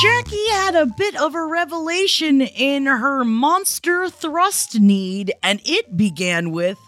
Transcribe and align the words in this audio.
Jackie 0.00 0.48
had 0.52 0.74
a 0.76 0.86
bit 0.86 1.14
of 1.20 1.34
a 1.34 1.44
revelation 1.44 2.40
in 2.40 2.86
her 2.86 3.22
monster 3.24 4.08
thrust 4.08 4.80
need, 4.80 5.32
and 5.42 5.60
it 5.64 5.94
began 5.96 6.52
with 6.52 6.78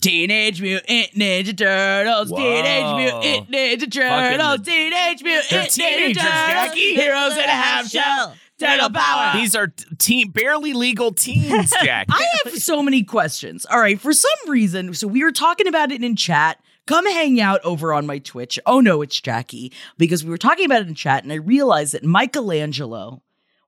Teenage 0.00 0.62
Mutant 0.62 1.10
Ninja 1.14 1.56
Turtles, 1.56 2.30
Teenage 2.30 2.96
Mutant 2.96 3.50
Ninja 3.50 3.90
Turtles, 3.92 4.58
the- 4.58 4.64
Teenage 4.70 5.22
Mutant 5.22 5.50
Ninja 5.50 6.14
Turtles, 6.14 6.16
Jackie. 6.16 6.94
Heroes 6.94 7.32
in 7.32 7.38
a 7.40 7.48
half 7.48 7.88
shell, 7.88 8.34
Turtle 8.58 8.90
Power. 8.90 9.38
These 9.38 9.54
are 9.54 9.66
t- 9.66 9.84
teen, 9.98 10.30
barely 10.30 10.72
legal 10.72 11.12
teens, 11.12 11.70
Jack. 11.82 12.06
I 12.10 12.26
have 12.44 12.54
so 12.56 12.82
many 12.82 13.02
questions. 13.02 13.66
All 13.66 13.78
right, 13.80 14.00
for 14.00 14.12
some 14.14 14.30
reason, 14.48 14.94
so 14.94 15.06
we 15.06 15.22
were 15.22 15.32
talking 15.32 15.66
about 15.66 15.92
it 15.92 16.02
in 16.02 16.16
chat. 16.16 16.58
Come 16.86 17.06
hang 17.06 17.40
out 17.40 17.60
over 17.64 17.94
on 17.94 18.06
my 18.06 18.18
Twitch. 18.18 18.58
Oh 18.66 18.80
no, 18.80 19.00
it's 19.00 19.18
Jackie. 19.18 19.72
Because 19.96 20.22
we 20.22 20.30
were 20.30 20.36
talking 20.36 20.66
about 20.66 20.82
it 20.82 20.88
in 20.88 20.94
chat, 20.94 21.22
and 21.22 21.32
I 21.32 21.36
realized 21.36 21.94
that 21.94 22.04
Michelangelo 22.04 23.22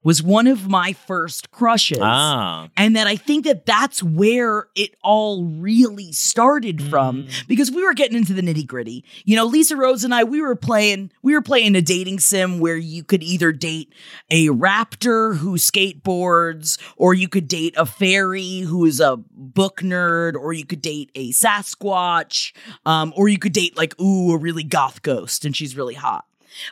was 0.06 0.22
one 0.22 0.46
of 0.46 0.68
my 0.68 0.92
first 0.92 1.50
crushes. 1.50 1.98
Ah. 2.00 2.68
And 2.76 2.94
that 2.94 3.08
I 3.08 3.16
think 3.16 3.44
that 3.44 3.66
that's 3.66 4.04
where 4.04 4.68
it 4.76 4.94
all 5.02 5.44
really 5.44 6.12
started 6.12 6.80
from 6.80 7.24
Mm. 7.24 7.48
because 7.48 7.72
we 7.72 7.82
were 7.82 7.92
getting 7.92 8.16
into 8.16 8.32
the 8.32 8.40
nitty 8.40 8.64
gritty. 8.68 9.04
You 9.24 9.34
know, 9.34 9.44
Lisa 9.44 9.76
Rose 9.76 10.04
and 10.04 10.14
I, 10.14 10.22
we 10.22 10.40
were 10.40 10.54
playing, 10.54 11.10
we 11.22 11.34
were 11.34 11.42
playing 11.42 11.74
a 11.74 11.82
dating 11.82 12.20
sim 12.20 12.60
where 12.60 12.76
you 12.76 13.02
could 13.02 13.24
either 13.24 13.50
date 13.50 13.92
a 14.30 14.46
raptor 14.46 15.38
who 15.38 15.56
skateboards, 15.56 16.78
or 16.96 17.12
you 17.12 17.28
could 17.28 17.48
date 17.48 17.74
a 17.76 17.84
fairy 17.84 18.60
who 18.60 18.84
is 18.84 19.00
a 19.00 19.16
book 19.32 19.80
nerd, 19.80 20.34
or 20.36 20.52
you 20.52 20.64
could 20.64 20.82
date 20.82 21.10
a 21.16 21.32
Sasquatch, 21.32 22.52
um, 22.84 23.12
or 23.16 23.26
you 23.28 23.38
could 23.40 23.52
date 23.52 23.76
like, 23.76 24.00
ooh, 24.00 24.32
a 24.34 24.38
really 24.38 24.62
goth 24.62 25.02
ghost 25.02 25.44
and 25.44 25.56
she's 25.56 25.76
really 25.76 25.94
hot. 25.94 26.26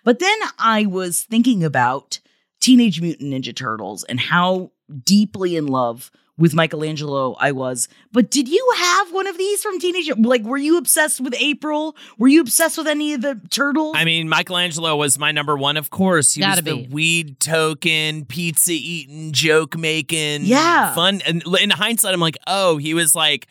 But 0.04 0.20
then 0.20 0.38
I 0.56 0.86
was 0.86 1.22
thinking 1.22 1.64
about 1.64 2.20
Teenage 2.64 3.02
Mutant 3.02 3.30
Ninja 3.30 3.54
Turtles 3.54 4.04
and 4.04 4.18
how 4.18 4.70
deeply 5.04 5.54
in 5.54 5.66
love 5.66 6.10
with 6.38 6.54
Michelangelo 6.54 7.36
I 7.38 7.52
was. 7.52 7.88
But 8.10 8.30
did 8.30 8.48
you 8.48 8.72
have 8.78 9.12
one 9.12 9.26
of 9.26 9.36
these 9.36 9.62
from 9.62 9.78
Teenage 9.78 10.10
like 10.16 10.42
were 10.44 10.56
you 10.56 10.78
obsessed 10.78 11.20
with 11.20 11.34
April? 11.38 11.94
Were 12.16 12.26
you 12.26 12.40
obsessed 12.40 12.78
with 12.78 12.86
any 12.86 13.12
of 13.12 13.20
the 13.20 13.38
turtles? 13.50 13.94
I 13.98 14.06
mean, 14.06 14.30
Michelangelo 14.30 14.96
was 14.96 15.18
my 15.18 15.30
number 15.30 15.58
one, 15.58 15.76
of 15.76 15.90
course. 15.90 16.32
He 16.32 16.40
Gotta 16.40 16.62
was 16.62 16.64
the 16.64 16.88
weed 16.90 17.38
token, 17.38 18.24
pizza 18.24 18.72
eating, 18.72 19.32
joke 19.32 19.76
making, 19.76 20.46
Yeah. 20.46 20.94
fun. 20.94 21.20
And 21.26 21.42
in 21.60 21.68
hindsight, 21.68 22.14
I'm 22.14 22.20
like, 22.20 22.38
oh, 22.46 22.78
he 22.78 22.94
was 22.94 23.14
like. 23.14 23.46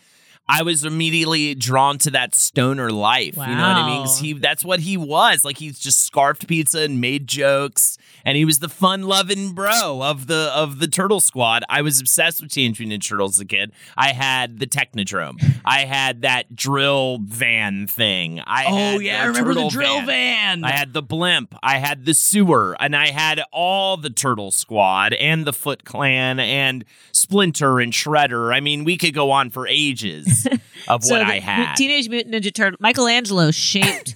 I 0.45 0.63
was 0.63 0.83
immediately 0.83 1.55
drawn 1.55 1.97
to 1.99 2.11
that 2.11 2.35
stoner 2.35 2.89
life. 2.91 3.37
You 3.37 3.43
know 3.43 3.47
what 3.47 3.77
I 3.77 3.87
mean? 3.87 4.07
He 4.19 4.33
that's 4.33 4.65
what 4.65 4.81
he 4.81 4.97
was. 4.97 5.45
Like 5.45 5.57
he's 5.57 5.79
just 5.79 6.03
scarfed 6.05 6.47
pizza 6.47 6.81
and 6.81 6.99
made 6.99 7.27
jokes, 7.27 7.97
and 8.25 8.37
he 8.37 8.45
was 8.45 8.59
the 8.59 8.69
fun 8.69 9.03
loving 9.03 9.53
bro 9.53 10.01
of 10.01 10.27
the 10.27 10.51
of 10.55 10.79
the 10.79 10.87
Turtle 10.87 11.19
Squad. 11.19 11.63
I 11.69 11.81
was 11.81 11.99
obsessed 11.99 12.41
with 12.41 12.51
Teenage 12.51 12.79
Mutant 12.79 13.01
Ninja 13.01 13.09
Turtles 13.09 13.37
as 13.37 13.41
a 13.41 13.45
kid. 13.45 13.71
I 13.97 14.13
had 14.13 14.59
the 14.59 14.67
Technodrome. 14.67 15.41
I 15.65 15.81
had 15.81 16.21
that 16.21 16.55
drill 16.55 17.19
van 17.23 17.87
thing. 17.87 18.41
I 18.45 18.65
oh 18.65 18.75
had 18.75 19.01
yeah, 19.01 19.23
I 19.23 19.25
remember 19.25 19.53
the 19.53 19.69
drill 19.69 20.01
van. 20.01 20.63
I 20.63 20.71
had 20.71 20.93
the 20.93 21.01
blimp, 21.01 21.55
I 21.61 21.77
had 21.77 22.05
the 22.05 22.13
sewer, 22.13 22.75
and 22.79 22.95
I 22.95 23.09
had 23.09 23.41
all 23.51 23.97
the 23.97 24.09
Turtle 24.09 24.51
Squad 24.51 25.13
and 25.13 25.45
the 25.45 25.53
Foot 25.53 25.83
Clan 25.83 26.39
and 26.39 26.85
Splinter 27.11 27.79
and 27.79 27.91
Shredder. 27.91 28.53
I 28.53 28.59
mean, 28.59 28.83
we 28.83 28.97
could 28.97 29.13
go 29.13 29.31
on 29.31 29.49
for 29.49 29.67
ages 29.67 30.47
of 30.87 31.03
So 31.03 31.15
what 31.15 31.25
the 31.25 31.33
I 31.33 31.39
had. 31.39 31.75
Teenage 31.75 32.09
Mutant 32.09 32.35
Ninja 32.35 32.53
Turtle. 32.53 32.77
Michelangelo 32.79 33.51
shaped 33.51 34.15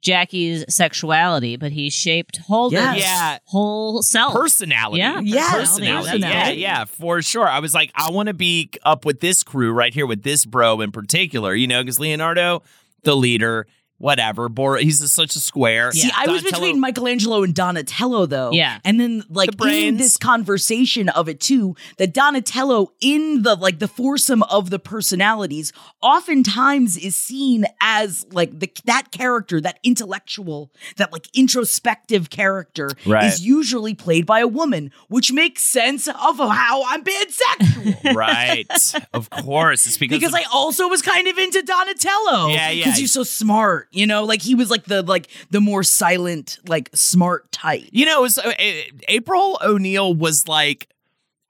Jackie's 0.00 0.64
sexuality, 0.68 1.56
but 1.56 1.72
he 1.72 1.90
shaped 1.90 2.38
Holden's 2.38 2.80
Yes. 2.96 2.98
Yeah. 3.00 3.38
whole 3.46 4.02
self. 4.02 4.34
personality. 4.34 4.98
Yeah, 5.00 5.20
Yes, 5.20 5.52
personality. 5.52 6.18
Yeah, 6.20 6.50
yeah, 6.50 6.84
for 6.84 7.20
sure. 7.22 7.46
I 7.48 7.60
was 7.60 7.74
like, 7.74 7.90
I 7.94 8.10
want 8.10 8.28
to 8.28 8.34
be 8.34 8.70
up 8.82 9.04
with 9.04 9.20
this 9.20 9.42
crew 9.42 9.72
right 9.72 9.92
here 9.92 10.06
with 10.06 10.22
this 10.22 10.44
bro 10.44 10.80
in 10.80 10.90
particular, 10.92 11.54
you 11.54 11.66
know, 11.66 11.82
because 11.82 12.00
Leonardo, 12.00 12.62
the 13.02 13.14
leader, 13.16 13.66
whatever, 14.00 14.48
Bor- 14.48 14.78
he's 14.78 15.00
a, 15.02 15.08
such 15.08 15.36
a 15.36 15.38
square. 15.40 15.92
See, 15.92 16.10
I 16.16 16.26
was 16.26 16.42
Donatello- 16.42 16.60
between 16.66 16.80
Michelangelo 16.80 17.42
and 17.44 17.54
Donatello, 17.54 18.26
though. 18.26 18.50
Yeah. 18.52 18.78
and 18.84 18.98
then 18.98 19.22
like 19.28 19.56
The 19.56 19.68
in 19.86 19.96
this 19.98 20.16
conversation 20.16 21.08
of 21.10 21.28
it 21.28 21.38
too, 21.40 21.76
that 21.98 22.12
Donatello 22.14 22.92
in 23.00 23.42
the 23.42 23.54
like 23.54 23.78
the 23.78 23.88
foursome 23.88 24.42
of 24.44 24.70
the 24.70 24.78
personalities, 24.78 25.72
oftentimes 26.02 26.96
is 26.96 27.14
seen 27.16 27.66
as 27.80 28.26
like 28.32 28.58
the 28.58 28.70
that 28.86 29.10
character, 29.12 29.60
that 29.60 29.78
intellectual, 29.82 30.70
that 30.96 31.12
like 31.12 31.28
introspective 31.36 32.30
character, 32.30 32.90
Right. 33.06 33.24
is 33.24 33.40
usually 33.44 33.94
played 33.94 34.26
by 34.26 34.40
a 34.40 34.48
woman, 34.48 34.90
which 35.08 35.32
makes 35.32 35.62
sense 35.62 36.08
of 36.08 36.38
how 36.38 36.84
I'm 36.86 37.04
pansexual. 37.04 38.14
right. 38.14 38.66
Of 39.12 39.28
course. 39.30 39.86
It's 39.86 39.98
because, 39.98 40.18
Because 40.18 40.32
of- 40.34 40.40
I 40.40 40.44
also 40.52 40.88
was 40.88 41.02
kind 41.02 41.28
of 41.28 41.36
into 41.38 41.62
Donatello. 41.62 42.48
Yeah, 42.48 42.70
yeah. 42.70 42.84
because 42.84 43.00
you're 43.00 43.08
so 43.08 43.22
smart, 43.24 43.88
you 43.90 44.06
know, 44.06 44.24
like 44.24 44.42
he 44.42 44.54
was 44.54 44.70
like 44.70 44.84
the 44.84 45.02
like 45.02 45.28
the 45.50 45.60
more 45.60 45.82
silent, 45.82 46.58
like 46.66 46.90
smart 46.94 47.50
type. 47.52 47.88
You 47.90 48.06
know, 48.06 48.20
it 48.20 48.22
was, 48.22 48.38
uh, 48.38 48.48
uh, 48.48 48.72
April 49.08 49.58
O'Neil 49.62 50.14
was 50.14 50.46
like, 50.46 50.88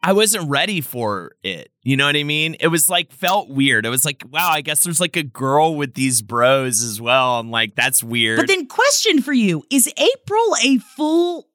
I 0.02 0.14
wasn't 0.14 0.48
ready 0.48 0.80
for 0.80 1.32
it. 1.42 1.70
You 1.82 1.96
know 1.96 2.06
what 2.06 2.16
I 2.16 2.24
mean? 2.24 2.56
It 2.58 2.68
was 2.68 2.88
like 2.88 3.12
felt 3.12 3.50
weird. 3.50 3.84
It 3.84 3.90
was 3.90 4.04
like, 4.04 4.22
wow, 4.30 4.50
I 4.50 4.62
guess 4.62 4.82
there's 4.82 5.00
like 5.00 5.16
a 5.16 5.22
girl 5.22 5.76
with 5.76 5.94
these 5.94 6.22
bros 6.22 6.82
as 6.82 7.00
well. 7.00 7.38
I'm 7.38 7.50
like, 7.50 7.74
that's 7.74 8.02
weird. 8.02 8.38
But 8.38 8.48
then, 8.48 8.66
question 8.66 9.20
for 9.20 9.32
you: 9.32 9.62
Is 9.70 9.92
April 9.98 10.56
a 10.64 10.78
full? 10.78 11.48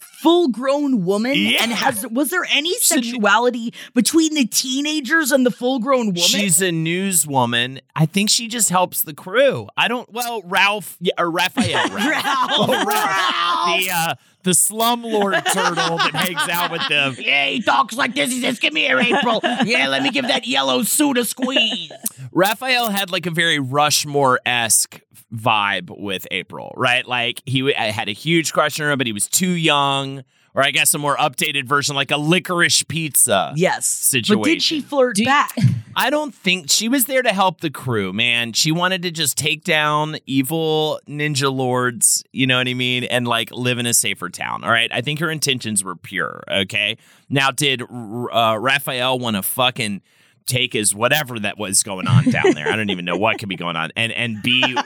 Full 0.00 0.48
grown 0.48 1.04
woman, 1.04 1.34
Yeah. 1.34 1.62
and 1.62 1.70
has 1.70 2.06
was 2.06 2.30
there 2.30 2.46
any 2.50 2.72
sexuality 2.78 3.74
between 3.94 4.32
the 4.34 4.46
teenagers 4.46 5.30
and 5.32 5.44
the 5.44 5.50
full 5.50 5.80
grown 5.80 6.06
woman? 6.06 6.22
She's 6.22 6.62
a 6.62 6.70
newswoman. 6.70 7.80
I 7.94 8.06
think 8.06 8.30
she 8.30 8.48
just 8.48 8.70
helps 8.70 9.02
the 9.02 9.12
crew. 9.12 9.68
I 9.76 9.88
don't. 9.88 10.10
Well, 10.10 10.40
Ralph 10.46 10.96
yeah, 11.00 11.12
or 11.18 11.30
Raphael. 11.30 11.88
Ralph, 11.94 12.86
Ralph. 12.86 13.66
The 13.66 13.90
uh, 13.92 14.14
the 14.46 14.52
slumlord 14.52 15.44
turtle 15.52 15.98
that 15.98 16.14
hangs 16.14 16.48
out 16.48 16.70
with 16.70 16.88
them. 16.88 17.16
Yeah, 17.18 17.46
he 17.48 17.60
talks 17.60 17.96
like 17.96 18.14
this. 18.14 18.30
He 18.30 18.40
says, 18.40 18.60
"Come 18.60 18.76
here, 18.76 18.98
April. 19.00 19.40
yeah, 19.64 19.88
let 19.88 20.02
me 20.04 20.10
give 20.12 20.28
that 20.28 20.46
yellow 20.46 20.84
suit 20.84 21.18
a 21.18 21.24
squeeze." 21.24 21.90
Raphael 22.30 22.88
had 22.90 23.10
like 23.10 23.26
a 23.26 23.30
very 23.32 23.58
Rushmore 23.58 24.38
esque 24.46 25.00
vibe 25.34 25.90
with 25.98 26.28
April, 26.30 26.72
right? 26.76 27.04
Like 27.06 27.42
he 27.44 27.60
w- 27.60 27.74
had 27.76 28.08
a 28.08 28.12
huge 28.12 28.52
crush 28.52 28.78
on 28.80 28.86
her, 28.86 28.96
but 28.96 29.08
he 29.08 29.12
was 29.12 29.26
too 29.26 29.50
young, 29.50 30.22
or 30.56 30.62
I 30.62 30.70
guess 30.70 30.94
a 30.94 30.98
more 30.98 31.16
updated 31.18 31.66
version, 31.66 31.94
like 31.94 32.10
a 32.10 32.16
licorice 32.16 32.82
pizza. 32.82 33.52
Yes. 33.56 33.86
Situation. 33.86 34.42
But 34.42 34.44
did 34.48 34.62
she 34.62 34.80
situation. 34.80 34.88
flirt 34.88 35.16
back? 35.24 35.54
I 35.96 36.08
don't 36.08 36.34
think 36.34 36.70
she 36.70 36.88
was 36.88 37.04
there 37.04 37.22
to 37.22 37.28
help 37.28 37.60
the 37.60 37.70
crew, 37.70 38.12
man. 38.14 38.54
She 38.54 38.72
wanted 38.72 39.02
to 39.02 39.10
just 39.10 39.36
take 39.36 39.64
down 39.64 40.16
evil 40.24 40.98
ninja 41.06 41.54
lords, 41.54 42.24
you 42.32 42.46
know 42.46 42.56
what 42.56 42.68
I 42.68 42.74
mean, 42.74 43.04
and 43.04 43.28
like 43.28 43.50
live 43.50 43.78
in 43.78 43.84
a 43.84 43.92
safer 43.92 44.30
town. 44.30 44.64
All 44.64 44.70
right. 44.70 44.90
I 44.92 45.02
think 45.02 45.20
her 45.20 45.30
intentions 45.30 45.84
were 45.84 45.94
pure. 45.94 46.42
Okay. 46.50 46.96
Now, 47.28 47.50
did 47.50 47.82
uh, 47.82 48.56
Raphael 48.58 49.18
want 49.18 49.36
to 49.36 49.42
fucking 49.42 50.00
take 50.46 50.74
is 50.74 50.94
whatever 50.94 51.38
that 51.40 51.58
was 51.58 51.82
going 51.82 52.06
on 52.06 52.24
down 52.30 52.54
there? 52.54 52.68
I 52.68 52.76
don't 52.76 52.90
even 52.90 53.04
know 53.04 53.16
what 53.16 53.38
could 53.38 53.48
be 53.48 53.56
going 53.56 53.76
on, 53.76 53.90
and 53.96 54.12
and 54.12 54.42
be 54.42 54.76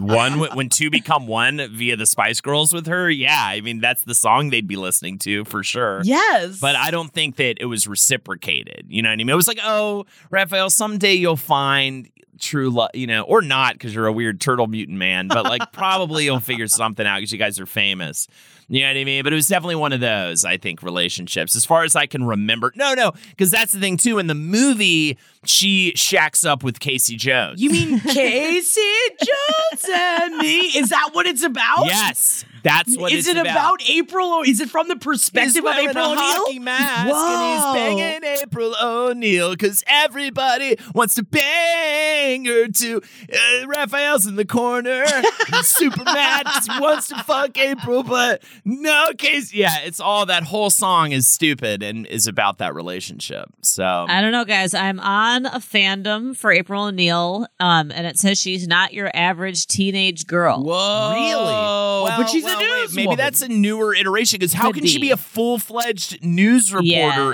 one 0.00 0.38
when 0.54 0.68
two 0.68 0.90
become 0.90 1.26
one 1.26 1.60
via 1.72 1.96
the 1.96 2.06
Spice 2.06 2.40
Girls 2.40 2.72
with 2.72 2.86
her. 2.86 3.10
Yeah, 3.10 3.42
I 3.42 3.60
mean 3.60 3.80
that's 3.80 4.02
the 4.02 4.14
song 4.14 4.50
they'd 4.50 4.68
be 4.68 4.76
listening 4.76 5.18
to 5.20 5.44
for 5.44 5.62
sure. 5.62 6.02
yes. 6.04 6.60
But 6.60 6.76
I 6.76 6.90
don't 6.90 7.12
think 7.12 7.36
that 7.36 7.56
it 7.60 7.66
was 7.66 7.86
reciprocated. 7.86 8.86
You 8.88 9.02
know 9.02 9.08
what 9.08 9.14
I 9.14 9.16
mean? 9.16 9.30
It 9.30 9.34
was 9.34 9.48
like, 9.48 9.60
oh, 9.62 10.06
Raphael, 10.30 10.70
someday 10.70 11.14
you'll 11.14 11.36
find 11.36 12.10
true 12.38 12.70
love, 12.70 12.90
you 12.94 13.06
know, 13.06 13.22
or 13.22 13.42
not 13.42 13.74
because 13.74 13.94
you're 13.94 14.06
a 14.06 14.12
weird 14.12 14.40
turtle 14.40 14.66
mutant 14.66 14.98
man, 14.98 15.28
but 15.28 15.44
like 15.44 15.72
probably 15.72 16.24
you'll 16.24 16.40
figure 16.40 16.68
something 16.68 17.06
out 17.06 17.18
because 17.18 17.32
you 17.32 17.38
guys 17.38 17.58
are 17.60 17.66
famous. 17.66 18.28
You 18.68 18.82
know 18.82 18.88
what 18.88 18.96
I 18.98 19.04
mean? 19.04 19.24
But 19.24 19.32
it 19.32 19.36
was 19.36 19.48
definitely 19.48 19.76
one 19.76 19.92
of 19.92 20.00
those, 20.00 20.44
I 20.44 20.58
think, 20.58 20.82
relationships. 20.82 21.56
As 21.56 21.64
far 21.64 21.84
as 21.84 21.96
I 21.96 22.06
can 22.06 22.24
remember. 22.24 22.72
No, 22.76 22.94
no, 22.94 23.12
because 23.30 23.50
that's 23.50 23.72
the 23.72 23.80
thing 23.80 23.96
too. 23.96 24.18
In 24.18 24.26
the 24.26 24.34
movie, 24.34 25.16
she 25.44 25.92
shacks 25.94 26.44
up 26.44 26.62
with 26.62 26.80
Casey 26.80 27.16
Jones. 27.16 27.60
You 27.60 27.70
mean 27.70 28.00
Casey 28.00 28.80
Jones 29.20 29.84
and 29.92 30.36
me? 30.38 30.60
Is 30.76 30.90
that 30.90 31.10
what 31.12 31.26
it's 31.26 31.42
about? 31.42 31.86
yes, 31.86 32.44
that's 32.64 32.96
what 32.98 33.12
is 33.12 33.28
it's 33.28 33.36
it 33.36 33.40
about. 33.40 33.80
April? 33.88 34.28
Or 34.28 34.46
Is 34.46 34.60
it 34.60 34.68
from 34.68 34.88
the 34.88 34.94
He's 34.94 35.02
perspective 35.04 35.64
of 35.64 35.74
April 35.76 36.12
a 36.12 36.16
hockey 36.16 36.50
O'Neil? 36.58 36.62
mask 36.62 37.08
Whoa. 37.14 37.74
and 37.76 37.94
he's 37.94 38.18
banging 38.20 38.38
April 38.42 38.74
O'Neil 38.82 39.50
because 39.52 39.84
everybody 39.86 40.76
wants 40.94 41.14
to 41.14 41.22
bang 41.22 42.44
her 42.44 42.66
too. 42.68 43.00
Uh, 43.32 43.66
Raphael's 43.68 44.26
in 44.26 44.34
the 44.36 44.44
corner, 44.44 45.04
He's 45.50 45.66
super 45.68 46.02
mad 46.04 46.46
'cause 46.46 46.66
he 46.66 46.80
wants 46.80 47.08
to 47.08 47.22
fuck 47.22 47.56
April, 47.58 48.02
but 48.02 48.42
no 48.64 49.12
case. 49.16 49.54
Yeah, 49.54 49.78
it's 49.84 50.00
all 50.00 50.26
that 50.26 50.42
whole 50.42 50.70
song 50.70 51.12
is 51.12 51.26
stupid 51.28 51.82
and 51.82 52.06
is 52.06 52.26
about 52.26 52.58
that 52.58 52.74
relationship. 52.74 53.48
So 53.62 53.84
I 54.08 54.20
don't 54.20 54.32
know, 54.32 54.44
guys. 54.44 54.74
I'm 54.74 54.98
on 55.00 55.37
a 55.46 55.58
fandom 55.58 56.36
for 56.36 56.50
April 56.52 56.84
O'Neil, 56.84 57.46
um, 57.60 57.90
and 57.90 58.06
it 58.06 58.18
says 58.18 58.38
she's 58.38 58.66
not 58.66 58.92
your 58.92 59.10
average 59.14 59.66
teenage 59.66 60.26
girl. 60.26 60.62
Whoa. 60.62 61.12
Really? 61.14 61.34
Well, 61.44 62.16
but 62.18 62.28
she's 62.28 62.44
well, 62.44 62.58
a 62.58 62.62
wait, 62.62 62.80
news 62.82 62.94
Maybe 62.94 63.06
woman. 63.08 63.18
that's 63.18 63.42
a 63.42 63.48
newer 63.48 63.94
iteration 63.94 64.38
because 64.38 64.52
how 64.52 64.72
Could 64.72 64.82
can 64.82 64.86
she 64.86 64.98
be. 64.98 65.08
be 65.08 65.10
a 65.10 65.16
full 65.16 65.58
fledged 65.58 66.22
news 66.24 66.72
reporter, 66.72 66.86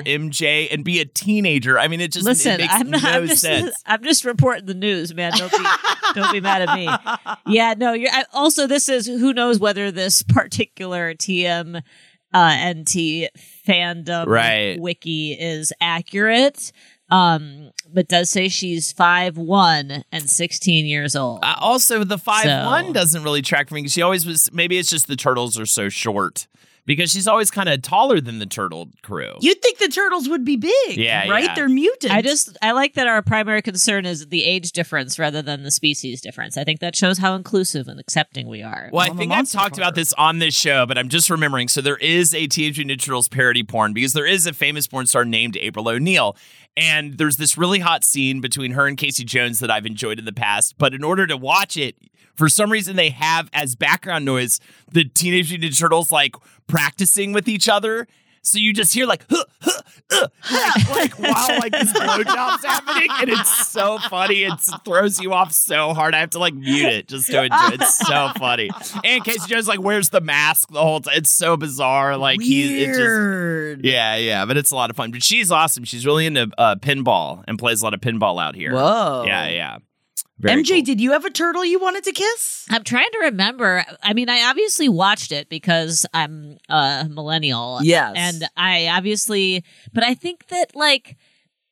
Yeah. 0.05 0.17
MJ, 0.17 0.69
and 0.73 0.85
be 0.85 1.01
a 1.01 1.05
teenager? 1.05 1.79
I 1.79 1.89
mean, 1.89 2.01
it 2.01 2.13
just 2.13 2.25
Listen, 2.25 2.55
it 2.55 2.61
makes 2.63 2.75
I'm, 2.75 2.91
not, 2.91 3.03
no 3.03 3.09
I'm 3.11 3.27
just 3.27 3.41
sense. 3.43 3.83
I'm 3.87 4.03
just 4.03 4.25
reporting 4.25 4.67
the 4.67 4.75
news, 4.75 5.15
man. 5.15 5.33
Don't 5.37 5.53
be 5.53 5.65
don't 6.15 6.33
be 6.33 6.41
mad 6.41 6.63
at 6.69 6.75
me. 6.77 6.89
Yeah, 7.47 7.75
no. 7.77 7.93
You're 7.93 8.11
I, 8.13 8.25
also 8.33 8.67
this 8.67 8.89
is 8.89 9.07
who 9.07 9.33
knows 9.33 9.59
whether 9.59 9.91
this 9.91 10.23
particular 10.23 11.15
TM 11.15 11.83
uh, 12.33 12.73
NT 12.73 13.31
fandom 13.67 14.27
Right. 14.27 14.79
wiki 14.81 15.33
is 15.35 15.73
accurate. 15.81 16.73
Um, 17.11 17.71
but 17.95 18.09
does 18.09 18.29
say 18.29 18.49
she's 18.49 18.93
five 18.93 19.39
one 19.39 20.05
and 20.13 20.29
sixteen 20.29 20.85
years 20.87 21.15
old. 21.17 21.41
Uh, 21.45 21.55
also, 21.61 22.05
the 22.05 22.19
five 22.19 22.45
So- 22.45 22.65
one 22.67 22.93
doesn't 22.93 23.23
really 23.23 23.43
track 23.43 23.69
for 23.69 23.75
me. 23.77 23.83
'cause 23.83 23.93
She 23.93 24.03
always 24.03 24.27
was. 24.27 24.51
Maybe 24.53 24.77
it's 24.79 24.91
just 24.91 25.07
the 25.07 25.17
turtles 25.17 25.59
are 25.59 25.67
so 25.67 25.89
short 25.89 26.47
because 26.87 27.11
she's 27.11 27.27
always 27.27 27.51
kind 27.51 27.67
of 27.71 27.81
taller 27.81 28.21
than 28.21 28.39
the 28.41 28.45
turtle 28.47 28.91
crew. 29.01 29.33
You'd 29.41 29.63
think 29.63 29.79
the 29.79 29.89
turtles 29.89 30.29
would 30.29 30.45
be 30.45 30.57
big. 30.57 30.73
Yeah, 30.99 31.27
Right? 31.31 31.45
yeah. 31.45 31.55
They're 31.55 31.69
mutants. 31.69 32.15
I 32.15 32.21
just 32.21 32.59
I 32.61 32.73
like 32.73 32.93
that 32.95 33.07
our 33.07 33.23
primary 33.23 33.63
concern 33.63 34.05
is 34.05 34.27
the 34.29 34.45
age 34.45 34.71
difference 34.73 35.19
rather 35.19 35.41
than 35.41 35.63
the 35.63 35.71
species 35.71 36.21
difference. 36.21 36.59
I 36.59 36.65
think 36.65 36.81
that 36.81 36.95
shows 36.95 37.17
how 37.19 37.37
inclusive 37.37 37.89
and 37.89 37.99
accepting 37.99 38.49
we 38.49 38.63
are. 38.63 38.91
Well, 38.93 39.01
I 39.03 39.07
I'm 39.07 39.13
a 39.15 39.17
think 39.19 39.33
I've 39.33 39.51
talked 39.51 39.77
fucker. 39.77 39.79
about 39.79 39.95
this 39.95 40.13
on 40.15 40.41
this 40.41 40.55
show, 40.55 40.85
but 40.85 40.99
I'm 40.99 41.09
just 41.09 41.31
remembering. 41.31 41.69
So 41.69 41.81
there 41.81 41.97
is 41.97 42.35
a 42.35 42.47
Teenage 42.49 42.77
Mutant 42.77 43.01
Ninja 43.01 43.05
Turtles 43.07 43.29
parody 43.29 43.63
porn 43.63 43.95
because 43.95 44.13
there 44.13 44.27
is 44.27 44.47
a 44.47 44.53
famous 44.53 44.87
porn 44.87 45.07
star 45.07 45.25
named 45.25 45.57
April 45.57 45.89
O'Neil. 45.89 46.37
And 46.77 47.19
there's 47.19 47.37
this 47.37 47.57
really 47.57 47.79
hot 47.79 48.03
scene 48.05 48.41
between 48.41 48.73
her 48.73 48.87
and 48.87 48.99
Casey 48.99 49.25
Jones 49.25 49.61
that 49.61 49.71
I've 49.71 49.87
enjoyed 49.87 50.19
in 50.19 50.25
the 50.25 50.33
past. 50.33 50.77
But 50.77 50.93
in 50.93 51.05
order 51.05 51.27
to 51.27 51.37
watch 51.37 51.77
it, 51.77 51.97
for 52.35 52.49
some 52.49 52.71
reason 52.71 52.97
they 52.97 53.11
have 53.11 53.49
as 53.53 53.77
background 53.77 54.25
noise 54.25 54.61
the 54.91 55.05
Teenage 55.05 55.51
Mutant 55.51 55.73
Ninja 55.73 55.79
Turtles 55.79 56.11
like 56.11 56.35
practicing 56.67 57.33
with 57.33 57.49
each 57.49 57.69
other. 57.69 58.09
So 58.45 58.59
you 58.59 58.75
just 58.75 58.93
hear 58.93 59.07
like, 59.07 59.25
huh, 59.31 59.45
huh, 59.63 59.81
uh, 60.13 60.29
like, 60.53 60.89
like 60.91 61.19
while 61.19 61.59
like 61.59 61.73
this 61.73 61.91
blowjob's 61.95 62.63
happening, 62.65 63.09
and 63.11 63.31
it's 63.31 63.69
so 63.69 63.99
funny. 64.11 64.45
It 64.45 64.53
throws 64.85 65.19
you 65.19 65.33
off 65.33 65.51
so 65.53 65.95
hard. 65.95 66.15
I 66.15 66.21
have 66.21 66.31
to 66.31 66.39
like 66.39 66.53
mute 66.55 66.93
it 66.93 67.09
just 67.09 67.31
to 67.31 67.45
enjoy. 67.45 67.57
it. 67.69 67.81
It's 67.81 67.99
so 68.07 68.31
funny. 68.39 68.69
And 69.03 69.25
Casey 69.25 69.49
Jones 69.49 69.67
like 69.67 69.81
wears 69.81 70.11
the 70.11 70.21
mask 70.21 70.71
the 70.71 70.83
whole 70.83 71.01
time. 71.01 71.15
It's 71.17 71.31
so 71.31 71.57
bizarre. 71.57 72.19
Like 72.19 72.43
he, 72.43 72.83
it 72.83 72.89
just 72.89 72.99
Weird. 72.99 73.85
yeah, 73.85 74.17
yeah. 74.17 74.45
But 74.45 74.59
it's 74.59 74.71
a 74.71 74.77
lot 74.77 74.91
of 74.91 74.97
fun. 74.97 75.11
But 75.11 75.23
she's 75.23 75.51
awesome. 75.51 75.85
She's 75.85 76.05
really 76.05 76.27
into 76.27 76.51
uh, 76.59 76.77
pinball 76.77 77.43
and 77.49 77.59
plays 77.59 77.81
a 77.81 77.85
lot 77.85 77.95
of 77.95 78.01
pinball 78.01 78.43
out 78.43 78.55
here. 78.55 78.75
Whoa. 78.75 79.25
Yeah, 79.27 79.49
yeah. 79.49 79.79
Very 80.39 80.63
MJ, 80.63 80.69
cool. 80.77 80.83
did 80.83 81.01
you 81.01 81.13
have 81.13 81.25
a 81.25 81.31
turtle 81.31 81.65
you 81.65 81.79
wanted 81.79 82.03
to 82.05 82.13
kiss? 82.13 82.67
I'm 82.69 82.83
trying 82.83 83.11
to 83.13 83.19
remember. 83.21 83.85
I 84.03 84.15
mean, 84.15 84.29
I 84.29 84.43
obviously 84.51 84.89
watched 84.89 85.31
it 85.31 85.49
because 85.49 86.05
I'm 86.13 86.59
a 86.69 87.07
millennial. 87.09 87.79
Yes. 87.83 88.15
And 88.17 88.45
I 88.57 88.89
obviously, 88.89 89.65
but 89.93 90.03
I 90.03 90.15
think 90.15 90.49
that 90.49 90.75
like, 90.75 91.17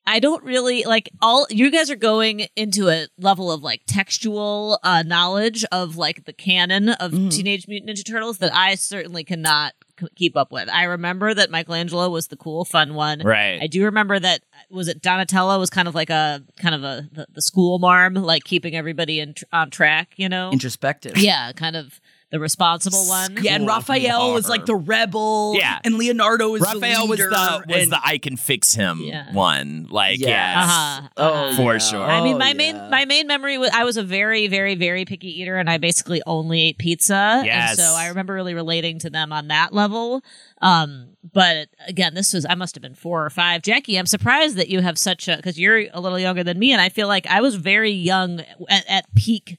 I 0.07 0.19
don't 0.21 0.43
really 0.45 0.83
like 0.85 1.11
all 1.21 1.47
you 1.51 1.71
guys 1.71 1.89
are 1.91 1.97
going 1.97 2.47
into 2.57 2.89
a 2.89 3.07
level 3.19 3.51
of 3.53 3.63
like 3.63 3.83
textual 3.87 4.79
uh, 4.83 5.03
knowledge 5.05 5.65
of 5.71 5.97
like 5.97 6.25
the 6.25 6.33
canon 6.33 6.89
of 6.89 7.13
Mhm. 7.13 7.31
Teenage 7.33 7.67
Mutant 7.69 7.97
Ninja 7.97 8.05
Turtles 8.07 8.39
that 8.39 8.53
I 8.55 8.75
certainly 8.75 9.23
cannot 9.23 9.75
c- 9.75 9.82
keep 10.15 10.37
up 10.37 10.53
with. 10.53 10.69
I 10.69 10.85
remember 10.85 11.33
that 11.35 11.51
Michelangelo 11.51 12.09
was 12.11 12.29
the 12.29 12.37
cool, 12.37 12.65
fun 12.65 12.95
one. 12.95 13.21
Right. 13.21 13.61
I 13.61 13.67
do 13.67 13.85
remember 13.85 14.19
that 14.19 14.43
was 14.71 14.89
it 14.89 15.03
Donatello 15.03 15.59
was 15.59 15.71
kind 15.71 15.89
of 15.89 15.95
like 15.95 16.11
a 16.11 16.43
kind 16.57 16.75
of 16.75 16.83
a 16.85 17.09
the, 17.13 17.27
the 17.33 17.43
school 17.43 17.79
marm, 17.79 18.15
like 18.15 18.45
keeping 18.45 18.77
everybody 18.77 19.21
in 19.21 19.35
tr- 19.35 19.45
on 19.53 19.71
track. 19.71 20.15
You 20.17 20.29
know, 20.29 20.51
Introspective. 20.51 21.19
yeah, 21.19 21.53
kind 21.53 21.77
of 21.77 22.01
the 22.33 22.41
responsible 22.41 23.07
one. 23.07 23.39
Yeah, 23.43 23.55
and 23.55 23.67
Raphael 23.67 24.33
was 24.33 24.49
like 24.49 24.65
the 24.67 24.75
rebel. 24.75 25.55
Yeah. 25.57 25.79
And 25.85 25.97
Leonardo 25.99 26.49
was 26.49 26.63
Raphael 26.63 27.03
the 27.05 27.11
was 27.11 27.19
the 27.19 27.65
was 27.69 27.83
and- 27.85 27.93
the 27.93 28.01
I 28.03 28.17
can 28.19 28.37
fix 28.39 28.73
him 28.75 29.01
Yeah. 29.03 29.33
one. 29.33 29.87
Like 29.91 30.19
Yes. 30.19 30.29
yeah. 30.31 30.63
Uh-huh. 30.65 31.09
Oh, 31.19 31.25
uh-huh. 31.35 31.57
For 31.57 31.73
yeah. 31.75 31.79
sure. 31.79 32.03
I 32.03 32.23
mean, 32.23 32.37
Oh, 32.37 32.39
my 32.39 32.55
main 32.55 32.75
yeah. 32.75 32.89
my 32.89 33.05
main 33.05 33.27
memory 33.27 33.59
was 33.59 33.71
I 33.75 33.85
was 33.85 33.97
a 33.99 34.03
very 34.03 34.49
very 34.49 34.75
very 34.75 35.05
picky 35.05 35.41
eater, 35.43 35.59
and 35.59 35.69
I 35.69 35.77
basically 35.77 36.23
only 36.27 36.63
ate 36.63 36.79
pizza. 36.79 37.43
Yes. 37.45 37.71
And 37.73 37.79
so 37.81 37.95
I 37.95 38.09
remember 38.09 38.33
really 38.35 38.55
relating 38.55 38.99
to 39.01 39.11
them 39.11 39.31
on 39.33 39.49
that 39.49 39.73
level. 39.75 40.25
Um, 40.63 41.11
but 41.35 41.69
again, 41.87 42.15
this 42.15 42.33
was 42.33 42.47
I 42.49 42.55
must 42.55 42.75
have 42.75 42.83
been 42.83 42.95
four 42.95 43.25
or 43.27 43.31
five. 43.31 43.61
Jackie, 43.63 43.99
I'm 43.99 44.07
surprised 44.07 44.57
that 44.57 44.69
you 44.71 44.81
have 44.81 44.97
such 44.97 45.29
a 45.29 45.37
because 45.37 45.61
you're 45.61 45.85
a 45.93 46.01
little 46.01 46.19
younger 46.19 46.43
than 46.43 46.59
me, 46.59 46.73
and 46.73 46.81
I 46.81 46.89
feel 46.89 47.09
like 47.09 47.27
I 47.27 47.43
was 47.43 47.57
very 47.57 47.91
young 47.93 48.41
at, 48.71 48.89
at 48.89 49.15
peak 49.15 49.59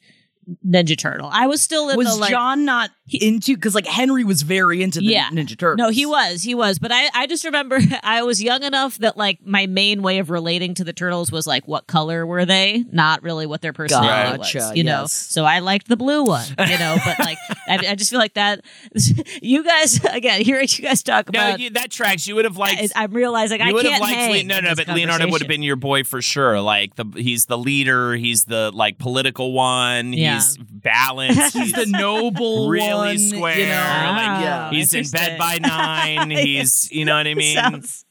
Ninja 0.66 0.98
Turtle. 0.98 1.30
I 1.32 1.48
was 1.48 1.62
still 1.62 1.90
in 1.90 1.98
was 1.98 2.14
the 2.14 2.16
like. 2.22 2.32
John 2.32 2.66
not 2.66 2.92
into 3.12 3.56
because 3.56 3.76
like 3.76 3.86
Henry 3.86 4.24
was 4.24 4.42
very 4.44 4.82
into 4.82 5.00
the 5.00 5.06
Yeah. 5.08 5.30
Ninja 5.30 5.58
Turtles. 5.58 5.78
No, 5.78 5.90
he 5.90 6.06
was, 6.06 6.42
he 6.44 6.56
was. 6.56 6.80
But 6.80 6.92
I, 6.92 7.10
I 7.14 7.28
just 7.28 7.44
remember 7.44 7.80
I 8.04 8.24
was 8.24 8.42
young 8.42 8.64
enough 8.64 8.98
that 9.00 9.18
like 9.18 9.40
my 9.46 9.66
main 9.68 10.02
way 10.02 10.20
of 10.20 10.30
relating 10.30 10.74
to 10.76 10.84
the 10.84 10.94
turtles 10.94 11.32
was 11.32 11.46
like 11.46 11.68
what 11.68 11.88
color 11.88 12.26
were 12.26 12.46
they, 12.46 12.86
not 12.92 13.24
really 13.24 13.46
what 13.46 13.62
their 13.62 13.74
personality 13.74 14.38
Gotcha, 14.38 14.58
was. 14.60 14.76
You 14.76 14.84
know, 14.84 15.06
so 15.08 15.44
I 15.46 15.60
liked 15.60 15.88
the 15.88 15.98
blue 15.98 16.24
one. 16.24 16.46
You 16.60 16.78
know, 16.80 16.98
but 17.06 17.20
like 17.20 17.38
I, 17.68 17.78
I 17.90 17.96
just 17.96 18.10
feel 18.10 18.20
like 18.20 18.36
that. 18.36 18.62
You 19.42 19.64
guys 19.64 20.04
again, 20.06 20.42
hearing 20.42 20.68
you 20.70 20.84
guys 20.84 21.04
talk 21.04 21.32
No, 21.32 21.40
about. 21.40 21.60
you, 21.60 21.70
that 21.72 21.92
tracks. 21.92 22.28
You 22.28 22.36
would 22.36 22.46
have 22.46 22.58
liked. 22.58 22.94
I, 22.96 23.04
am 23.04 23.12
realizing 23.14 23.62
I 23.62 23.72
would 23.74 23.82
can't 23.84 23.94
have 23.94 24.02
liked 24.02 24.16
hang 24.16 24.48
no, 24.48 24.60
no, 24.60 24.74
but 24.76 24.88
Leonardo 24.88 25.30
would 25.30 25.42
have 25.42 25.48
been 25.48 25.64
your 25.64 25.76
boy 25.76 26.04
for 26.04 26.22
sure. 26.22 26.62
Like 26.62 26.96
the 26.96 27.06
he's 27.16 27.46
the 27.46 27.58
leader, 27.58 28.16
he's 28.16 28.46
the 28.46 28.72
like 28.74 28.98
political 28.98 29.52
one, 29.54 30.14
Yeah. 30.14 30.33
He's 30.34 30.58
balanced, 30.84 31.54
He's 31.58 31.72
the 31.74 31.86
noble 31.88 32.70
Really 32.70 32.94
one, 32.94 33.18
square, 33.20 33.58
You 33.58 33.66
know? 33.68 33.74
Ah, 33.76 34.42
yeah. 34.44 34.70
he's 34.72 34.94
in 34.94 35.06
bed 35.10 35.38
by 35.40 35.58
nine. 35.60 36.30
He's 36.44 36.92
you 36.92 37.06
know 37.06 37.16
what 37.18 37.28
I 37.28 37.34
mean. 37.34 37.56
Sounds- 37.56 38.06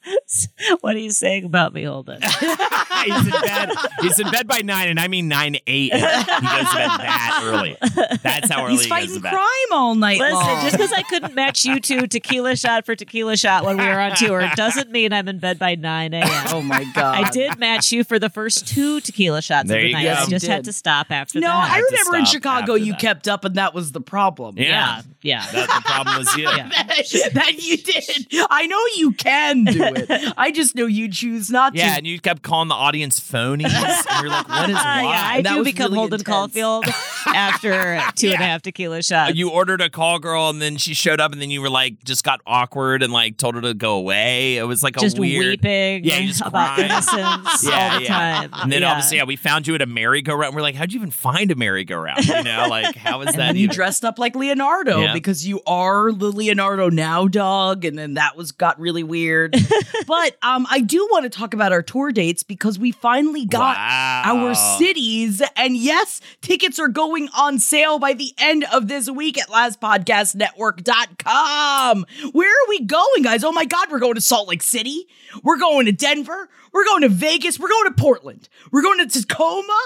what 0.80 0.96
are 0.96 0.98
you 0.98 1.10
saying 1.12 1.44
about 1.44 1.72
me, 1.72 1.84
Holden? 1.84 2.20
he's 3.04 3.24
in 3.26 3.30
bed. 3.30 3.70
He's 4.00 4.18
in 4.18 4.30
bed 4.32 4.48
by 4.48 4.58
nine, 4.64 4.88
and 4.88 4.98
I 4.98 5.06
mean 5.06 5.28
nine 5.28 5.56
eight. 5.68 5.92
He 5.94 6.00
goes 6.00 6.00
to 6.00 6.26
bed 6.26 6.88
that 6.98 7.40
early. 7.44 7.76
That's 8.22 8.50
how 8.50 8.64
early 8.64 8.72
He's 8.72 8.82
he 8.84 8.88
goes 8.88 8.98
fighting 8.98 9.14
to 9.14 9.20
bed. 9.20 9.32
crime 9.32 9.46
all 9.72 9.94
night 9.94 10.18
Listen, 10.18 10.34
long. 10.34 10.62
just 10.64 10.76
because 10.76 10.92
I 10.92 11.02
couldn't 11.02 11.34
match 11.36 11.64
you 11.64 11.78
two 11.78 12.08
tequila 12.08 12.56
shot 12.56 12.84
for 12.84 12.96
tequila 12.96 13.36
shot 13.36 13.64
when 13.64 13.76
we 13.76 13.84
were 13.84 14.00
on 14.00 14.16
tour 14.16 14.48
doesn't 14.56 14.90
mean 14.90 15.12
I'm 15.12 15.28
in 15.28 15.38
bed 15.38 15.58
by 15.60 15.76
9 15.76 16.14
a.m. 16.14 16.46
oh 16.48 16.62
my 16.62 16.84
god! 16.94 17.24
I 17.24 17.30
did 17.30 17.58
match 17.60 17.92
you 17.92 18.02
for 18.02 18.18
the 18.18 18.30
first 18.30 18.66
two 18.66 19.00
tequila 19.00 19.40
shots 19.42 19.68
There 19.68 19.78
of 19.78 19.84
the 19.84 19.92
night. 19.92 20.02
go. 20.04 20.08
I 20.08 20.12
Yes, 20.14 20.24
you 20.26 20.30
just 20.30 20.46
had 20.46 20.64
to 20.64 20.72
stop 20.72 21.10
after 21.10 21.38
that. 21.38 21.46
No, 21.46 21.48
that. 21.52 21.70
I 21.70 21.78
to 21.78 21.86
remember 21.90 22.16
in 22.16 22.24
Chicago 22.24 22.61
Chicago 22.62 22.74
you 22.74 22.92
that. 22.92 23.00
kept 23.00 23.28
up, 23.28 23.44
and 23.44 23.54
that 23.56 23.74
was 23.74 23.92
the 23.92 24.00
problem. 24.00 24.56
Yeah. 24.58 25.02
Yeah. 25.22 25.46
That, 25.52 25.68
the 25.68 25.88
problem 25.88 26.18
was 26.18 26.36
you. 26.36 26.42
Yeah. 26.52 26.68
that, 26.68 27.30
that 27.34 27.62
you 27.62 27.76
did. 27.76 28.26
I 28.50 28.66
know 28.66 28.80
you 28.96 29.12
can 29.12 29.64
do 29.64 29.82
it. 29.82 30.34
I 30.36 30.50
just 30.50 30.74
know 30.74 30.86
you 30.86 31.08
choose 31.10 31.50
not 31.50 31.74
Yeah, 31.74 31.82
to. 31.84 31.88
Yeah, 31.90 31.96
and 31.98 32.06
you 32.06 32.18
kept 32.20 32.42
calling 32.42 32.68
the 32.68 32.74
audience 32.74 33.20
phonies. 33.20 33.66
and 33.72 34.22
you're 34.22 34.30
like, 34.30 34.48
what 34.48 34.68
is 34.68 34.74
why? 34.76 35.02
yeah, 35.02 35.22
I 35.24 35.42
do 35.42 35.62
become 35.64 35.86
really 35.86 35.96
Holden 35.98 36.14
intense. 36.20 36.22
Caulfield 36.28 36.84
after 37.28 38.00
two 38.16 38.28
and 38.30 38.40
a 38.40 38.44
half 38.44 38.62
tequila 38.62 39.02
shots. 39.02 39.34
you 39.34 39.50
ordered 39.50 39.80
a 39.80 39.88
call 39.90 40.18
girl 40.18 40.48
and 40.50 40.60
then 40.60 40.76
she 40.76 40.94
showed 40.94 41.20
up 41.20 41.32
and 41.32 41.40
then 41.40 41.50
you 41.50 41.60
were 41.62 41.70
like 41.70 42.02
just 42.04 42.24
got 42.24 42.40
awkward 42.46 43.02
and 43.02 43.12
like 43.12 43.36
told 43.36 43.54
her 43.54 43.60
to 43.60 43.74
go 43.74 43.94
away. 43.96 44.56
It 44.56 44.64
was 44.64 44.82
like 44.82 44.96
a 44.96 45.00
just 45.00 45.18
weird 45.18 45.62
weeping 45.62 46.04
Yeah, 46.04 46.18
you 46.18 46.28
just 46.28 46.40
about 46.40 46.74
crying. 46.76 46.90
innocence 46.90 47.64
Yeah, 47.64 47.90
all 47.92 47.98
the 47.98 48.04
yeah. 48.04 48.08
time. 48.08 48.50
And 48.54 48.72
then 48.72 48.82
yeah. 48.82 48.90
obviously, 48.90 49.16
yeah, 49.18 49.24
we 49.24 49.36
found 49.36 49.66
you 49.66 49.74
at 49.74 49.82
a 49.82 49.86
merry-go-round. 49.86 50.54
We're 50.54 50.62
like, 50.62 50.74
how'd 50.74 50.92
you 50.92 50.98
even 50.98 51.10
find 51.10 51.50
a 51.50 51.54
merry-go-round? 51.54 52.26
You 52.26 52.42
know, 52.42 52.51
like 52.68 52.94
how 52.96 53.20
is 53.22 53.34
that 53.36 53.56
you 53.56 53.68
dressed 53.68 54.04
up 54.04 54.18
like 54.18 54.34
Leonardo 54.36 55.00
Yeah. 55.00 55.12
because 55.12 55.46
you 55.46 55.60
are 55.66 56.12
the 56.12 56.30
Leonardo 56.30 56.88
now 56.90 57.26
dog, 57.28 57.84
and 57.84 57.98
then 57.98 58.14
that 58.14 58.36
was 58.36 58.52
got 58.52 58.78
really 58.80 59.02
weird. 59.02 59.54
but 60.06 60.36
um, 60.42 60.66
I 60.70 60.80
do 60.80 61.06
want 61.10 61.24
to 61.24 61.30
talk 61.30 61.54
about 61.54 61.72
our 61.72 61.82
tour 61.82 62.12
dates 62.12 62.42
because 62.42 62.78
we 62.78 62.92
finally 62.92 63.44
got 63.46 63.76
Wow. 63.76 64.22
our 64.46 64.54
cities, 64.78 65.42
and 65.56 65.76
yes, 65.76 66.20
tickets 66.40 66.78
are 66.78 66.88
going 66.88 67.28
on 67.36 67.58
sale 67.58 67.98
by 67.98 68.12
the 68.12 68.32
end 68.38 68.64
of 68.72 68.88
this 68.88 69.10
week 69.10 69.38
at 69.38 69.48
lastpodcastnetwork.com. 69.48 72.06
Where 72.32 72.50
are 72.50 72.68
we 72.68 72.80
going, 72.84 73.22
guys? 73.22 73.44
Oh 73.44 73.52
my 73.52 73.64
God, 73.64 73.88
we're 73.90 73.98
going 73.98 74.14
to 74.14 74.20
Salt 74.20 74.48
Lake 74.48 74.62
City. 74.62 75.06
We're 75.42 75.58
going 75.58 75.86
to 75.86 75.92
Denver. 75.92 76.48
We're 76.72 76.84
going 76.84 77.02
to 77.02 77.08
Vegas. 77.08 77.58
We're 77.58 77.68
going 77.68 77.92
to 77.94 78.00
Portland. 78.00 78.48
We're 78.70 78.82
going 78.82 79.06
to 79.06 79.20
Tacoma. 79.22 79.78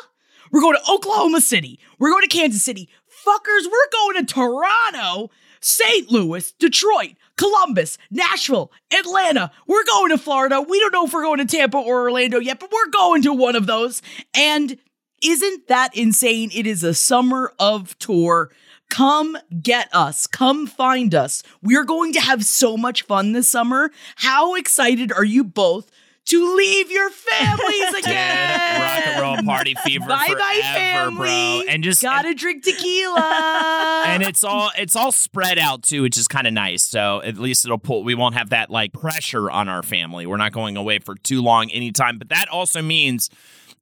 We're 0.50 0.60
going 0.60 0.76
to 0.76 0.92
Oklahoma 0.92 1.40
City. 1.40 1.78
We're 1.98 2.10
going 2.10 2.22
to 2.22 2.28
Kansas 2.28 2.62
City. 2.62 2.88
Fuckers, 3.26 3.64
we're 3.64 3.90
going 3.92 4.24
to 4.24 4.34
Toronto, 4.34 5.30
St. 5.60 6.10
Louis, 6.10 6.52
Detroit, 6.52 7.14
Columbus, 7.36 7.98
Nashville, 8.10 8.70
Atlanta. 8.96 9.50
We're 9.66 9.84
going 9.84 10.10
to 10.10 10.18
Florida. 10.18 10.60
We 10.60 10.78
don't 10.80 10.92
know 10.92 11.06
if 11.06 11.12
we're 11.12 11.22
going 11.22 11.38
to 11.38 11.44
Tampa 11.44 11.78
or 11.78 12.02
Orlando 12.02 12.38
yet, 12.38 12.60
but 12.60 12.70
we're 12.70 12.90
going 12.90 13.22
to 13.22 13.32
one 13.32 13.56
of 13.56 13.66
those. 13.66 14.02
And 14.34 14.78
isn't 15.22 15.68
that 15.68 15.96
insane? 15.96 16.50
It 16.54 16.66
is 16.66 16.84
a 16.84 16.94
summer 16.94 17.52
of 17.58 17.98
tour. 17.98 18.50
Come 18.88 19.36
get 19.62 19.88
us. 19.92 20.26
Come 20.26 20.66
find 20.66 21.14
us. 21.14 21.42
We're 21.62 21.84
going 21.84 22.12
to 22.12 22.20
have 22.20 22.44
so 22.44 22.76
much 22.76 23.02
fun 23.02 23.32
this 23.32 23.48
summer. 23.48 23.90
How 24.16 24.54
excited 24.54 25.10
are 25.10 25.24
you 25.24 25.42
both 25.42 25.90
to 26.26 26.56
leave 26.56 26.90
your 26.90 27.10
families 27.10 27.94
again? 27.98 28.80
rock 28.80 29.06
and 29.06 29.20
roll 29.22 29.36
party 29.44 29.74
fever 29.84 30.06
Bye 30.06 30.26
forever, 30.26 30.38
bye, 30.40 30.60
family. 30.62 31.16
bro. 31.18 31.62
And 31.68 31.82
just 31.84 32.02
gotta 32.02 32.34
drink 32.34 32.64
tequila. 32.64 34.04
and 34.06 34.22
it's 34.22 34.44
all 34.44 34.70
it's 34.76 34.96
all 34.96 35.12
spread 35.12 35.58
out 35.58 35.82
too, 35.82 36.02
which 36.02 36.16
is 36.18 36.28
kind 36.28 36.46
of 36.46 36.52
nice. 36.52 36.82
So 36.84 37.22
at 37.22 37.38
least 37.38 37.64
it'll 37.64 37.78
pull. 37.78 38.04
We 38.04 38.14
won't 38.14 38.34
have 38.34 38.50
that 38.50 38.70
like 38.70 38.92
pressure 38.92 39.50
on 39.50 39.68
our 39.68 39.82
family. 39.82 40.26
We're 40.26 40.36
not 40.36 40.52
going 40.52 40.76
away 40.76 40.98
for 40.98 41.14
too 41.14 41.42
long 41.42 41.70
anytime. 41.70 42.18
But 42.18 42.28
that 42.30 42.48
also 42.48 42.82
means 42.82 43.30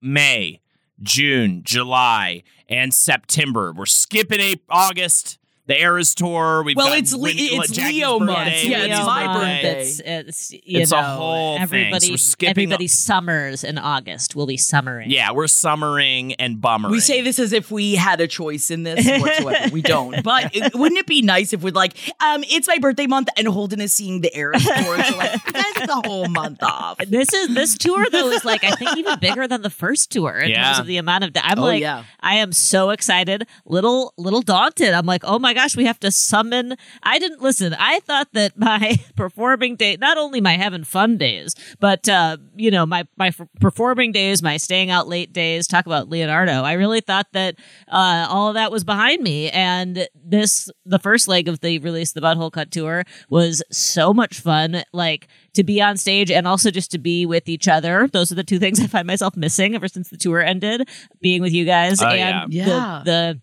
May, 0.03 0.61
June, 1.03 1.63
July, 1.65 2.43
and 2.69 2.93
September. 2.93 3.73
We're 3.73 3.87
skipping 3.87 4.41
a- 4.41 4.61
August. 4.69 5.39
The 5.66 5.80
Eras 5.80 6.14
tour. 6.14 6.62
We've 6.62 6.76
Well, 6.76 6.88
got 6.88 6.99
it's 6.99 7.14
Le- 7.14 7.21
Whitney- 7.21 7.47
it's 7.56 7.71
Jackie's 7.73 7.94
Leo 7.94 8.18
month. 8.18 8.38
birthday, 8.50 8.68
Yeah, 8.68 8.76
it's 8.80 8.88
Whitney's 8.88 9.06
my 9.06 9.26
birthday. 9.26 9.62
birthday. 9.62 9.80
It's, 9.80 10.00
it's, 10.04 10.52
you 10.52 10.80
It's 10.80 10.92
a 10.92 10.97
know, 10.97 11.02
whole 11.02 11.56
thing. 11.56 11.59
So 11.59 11.62
everybody, 11.76 12.11
we're 12.11 12.16
skipping 12.18 12.50
everybody 12.50 12.85
a- 12.85 12.88
summers 12.88 13.64
in 13.64 13.78
August. 13.78 14.37
We'll 14.37 14.47
be 14.47 14.59
summering. 14.59 15.11
Yeah, 15.11 15.33
we're 15.33 15.47
summering 15.47 16.35
and 16.35 16.61
bummering. 16.61 16.92
We 16.92 17.00
say 17.00 17.23
this 17.23 17.38
as 17.38 17.54
if 17.54 17.71
we 17.71 17.94
had 17.94 18.21
a 18.21 18.26
choice 18.26 18.71
in 18.71 18.83
this 18.83 19.06
whatsoever. 19.23 19.71
we 19.73 19.80
don't. 19.80 20.23
But 20.23 20.54
it, 20.54 20.75
wouldn't 20.75 20.99
it 20.99 21.06
be 21.06 21.23
nice 21.23 21.54
if 21.54 21.62
we'd 21.62 21.75
like, 21.75 21.94
um, 22.23 22.44
it's 22.49 22.68
my 22.68 22.76
birthday 22.78 23.06
month 23.06 23.28
and 23.38 23.49
Holden 23.49 23.80
is 23.80 23.94
seeing 23.94 24.21
the 24.21 24.37
Eras 24.37 24.62
tour. 24.64 25.02
So 25.02 25.16
like, 25.16 25.42
that's 25.50 25.87
the 25.87 26.02
whole 26.04 26.28
month 26.28 26.62
off. 26.62 26.99
This 26.99 27.33
is 27.33 27.54
this 27.54 27.78
tour 27.78 28.04
though 28.12 28.28
is 28.33 28.44
like 28.44 28.64
I 28.64 28.73
think 28.73 28.99
even 28.99 29.18
bigger 29.18 29.49
than 29.49 29.62
the 29.62 29.71
first 29.71 30.12
tour 30.12 30.40
in 30.40 30.50
Yeah. 30.50 30.64
terms 30.64 30.80
of 30.80 30.87
the 30.87 30.99
amount 30.99 31.25
of. 31.25 31.30
I'm 31.37 31.59
Oh, 31.59 31.62
like 31.62 31.80
yeah. 31.80 32.04
I 32.21 32.35
am 32.37 32.52
so 32.52 32.90
excited, 32.90 33.47
little 33.64 34.12
little 34.18 34.42
daunted. 34.42 34.92
I'm 34.92 35.06
like, 35.06 35.23
oh 35.25 35.38
my 35.38 35.53
gosh, 35.54 35.76
we 35.76 35.84
have 35.87 35.99
to 36.00 36.11
summon. 36.11 36.76
I 37.02 37.18
didn't 37.18 37.40
listen. 37.40 37.75
I 37.78 38.00
thought 38.00 38.28
that 38.32 38.58
my 38.58 38.96
performing 39.16 39.76
day, 39.76 39.96
not 40.00 40.18
only 40.18 40.40
my 40.40 40.56
having 40.56 40.84
fun 40.84 41.16
days, 41.16 41.54
but 41.80 42.08
uh, 42.08 42.37
you 42.56 42.70
know 42.70 42.84
my 42.87 43.06
my 43.16 43.28
f- 43.28 43.40
performing 43.61 44.12
days, 44.12 44.42
my 44.42 44.56
staying 44.56 44.90
out 44.90 45.08
late 45.08 45.32
days. 45.32 45.66
Talk 45.66 45.87
about 45.87 46.08
Leonardo. 46.08 46.62
I 46.62 46.73
really 46.75 47.00
thought 47.00 47.28
that 47.32 47.56
uh, 47.88 48.26
all 48.28 48.49
of 48.49 48.54
that 48.54 48.70
was 48.73 48.84
behind 48.84 49.23
me, 49.23 49.50
and 49.50 50.06
this 50.25 50.70
the 50.84 50.99
first 50.99 51.28
leg 51.28 51.49
of 51.49 51.61
the 51.61 51.78
release 51.78 52.12
the 52.12 52.20
Butthole 52.20 52.52
Cut 52.52 52.70
tour 52.70 53.04
was 53.30 53.62
so 53.70 54.12
much 54.12 54.40
fun. 54.40 54.82
Like 54.92 55.28
to 55.54 55.62
be 55.64 55.80
on 55.80 55.96
stage 55.96 56.30
and 56.32 56.49
also 56.49 56.70
just 56.70 56.90
to 56.90 56.99
be 56.99 57.26
with 57.26 57.49
each 57.49 57.68
other. 57.68 58.08
Those 58.08 58.32
are 58.32 58.34
the 58.34 58.42
two 58.44 58.58
things 58.58 58.80
I 58.82 58.87
find 58.88 59.06
myself 59.06 59.37
missing 59.37 59.75
ever 59.75 59.87
since 59.88 60.11
the 60.11 60.16
tour 60.16 60.40
ended. 60.42 60.88
Being 61.20 61.42
with 61.42 61.52
you 61.52 61.64
guys 61.64 62.02
Oh, 62.02 62.06
and 62.08 62.52
yeah. 62.52 62.64
the, 62.64 62.70
Yeah. 62.70 63.02
the 63.04 63.40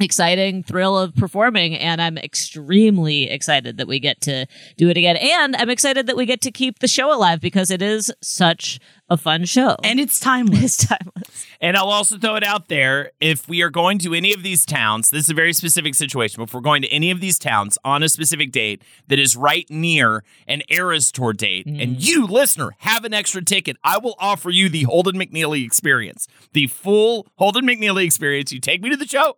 exciting 0.00 0.62
thrill 0.62 0.96
of 0.96 1.14
performing 1.14 1.76
and 1.76 2.00
I'm 2.00 2.16
extremely 2.16 3.28
excited 3.28 3.76
that 3.76 3.86
we 3.86 4.00
get 4.00 4.22
to 4.22 4.46
do 4.78 4.88
it 4.88 4.96
again 4.96 5.16
and 5.16 5.54
I'm 5.56 5.68
excited 5.68 6.06
that 6.06 6.16
we 6.16 6.24
get 6.24 6.40
to 6.42 6.50
keep 6.50 6.78
the 6.78 6.88
show 6.88 7.14
alive 7.14 7.40
because 7.42 7.70
it 7.70 7.82
is 7.82 8.10
such 8.22 8.80
a 9.10 9.18
fun 9.18 9.44
show 9.44 9.76
And 9.84 10.00
it's 10.00 10.18
timeless. 10.20 10.62
it's 10.64 10.86
timeless 10.86 11.46
And 11.60 11.76
I'll 11.76 11.90
also 11.90 12.16
throw 12.16 12.36
it 12.36 12.42
out 12.42 12.68
there 12.68 13.12
if 13.20 13.46
we 13.48 13.60
are 13.60 13.68
going 13.68 13.98
to 13.98 14.14
any 14.14 14.32
of 14.32 14.42
these 14.42 14.64
towns, 14.64 15.10
this 15.10 15.24
is 15.24 15.30
a 15.30 15.34
very 15.34 15.52
specific 15.52 15.94
situation, 15.94 16.40
but 16.40 16.48
if 16.48 16.54
we're 16.54 16.60
going 16.60 16.80
to 16.82 16.88
any 16.88 17.10
of 17.10 17.20
these 17.20 17.38
towns 17.38 17.76
on 17.84 18.02
a 18.02 18.08
specific 18.08 18.50
date 18.50 18.82
that 19.08 19.18
is 19.18 19.36
right 19.36 19.68
near 19.68 20.24
an 20.48 20.62
Eras 20.68 21.12
Tour 21.12 21.34
date, 21.34 21.66
and 21.66 21.78
mm. 21.78 21.94
you, 21.98 22.26
listener, 22.26 22.70
have 22.78 23.04
an 23.04 23.12
extra 23.12 23.44
ticket, 23.44 23.76
I 23.84 23.98
will 23.98 24.16
offer 24.18 24.50
you 24.50 24.68
the 24.68 24.84
Holden 24.84 25.16
McNeely 25.16 25.64
experience. 25.64 26.26
The 26.52 26.66
full 26.66 27.26
Holden 27.36 27.66
McNeely 27.66 28.04
experience. 28.04 28.52
You 28.52 28.60
take 28.60 28.82
me 28.82 28.90
to 28.90 28.96
the 28.96 29.06
show, 29.06 29.36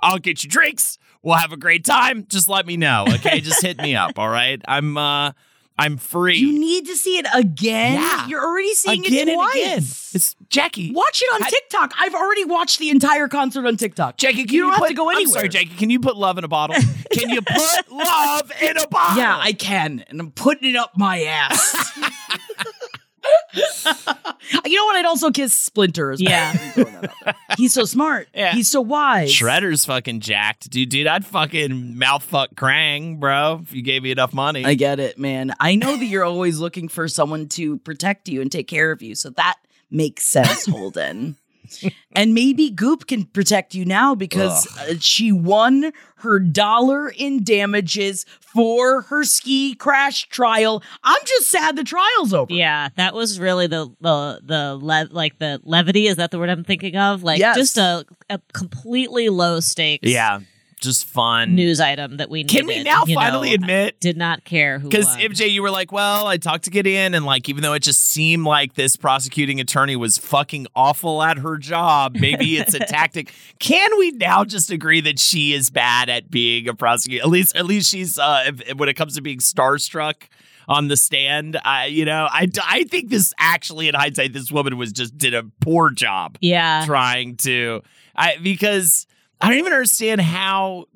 I'll 0.00 0.18
get 0.18 0.44
you 0.44 0.50
drinks. 0.50 0.98
We'll 1.22 1.36
have 1.36 1.52
a 1.52 1.56
great 1.56 1.84
time. 1.84 2.26
Just 2.28 2.48
let 2.48 2.66
me 2.66 2.76
know. 2.76 3.04
Okay. 3.08 3.40
Just 3.40 3.62
hit 3.62 3.78
me 3.78 3.96
up. 3.96 4.18
All 4.18 4.28
right. 4.28 4.60
I'm 4.68 4.96
uh 4.96 5.32
I'm 5.76 5.96
free. 5.96 6.36
You 6.36 6.56
need 6.56 6.86
to 6.86 6.94
see 6.96 7.18
it 7.18 7.26
again. 7.34 7.94
Yeah. 7.94 8.28
You're 8.28 8.44
already 8.44 8.74
seeing 8.74 9.04
again 9.04 9.28
it 9.28 9.34
twice. 9.34 9.54
again. 9.54 9.78
It's 10.14 10.36
Jackie. 10.48 10.92
Watch 10.92 11.20
it 11.20 11.34
on 11.34 11.42
I- 11.42 11.48
TikTok. 11.50 11.92
I've 11.98 12.14
already 12.14 12.44
watched 12.44 12.78
the 12.78 12.90
entire 12.90 13.26
concert 13.26 13.66
on 13.66 13.76
TikTok. 13.76 14.16
Jackie, 14.16 14.44
can 14.44 14.54
you 14.54 14.62
don't 14.62 14.74
have 14.74 14.86
to 14.86 14.94
go 14.94 15.10
I'm 15.10 15.16
anywhere. 15.16 15.32
sorry, 15.32 15.48
Jackie. 15.48 15.74
Can 15.74 15.90
you 15.90 15.98
put 15.98 16.16
love 16.16 16.38
in 16.38 16.44
a 16.44 16.48
bottle? 16.48 16.76
Can 17.10 17.28
you 17.30 17.42
put 17.42 17.90
love 17.90 18.52
in 18.62 18.76
a 18.78 18.86
bottle? 18.86 19.16
Yeah, 19.20 19.36
I 19.36 19.52
can, 19.52 20.04
and 20.08 20.20
I'm 20.20 20.30
putting 20.30 20.70
it 20.70 20.76
up 20.76 20.92
my 20.96 21.22
ass. 21.24 21.98
you 24.64 24.76
know 24.76 24.84
what? 24.86 24.96
I'd 24.96 25.04
also 25.06 25.30
kiss 25.30 25.54
Splinter 25.54 26.10
as 26.12 26.22
well. 26.22 26.54
Yeah. 26.76 27.32
He's 27.56 27.72
so 27.72 27.84
smart. 27.84 28.28
Yeah. 28.34 28.52
He's 28.52 28.70
so 28.70 28.80
wise. 28.80 29.32
Shredder's 29.32 29.84
fucking 29.84 30.20
jacked, 30.20 30.70
dude. 30.70 30.88
Dude, 30.88 31.06
I'd 31.06 31.24
fucking 31.24 31.98
mouth 31.98 32.22
fuck 32.22 32.54
Krang, 32.54 33.18
bro, 33.18 33.60
if 33.62 33.72
you 33.72 33.82
gave 33.82 34.02
me 34.02 34.10
enough 34.10 34.34
money. 34.34 34.64
I 34.64 34.74
get 34.74 35.00
it, 35.00 35.18
man. 35.18 35.54
I 35.60 35.76
know 35.76 35.96
that 35.96 36.04
you're 36.04 36.24
always 36.24 36.58
looking 36.58 36.88
for 36.88 37.08
someone 37.08 37.48
to 37.50 37.78
protect 37.78 38.28
you 38.28 38.40
and 38.40 38.50
take 38.50 38.68
care 38.68 38.90
of 38.90 39.02
you. 39.02 39.14
So 39.14 39.30
that 39.30 39.56
makes 39.90 40.24
sense, 40.26 40.66
Holden. 40.70 41.36
And 42.12 42.34
maybe 42.34 42.70
Goop 42.70 43.06
can 43.06 43.24
protect 43.24 43.74
you 43.74 43.84
now 43.84 44.14
because 44.14 44.66
uh, 44.78 44.94
she 45.00 45.32
won 45.32 45.92
her 46.16 46.38
dollar 46.38 47.08
in 47.08 47.44
damages 47.44 48.24
for 48.40 49.02
her 49.02 49.24
ski 49.24 49.74
crash 49.74 50.28
trial. 50.28 50.82
I'm 51.02 51.20
just 51.24 51.50
sad 51.50 51.76
the 51.76 51.84
trial's 51.84 52.32
over. 52.32 52.52
Yeah, 52.52 52.88
that 52.96 53.14
was 53.14 53.38
really 53.40 53.66
the 53.66 53.86
the 54.00 54.40
the 54.42 54.74
le- 54.80 55.08
like 55.10 55.38
the 55.38 55.60
levity. 55.64 56.06
Is 56.06 56.16
that 56.16 56.30
the 56.30 56.38
word 56.38 56.48
I'm 56.50 56.64
thinking 56.64 56.96
of? 56.96 57.22
Like 57.22 57.38
Yes. 57.40 57.56
just 57.56 57.76
a, 57.78 58.04
a 58.30 58.40
completely 58.52 59.28
low 59.28 59.60
stakes 59.60 60.08
yeah, 60.08 60.40
just 60.84 61.04
fun. 61.06 61.54
news 61.54 61.80
item 61.80 62.18
that 62.18 62.30
we 62.30 62.44
Can 62.44 62.66
we 62.66 62.82
now 62.82 63.04
finally 63.04 63.50
know. 63.50 63.54
admit? 63.54 64.00
Did 64.00 64.16
not 64.16 64.44
care 64.44 64.78
who 64.78 64.88
Because. 64.88 65.16
MJ, 65.16 65.50
you 65.50 65.62
were 65.62 65.70
like, 65.70 65.90
well, 65.92 66.26
I 66.26 66.36
talked 66.36 66.64
to 66.64 66.70
Gideon, 66.70 67.14
and 67.14 67.24
like, 67.24 67.48
even 67.48 67.62
though 67.62 67.72
it 67.72 67.82
just 67.82 68.02
seemed 68.02 68.44
like 68.44 68.74
this 68.74 68.96
prosecuting 68.96 69.60
attorney 69.60 69.96
was 69.96 70.18
fucking 70.18 70.66
awful 70.74 71.22
at 71.22 71.38
her 71.38 71.56
job, 71.56 72.16
maybe 72.18 72.56
it's 72.56 72.74
a 72.74 72.78
tactic. 72.86 73.32
Can 73.58 73.98
we 73.98 74.10
now 74.12 74.44
just 74.44 74.70
agree 74.70 75.00
that 75.00 75.18
she 75.18 75.52
is 75.52 75.70
bad 75.70 76.08
at 76.08 76.30
being 76.30 76.68
a 76.68 76.74
prosecutor? 76.74 77.24
At 77.24 77.30
least, 77.30 77.56
at 77.56 77.66
least 77.66 77.90
she's 77.90 78.18
uh, 78.18 78.44
if, 78.46 78.76
when 78.76 78.88
it 78.88 78.94
comes 78.94 79.14
to 79.16 79.22
being 79.22 79.38
starstruck 79.38 80.28
on 80.68 80.88
the 80.88 80.96
stand. 80.96 81.58
I, 81.64 81.86
you 81.86 82.04
know, 82.04 82.28
I, 82.30 82.48
I 82.66 82.84
think 82.84 83.10
this 83.10 83.32
actually, 83.38 83.88
in 83.88 83.94
hindsight, 83.94 84.32
this 84.32 84.50
woman 84.50 84.76
was 84.76 84.92
just 84.92 85.16
did 85.16 85.34
a 85.34 85.44
poor 85.60 85.90
job 85.90 86.38
yeah, 86.40 86.84
trying 86.86 87.36
to, 87.38 87.82
I 88.16 88.36
because 88.42 89.06
I 89.40 89.48
don't 89.48 89.58
even 89.58 89.72
understand 89.72 90.20
how 90.20 90.86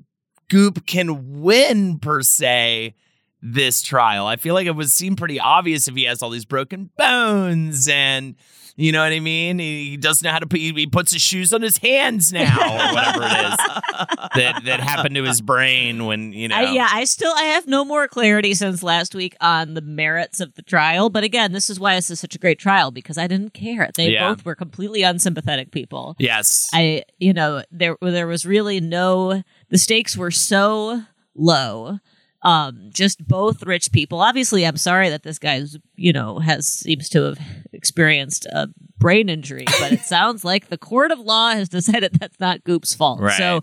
Goop 0.49 0.87
can 0.87 1.41
win 1.41 1.99
per 1.99 2.23
se 2.23 2.95
this 3.41 3.83
trial. 3.83 4.27
I 4.27 4.37
feel 4.37 4.55
like 4.55 4.67
it 4.67 4.75
would 4.75 4.91
seem 4.91 5.17
pretty 5.17 5.39
obvious 5.39 5.89
if 5.89 5.95
he 5.95 6.05
has 6.05 6.23
all 6.23 6.31
these 6.31 6.45
broken 6.45 6.91
bones 6.97 7.89
and 7.89 8.35
you 8.81 8.93
know 8.93 9.03
what 9.03 9.13
I 9.13 9.19
mean? 9.19 9.59
He 9.59 9.97
doesn't 9.97 10.25
know 10.25 10.31
how 10.31 10.39
to 10.39 10.47
put. 10.47 10.61
He 10.61 10.87
puts 10.87 11.13
his 11.13 11.21
shoes 11.21 11.53
on 11.53 11.63
his 11.63 11.79
hands 11.79 12.33
now, 12.33 12.55
or 12.57 12.95
whatever 12.95 13.25
it 13.25 13.53
is 13.53 13.57
that 14.37 14.63
that 14.67 14.81
happened 14.81 15.17
to 15.17 15.25
his 15.25 15.41
brain 15.41 16.07
when 16.07 16.33
you 16.33 16.47
know. 16.47 16.55
I, 16.57 16.71
yeah, 16.73 16.89
I 16.89 17.03
still 17.05 17.33
I 17.35 17.43
have 17.43 17.67
no 17.67 17.85
more 17.85 18.07
clarity 18.07 18.55
since 18.55 18.85
last 18.85 19.17
week 19.17 19.37
on 19.41 19.75
the 19.75 19.81
merits 19.81 20.39
of 20.39 20.55
the 20.55 20.63
trial. 20.63 21.11
But 21.11 21.25
again, 21.25 21.51
this 21.53 21.69
is 21.69 21.81
why 21.81 21.97
this 21.97 22.09
is 22.09 22.21
such 22.21 22.37
a 22.37 22.39
great 22.39 22.61
trial 22.61 22.93
because 22.93 23.19
I 23.19 23.27
didn't 23.27 23.53
care. 23.53 23.91
They 23.97 24.11
Yeah. 24.11 24.29
both 24.33 24.45
were 24.45 24.55
completely 24.55 25.03
unsympathetic 25.03 25.73
people. 25.73 26.15
Yes. 26.21 26.71
I, 26.73 27.03
you 27.19 27.33
know, 27.33 27.65
there 27.73 27.97
there 28.01 28.29
was 28.29 28.47
really 28.47 28.81
no. 28.81 29.43
The 29.71 29.79
stakes 29.79 30.17
were 30.17 30.31
so 30.31 31.03
low. 31.35 31.99
Um, 32.43 32.91
just 32.93 33.27
both 33.27 33.65
rich 33.65 33.91
people. 33.91 34.21
Obviously, 34.21 34.65
I'm 34.65 34.77
sorry 34.77 35.09
that 35.09 35.25
this 35.25 35.41
guy's, 35.41 35.77
you 35.97 36.13
know, 36.13 36.39
has 36.39 36.69
seems 36.69 37.09
to 37.09 37.23
have 37.23 37.39
experienced 37.73 38.47
a 38.47 38.69
brain 38.99 39.29
injury, 39.29 39.65
but 39.81 39.93
it 39.93 40.01
sounds 40.05 40.45
like 40.45 40.69
the 40.69 40.79
court 40.79 41.11
of 41.11 41.19
law 41.19 41.51
has 41.51 41.69
decided 41.69 42.15
that's 42.15 42.39
not 42.39 42.63
Goop's 42.63 42.95
fault. 42.95 43.21
Right. 43.21 43.37
So, 43.37 43.63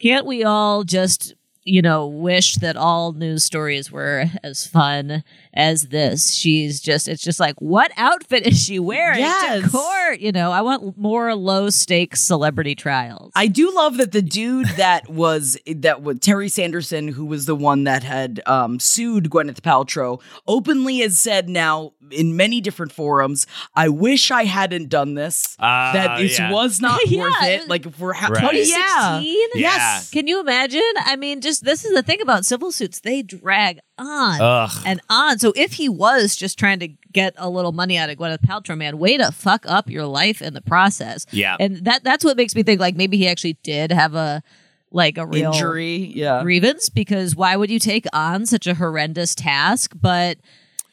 can't 0.00 0.26
we 0.26 0.42
all 0.42 0.82
just, 0.82 1.34
you 1.62 1.82
know, 1.82 2.08
wish 2.08 2.56
that 2.56 2.76
all 2.76 3.12
news 3.12 3.44
stories 3.44 3.92
were 3.92 4.26
as 4.42 4.66
fun 4.66 5.22
as 5.54 5.84
this? 5.88 6.34
She's 6.34 6.80
just, 6.80 7.08
it's 7.08 7.22
just 7.22 7.40
like, 7.40 7.54
what 7.60 7.90
outfit 7.96 8.46
is 8.46 8.62
she 8.62 8.78
wearing 8.78 9.24
to 9.24 9.68
court? 9.70 10.20
You 10.20 10.32
know, 10.32 10.50
I 10.52 10.60
want 10.62 10.98
more 10.98 11.34
low 11.34 11.70
stakes 11.70 12.20
celebrity 12.20 12.74
trials. 12.74 13.32
I 13.34 13.46
do 13.46 13.72
love 13.74 13.96
that 13.98 14.12
the 14.12 14.22
dude 14.22 14.66
that 14.76 15.08
was 15.08 15.56
that 15.66 16.02
was 16.02 16.18
Terry 16.20 16.48
Sanderson, 16.48 17.08
who 17.08 17.24
was 17.24 17.46
the 17.46 17.54
one 17.54 17.84
that 17.84 18.02
had 18.02 18.40
um, 18.46 18.78
sued 18.80 19.30
Gwyneth 19.30 19.60
Paltrow, 19.60 20.20
openly 20.46 20.98
has 20.98 21.18
said 21.18 21.48
now 21.48 21.92
in 22.10 22.36
many 22.36 22.60
different 22.60 22.92
forums, 22.92 23.46
"I 23.74 23.88
wish 23.88 24.30
I 24.30 24.44
hadn't 24.44 24.88
done 24.88 25.14
this. 25.14 25.56
Ah, 25.58 25.92
that 25.94 26.18
this 26.18 26.38
yeah. 26.38 26.52
was 26.52 26.80
not 26.80 27.00
Yeah, 27.10 27.22
worth 27.22 27.42
it- 27.44 27.60
it. 27.62 27.68
Like 27.68 27.86
if 27.86 27.98
we're 27.98 28.12
ha- 28.12 28.28
Right. 28.28 28.42
yeah, 28.66 29.20
2016? 29.20 29.48
Yes. 29.54 30.10
Can 30.10 30.26
you 30.26 30.40
imagine? 30.40 30.82
I 30.96 31.16
mean, 31.16 31.40
just 31.40 31.64
this 31.64 31.84
is 31.84 31.94
the 31.94 32.02
thing 32.02 32.20
about 32.20 32.44
civil 32.44 32.72
suits. 32.72 33.00
They 33.00 33.22
drag 33.22 33.78
on 33.98 34.40
Ugh. 34.40 34.82
and 34.86 35.00
on. 35.08 35.38
So 35.38 35.52
if 35.56 35.74
he 35.74 35.88
was 35.88 36.36
just 36.36 36.58
trying 36.58 36.80
to 36.80 36.88
get 37.12 37.34
a 37.36 37.48
little 37.48 37.72
money 37.72 37.96
out 37.96 38.10
of 38.10 38.18
Gwyneth 38.18 38.42
Paltrow, 38.42 38.76
man, 38.76 38.98
way 38.98 39.16
to 39.16 39.30
fuck 39.32 39.64
up 39.68 39.88
your 39.88 40.06
life 40.06 40.42
in 40.42 40.54
the 40.54 40.60
process. 40.60 41.26
Yeah. 41.30 41.56
And 41.58 41.84
that 41.84 42.04
that's 42.04 42.24
what 42.24 42.36
makes 42.36 42.54
me 42.54 42.62
think 42.62 42.80
like 42.80 42.96
maybe 42.96 43.16
he 43.16 43.28
actually 43.28 43.56
did 43.62 43.92
have 43.92 44.14
a 44.14 44.42
like 44.90 45.18
a 45.18 45.26
real 45.26 45.52
injury. 45.52 45.96
Yeah, 45.96 46.42
grievance 46.42 46.88
because 46.88 47.34
why 47.34 47.56
would 47.56 47.70
you 47.70 47.78
take 47.78 48.06
on 48.12 48.46
such 48.46 48.66
a 48.66 48.74
horrendous 48.74 49.34
task? 49.34 49.92
But 50.00 50.38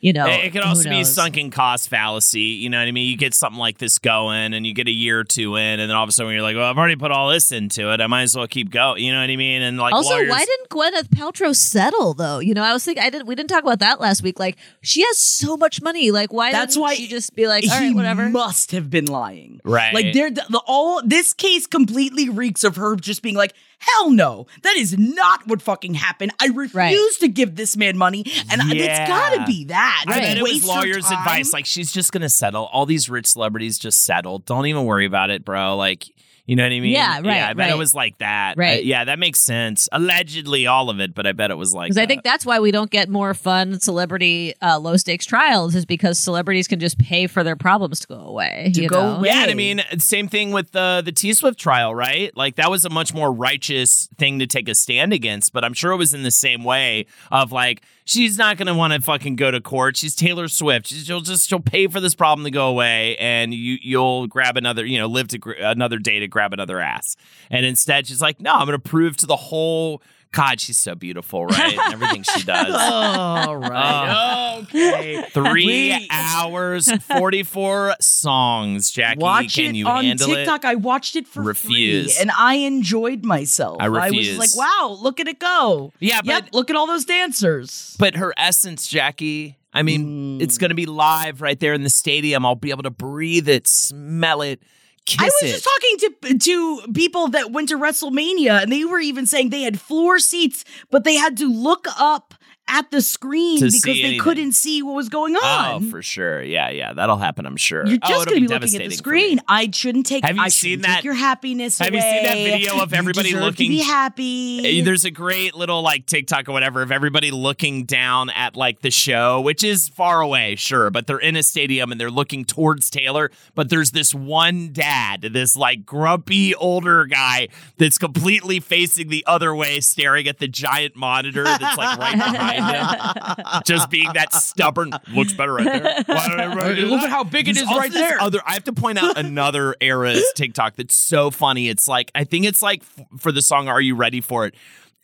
you 0.01 0.11
know, 0.13 0.25
It, 0.25 0.45
it 0.45 0.51
could 0.51 0.61
also 0.63 0.83
be 0.83 0.89
a 0.89 0.97
knows? 0.99 1.13
sunken 1.13 1.51
cost 1.51 1.87
fallacy. 1.87 2.41
You 2.41 2.69
know 2.69 2.79
what 2.79 2.87
I 2.87 2.91
mean? 2.91 3.07
You 3.09 3.15
get 3.17 3.33
something 3.33 3.59
like 3.59 3.77
this 3.77 3.99
going, 3.99 4.53
and 4.53 4.65
you 4.65 4.73
get 4.73 4.87
a 4.87 4.91
year 4.91 5.19
or 5.19 5.23
two 5.23 5.55
in, 5.55 5.79
and 5.79 5.89
then 5.89 5.91
all 5.95 6.03
of 6.03 6.09
a 6.09 6.11
sudden 6.11 6.33
you're 6.33 6.41
like, 6.41 6.55
"Well, 6.55 6.65
I've 6.69 6.77
already 6.77 6.95
put 6.95 7.11
all 7.11 7.29
this 7.29 7.51
into 7.51 7.93
it. 7.93 8.01
I 8.01 8.07
might 8.07 8.23
as 8.23 8.35
well 8.35 8.47
keep 8.47 8.71
going." 8.71 9.03
You 9.03 9.13
know 9.13 9.21
what 9.21 9.29
I 9.29 9.35
mean? 9.35 9.61
And 9.61 9.77
like, 9.77 9.93
Also, 9.93 10.09
lawyers, 10.15 10.29
why 10.29 10.43
didn't 10.43 10.69
Gwyneth 10.69 11.09
Paltrow 11.09 11.55
settle 11.55 12.13
though? 12.13 12.39
You 12.39 12.53
know, 12.53 12.63
I 12.63 12.73
was 12.73 12.83
thinking 12.83 13.03
I 13.03 13.09
didn't. 13.09 13.27
We 13.27 13.35
didn't 13.35 13.49
talk 13.49 13.63
about 13.63 13.79
that 13.79 14.01
last 14.01 14.23
week. 14.23 14.39
Like, 14.39 14.57
she 14.81 15.01
has 15.03 15.17
so 15.19 15.55
much 15.55 15.81
money. 15.81 16.11
Like, 16.11 16.33
why? 16.33 16.51
That's 16.51 16.75
why 16.77 16.95
she 16.95 17.07
just 17.07 17.35
be 17.35 17.47
like, 17.47 17.63
all 17.69 17.77
he 17.79 17.87
right, 17.87 17.95
whatever. 17.95 18.27
must 18.29 18.71
have 18.71 18.89
been 18.89 19.05
lying. 19.05 19.61
Right. 19.63 19.93
Like 19.93 20.13
they're 20.13 20.31
the, 20.31 20.43
the 20.49 20.61
all 20.65 21.01
this 21.05 21.33
case 21.33 21.67
completely 21.67 22.27
reeks 22.29 22.63
of 22.63 22.75
her 22.77 22.95
just 22.95 23.21
being 23.21 23.35
like, 23.35 23.53
hell 23.81 24.09
no, 24.11 24.47
that 24.63 24.75
is 24.77 24.97
not 24.97 25.45
what 25.47 25.61
fucking 25.61 25.95
happened. 25.95 26.31
I 26.39 26.47
refuse 26.47 26.73
Right. 26.73 26.97
to 27.19 27.27
give 27.27 27.55
this 27.55 27.75
man 27.75 27.97
money, 27.97 28.23
and 28.49 28.61
I- 28.61 28.71
Yeah. 28.73 28.83
it's 29.01 29.09
gotta 29.09 29.45
be 29.45 29.65
that. 29.65 30.05
I 30.07 30.11
Right. 30.11 30.21
bet 30.21 30.37
it 30.37 30.43
was 30.43 30.63
lawyers' 30.63 31.05
advice. 31.11 31.51
Like, 31.51 31.65
she's 31.65 31.91
just 31.91 32.11
gonna 32.11 32.29
settle. 32.29 32.65
All 32.71 32.85
these 32.85 33.09
rich 33.09 33.27
celebrities 33.27 33.77
just 33.77 34.03
settle. 34.03 34.39
Don't 34.39 34.65
even 34.67 34.85
worry 34.85 35.05
about 35.05 35.29
it, 35.29 35.43
bro. 35.43 35.75
Like, 35.75 36.05
you 36.45 36.55
know 36.55 36.63
what 36.63 36.71
I 36.71 36.79
mean? 36.79 36.91
Yeah, 36.91 37.15
right, 37.15 37.25
Yeah, 37.25 37.49
I 37.49 37.53
bet 37.53 37.69
it 37.69 37.77
was 37.77 37.93
like 37.93 38.17
that. 38.17 38.55
Right. 38.57 38.79
Uh, 38.79 38.83
yeah, 38.83 39.05
that 39.05 39.19
makes 39.19 39.39
sense. 39.41 39.87
Allegedly, 39.91 40.67
all 40.67 40.89
of 40.89 40.99
it, 40.99 41.13
but 41.13 41.27
I 41.27 41.31
bet 41.31 41.51
it 41.51 41.55
was 41.55 41.73
like. 41.73 41.89
Because 41.89 41.97
I 41.97 42.05
think 42.05 42.23
that's 42.23 42.45
why 42.45 42.59
we 42.59 42.71
don't 42.71 42.89
get 42.89 43.09
more 43.09 43.33
fun 43.33 43.79
celebrity 43.79 44.53
uh, 44.61 44.79
low 44.79 44.97
stakes 44.97 45.25
trials 45.25 45.75
is 45.75 45.85
because 45.85 46.17
celebrities 46.17 46.67
can 46.67 46.79
just 46.79 46.97
pay 46.97 47.27
for 47.27 47.43
their 47.43 47.55
problems 47.55 47.99
to 48.01 48.07
go 48.07 48.19
away. 48.19 48.71
To 48.73 48.81
you 48.81 48.89
go 48.89 49.01
know? 49.01 49.17
away. 49.17 49.29
Yeah, 49.29 49.45
I 49.49 49.53
mean, 49.53 49.81
same 49.97 50.27
thing 50.27 50.51
with 50.51 50.71
the 50.71 51.01
the 51.03 51.11
T 51.11 51.33
Swift 51.33 51.59
trial, 51.59 51.93
right? 51.93 52.35
Like 52.35 52.55
that 52.55 52.69
was 52.69 52.85
a 52.85 52.89
much 52.89 53.13
more 53.13 53.31
righteous 53.31 54.09
thing 54.17 54.39
to 54.39 54.47
take 54.47 54.67
a 54.67 54.75
stand 54.75 55.13
against, 55.13 55.53
but 55.53 55.63
I'm 55.63 55.73
sure 55.73 55.91
it 55.91 55.97
was 55.97 56.13
in 56.13 56.23
the 56.23 56.31
same 56.31 56.63
way 56.63 57.05
of 57.31 57.51
like 57.51 57.83
she's 58.05 58.37
not 58.37 58.57
going 58.57 58.67
to 58.67 58.73
want 58.73 58.93
to 58.93 59.01
fucking 59.01 59.35
go 59.35 59.51
to 59.51 59.61
court. 59.61 59.97
She's 59.97 60.15
Taylor 60.15 60.47
Swift. 60.47 60.87
She'll 60.87 61.21
just 61.21 61.47
she'll 61.47 61.59
pay 61.59 61.87
for 61.87 61.99
this 61.99 62.15
problem 62.15 62.45
to 62.45 62.51
go 62.51 62.67
away, 62.69 63.15
and 63.17 63.53
you 63.53 63.77
you'll 63.81 64.27
grab 64.27 64.57
another, 64.57 64.85
you 64.85 64.99
know, 64.99 65.07
live 65.07 65.27
to 65.29 65.37
gr- 65.37 65.53
another 65.53 65.99
day 65.99 66.19
to 66.19 66.27
grab 66.27 66.53
another 66.53 66.79
ass. 66.79 67.15
And 67.49 67.65
instead, 67.65 68.07
she's 68.07 68.21
like, 68.21 68.39
no, 68.39 68.53
I'm 68.53 68.67
going 68.67 68.79
to 68.79 68.89
prove 68.89 69.17
to 69.17 69.25
the 69.25 69.35
whole. 69.35 70.01
God, 70.33 70.61
she's 70.61 70.77
so 70.77 70.95
beautiful, 70.95 71.45
right? 71.45 71.77
And 71.77 71.93
everything 71.93 72.23
she 72.23 72.43
does. 72.43 72.73
All 72.73 73.57
right. 73.57 74.55
Oh, 74.57 74.61
okay. 74.63 75.25
Three 75.31 75.65
We- 75.65 76.07
hours, 76.09 76.89
44 76.89 77.95
songs. 77.99 78.91
Jackie, 78.91 79.19
Watch 79.19 79.55
can 79.55 79.75
it 79.75 79.77
you 79.77 79.87
on 79.87 80.05
handle 80.05 80.27
TikTok. 80.29 80.63
it? 80.63 80.67
I 80.67 80.75
watched 80.75 81.15
it 81.17 81.27
for 81.27 81.41
Refuse. 81.41 82.13
free, 82.15 82.21
and 82.21 82.31
I 82.37 82.55
enjoyed 82.55 83.25
myself. 83.25 83.77
I 83.81 83.89
was 83.89 84.37
like, 84.37 84.55
"Wow, 84.55 84.97
look 85.01 85.19
at 85.19 85.27
it 85.27 85.39
go!" 85.39 85.91
Yeah, 85.99 86.21
yep, 86.23 86.45
but- 86.45 86.53
look 86.53 86.69
at 86.69 86.75
all 86.77 86.87
those 86.87 87.03
dancers. 87.03 87.95
But 87.99 88.15
her 88.15 88.33
essence, 88.37 88.87
Jackie, 88.87 89.57
I 89.73 89.83
mean, 89.83 90.39
Mm. 90.39 90.41
it's 90.43 90.57
going 90.57 90.69
to 90.69 90.75
be 90.75 90.85
live 90.85 91.41
right 91.41 91.59
there 91.59 91.73
in 91.73 91.83
the 91.83 91.89
stadium. 91.89 92.45
I'll 92.45 92.55
be 92.55 92.69
able 92.71 92.83
to 92.83 92.89
breathe 92.89 93.49
it, 93.49 93.67
smell 93.67 94.41
it, 94.41 94.61
kiss 95.05 95.19
I 95.21 95.25
was 95.25 95.43
it. 95.43 95.47
just 95.53 95.63
talking 95.63 95.97
to 96.29 96.37
to 96.37 96.93
people 96.93 97.27
that 97.29 97.51
went 97.51 97.69
to 97.69 97.77
WrestleMania, 97.77 98.63
and 98.63 98.71
they 98.71 98.85
were 98.85 98.99
even 98.99 99.25
saying 99.25 99.49
they 99.49 99.63
had 99.63 99.79
floor 99.79 100.19
seats, 100.19 100.63
but 100.89 101.03
they 101.03 101.15
had 101.15 101.37
to 101.37 101.51
look 101.51 101.87
up 101.99 102.33
at 102.71 102.89
the 102.89 103.01
screen 103.01 103.59
To 103.59 103.65
because 103.65 103.81
they 103.83 103.91
anything. 104.01 104.19
couldn't 104.21 104.51
see 104.53 104.81
what 104.81 104.95
was 104.95 105.09
going 105.09 105.35
on. 105.35 105.83
Oh, 105.83 105.89
for 105.89 106.01
sure. 106.01 106.41
Yeah, 106.41 106.69
yeah. 106.69 106.93
That'll 106.93 107.17
happen, 107.17 107.45
I'm 107.45 107.57
sure. 107.57 107.85
You're 107.85 107.99
oh, 108.01 108.07
just 108.07 108.21
it'll 108.21 108.25
going 108.25 108.43
to 108.43 108.47
be 108.47 108.53
looking 108.65 108.81
at 108.81 108.89
the 108.89 108.95
screen. 108.95 109.41
I 109.47 109.69
shouldn't 109.71 110.05
take. 110.05 110.23
Have 110.25 110.35
you 110.37 110.41
I 110.41 110.47
seen 110.47 110.81
that? 110.81 111.03
your 111.03 111.13
happiness. 111.13 111.77
Have 111.79 111.93
you 111.93 112.01
seen 112.01 112.23
that 112.23 112.35
video 112.35 112.81
of 112.81 112.93
everybody 112.93 113.33
looking- 113.35 113.69
To 113.71 113.77
be 113.77 113.81
happy. 113.81 114.81
Uh, 114.81 114.85
There's 114.85 115.05
a 115.05 115.11
great 115.11 115.53
little 115.55 115.81
like 115.81 116.05
TikTok 116.05 116.47
or 116.49 116.53
whatever 116.53 116.81
of 116.81 116.91
everybody 116.91 117.29
looking 117.31 117.83
down 117.83 118.29
at 118.31 118.55
like 118.55 118.81
the 118.81 118.91
show, 118.91 119.41
which 119.41 119.63
is 119.63 119.89
far 119.89 120.21
away, 120.21 120.55
sure, 120.55 120.89
but 120.89 121.07
they're 121.07 121.17
in 121.19 121.35
a 121.35 121.43
stadium 121.43 121.91
and 121.91 121.99
they're 121.99 122.09
looking 122.11 122.45
towards 122.45 122.89
Taylor. 122.89 123.31
But 123.55 123.69
there's 123.69 123.91
this 123.91 124.15
one 124.15 124.69
dad, 124.71 125.21
this 125.33 125.55
like 125.55 125.85
grumpy 125.85 126.55
older 126.55 127.05
guy 127.05 127.49
that's 127.77 127.97
completely 127.97 128.59
facing 128.59 129.09
the 129.09 129.23
other 129.27 129.53
way, 129.53 129.79
staring 129.81 130.27
at 130.27 130.39
the 130.39 130.47
giant 130.47 130.95
monitor 130.95 131.43
that's 131.43 131.77
like 131.77 131.97
right 131.99 132.13
behind. 132.15 132.60
Just 133.65 133.89
being 133.89 134.09
that 134.13 134.33
stubborn, 134.33 134.91
looks 135.13 135.33
better 135.33 135.53
right 135.53 135.65
there. 135.65 136.03
Why 136.05 136.27
don't 136.27 136.39
everybody 136.39 136.81
Look 136.81 137.01
that? 137.01 137.05
at 137.05 137.09
how 137.09 137.23
big 137.23 137.47
it 137.47 137.55
There's 137.55 137.63
is 137.63 137.67
also 137.67 137.79
right 137.79 137.91
this 137.91 137.99
there. 137.99 138.21
Other, 138.21 138.39
I 138.45 138.53
have 138.53 138.63
to 138.65 138.73
point 138.73 138.97
out 138.97 139.17
another 139.23 139.75
Eras 139.81 140.23
TikTok 140.35 140.75
that's 140.75 140.95
so 140.95 141.31
funny. 141.31 141.69
It's 141.69 141.87
like 141.87 142.11
I 142.15 142.23
think 142.23 142.45
it's 142.45 142.61
like 142.61 142.81
f- 142.81 143.05
for 143.19 143.31
the 143.31 143.41
song 143.41 143.67
"Are 143.67 143.81
You 143.81 143.95
Ready 143.95 144.21
for 144.21 144.45
It," 144.45 144.55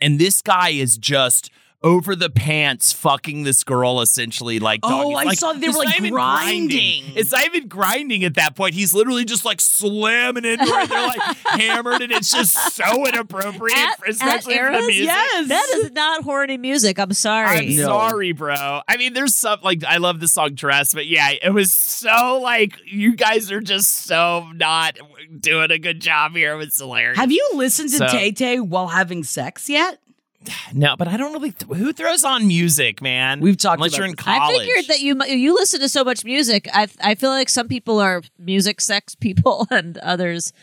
and 0.02 0.20
this 0.20 0.42
guy 0.42 0.70
is 0.70 0.98
just 0.98 1.52
over 1.84 2.16
the 2.16 2.30
pants 2.30 2.92
fucking 2.92 3.44
this 3.44 3.64
girl 3.64 4.02
essentially 4.02 4.58
like 4.60 4.80
Oh, 4.82 5.12
dog. 5.12 5.22
I 5.22 5.24
like- 5.26 5.38
saw 5.38 5.54
they 5.54 5.68
it's 5.68 5.78
were, 5.78 5.84
like, 5.84 5.90
not 5.90 5.98
even 6.00 6.12
grinding. 6.12 7.04
It's 7.16 7.32
not 7.32 7.46
even 7.46 7.68
grinding 7.68 8.24
at 8.24 8.34
that 8.34 8.56
point. 8.56 8.74
He's 8.74 8.94
literally 8.96 9.26
just 9.26 9.46
like 9.46 9.62
slamming 9.62 10.44
into 10.44 10.66
her. 10.66 10.88
They're 10.88 11.08
like 11.08 11.38
hammered, 11.46 12.02
and 12.02 12.12
it's 12.12 12.32
just 12.32 12.74
so 12.76 13.06
inappropriate, 13.06 13.78
At- 13.78 14.00
especially 14.10 14.56
at 14.56 14.66
for 14.74 14.82
the 14.82 14.88
music. 14.88 15.06
Yes. 15.06 15.48
That 15.50 15.68
is 15.76 15.92
not 15.92 16.24
horny 16.24 16.58
music. 16.58 16.98
I'm 17.00 17.14
sorry. 17.14 17.58
I'm 17.60 17.72
sorry, 17.74 18.32
bro. 18.32 18.82
I 18.88 18.98
mean, 18.98 19.14
there's 19.14 19.36
some 19.36 19.60
like 19.64 19.84
I 19.84 19.98
love 19.98 20.20
the 20.20 20.28
song 20.28 20.56
"Dress," 20.56 20.94
but 20.96 21.06
yeah, 21.06 21.32
it 21.44 21.54
was 21.54 21.72
so 21.72 22.40
like 22.42 22.80
you 22.86 23.16
guys 23.16 23.52
are 23.52 23.62
just 23.62 24.06
so 24.06 24.48
not 24.56 24.98
doing 25.40 25.70
a 25.72 25.78
good 25.78 26.02
job 26.02 26.32
here. 26.32 26.54
It 26.54 26.58
was 26.58 26.76
hilarious. 26.78 27.18
Have 27.20 27.32
you 27.32 27.48
listened 27.54 27.92
to 27.92 27.98
So- 27.98 28.08
Tay 28.08 28.32
Tay 28.32 28.60
while 28.60 28.88
having 28.88 29.24
sex 29.24 29.70
yet? 29.70 30.00
No, 30.74 30.96
but 30.98 31.08
I 31.08 31.18
don't 31.18 31.34
really. 31.34 31.54
Who 31.76 31.94
throws 31.94 32.24
on 32.24 32.48
music, 32.48 33.02
man? 33.02 33.40
We've 33.40 33.58
talked 33.58 33.78
unless 33.80 33.92
about 33.94 33.98
you're 33.98 34.08
in 34.08 34.16
college. 34.16 34.56
I 34.56 34.60
figured 34.60 34.86
that 34.88 35.00
you 35.00 35.24
you 35.26 35.54
listen 35.56 35.80
to 35.82 35.90
so 35.90 36.04
much 36.04 36.24
music. 36.26 36.68
I 36.74 36.88
I 37.02 37.16
feel 37.16 37.30
like 37.30 37.50
some 37.50 37.68
people 37.68 38.00
are 38.00 38.22
music 38.38 38.82
sex 38.82 39.16
people 39.16 39.68
and 39.72 39.98
others 40.00 40.54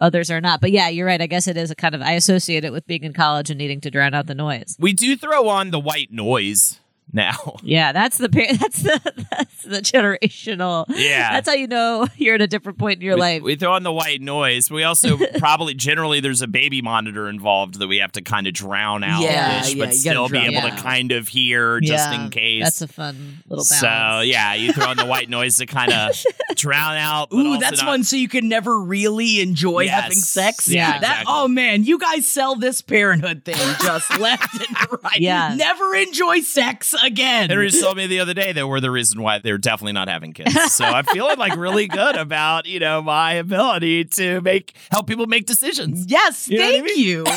others 0.00 0.30
are 0.30 0.40
not. 0.40 0.60
But 0.60 0.70
yeah, 0.70 0.88
you're 0.88 1.06
right. 1.06 1.20
I 1.20 1.26
guess 1.26 1.46
it 1.46 1.56
is 1.56 1.70
a 1.70 1.74
kind 1.74 1.94
of 1.94 2.02
I 2.02 2.12
associate 2.12 2.64
it 2.64 2.72
with 2.72 2.86
being 2.86 3.04
in 3.04 3.12
college 3.12 3.50
and 3.50 3.58
needing 3.58 3.80
to 3.82 3.90
drown 3.90 4.14
out 4.14 4.26
the 4.26 4.34
noise. 4.34 4.76
we 4.78 4.92
do 4.92 5.16
throw 5.16 5.48
on 5.48 5.70
the 5.70 5.80
white 5.80 6.12
noise. 6.12 6.80
Now. 7.12 7.32
Yeah, 7.66 7.92
that's 7.92 8.18
the 8.18 8.28
that's 8.60 8.82
the 8.82 9.24
that's 9.30 9.62
the 9.62 9.78
generational. 9.80 10.84
Yeah. 10.88 11.32
that's 11.32 11.48
how 11.48 11.54
you 11.54 11.66
know 11.66 12.06
you're 12.16 12.34
at 12.34 12.42
a 12.42 12.46
different 12.46 12.78
point 12.78 12.96
in 13.00 13.02
your 13.06 13.14
we, 13.14 13.20
life. 13.20 13.42
we 13.42 13.56
throw 13.56 13.74
in 13.76 13.82
the 13.82 13.92
white 13.92 14.20
noise. 14.20 14.70
We 14.70 14.84
also 14.84 15.16
probably 15.38 15.72
generally 15.74 16.20
there's 16.20 16.42
a 16.42 16.46
baby 16.46 16.82
monitor 16.82 17.28
involved 17.28 17.78
that 17.78 17.86
we 17.88 17.98
have 17.98 18.12
to 18.12 18.22
kind 18.22 18.46
of 18.46 18.52
drown 18.52 19.02
out, 19.02 19.22
Yeah, 19.22 19.60
ish, 19.62 19.74
yeah, 19.74 19.84
but 19.86 19.94
still 19.94 20.28
gotta 20.28 20.32
be 20.50 20.56
able 20.56 20.68
it 20.68 20.76
to 20.76 20.82
kind 20.82 21.10
of 21.12 21.26
hear 21.28 21.80
just 21.80 22.12
in 22.12 22.28
case. 22.30 22.64
That's 22.64 22.82
a 22.82 22.88
fun 22.88 23.42
little 23.48 23.64
balance. 23.68 23.80
so 23.80 24.20
yeah, 24.20 24.54
you 24.54 24.72
throw 24.72 24.90
in 24.90 24.98
the 24.98 25.06
white 25.06 25.30
noise 25.30 25.56
to 25.56 25.66
kind 25.66 25.92
of 25.92 26.12
drown 26.56 26.96
out. 26.98 27.30
But 27.30 27.36
Ooh, 27.38 27.58
that's 27.58 27.80
not- 27.80 27.88
one 27.88 28.04
so 28.04 28.16
you 28.16 28.28
can 28.28 28.48
never 28.48 28.78
really 28.78 29.40
enjoy 29.40 29.82
Yes. 29.84 30.02
having 30.02 30.18
sex. 30.18 30.68
Yeah, 30.68 30.92
That 30.92 30.96
exactly. 30.98 31.24
oh 31.28 31.48
man, 31.48 31.84
you 31.84 31.98
guys 31.98 32.28
sell 32.28 32.56
this 32.56 32.82
parenthood 32.82 33.44
thing 33.44 33.56
just 33.82 34.18
left 34.20 34.54
and 34.54 35.02
right. 35.02 35.18
Yeah. 35.20 35.54
Never 35.56 35.94
enjoy 35.94 36.40
sex 36.40 36.93
again. 37.02 37.48
Henry 37.50 37.68
just 37.70 37.82
told 37.82 37.96
me 37.96 38.06
the 38.06 38.20
other 38.20 38.34
day 38.34 38.52
that 38.52 38.66
we're 38.68 38.80
the 38.80 38.90
reason 38.90 39.22
why 39.22 39.38
they're 39.38 39.58
definitely 39.58 39.92
not 39.92 40.08
having 40.08 40.32
kids. 40.32 40.54
So 40.72 40.84
I'm 40.84 41.04
feeling 41.04 41.38
like 41.38 41.56
really 41.56 41.86
good 42.00 42.16
about 42.16 42.66
you 42.66 42.80
know 42.80 43.00
my 43.02 43.34
ability 43.34 44.04
to 44.06 44.40
make 44.40 44.74
help 44.90 45.06
people 45.06 45.26
make 45.26 45.46
decisions. 45.46 46.06
Yes, 46.06 46.48
You 46.48 46.58
know 46.58 46.64
what 46.64 46.68
I 46.68 46.72
thank 46.80 46.84
mean? 46.86 46.98
you. 47.06 47.24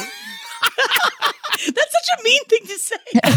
That's 1.65 1.91
such 1.91 2.19
a 2.19 2.23
mean 2.23 2.43
thing 2.45 2.61
to 2.67 2.77
say. 2.77 2.95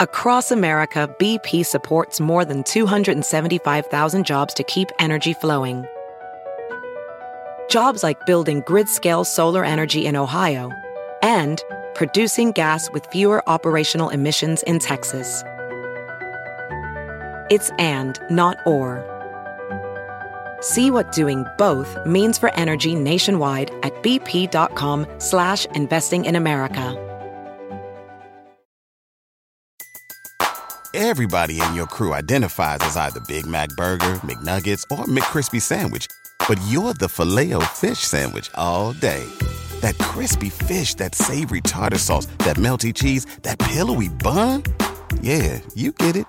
Across 0.00 0.50
America, 0.50 1.14
BP 1.18 1.64
supports 1.64 2.20
more 2.20 2.44
than 2.44 2.62
275,000 2.64 4.26
jobs 4.26 4.52
to 4.54 4.64
keep 4.64 4.88
energy 4.98 5.32
flowing. 5.34 5.86
Jobs 7.70 8.02
like 8.02 8.26
building 8.26 8.62
grid 8.66 8.88
scale 8.88 9.24
solar 9.24 9.64
energy 9.64 10.04
in 10.04 10.16
Ohio 10.16 10.70
and 11.22 11.62
producing 11.94 12.52
gas 12.52 12.90
with 12.90 13.06
fewer 13.06 13.42
operational 13.48 14.08
emissions 14.08 14.62
in 14.64 14.78
Texas. 14.78 15.42
It's 17.50 17.70
and, 17.78 18.18
not 18.30 18.58
or. 18.66 19.04
See 20.60 20.90
what 20.90 21.12
doing 21.12 21.44
both 21.58 21.98
means 22.06 22.38
for 22.38 22.54
energy 22.54 22.94
nationwide 22.94 23.70
at 23.82 23.92
bp.com 24.02 25.06
slash 25.18 25.66
investing 25.66 26.24
in 26.24 26.36
America. 26.36 27.00
Everybody 30.94 31.60
in 31.60 31.74
your 31.74 31.86
crew 31.86 32.14
identifies 32.14 32.78
as 32.82 32.96
either 32.96 33.18
Big 33.26 33.46
Mac 33.46 33.68
Burger, 33.70 34.14
McNuggets, 34.22 34.84
or 34.96 35.06
McCrispy 35.06 35.60
Sandwich. 35.60 36.06
But 36.48 36.60
you're 36.68 36.94
the 36.94 37.08
Filet-O-Fish 37.08 37.98
Sandwich 37.98 38.48
all 38.54 38.92
day. 38.92 39.26
That 39.84 39.98
crispy 39.98 40.48
fish, 40.48 40.94
that 40.94 41.14
savory 41.14 41.60
tartar 41.60 41.98
sauce, 41.98 42.24
that 42.38 42.56
melty 42.56 42.94
cheese, 42.94 43.26
that 43.42 43.58
pillowy 43.58 44.08
bun. 44.08 44.62
Yeah, 45.20 45.60
you 45.74 45.92
get 45.92 46.16
it. 46.16 46.26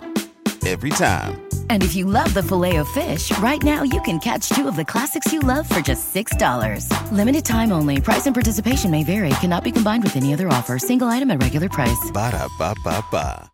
Every 0.67 0.89
time. 0.89 1.39
And 1.69 1.81
if 1.81 1.95
you 1.95 2.05
love 2.05 2.33
the 2.33 2.43
filet 2.43 2.75
of 2.75 2.87
fish, 2.89 3.31
right 3.37 3.63
now 3.63 3.83
you 3.83 4.01
can 4.01 4.19
catch 4.19 4.49
two 4.49 4.67
of 4.67 4.75
the 4.75 4.83
classics 4.83 5.31
you 5.31 5.39
love 5.39 5.69
for 5.69 5.79
just 5.79 6.13
$6. 6.13 6.89
Limited 7.13 7.45
time 7.45 7.71
only. 7.71 8.01
Price 8.01 8.25
and 8.25 8.35
participation 8.35 8.91
may 8.91 9.05
vary. 9.05 9.29
Cannot 9.39 9.63
be 9.63 9.71
combined 9.71 10.03
with 10.03 10.17
any 10.17 10.33
other 10.33 10.49
offer. 10.49 10.77
Single 10.77 11.07
item 11.07 11.31
at 11.31 11.41
regular 11.41 11.69
price. 11.69 12.11
Ba-da-ba-ba-ba. 12.11 13.51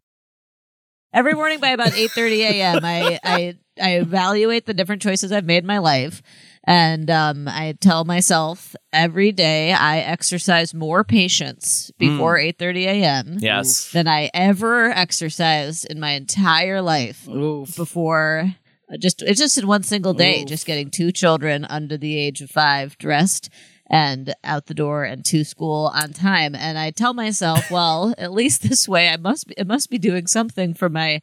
Every 1.13 1.33
morning 1.33 1.59
by 1.59 1.71
about 1.71 1.93
eight 1.93 2.11
thirty 2.11 2.41
a.m., 2.41 2.85
I, 2.85 3.19
I 3.21 3.57
I 3.81 3.97
evaluate 3.97 4.65
the 4.65 4.73
different 4.73 5.01
choices 5.01 5.33
I've 5.33 5.45
made 5.45 5.63
in 5.63 5.67
my 5.67 5.79
life, 5.79 6.21
and 6.63 7.09
um, 7.09 7.47
I 7.47 7.75
tell 7.79 8.05
myself 8.05 8.75
every 8.93 9.31
day 9.31 9.71
I 9.73 9.99
exercise 9.99 10.73
more 10.73 11.03
patience 11.03 11.91
before 11.97 12.37
eight 12.37 12.57
thirty 12.59 12.85
a.m. 12.85 13.37
Yes. 13.39 13.91
than 13.91 14.07
I 14.07 14.29
ever 14.33 14.89
exercised 14.91 15.85
in 15.89 15.99
my 15.99 16.11
entire 16.11 16.81
life 16.81 17.27
Oof. 17.27 17.75
before. 17.75 18.53
uh, 18.91 18.97
Just 18.97 19.21
it's 19.23 19.39
just 19.39 19.57
in 19.57 19.65
one 19.67 19.83
single 19.83 20.13
day, 20.13 20.41
Oof. 20.41 20.47
just 20.47 20.65
getting 20.67 20.89
two 20.91 21.11
children 21.11 21.65
under 21.65 21.97
the 21.97 22.17
age 22.17 22.41
of 22.41 22.49
five 22.51 22.97
dressed 22.97 23.49
and 23.89 24.33
out 24.45 24.67
the 24.67 24.73
door 24.73 25.03
and 25.03 25.25
to 25.25 25.43
school 25.43 25.91
on 25.93 26.13
time. 26.13 26.55
And 26.55 26.77
I 26.77 26.91
tell 26.91 27.13
myself, 27.13 27.69
well, 27.77 28.13
at 28.17 28.31
least 28.31 28.61
this 28.69 28.87
way, 28.87 29.09
I 29.09 29.17
must 29.17 29.47
be, 29.47 29.53
it 29.57 29.67
must 29.67 29.89
be 29.89 29.97
doing 29.97 30.27
something 30.27 30.73
for 30.73 30.87
my, 30.89 31.21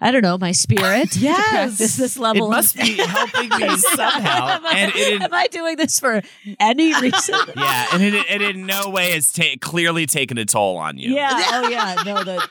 I 0.00 0.12
don't 0.12 0.22
know, 0.22 0.38
my 0.38 0.52
spirit. 0.52 1.16
Yes. 1.16 1.50
practice 1.50 1.96
this 1.96 2.16
level. 2.16 2.44
It 2.44 2.44
of- 2.46 2.50
must 2.50 2.76
be 2.76 2.92
helping 2.98 3.48
me 3.48 3.76
somehow. 3.78 4.48
am, 4.48 4.64
I, 4.66 4.72
and 4.76 4.92
it, 4.94 5.22
am 5.22 5.34
I 5.34 5.48
doing 5.48 5.76
this 5.76 5.98
for 5.98 6.22
any 6.60 6.94
reason? 7.00 7.34
yeah, 7.56 7.86
and 7.92 8.02
it, 8.04 8.14
it 8.14 8.40
in 8.42 8.64
no 8.64 8.90
way 8.90 9.10
has 9.12 9.32
ta- 9.32 9.56
clearly 9.60 10.06
taken 10.06 10.38
a 10.38 10.44
toll 10.44 10.76
on 10.76 10.98
you. 10.98 11.14
Yeah. 11.14 11.46
Oh, 11.58 11.68
yeah. 11.68 11.96
No, 12.04 12.22
the, 12.22 12.48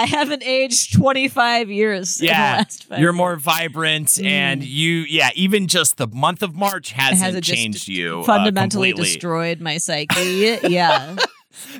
I 0.00 0.06
haven't 0.06 0.42
aged 0.42 0.94
25 0.94 1.70
years 1.70 2.20
in 2.20 2.26
the 2.26 2.32
Yeah, 2.32 2.56
last 2.56 2.84
five 2.84 2.98
you're 2.98 3.12
more 3.12 3.36
vibrant, 3.36 4.20
and 4.20 4.64
you, 4.64 5.00
yeah, 5.08 5.30
even 5.34 5.68
just 5.68 5.96
the 5.98 6.08
month 6.08 6.42
of 6.42 6.56
March 6.56 6.90
hasn't 6.92 7.44
just 7.44 7.56
changed 7.56 7.86
you 7.88 8.20
uh, 8.20 8.24
fundamentally 8.24 8.90
completely. 8.90 9.12
destroyed 9.12 9.60
my 9.60 9.78
psyche. 9.78 10.58
Yeah. 10.64 11.16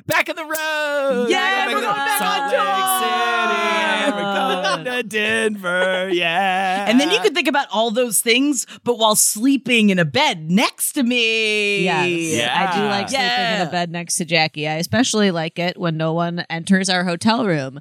Back 0.06 0.28
in 0.28 0.36
the 0.36 0.42
road. 0.44 1.26
Yeah, 1.28 1.66
we're 1.66 1.80
going 1.80 1.84
back 1.84 2.18
Salt 2.18 2.54
on 2.54 2.66
Lake 2.66 3.00
City. 3.00 4.10
tour. 4.10 4.16
We're 4.16 4.84
going 4.84 4.84
to 4.84 5.02
Denver. 5.02 6.08
Yeah, 6.14 6.86
And 6.88 7.00
then 7.00 7.10
you 7.10 7.18
could 7.20 7.34
think 7.34 7.48
about 7.48 7.66
all 7.72 7.90
those 7.90 8.20
things, 8.20 8.66
but 8.84 8.98
while 8.98 9.16
sleeping 9.16 9.90
in 9.90 9.98
a 9.98 10.04
bed 10.04 10.50
next 10.50 10.92
to 10.92 11.02
me. 11.02 11.84
Yes. 11.84 12.08
Yeah. 12.36 12.70
I 12.70 12.76
do 12.78 12.84
like 12.86 13.08
sleeping 13.08 13.60
in 13.60 13.66
a 13.66 13.70
bed 13.70 13.90
next 13.90 14.16
to 14.16 14.24
Jackie. 14.24 14.68
I 14.68 14.74
especially 14.74 15.30
like 15.30 15.58
it 15.58 15.78
when 15.78 15.96
no 15.96 16.12
one 16.12 16.44
enters 16.50 16.88
our 16.88 17.04
hotel 17.04 17.46
room. 17.46 17.80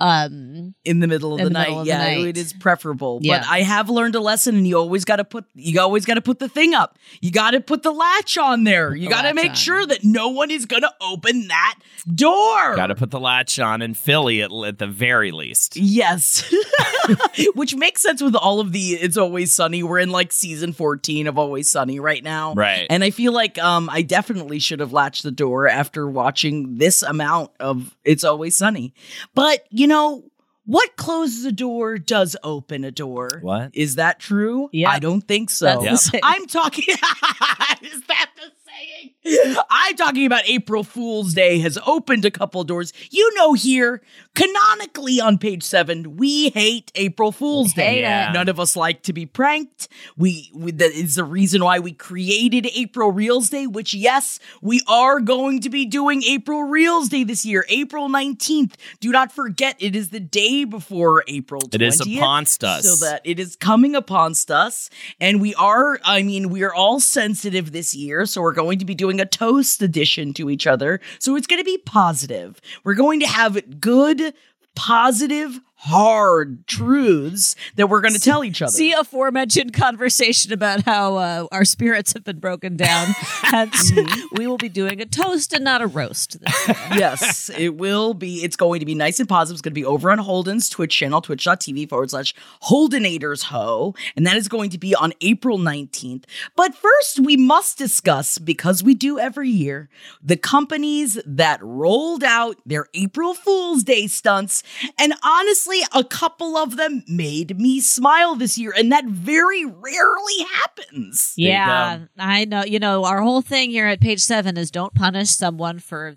Um, 0.00 0.74
in 0.84 1.00
the 1.00 1.06
middle 1.06 1.34
of 1.34 1.40
In 1.40 1.44
the, 1.44 1.50
the 1.50 1.54
night. 1.54 1.62
middle 1.68 1.80
of 1.80 1.84
the 1.86 1.90
yeah, 1.90 1.98
night. 1.98 2.26
it 2.26 2.36
is 2.36 2.52
preferable. 2.52 3.18
Yeah. 3.22 3.38
But 3.40 3.48
I 3.48 3.60
have 3.62 3.88
learned 3.90 4.14
a 4.14 4.20
lesson, 4.20 4.56
and 4.56 4.66
you 4.66 4.76
always 4.78 5.04
got 5.04 5.16
to 5.16 5.24
put 5.24 5.44
you 5.54 5.80
always 5.80 6.04
got 6.04 6.14
to 6.14 6.20
put 6.22 6.38
the 6.38 6.48
thing 6.48 6.74
up. 6.74 6.98
You 7.20 7.30
got 7.30 7.52
to 7.52 7.60
put 7.60 7.82
the 7.82 7.92
latch 7.92 8.36
on 8.38 8.64
there. 8.64 8.94
You 8.94 9.04
the 9.08 9.14
got 9.14 9.22
to 9.22 9.34
make 9.34 9.50
on. 9.50 9.54
sure 9.56 9.86
that 9.86 10.04
no 10.04 10.28
one 10.28 10.50
is 10.50 10.66
going 10.66 10.82
to 10.82 10.92
open 11.00 11.48
that 11.48 11.78
door. 12.14 12.76
Got 12.76 12.88
to 12.88 12.94
put 12.94 13.10
the 13.10 13.20
latch 13.20 13.58
on 13.58 13.82
in 13.82 13.94
Philly 13.94 14.42
at, 14.42 14.50
at 14.52 14.78
the 14.78 14.86
very 14.86 15.32
least. 15.32 15.76
Yes. 15.76 16.42
Which 17.54 17.74
makes 17.74 18.02
sense 18.02 18.22
with 18.22 18.34
all 18.34 18.60
of 18.60 18.72
the 18.72 18.90
It's 18.94 19.16
Always 19.16 19.52
Sunny. 19.52 19.82
We're 19.82 19.98
in 19.98 20.10
like 20.10 20.32
season 20.32 20.72
14 20.72 21.26
of 21.26 21.38
Always 21.38 21.70
Sunny 21.70 22.00
right 22.00 22.22
now. 22.22 22.54
Right. 22.54 22.86
And 22.90 23.02
I 23.04 23.10
feel 23.10 23.32
like 23.32 23.58
um 23.58 23.88
I 23.90 24.02
definitely 24.02 24.58
should 24.58 24.80
have 24.80 24.92
latched 24.92 25.22
the 25.22 25.30
door 25.30 25.68
after 25.68 26.08
watching 26.08 26.78
this 26.78 27.02
amount 27.02 27.50
of 27.60 27.96
It's 28.04 28.24
Always 28.24 28.56
Sunny. 28.56 28.94
But, 29.34 29.64
you 29.70 29.85
know, 29.86 30.24
what 30.64 30.96
closes 30.96 31.44
a 31.44 31.52
door 31.52 31.96
does 31.98 32.36
open 32.42 32.82
a 32.84 32.90
door. 32.90 33.28
What? 33.40 33.70
Is 33.72 33.96
that 33.96 34.18
true? 34.18 34.68
Yeah. 34.72 34.90
I 34.90 34.98
don't 34.98 35.20
think 35.22 35.50
so. 35.50 35.66
That's 35.66 35.80
the 35.80 35.84
Yep. 35.90 35.98
saying. 35.98 36.20
I'm 36.24 36.46
talking. 36.46 36.84
is 37.82 38.02
that 38.08 38.30
the 38.36 38.50
saying? 38.86 39.56
I'm 39.70 39.96
talking 39.96 40.26
about 40.26 40.42
April 40.46 40.84
Fool's 40.84 41.34
Day 41.34 41.58
has 41.60 41.78
opened 41.86 42.24
a 42.24 42.30
couple 42.30 42.62
doors. 42.64 42.92
You 43.10 43.34
know, 43.34 43.54
here 43.54 44.02
canonically 44.34 45.20
on 45.20 45.38
page 45.38 45.62
seven, 45.62 46.16
we 46.16 46.50
hate 46.50 46.92
April 46.94 47.32
Fool's 47.32 47.72
Day. 47.72 48.04
It. 48.04 48.32
None 48.32 48.48
of 48.48 48.60
us 48.60 48.76
like 48.76 49.02
to 49.02 49.12
be 49.12 49.26
pranked. 49.26 49.88
We, 50.16 50.50
we 50.54 50.72
that 50.72 50.92
is 50.92 51.16
the 51.16 51.24
reason 51.24 51.64
why 51.64 51.78
we 51.78 51.92
created 51.92 52.66
April 52.74 53.10
Real's 53.10 53.50
Day. 53.50 53.66
Which 53.66 53.94
yes, 53.94 54.38
we 54.62 54.80
are 54.88 55.20
going 55.20 55.60
to 55.60 55.70
be 55.70 55.86
doing 55.86 56.22
April 56.22 56.64
Real's 56.64 57.08
Day 57.08 57.24
this 57.24 57.44
year, 57.44 57.64
April 57.68 58.08
19th. 58.08 58.74
Do 59.00 59.10
not 59.10 59.32
forget, 59.32 59.76
it 59.78 59.96
is 59.96 60.10
the 60.10 60.20
day 60.20 60.64
before 60.64 61.24
April 61.26 61.62
20th. 61.62 61.74
It 61.74 61.82
is 61.82 62.00
upon 62.00 62.42
us. 62.44 62.98
So 62.98 63.04
that 63.04 63.22
it 63.24 63.40
is 63.40 63.56
coming 63.56 63.94
upon 63.94 64.34
us. 64.50 64.90
And 65.20 65.40
we 65.40 65.54
are, 65.54 65.98
I 66.04 66.22
mean, 66.22 66.48
we 66.50 66.62
are 66.62 66.74
all 66.74 67.00
sensitive 67.00 67.72
this 67.72 67.94
year. 67.94 68.26
So 68.26 68.42
we're 68.42 68.52
going 68.52 68.75
to 68.78 68.84
be 68.84 68.94
doing 68.94 69.20
a 69.20 69.26
toast 69.26 69.82
edition 69.82 70.32
to 70.34 70.50
each 70.50 70.66
other. 70.66 71.00
So 71.18 71.36
it's 71.36 71.46
going 71.46 71.60
to 71.60 71.64
be 71.64 71.78
positive. 71.78 72.60
We're 72.84 72.94
going 72.94 73.20
to 73.20 73.26
have 73.26 73.80
good, 73.80 74.34
positive, 74.74 75.60
hard 75.86 76.66
truths 76.66 77.54
that 77.76 77.88
we're 77.88 78.00
going 78.00 78.14
to 78.14 78.20
tell 78.20 78.44
each 78.44 78.60
other. 78.60 78.72
See 78.72 78.92
aforementioned 78.92 79.72
conversation 79.72 80.52
about 80.52 80.82
how 80.82 81.16
uh, 81.16 81.46
our 81.52 81.64
spirits 81.64 82.12
have 82.14 82.24
been 82.24 82.40
broken 82.40 82.76
down. 82.76 83.06
Hence, 83.42 83.92
we 84.32 84.46
will 84.48 84.58
be 84.58 84.68
doing 84.68 85.00
a 85.00 85.06
toast 85.06 85.52
and 85.52 85.62
not 85.62 85.80
a 85.80 85.86
roast. 85.86 86.40
This 86.40 86.68
yes, 86.90 87.50
it 87.56 87.76
will 87.76 88.14
be. 88.14 88.42
It's 88.42 88.56
going 88.56 88.80
to 88.80 88.86
be 88.86 88.94
nice 88.94 89.20
and 89.20 89.28
positive. 89.28 89.56
It's 89.56 89.62
going 89.62 89.74
to 89.74 89.80
be 89.80 89.84
over 89.84 90.10
on 90.10 90.18
Holden's 90.18 90.68
Twitch 90.68 90.96
channel, 90.96 91.20
twitch.tv 91.20 91.88
forward 91.88 92.10
slash 92.10 92.34
Holdenators 92.64 93.44
Ho. 93.44 93.94
And 94.16 94.26
that 94.26 94.36
is 94.36 94.48
going 94.48 94.70
to 94.70 94.78
be 94.78 94.94
on 94.94 95.12
April 95.20 95.58
19th. 95.58 96.24
But 96.56 96.74
first, 96.74 97.20
we 97.20 97.36
must 97.36 97.78
discuss, 97.78 98.38
because 98.38 98.82
we 98.82 98.94
do 98.94 99.18
every 99.20 99.50
year, 99.50 99.88
the 100.22 100.36
companies 100.36 101.18
that 101.24 101.62
rolled 101.62 102.24
out 102.24 102.56
their 102.66 102.86
April 102.94 103.34
Fool's 103.34 103.84
Day 103.84 104.08
stunts. 104.08 104.64
And 104.98 105.14
honestly, 105.22 105.75
a 105.94 106.04
couple 106.04 106.56
of 106.56 106.76
them 106.76 107.04
made 107.08 107.58
me 107.58 107.80
smile 107.80 108.34
this 108.34 108.56
year. 108.58 108.72
And 108.76 108.92
that 108.92 109.04
very 109.06 109.64
rarely 109.64 110.44
happens. 110.52 111.34
Um, 111.36 111.42
yeah, 111.42 111.98
I 112.18 112.44
know. 112.44 112.64
You 112.64 112.78
know, 112.78 113.04
our 113.04 113.20
whole 113.20 113.42
thing 113.42 113.70
here 113.70 113.86
at 113.86 114.00
page 114.00 114.20
seven 114.20 114.56
is 114.56 114.70
don't 114.70 114.94
punish 114.94 115.30
someone 115.30 115.78
for 115.78 116.16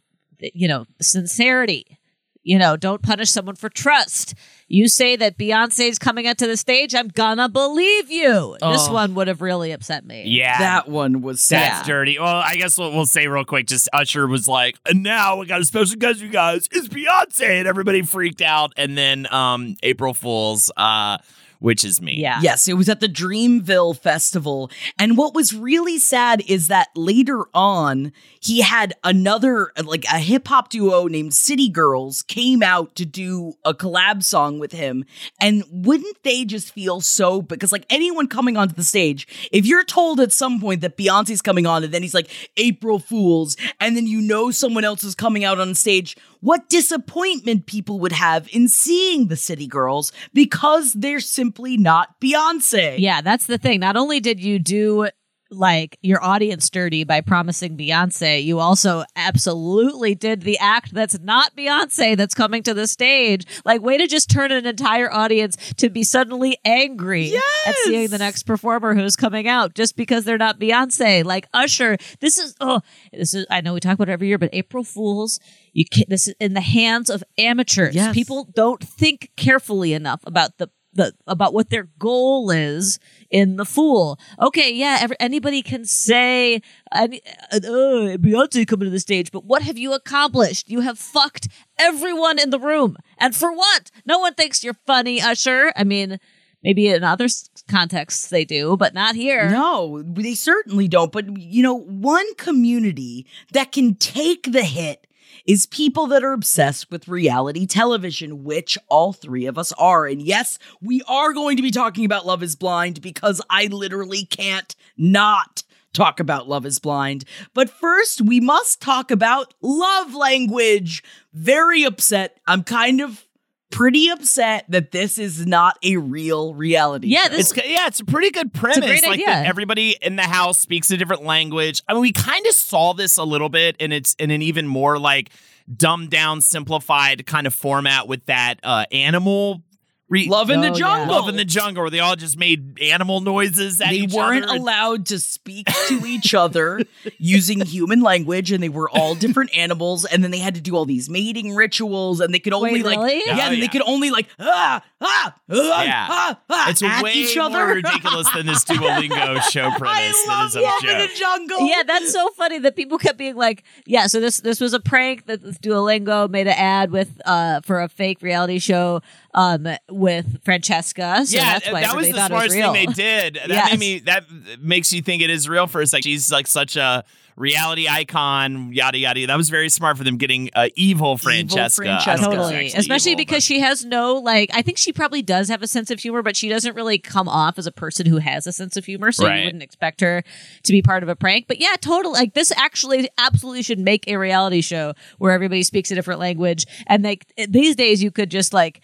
you 0.54 0.68
know, 0.68 0.86
sincerity. 1.02 1.99
You 2.42 2.58
know, 2.58 2.78
don't 2.78 3.02
punish 3.02 3.30
someone 3.30 3.56
for 3.56 3.70
trust. 3.70 4.34
You 4.70 4.88
say 4.88 5.16
that 5.18 5.38
Beyonce's 5.38 6.00
coming 6.00 6.26
out 6.26 6.38
to 6.38 6.48
the 6.48 6.56
stage, 6.56 6.96
I'm 6.96 7.10
gonna 7.10 7.50
believe 7.50 8.10
you. 8.10 8.56
This 8.62 8.88
Oh. 8.88 8.94
one 8.94 9.14
would 9.16 9.28
have 9.28 9.42
really 9.42 9.72
upset 9.72 10.06
me. 10.06 10.24
Yeah. 10.26 10.58
That 10.58 10.88
one 10.88 11.22
was 11.22 11.42
sad. 11.42 11.74
That's 11.74 11.88
dirty. 11.88 12.18
Well, 12.18 12.28
I 12.38 12.56
guess 12.56 12.78
we'll, 12.78 12.92
we'll 12.94 13.06
say 13.06 13.28
real 13.28 13.44
quick. 13.46 13.68
Just 13.68 13.90
Usher 13.92 14.26
was 14.26 14.48
like, 14.48 14.78
and 14.86 15.04
now 15.04 15.38
we 15.38 15.48
got 15.48 15.60
a 15.62 15.66
special 15.66 15.98
guest, 15.98 16.22
you 16.22 16.30
guys. 16.30 16.70
It's 16.72 16.88
Beyonce, 16.88 17.60
and 17.60 17.68
everybody 17.68 18.04
freaked 18.04 18.42
out. 18.42 18.72
And 18.78 18.98
then 18.98 19.28
um 19.34 19.76
April 19.84 20.14
Fools, 20.14 20.72
uh, 20.78 21.18
which 21.60 21.86
is 21.86 22.02
me. 22.02 22.16
Yeah. 22.16 22.40
Yes, 22.42 22.68
it 22.68 22.74
was 22.74 22.90
at 22.90 23.00
the 23.00 23.08
Dreamville 23.08 23.98
Festival. 23.98 24.72
And 24.98 25.18
what 25.18 25.34
was 25.34 25.54
really 25.54 25.98
sad 25.98 26.42
is 26.48 26.68
that 26.70 26.88
later 26.96 27.46
on, 27.54 28.12
he 28.40 28.62
had 28.62 28.94
another, 29.04 29.72
like 29.84 30.06
a 30.06 30.20
hip 30.20 30.48
hop 30.48 30.70
duo 30.70 31.08
named 31.08 31.34
City 31.34 31.70
Girls 31.70 32.22
came 32.24 32.64
out 32.64 32.96
to 32.96 33.06
do 33.06 33.54
a 33.64 33.74
collab 33.74 34.24
song 34.24 34.60
with 34.60 34.72
him. 34.72 35.06
And 35.40 35.64
wouldn't 35.70 36.24
they 36.24 36.46
just 36.46 36.74
feel 36.74 37.02
so, 37.02 37.42
because 37.42 37.72
like 37.72 37.86
anyone 37.90 38.28
coming 38.28 38.58
onto 38.58 38.76
the 38.76 38.84
stage, 38.84 39.28
if 39.52 39.66
you're 39.66 39.84
told 39.84 40.20
at 40.20 40.32
some 40.32 40.60
point 40.60 40.82
that 40.82 40.98
Beyonce's 40.98 41.42
coming 41.42 41.66
on 41.66 41.84
and 41.84 41.94
then 41.94 42.02
he's 42.02 42.14
like, 42.14 42.30
April 42.58 43.00
Fools, 43.00 43.58
and 43.80 43.96
then 43.96 44.08
you 44.08 44.22
know 44.22 44.52
someone 44.52 44.86
else 44.86 45.04
is 45.04 45.16
coming 45.16 45.44
out 45.44 45.60
on 45.60 45.76
stage, 45.76 46.16
what 46.42 46.70
disappointment 46.70 47.66
people 47.66 48.00
would 48.00 48.12
have 48.12 48.48
in 48.52 48.68
seeing 48.68 49.28
the 49.28 49.36
City 49.36 49.68
Girls 49.68 50.12
because 50.34 50.94
they're 50.94 51.20
simply 51.20 51.78
not 51.78 52.20
Beyonce. 52.20 52.96
Yeah, 52.98 53.22
that's 53.22 53.48
the 53.48 53.58
thing. 53.58 53.80
Not 53.80 53.98
only 53.98 54.20
did 54.20 54.40
you 54.40 54.60
do 54.60 55.10
like 55.52 55.98
your 56.02 56.24
audience 56.24 56.70
dirty 56.70 57.04
by 57.04 57.22
promising 57.22 57.78
Beyonce, 57.78 58.44
you 58.44 58.60
also 58.60 59.04
absolutely 59.16 60.16
did 60.16 60.42
the 60.42 60.58
act 60.60 60.94
that's 60.94 61.20
not 61.20 61.56
Beyonce 61.56 62.16
that's 62.16 62.34
coming 62.34 62.64
to 62.64 62.74
the 62.74 62.88
stage. 62.88 63.46
Like, 63.66 63.82
way 63.82 63.98
to 63.98 64.08
just 64.08 64.30
turn 64.30 64.52
an 64.52 64.66
entire 64.66 65.12
audience 65.12 65.56
to 65.78 65.90
be 65.90 66.04
suddenly 66.04 66.58
angry 66.64 67.34
at 67.66 67.76
seeing 67.84 68.10
the 68.10 68.18
next 68.18 68.44
performer 68.44 68.94
who's 68.94 69.16
coming 69.16 69.48
out 69.48 69.74
just 69.74 69.96
because 69.96 70.26
they're 70.26 70.38
not 70.38 70.60
Beyonce. 70.60 71.24
Like 71.24 71.48
Usher, 71.54 71.98
this 72.20 72.38
is 72.38 72.56
oh, 72.60 72.82
this 73.12 73.34
is 73.34 73.46
I 73.50 73.62
know 73.62 73.74
we 73.74 73.80
talk 73.80 73.96
about 73.96 74.10
it 74.10 74.14
every 74.14 74.28
year, 74.28 74.38
but 74.38 74.50
April 74.54 74.84
Fools. 74.84 75.40
You 75.72 75.86
can, 75.86 76.06
this 76.08 76.28
is 76.28 76.36
in 76.40 76.56
the 76.56 76.62
hands 76.62 77.10
of 77.10 77.24
amateurs. 77.38 77.94
Yes. 77.96 78.14
People 78.14 78.50
don't 78.56 78.84
think 78.84 79.32
carefully 79.38 79.94
enough 79.94 80.22
about 80.26 80.58
the 80.58 80.70
the 80.94 81.14
about 81.28 81.54
what 81.54 81.70
their 81.70 81.88
goal 82.00 82.50
is 82.50 83.00
in 83.30 83.58
the 83.58 83.66
fool. 83.66 84.20
Okay, 84.42 84.74
yeah, 84.74 84.98
every, 85.02 85.16
anybody 85.20 85.62
can 85.62 85.86
say 85.86 86.62
any, 86.94 87.22
uh, 87.52 87.58
uh, 87.58 88.18
Beyonce 88.18 88.68
coming 88.68 88.86
to 88.86 88.92
the 88.92 89.00
stage, 89.00 89.32
but 89.32 89.46
what 89.46 89.62
have 89.62 89.78
you 89.78 89.94
accomplished? 89.94 90.70
You 90.70 90.82
have 90.82 90.98
fucked 90.98 91.48
everyone 91.78 92.40
in 92.40 92.50
the 92.50 92.60
room, 92.60 92.98
and 93.18 93.36
for 93.36 93.52
what? 93.52 93.92
No 94.06 94.20
one 94.20 94.34
thinks 94.34 94.64
you're 94.64 94.78
funny, 94.86 95.22
Usher. 95.22 95.72
I 95.76 95.84
mean, 95.84 96.20
maybe 96.64 96.88
in 96.88 97.04
other 97.04 97.28
contexts 97.68 98.30
they 98.30 98.46
do, 98.46 98.76
but 98.78 98.94
not 98.94 99.16
here. 99.16 99.50
No, 99.50 100.02
they 100.02 100.36
certainly 100.36 100.88
don't. 100.88 101.12
But, 101.12 101.38
you 101.38 101.64
know, 101.64 101.78
one 101.78 102.34
community 102.36 103.26
that 103.54 103.72
can 103.72 103.96
take 103.96 104.52
the 104.52 104.64
hit 104.64 105.08
is 105.50 105.66
people 105.66 106.06
that 106.06 106.24
are 106.24 106.32
obsessed 106.32 106.92
with 106.92 107.08
reality 107.08 107.66
television, 107.66 108.44
which 108.44 108.78
all 108.88 109.14
three 109.14 109.48
of 109.48 109.58
us 109.58 109.72
are. 109.80 110.06
And 110.06 110.22
yes, 110.22 110.60
we 110.80 111.02
are 111.08 111.34
going 111.34 111.58
to 111.58 111.64
be 111.64 111.72
talking 111.72 112.06
about 112.06 112.28
Love 112.28 112.44
is 112.44 112.56
Blind 112.56 113.02
because 113.02 113.42
I 113.50 113.66
literally 113.66 114.26
can't 114.26 114.76
not 114.96 115.64
talk 115.92 116.20
about 116.20 116.48
Love 116.48 116.68
is 116.68 116.78
Blind. 116.78 117.26
But 117.56 117.68
first, 117.68 118.22
we 118.22 118.40
must 118.40 118.80
talk 118.80 119.10
about 119.10 119.56
love 119.60 120.14
language. 120.14 121.04
Very 121.34 121.84
upset. 121.84 122.40
I'm 122.46 122.64
kind 122.64 123.02
of 123.02 123.26
pretty 123.72 124.10
upset 124.10 124.66
that 124.70 124.92
this 124.92 125.18
is 125.18 125.46
not 125.46 125.78
a 125.84 125.98
real 125.98 126.54
reality 126.54 127.08
Yeah, 127.10 127.24
show. 127.26 127.30
this- 127.30 127.52
It's 127.52 127.68
yeah, 127.70 127.88
it's 127.88 128.00
a 128.00 128.06
pretty 128.06 128.32
good 128.32 128.54
premise. 128.54 128.80
great 128.86 129.04
like 129.04 129.20
idea. 129.20 129.44
everybody 129.46 129.96
in 130.02 130.16
the 130.16 130.24
house 130.24 130.58
speaks 130.60 130.90
a 130.92 130.98
different 130.98 131.24
language. 131.24 131.84
I 131.88 131.94
mean, 131.94 132.02
we 132.02 132.12
kind 132.12 132.46
of 132.48 132.54
saw 132.54 132.94
this 132.94 133.18
a 133.18 133.24
little 133.24 133.50
bit, 133.50 133.76
and 133.80 133.94
it's 133.94 134.16
in 134.16 134.32
an 134.32 134.42
even 134.42 134.68
more 134.68 134.98
like 134.98 135.30
dumbed 135.76 136.10
down, 136.10 136.42
simplified 136.42 137.26
kind 137.28 137.46
of 137.46 137.54
format 137.54 138.08
with 138.08 138.26
that 138.26 138.56
uh 138.64 138.86
animal. 138.92 139.62
Re- 140.10 140.28
Love 140.28 140.50
in 140.50 140.62
the 140.62 140.68
Oh, 140.68 140.72
yeah. 140.72 140.76
jungle. 140.78 141.16
Love 141.16 141.30
in 141.30 141.36
the 141.36 141.46
jungle, 141.46 141.84
where 141.84 141.90
they 141.92 142.00
all 142.00 142.16
just 142.16 142.36
made 142.38 142.80
animal 142.82 143.22
noises 143.22 143.80
at 143.80 143.90
they 143.92 143.98
each 143.98 144.14
weren't 144.14 144.46
other. 144.46 144.56
allowed 144.58 145.06
to 145.08 145.20
speak 145.20 145.68
to 145.88 146.04
each 146.06 146.34
other 146.34 146.82
using 147.20 147.62
human 147.62 148.02
language 148.02 148.52
and 148.52 148.64
they 148.64 148.70
were 148.70 148.90
all 148.90 149.14
different 149.16 149.56
animals 149.56 150.06
and 150.06 150.24
then 150.24 150.32
they 150.32 150.40
had 150.40 150.56
to 150.56 150.62
do 150.62 150.76
all 150.76 150.86
these 150.86 151.10
mating 151.10 151.54
rituals 151.56 152.20
and 152.22 152.34
they 152.34 152.40
could 152.40 152.54
only 152.54 152.74
Wait, 152.74 152.86
like 152.86 152.98
really? 152.98 153.22
yeah, 153.26 153.36
Oh, 153.38 153.40
and 153.50 153.56
yeah. 153.58 153.62
they 153.62 153.68
could 153.68 153.84
only 153.84 154.10
like 154.10 154.28
ah 154.40 154.84
ah 155.02 155.36
ah, 155.50 155.84
Yeah. 155.84 156.08
ah, 156.10 156.40
ah 156.50 156.70
It's 156.70 156.84
at 156.84 157.02
way 157.04 157.14
each 157.14 157.36
more 157.38 157.66
ridiculous 157.76 158.28
than 158.34 158.46
this 158.46 158.64
Duolingo 158.66 159.42
show 159.44 159.68
I 159.68 159.78
premise 159.78 160.26
that 160.26 160.26
love 160.28 160.48
is 160.50 160.56
a 160.56 160.62
Love 160.62 160.74
in 160.84 160.90
joke. 160.90 161.10
the 161.10 161.16
Jungle 161.18 161.68
yeah, 161.68 161.84
that's 161.86 162.12
so 162.12 162.30
funny 162.32 162.60
that 162.60 162.76
people 162.76 162.98
kept 162.98 163.18
being 163.18 163.36
like, 163.36 163.64
"Yeah, 163.86 164.08
so 164.08 164.20
this 164.20 164.38
this 164.42 164.60
was 164.60 164.74
a 164.74 164.80
prank 164.80 165.26
that 165.28 165.42
Duolingo 165.62 166.30
made 166.30 166.48
an 166.48 166.56
ad 166.58 166.92
with 166.92 167.22
uh 167.26 167.62
for 167.62 167.82
a 167.82 167.88
fake 167.90 168.22
reality 168.22 168.60
show 168.60 169.02
um 169.34 169.68
with 169.90 170.44
Francesca." 170.44 171.26
So 171.26 171.38
yeah, 171.38 171.54
that's 171.60 171.72
why 171.72 171.82
that 171.82 171.96
was 171.96 172.08
the 172.08 172.14
thought 172.14 172.32
it 172.32 172.34
was 172.34 172.54
smartest 172.54 172.56
thing 172.56 172.74
they 172.74 172.86
did. 172.86 173.36
That 173.36 173.50
Yes. 173.50 173.72
made 173.72 173.80
me. 173.80 174.00
That 174.00 174.26
makes 174.60 174.92
you 174.94 175.02
think 175.02 175.22
it 175.24 175.30
is 175.30 175.48
real 175.48 175.68
for 175.68 175.82
a 175.82 175.88
second. 175.88 176.04
She's 176.04 176.32
like 176.32 176.48
such 176.48 176.76
a 176.76 177.04
reality 177.40 177.88
icon. 177.88 178.72
Yada 178.74 178.98
yada. 179.00 179.26
That 179.26 179.38
was 179.38 179.50
very 179.50 179.70
smart 179.70 179.98
for 179.98 180.04
them 180.04 180.18
getting 180.18 180.50
uh, 180.54 180.68
evil 180.76 181.18
Francesca. 181.18 181.82
I 181.82 181.86
don't 181.86 182.04
Francesca. 182.04 182.36
Totally, 182.36 182.68
especially 182.68 183.14
evil, 183.14 183.18
because 183.20 183.44
she 183.44 183.62
has 183.62 183.84
no 183.86 184.16
like. 184.16 184.50
I 184.54 184.62
think 184.62 184.78
she 184.78 184.94
probably 184.94 185.24
does 185.24 185.48
have 185.48 185.64
a 185.64 185.68
sense 185.68 185.90
of 185.90 186.00
humor, 186.00 186.22
but 186.22 186.36
she 186.36 186.50
doesn't 186.50 186.76
really 186.76 187.00
come 187.00 187.28
off 187.28 187.58
as 187.58 187.66
a 187.66 187.72
person 187.72 188.06
who 188.06 188.18
has 188.18 188.46
a 188.46 188.52
sense 188.52 188.78
of 188.78 188.86
humor. 188.86 189.12
So 189.12 189.26
Right. 189.26 189.40
you 189.40 189.46
wouldn't 189.46 189.64
expect 189.64 190.02
her 190.02 190.22
to 190.64 190.72
be 190.72 190.82
part 190.82 191.02
of 191.02 191.10
a 191.10 191.16
prank. 191.16 191.48
But 191.48 191.60
yeah, 191.60 191.76
totally. 191.80 192.14
Like 192.20 192.34
this 192.34 192.52
actually 192.56 193.10
absolutely 193.18 193.64
should 193.64 193.80
make 193.80 194.08
a 194.08 194.18
reality 194.18 194.62
show 194.62 194.94
where 195.18 195.32
everybody 195.32 195.64
speaks 195.64 195.90
a 195.90 195.96
different 195.96 196.20
language. 196.20 196.66
And 196.86 197.04
like 197.04 197.26
these 197.48 197.76
days, 197.76 198.04
you 198.04 198.12
could 198.12 198.30
just 198.30 198.54
like, 198.54 198.82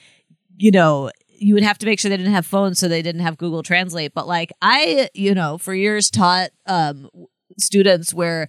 you 0.57 0.71
know. 0.71 1.11
You 1.37 1.53
would 1.55 1.63
have 1.63 1.77
to 1.79 1.85
make 1.85 1.99
sure 1.99 2.07
they 2.07 2.15
didn't 2.15 2.31
have 2.31 2.45
phones, 2.45 2.79
so 2.79 2.87
they 2.87 3.01
didn't 3.01 3.19
have 3.19 3.37
Google 3.37 3.61
Translate. 3.61 4.13
But 4.13 4.25
like 4.25 4.53
I, 4.61 5.09
you 5.13 5.35
know, 5.35 5.57
for 5.57 5.73
years 5.73 6.09
taught 6.09 6.51
um, 6.65 7.09
students 7.57 8.13
where 8.13 8.47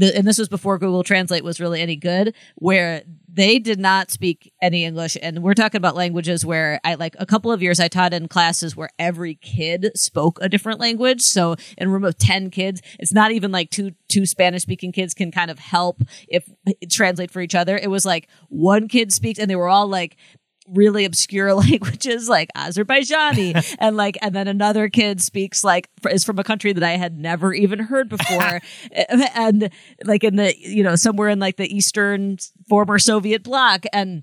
and 0.00 0.26
this 0.26 0.38
was 0.38 0.48
before 0.48 0.78
Google 0.78 1.02
Translate 1.02 1.42
was 1.42 1.60
really 1.60 1.80
any 1.80 1.96
good, 1.96 2.34
where 2.56 3.02
they 3.30 3.58
did 3.58 3.78
not 3.78 4.10
speak 4.10 4.52
any 4.62 4.84
English. 4.84 5.16
And 5.20 5.42
we're 5.42 5.54
talking 5.54 5.78
about 5.78 5.94
languages 5.94 6.44
where 6.44 6.80
I 6.84 6.94
like 6.94 7.16
a 7.18 7.26
couple 7.26 7.52
of 7.52 7.62
years 7.62 7.80
I 7.80 7.88
taught 7.88 8.12
in 8.12 8.28
classes 8.28 8.76
where 8.76 8.90
every 8.98 9.34
kid 9.36 9.90
spoke 9.94 10.38
a 10.40 10.48
different 10.48 10.80
language. 10.80 11.22
So 11.22 11.56
in 11.76 11.88
a 11.88 11.90
room 11.90 12.04
of 12.04 12.18
10 12.18 12.50
kids, 12.50 12.80
it's 12.98 13.12
not 13.12 13.32
even 13.32 13.50
like 13.50 13.70
two, 13.70 13.92
two 14.08 14.26
Spanish 14.26 14.62
speaking 14.62 14.92
kids 14.92 15.14
can 15.14 15.30
kind 15.30 15.50
of 15.50 15.58
help 15.58 16.02
if 16.28 16.48
translate 16.90 17.30
for 17.30 17.40
each 17.40 17.54
other. 17.54 17.76
It 17.76 17.90
was 17.90 18.04
like 18.06 18.28
one 18.48 18.88
kid 18.88 19.12
speaks 19.12 19.38
and 19.38 19.50
they 19.50 19.56
were 19.56 19.68
all 19.68 19.88
like, 19.88 20.16
really 20.72 21.04
obscure 21.04 21.54
languages 21.54 22.28
like 22.28 22.50
Azerbaijani 22.56 23.76
and 23.80 23.96
like 23.96 24.18
and 24.22 24.34
then 24.34 24.48
another 24.48 24.88
kid 24.88 25.20
speaks 25.20 25.64
like 25.64 25.88
is 26.10 26.24
from 26.24 26.38
a 26.38 26.44
country 26.44 26.72
that 26.72 26.82
I 26.82 26.96
had 26.96 27.18
never 27.18 27.52
even 27.54 27.78
heard 27.78 28.08
before 28.08 28.60
and 29.34 29.70
like 30.04 30.24
in 30.24 30.36
the 30.36 30.54
you 30.58 30.82
know 30.82 30.96
somewhere 30.96 31.28
in 31.28 31.38
like 31.38 31.56
the 31.56 31.74
eastern 31.74 32.38
former 32.68 32.98
Soviet 32.98 33.42
bloc 33.42 33.84
and 33.92 34.22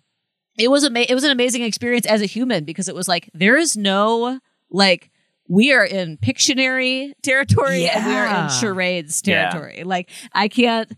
it 0.57 0.69
was 0.71 0.85
ama- 0.85 1.05
it 1.09 1.13
was 1.13 1.23
an 1.23 1.31
amazing 1.31 1.63
experience 1.63 2.05
as 2.05 2.21
a 2.21 2.25
human 2.25 2.63
because 2.63 2.87
it 2.87 2.95
was 2.95 3.07
like 3.07 3.29
there 3.33 3.57
is 3.57 3.75
no 3.75 4.39
like 4.69 5.11
we 5.47 5.71
are 5.71 5.85
in 5.85 6.17
Pictionary 6.17 7.11
territory 7.21 7.87
and 7.87 8.03
we 8.05 8.13
are 8.13 8.43
in 8.45 8.49
charades 8.49 9.21
Yeah. 9.25 9.49
territory. 9.49 9.83
Like 9.83 10.09
I 10.33 10.47
can't 10.47 10.91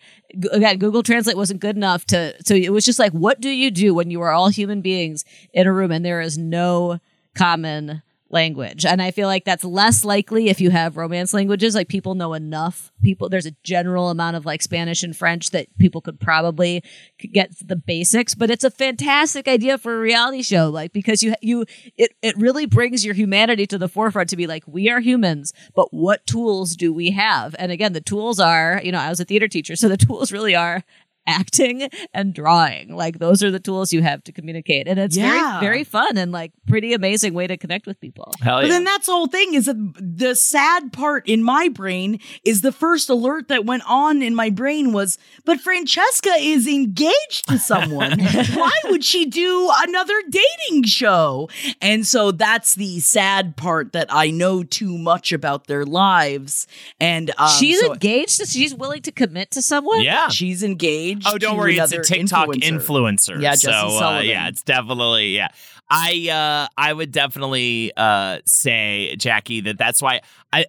again 0.51 0.77
Google 0.77 1.03
Translate 1.03 1.37
wasn't 1.37 1.61
good 1.61 1.75
enough 1.75 2.05
to 2.05 2.33
so 2.45 2.53
it 2.53 2.71
was 2.71 2.85
just 2.85 2.99
like 2.99 3.11
what 3.11 3.39
do 3.39 3.49
you 3.49 3.71
do 3.71 3.93
when 3.93 4.11
you 4.11 4.21
are 4.21 4.31
all 4.31 4.49
human 4.49 4.81
beings 4.81 5.25
in 5.53 5.67
a 5.67 5.73
room 5.73 5.91
and 5.91 6.03
there 6.05 6.21
is 6.21 6.37
no 6.37 6.99
common 7.35 8.01
language. 8.29 8.85
And 8.85 9.01
i 9.01 9.11
feel 9.11 9.27
like 9.27 9.45
that's 9.45 9.63
less 9.63 10.03
likely 10.03 10.49
if 10.49 10.59
you 10.61 10.69
have 10.69 10.97
romance 10.97 11.33
languages. 11.33 11.75
Like 11.75 11.87
people 11.87 12.15
know 12.15 12.33
enough 12.33 12.91
people 13.01 13.29
there's 13.29 13.45
a 13.45 13.55
general 13.63 14.09
amount 14.09 14.35
of 14.35 14.45
like 14.45 14.61
spanish 14.61 15.03
and 15.03 15.15
french 15.15 15.51
that 15.51 15.67
people 15.77 16.01
could 16.01 16.19
probably 16.19 16.83
get 17.19 17.51
the 17.65 17.75
basics 17.75 18.33
but 18.35 18.49
it's 18.49 18.63
a 18.63 18.71
fantastic 18.71 19.47
idea 19.47 19.77
for 19.77 19.95
a 19.95 19.99
reality 19.99 20.41
show 20.41 20.69
like 20.69 20.91
because 20.91 21.21
you 21.21 21.33
you 21.41 21.65
it, 21.95 22.13
it 22.21 22.35
really 22.37 22.65
brings 22.65 23.05
your 23.05 23.13
humanity 23.13 23.67
to 23.67 23.77
the 23.77 23.87
forefront 23.87 24.29
to 24.29 24.35
be 24.35 24.47
like 24.47 24.63
we 24.67 24.89
are 24.89 24.99
humans 24.99 25.53
but 25.75 25.93
what 25.93 26.25
tools 26.25 26.75
do 26.75 26.93
we 26.93 27.11
have? 27.11 27.55
And 27.59 27.71
again 27.71 27.93
the 27.93 28.01
tools 28.01 28.39
are 28.39 28.81
you 28.83 28.91
know 28.91 28.99
i 28.99 29.09
was 29.09 29.19
a 29.19 29.25
theater 29.25 29.47
teacher 29.47 29.75
so 29.75 29.87
the 29.87 29.97
tools 30.07 30.31
really 30.31 30.55
are 30.55 30.83
acting 31.27 31.89
and 32.13 32.33
drawing. 32.33 32.95
Like 32.95 33.19
those 33.19 33.43
are 33.43 33.51
the 33.51 33.59
tools 33.59 33.93
you 33.93 34.01
have 34.01 34.23
to 34.23 34.31
communicate. 34.31 34.87
And 34.87 34.97
it's 34.97 35.15
Yeah. 35.17 35.59
very, 35.59 35.65
very 35.67 35.83
fun 35.83 36.17
and 36.17 36.31
like 36.31 36.51
pretty 36.67 36.93
amazing 36.93 37.33
way 37.33 37.47
to 37.47 37.57
connect 37.57 37.85
with 37.85 37.99
people. 37.99 38.33
Hell 38.41 38.61
But 38.61 38.69
then 38.69 38.83
that's 38.83 39.05
the 39.05 39.11
whole 39.11 39.27
thing 39.27 39.53
is 39.53 39.65
that 39.65 39.75
the 39.99 40.35
sad 40.35 40.91
part 40.93 41.27
in 41.27 41.43
my 41.43 41.67
brain 41.69 42.19
is 42.43 42.61
the 42.61 42.71
first 42.71 43.09
alert 43.09 43.47
that 43.49 43.65
went 43.65 43.83
on 43.87 44.21
in 44.21 44.33
my 44.35 44.49
brain 44.49 44.93
was, 44.93 45.17
but 45.45 45.59
Francesca 45.59 46.31
is 46.39 46.67
engaged 46.67 47.47
to 47.49 47.57
someone. 47.59 48.19
Why 48.53 48.71
would 48.85 49.03
she 49.03 49.25
do 49.25 49.69
another 49.83 50.15
dating 50.29 50.83
show? 50.83 51.49
And 51.81 52.05
so 52.07 52.31
that's 52.31 52.75
the 52.75 52.99
sad 53.01 53.57
part 53.57 53.91
that 53.93 54.07
I 54.09 54.29
know 54.31 54.63
too 54.63 54.97
much 54.97 55.31
about 55.33 55.67
their 55.67 55.85
lives. 55.85 56.67
And 56.99 57.31
um, 57.37 57.49
she's 57.49 57.79
so 57.79 57.93
engaged. 57.93 58.47
She's 58.47 58.73
willing 58.73 59.01
to 59.03 59.11
commit 59.11 59.51
to 59.51 59.61
someone. 59.61 60.01
yeah. 60.01 60.29
she's 60.29 60.63
engaged. 60.63 61.16
Oh, 61.25 61.37
don't 61.37 61.57
worry, 61.57 61.77
it's 61.77 61.91
a 61.91 62.01
TikTok 62.01 62.49
influencer. 62.49 62.79
influencer. 62.79 63.41
Yeah, 63.41 63.51
Jesse 63.51 63.63
so 63.63 64.03
uh, 64.03 64.19
yeah, 64.19 64.47
it's 64.47 64.61
definitely 64.61 65.35
yeah. 65.35 65.49
I 65.89 66.29
uh 66.29 66.67
I 66.77 66.93
would 66.93 67.11
definitely 67.11 67.91
uh 67.95 68.39
say 68.45 69.15
Jackie 69.17 69.61
that 69.61 69.77
that's 69.77 70.01
why 70.01 70.21
I 70.51 70.65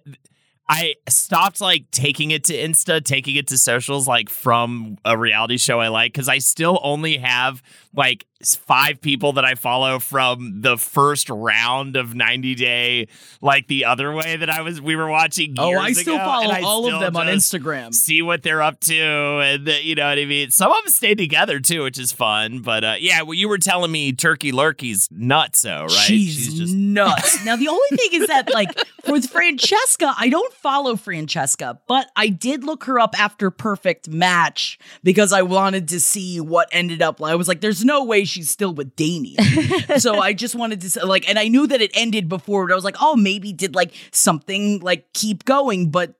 I 0.67 0.95
stopped 1.09 1.61
like 1.61 1.89
taking 1.91 2.31
it 2.31 2.45
to 2.45 2.53
Insta, 2.53 3.03
taking 3.03 3.35
it 3.35 3.47
to 3.47 3.57
socials 3.57 4.07
like 4.07 4.29
from 4.29 4.97
a 5.03 5.17
reality 5.17 5.57
show 5.57 5.79
I 5.79 5.89
like 5.89 6.13
cuz 6.13 6.29
I 6.29 6.37
still 6.37 6.79
only 6.83 7.17
have 7.17 7.61
like 7.93 8.25
five 8.41 9.01
people 9.01 9.33
that 9.33 9.43
I 9.43 9.55
follow 9.55 9.99
from 9.99 10.61
the 10.61 10.77
first 10.77 11.29
round 11.29 11.97
of 11.97 12.15
90 12.15 12.55
day 12.55 13.07
like 13.41 13.67
the 13.67 13.83
other 13.85 14.13
way 14.13 14.37
that 14.37 14.49
I 14.49 14.61
was 14.61 14.79
we 14.81 14.95
were 14.95 15.09
watching 15.09 15.55
Oh, 15.57 15.77
I 15.77 15.91
still 15.91 16.15
ago, 16.15 16.23
follow 16.23 16.49
I 16.49 16.61
all 16.61 16.83
still 16.83 16.95
of 16.95 17.01
them 17.01 17.17
on 17.17 17.27
Instagram. 17.27 17.93
see 17.93 18.21
what 18.21 18.41
they're 18.41 18.61
up 18.61 18.79
to 18.81 18.95
and 18.95 19.67
uh, 19.67 19.73
you 19.81 19.95
know 19.95 20.07
what 20.07 20.17
i 20.17 20.23
mean 20.25 20.51
some 20.51 20.71
of 20.71 20.83
them 20.83 20.91
stay 20.91 21.15
together 21.15 21.59
too 21.59 21.83
which 21.83 21.99
is 21.99 22.13
fun 22.13 22.59
but 22.61 22.83
uh, 22.85 22.95
yeah 22.99 23.21
well 23.23 23.33
you 23.33 23.49
were 23.49 23.57
telling 23.57 23.91
me 23.91 24.13
turkey 24.13 24.53
lurkey's 24.53 25.09
nuts 25.11 25.59
so 25.59 25.81
right 25.81 25.89
She's, 25.89 26.73
nuts. 26.73 27.43
now 27.45 27.57
the 27.57 27.67
only 27.67 27.87
thing 27.97 28.21
is 28.21 28.27
that 28.27 28.53
like 28.53 28.69
with 29.07 29.29
Francesca, 29.29 30.13
I 30.17 30.29
don't 30.29 30.53
follow 30.53 30.95
Francesca, 30.95 31.79
but 31.87 32.07
I 32.15 32.27
did 32.27 32.63
look 32.63 32.83
her 32.83 32.99
up 32.99 33.19
after 33.19 33.49
Perfect 33.49 34.07
Match 34.09 34.77
because 35.03 35.33
I 35.33 35.41
wanted 35.41 35.87
to 35.89 35.99
see 35.99 36.39
what 36.39 36.67
ended 36.71 37.01
up. 37.01 37.21
I 37.21 37.35
was 37.35 37.47
like, 37.47 37.61
there's 37.61 37.83
no 37.83 38.03
way 38.03 38.23
she's 38.29 38.49
still 38.49 38.73
with 38.73 38.95
Damian. 38.95 39.43
so 39.97 40.19
I 40.19 40.33
just 40.33 40.55
wanted 40.55 40.81
to 40.81 40.89
say, 40.89 41.01
like, 41.01 41.27
and 41.29 41.37
I 41.39 41.47
knew 41.47 41.67
that 41.67 41.81
it 41.81 41.91
ended 41.93 42.29
before, 42.29 42.65
but 42.65 42.71
I 42.71 42.75
was 42.75 42.83
like, 42.85 42.97
oh, 43.01 43.15
maybe 43.15 43.51
did 43.51 43.75
like 43.75 43.91
something 44.11 44.79
like 44.79 45.11
keep 45.13 45.43
going, 45.45 45.89
but 45.91 46.13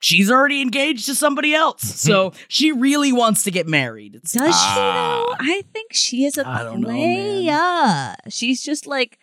she's 0.00 0.30
already 0.30 0.62
engaged 0.62 1.06
to 1.06 1.14
somebody 1.14 1.54
else. 1.54 1.82
So 1.82 2.32
she 2.48 2.72
really 2.72 3.12
wants 3.12 3.44
to 3.44 3.50
get 3.50 3.66
married. 3.68 4.14
It's 4.16 4.32
Does 4.32 4.52
Ah. 4.54 5.34
she 5.38 5.44
though? 5.44 5.52
I 5.54 5.62
think 5.72 5.92
she 5.92 6.24
is 6.24 6.38
a 6.38 6.44
don't 6.44 6.80
know, 6.80 6.88
player. 6.88 8.14
She's 8.28 8.62
just 8.62 8.86
like, 8.86 9.18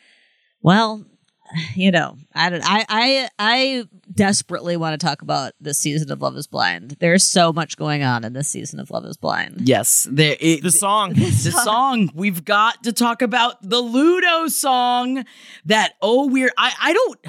well, 0.62 1.06
you 1.76 1.92
know, 1.92 2.18
I 2.34 2.50
don't. 2.50 2.64
I 2.66 2.86
I 2.90 3.30
I 3.40 3.84
desperately 4.14 4.78
want 4.78 5.00
to 5.00 5.06
talk 5.06 5.22
about 5.22 5.54
this 5.62 5.78
season 5.78 6.12
of 6.12 6.22
Love 6.22 6.36
Is 6.36 6.48
Blind. 6.48 6.98
There's 7.00 7.24
so 7.24 7.54
much 7.54 7.78
going 7.78 8.04
on 8.04 8.24
in 8.24 8.34
this 8.34 8.48
season 8.48 8.80
of 8.80 8.90
Love 8.90 9.06
Is 9.06 9.18
Blind. 9.18 9.62
yes, 9.68 10.08
there. 10.10 10.36
It, 10.40 10.64
the 10.64 10.72
song 10.72 11.14
the 11.14 11.32
song 11.64 12.10
we've 12.14 12.44
got 12.44 12.84
to 12.84 12.94
talk 12.94 13.22
about 13.22 13.62
the 13.62 13.80
ludo 13.80 14.48
song 14.48 15.24
that 15.66 15.94
oh 16.02 16.28
we're 16.28 16.52
i 16.58 16.74
i 16.82 16.94
don't 16.94 17.20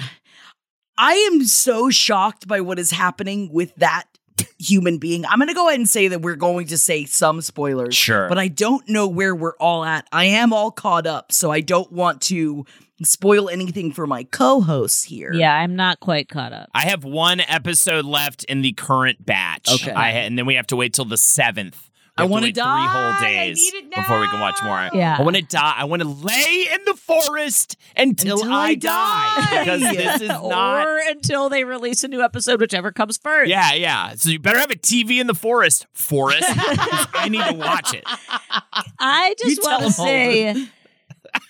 i 0.97 1.13
am 1.31 1.43
so 1.45 1.89
shocked 1.89 2.47
by 2.47 2.61
what 2.61 2.79
is 2.79 2.91
happening 2.91 3.49
with 3.51 3.73
that 3.75 4.05
human 4.57 4.97
being 4.97 5.25
i'm 5.25 5.39
gonna 5.39 5.53
go 5.53 5.67
ahead 5.67 5.79
and 5.79 5.89
say 5.89 6.07
that 6.07 6.21
we're 6.21 6.35
going 6.35 6.67
to 6.67 6.77
say 6.77 7.05
some 7.05 7.41
spoilers 7.41 7.95
Sure. 7.95 8.27
but 8.29 8.37
i 8.37 8.47
don't 8.47 8.87
know 8.89 9.07
where 9.07 9.35
we're 9.35 9.55
all 9.57 9.83
at 9.83 10.07
i 10.11 10.25
am 10.25 10.53
all 10.53 10.71
caught 10.71 11.05
up 11.07 11.31
so 11.31 11.51
i 11.51 11.59
don't 11.61 11.91
want 11.91 12.21
to 12.23 12.65
spoil 13.03 13.49
anything 13.49 13.91
for 13.91 14.05
my 14.07 14.23
co-hosts 14.25 15.03
here 15.03 15.31
Yeah, 15.33 15.53
I'm 15.55 15.75
not 15.75 15.99
quite 15.99 16.29
caught 16.29 16.53
up. 16.53 16.69
i 16.73 16.81
have 16.83 17.03
one 17.03 17.39
episode 17.41 18.05
left 18.05 18.43
in 18.45 18.61
the 18.61 18.73
current 18.73 19.25
batch 19.25 19.69
Okay. 19.71 19.91
I, 19.91 20.09
and 20.11 20.37
then 20.37 20.45
we 20.45 20.55
have 20.55 20.67
to 20.67 20.75
wait 20.75 20.93
till 20.93 21.05
the 21.05 21.17
seventh 21.17 21.85
I 22.17 22.23
want 22.23 22.31
wanna 22.43 22.51
die. 22.51 22.63
three 22.63 22.99
whole 22.99 23.13
I 23.13 23.31
days 23.45 23.71
need 23.73 23.83
it 23.85 23.95
before 23.95 24.19
we 24.19 24.27
can 24.27 24.41
watch 24.41 24.61
more. 24.61 24.89
Yeah. 24.93 25.15
I 25.17 25.21
want 25.21 25.37
to 25.37 25.41
die. 25.41 25.75
I 25.77 25.85
want 25.85 26.01
to 26.01 26.07
lay 26.09 26.67
in 26.73 26.79
the 26.85 26.93
forest 26.95 27.77
until, 27.95 28.39
Until 28.39 28.51
I, 28.51 28.61
I 28.65 28.75
die. 28.75 29.35
die. 29.37 29.59
because 29.63 29.81
this 29.95 30.21
is 30.23 30.27
not 30.27 30.85
or 30.85 30.99
until 31.07 31.47
they 31.47 31.63
release 31.63 32.03
a 32.03 32.09
new 32.09 32.21
episode, 32.21 32.59
whichever 32.59 32.91
comes 32.91 33.17
first. 33.17 33.49
Yeah, 33.49 33.71
yeah. 33.71 34.15
So 34.15 34.31
you 34.31 34.39
better 34.39 34.59
have 34.59 34.69
a 34.69 34.75
TV 34.75 35.21
in 35.21 35.27
the 35.27 35.33
forest, 35.33 35.87
forest. 35.93 36.43
I 36.45 37.29
need 37.31 37.45
to 37.45 37.53
watch 37.55 37.93
it. 37.93 38.03
I 38.99 39.33
just 39.39 39.63
want 39.63 39.83
to 39.85 39.91
say 39.93 40.67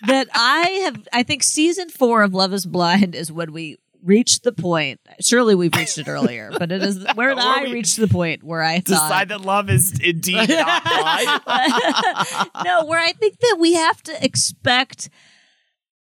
that 0.07 0.27
I 0.33 0.67
have. 0.85 1.07
I 1.13 1.23
think 1.23 1.43
season 1.43 1.89
four 1.89 2.23
of 2.23 2.33
Love 2.33 2.53
Is 2.53 2.65
Blind 2.65 3.15
is 3.15 3.31
when 3.31 3.51
we 3.51 3.77
reached 4.03 4.43
the 4.43 4.51
point. 4.51 4.99
Surely 5.21 5.55
we've 5.55 5.75
reached 5.75 5.97
it 5.97 6.07
earlier, 6.07 6.51
but 6.57 6.71
it 6.71 6.81
is 6.81 7.05
where 7.15 7.37
I 7.37 7.63
reached 7.63 7.97
the 7.97 8.07
point 8.07 8.43
where 8.43 8.63
I 8.63 8.79
thought. 8.79 9.09
Decide 9.09 9.29
that 9.29 9.41
love 9.41 9.69
is 9.69 9.99
indeed 9.99 10.49
not 10.49 10.83
blind. 11.45 12.49
no, 12.63 12.85
where 12.85 12.99
I 12.99 13.11
think 13.13 13.39
that 13.39 13.57
we 13.59 13.73
have 13.73 14.01
to 14.03 14.23
expect 14.23 15.09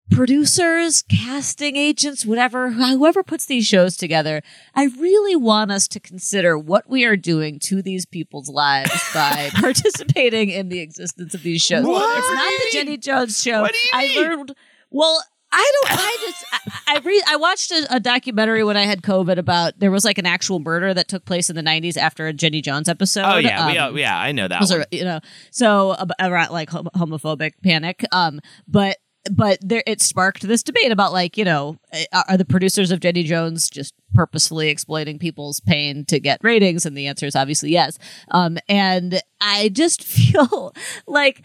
producers, 0.09 1.03
casting 1.03 1.75
agents, 1.75 2.25
whatever, 2.25 2.71
whoever 2.71 3.23
puts 3.23 3.45
these 3.45 3.65
shows 3.65 3.95
together, 3.97 4.41
I 4.75 4.85
really 4.99 5.35
want 5.35 5.71
us 5.71 5.87
to 5.89 5.99
consider 5.99 6.57
what 6.57 6.89
we 6.89 7.05
are 7.05 7.15
doing 7.17 7.59
to 7.61 7.81
these 7.81 8.05
people's 8.05 8.49
lives 8.49 8.91
by 9.13 9.49
participating 9.55 10.49
in 10.49 10.69
the 10.69 10.79
existence 10.79 11.33
of 11.33 11.43
these 11.43 11.61
shows. 11.61 11.85
What? 11.85 12.17
It's 12.19 12.33
not 12.33 12.49
the 12.49 12.77
Jenny 12.77 12.97
Jones 12.97 13.41
show. 13.41 13.61
What 13.61 13.71
do 13.73 13.77
you 13.77 13.89
I 13.93 14.21
learned 14.21 14.55
well, 14.91 15.23
I 15.51 15.71
don't. 15.83 15.91
I 15.99 16.17
just. 16.21 16.45
I 16.51 16.95
I, 16.95 16.99
re, 16.99 17.23
I 17.27 17.35
watched 17.35 17.71
a, 17.71 17.87
a 17.95 17.99
documentary 17.99 18.63
when 18.63 18.77
I 18.77 18.83
had 18.83 19.01
COVID 19.01 19.37
about 19.37 19.79
there 19.79 19.91
was 19.91 20.03
like 20.05 20.17
an 20.17 20.25
actual 20.25 20.59
murder 20.59 20.93
that 20.93 21.07
took 21.07 21.25
place 21.25 21.49
in 21.49 21.55
the 21.55 21.61
'90s 21.63 21.97
after 21.97 22.27
a 22.27 22.33
Jenny 22.33 22.61
Jones 22.61 22.87
episode. 22.89 23.23
Oh 23.25 23.37
yeah, 23.37 23.67
we, 23.71 23.77
Um, 23.77 23.93
uh, 23.93 23.97
yeah, 23.97 24.17
I 24.19 24.31
know 24.31 24.47
that. 24.47 24.59
was 24.59 24.71
one. 24.71 24.81
a, 24.81 24.85
you 24.95 25.03
know 25.03 25.19
so 25.51 25.95
ab- 25.99 26.11
around 26.19 26.51
like 26.51 26.69
hom- 26.69 26.89
homophobic 26.95 27.53
panic 27.63 28.03
um 28.11 28.39
but 28.67 28.97
but 29.29 29.59
there 29.61 29.83
it 29.85 30.01
sparked 30.01 30.41
this 30.41 30.63
debate 30.63 30.91
about 30.91 31.13
like 31.13 31.37
you 31.37 31.45
know 31.45 31.77
are, 32.13 32.37
the 32.37 32.45
producers 32.45 32.91
of 32.91 32.99
jenny 32.99 33.23
jones 33.23 33.69
just 33.69 33.93
purposefully 34.13 34.69
exploiting 34.69 35.19
people's 35.19 35.59
pain 35.61 36.05
to 36.05 36.19
get 36.19 36.39
ratings? 36.43 36.85
And 36.85 36.97
the 36.97 37.07
answer 37.07 37.25
is 37.25 37.35
obviously 37.35 37.71
yes. 37.71 37.97
Um 38.29 38.57
and 38.67 39.21
i 39.41 39.69
just 39.69 40.03
feel 40.15 40.73
like 41.07 41.41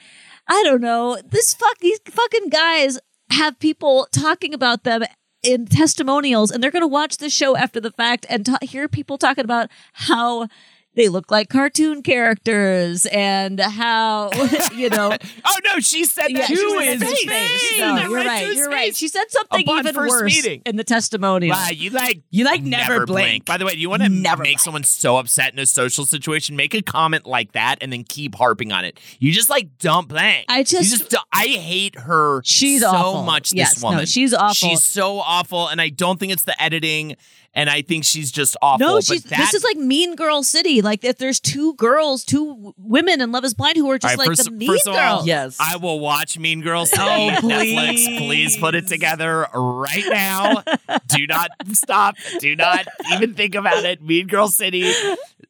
i 0.48 0.62
don't 0.64 0.80
know 0.80 1.18
this 1.24 1.54
fuck 1.54 1.78
these 1.78 2.00
fucking 2.08 2.48
guys 2.48 2.98
have 3.30 3.58
people 3.58 4.06
talking 4.12 4.54
about 4.54 4.84
them 4.84 5.02
in 5.42 5.66
testimonials 5.66 6.50
and 6.50 6.62
they're 6.62 6.70
going 6.70 6.82
to 6.82 6.88
watch 6.88 7.18
the 7.18 7.28
show 7.28 7.56
after 7.56 7.80
the 7.80 7.90
fact 7.90 8.24
and 8.28 8.46
ta- 8.46 8.58
hear 8.62 8.88
people 8.88 9.18
talking 9.18 9.44
about 9.44 9.70
how 9.92 10.48
they 10.94 11.08
look 11.08 11.30
like 11.30 11.48
cartoon 11.48 12.02
characters 12.02 13.06
and 13.06 13.60
how 13.60 14.30
you 14.74 14.88
know 14.90 15.16
Oh 15.44 15.56
no, 15.64 15.80
she 15.80 16.04
said 16.04 16.28
that 16.28 16.30
yeah, 16.30 16.46
to 16.46 16.56
she 16.56 16.86
his 16.86 17.00
said 17.00 17.08
face. 17.08 17.28
face. 17.70 17.80
No, 17.80 17.96
you're 17.96 18.10
right 18.14 18.22
to 18.22 18.28
right. 18.28 18.46
his 18.46 18.56
You're 18.56 18.68
right. 18.68 18.96
She 18.96 19.08
said 19.08 19.24
something 19.28 19.62
Upon 19.68 19.78
even 19.86 19.96
worse 19.96 20.22
meeting. 20.22 20.62
in 20.66 20.76
the 20.76 20.84
testimonial. 20.84 21.54
Wow, 21.56 21.68
you 21.70 21.90
like 21.90 22.22
You 22.30 22.44
like 22.44 22.62
never 22.62 23.06
blink. 23.06 23.44
By 23.44 23.56
the 23.58 23.64
way, 23.66 23.72
do 23.74 23.80
you 23.80 23.90
want 23.90 24.02
to 24.02 24.08
Never 24.08 24.42
make 24.42 24.50
blink. 24.52 24.60
someone 24.60 24.84
so 24.84 25.16
upset 25.16 25.52
in 25.52 25.58
a 25.58 25.66
social 25.66 26.04
situation? 26.06 26.56
Make 26.56 26.74
a 26.74 26.82
comment 26.82 27.26
like 27.26 27.52
that 27.52 27.76
and 27.80 27.92
then 27.92 28.04
keep 28.04 28.34
harping 28.34 28.72
on 28.72 28.84
it. 28.84 28.98
You 29.18 29.32
just 29.32 29.50
like 29.50 29.78
don't 29.78 30.08
blink. 30.08 30.46
I 30.48 30.62
just- 30.62 30.90
you 30.92 30.98
just 30.98 31.14
I 31.32 31.46
hate 31.46 31.98
her. 31.98 32.40
She's 32.44 32.80
so 32.82 32.88
awful. 32.88 33.22
much. 33.24 33.50
This 33.50 33.58
Yes, 33.58 33.82
no, 33.82 33.88
woman, 33.90 34.06
she's 34.06 34.32
awful. 34.34 34.54
She's 34.54 34.84
so 34.84 35.18
awful, 35.18 35.68
and 35.68 35.80
I 35.80 35.88
don't 35.88 36.18
think 36.20 36.32
it's 36.32 36.44
the 36.44 36.60
editing. 36.62 37.16
And 37.56 37.70
I 37.70 37.82
think 37.82 38.04
she's 38.04 38.32
just 38.32 38.56
awful. 38.60 38.84
No, 38.84 38.94
but 38.96 39.04
she's. 39.04 39.22
that, 39.24 39.38
this 39.38 39.54
is 39.54 39.62
like 39.62 39.76
Mean 39.76 40.16
Girl 40.16 40.42
City. 40.42 40.82
Like 40.82 41.04
if 41.04 41.18
there's 41.18 41.38
two 41.38 41.74
girls, 41.74 42.24
two 42.24 42.74
women 42.76 43.20
in 43.20 43.30
Love 43.30 43.44
Is 43.44 43.54
Blind 43.54 43.76
who 43.76 43.88
are 43.90 43.98
just 43.98 44.12
All 44.12 44.18
right, 44.18 44.18
like 44.18 44.36
first, 44.36 44.44
the 44.44 44.50
Mean 44.50 44.68
first 44.68 44.88
of 44.88 44.94
all, 44.94 45.16
Girls. 45.16 45.26
Yes. 45.26 45.56
I 45.60 45.76
will 45.76 46.00
watch 46.00 46.38
Mean 46.38 46.60
Girls. 46.60 46.92
Oh, 47.04 47.06
Netflix, 47.06 47.40
please. 47.40 48.18
please 48.18 48.56
put 48.56 48.74
it 48.74 48.86
together 48.88 49.46
right 49.52 50.04
now. 50.08 50.62
Do 51.08 51.26
not 51.26 51.50
stop. 51.72 52.16
Do 52.40 52.56
not 52.56 52.86
even 53.12 53.34
think 53.34 53.54
about 53.54 53.84
it. 53.84 54.02
Mean 54.02 54.26
Girl 54.26 54.48
City 54.48 54.90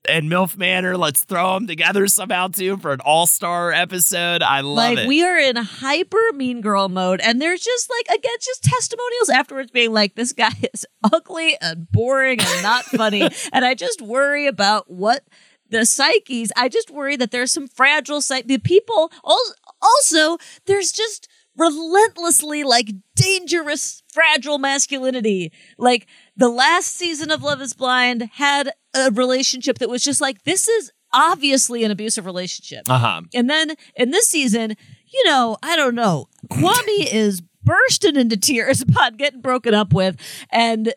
and 0.09 0.31
MILF 0.31 0.57
Manor. 0.57 0.97
Let's 0.97 1.25
throw 1.25 1.55
them 1.55 1.67
together 1.67 2.07
somehow 2.07 2.49
too 2.49 2.77
for 2.77 2.93
an 2.93 3.01
all-star 3.01 3.73
episode. 3.73 4.43
I 4.43 4.61
love 4.61 4.77
like 4.77 4.99
it. 4.99 5.09
we 5.09 5.23
are 5.23 5.39
in 5.39 5.57
hyper 5.57 6.33
mean 6.35 6.61
girl 6.61 6.89
mode 6.89 7.21
and 7.21 7.41
there's 7.41 7.61
just 7.61 7.91
like 7.91 8.19
again 8.19 8.37
just 8.41 8.63
testimonials 8.65 9.29
afterwards 9.29 9.71
being 9.71 9.93
like 9.93 10.15
this 10.15 10.33
guy 10.33 10.53
is 10.75 10.87
ugly 11.13 11.57
and 11.61 11.91
boring 11.91 12.41
and 12.41 12.63
not 12.63 12.85
funny 12.85 13.29
and 13.53 13.65
i 13.65 13.75
just 13.75 14.01
worry 14.03 14.47
about 14.47 14.91
what 14.91 15.25
the 15.71 15.85
psyches 15.85 16.53
i 16.57 16.69
just 16.69 16.91
worry 16.91 17.17
that 17.17 17.31
there's 17.31 17.53
some 17.53 17.69
fragile 17.69 18.21
psyche 18.21 18.47
the 18.47 18.59
people 18.59 19.13
also, 19.23 19.55
also 19.81 20.39
there's 20.67 20.93
just 20.93 21.29
relentlessly 21.57 22.65
like 22.65 22.91
dangerous 23.15 24.03
fragile 24.13 24.59
masculinity 24.59 25.53
like 25.79 26.07
the 26.37 26.49
last 26.49 26.97
season 26.97 27.31
of 27.31 27.43
love 27.43 27.61
is 27.61 27.75
blind 27.75 28.29
had 28.35 28.73
a 28.95 29.11
relationship 29.11 29.79
that 29.79 29.89
was 29.89 30.03
just 30.03 30.21
like 30.21 30.43
this 30.45 30.69
is 30.69 30.93
obviously 31.13 31.85
an 31.85 31.91
abusive 31.91 32.27
relationship. 32.27 32.83
Uh 32.89 32.99
huh. 32.99 33.23
And 33.35 33.49
then 33.49 33.75
in 33.97 34.11
this 34.11 34.29
season, 34.29 34.77
you 35.13 35.25
know, 35.27 35.57
I 35.63 35.77
don't 35.77 35.95
know, 35.95 36.27
Kwame 36.51 36.79
is 37.13 37.43
bursting 37.63 38.17
into 38.17 38.37
tears 38.37 38.83
upon 38.89 39.17
getting 39.17 39.41
broken 39.41 39.75
up 39.75 39.93
with, 39.93 40.17
and 40.51 40.93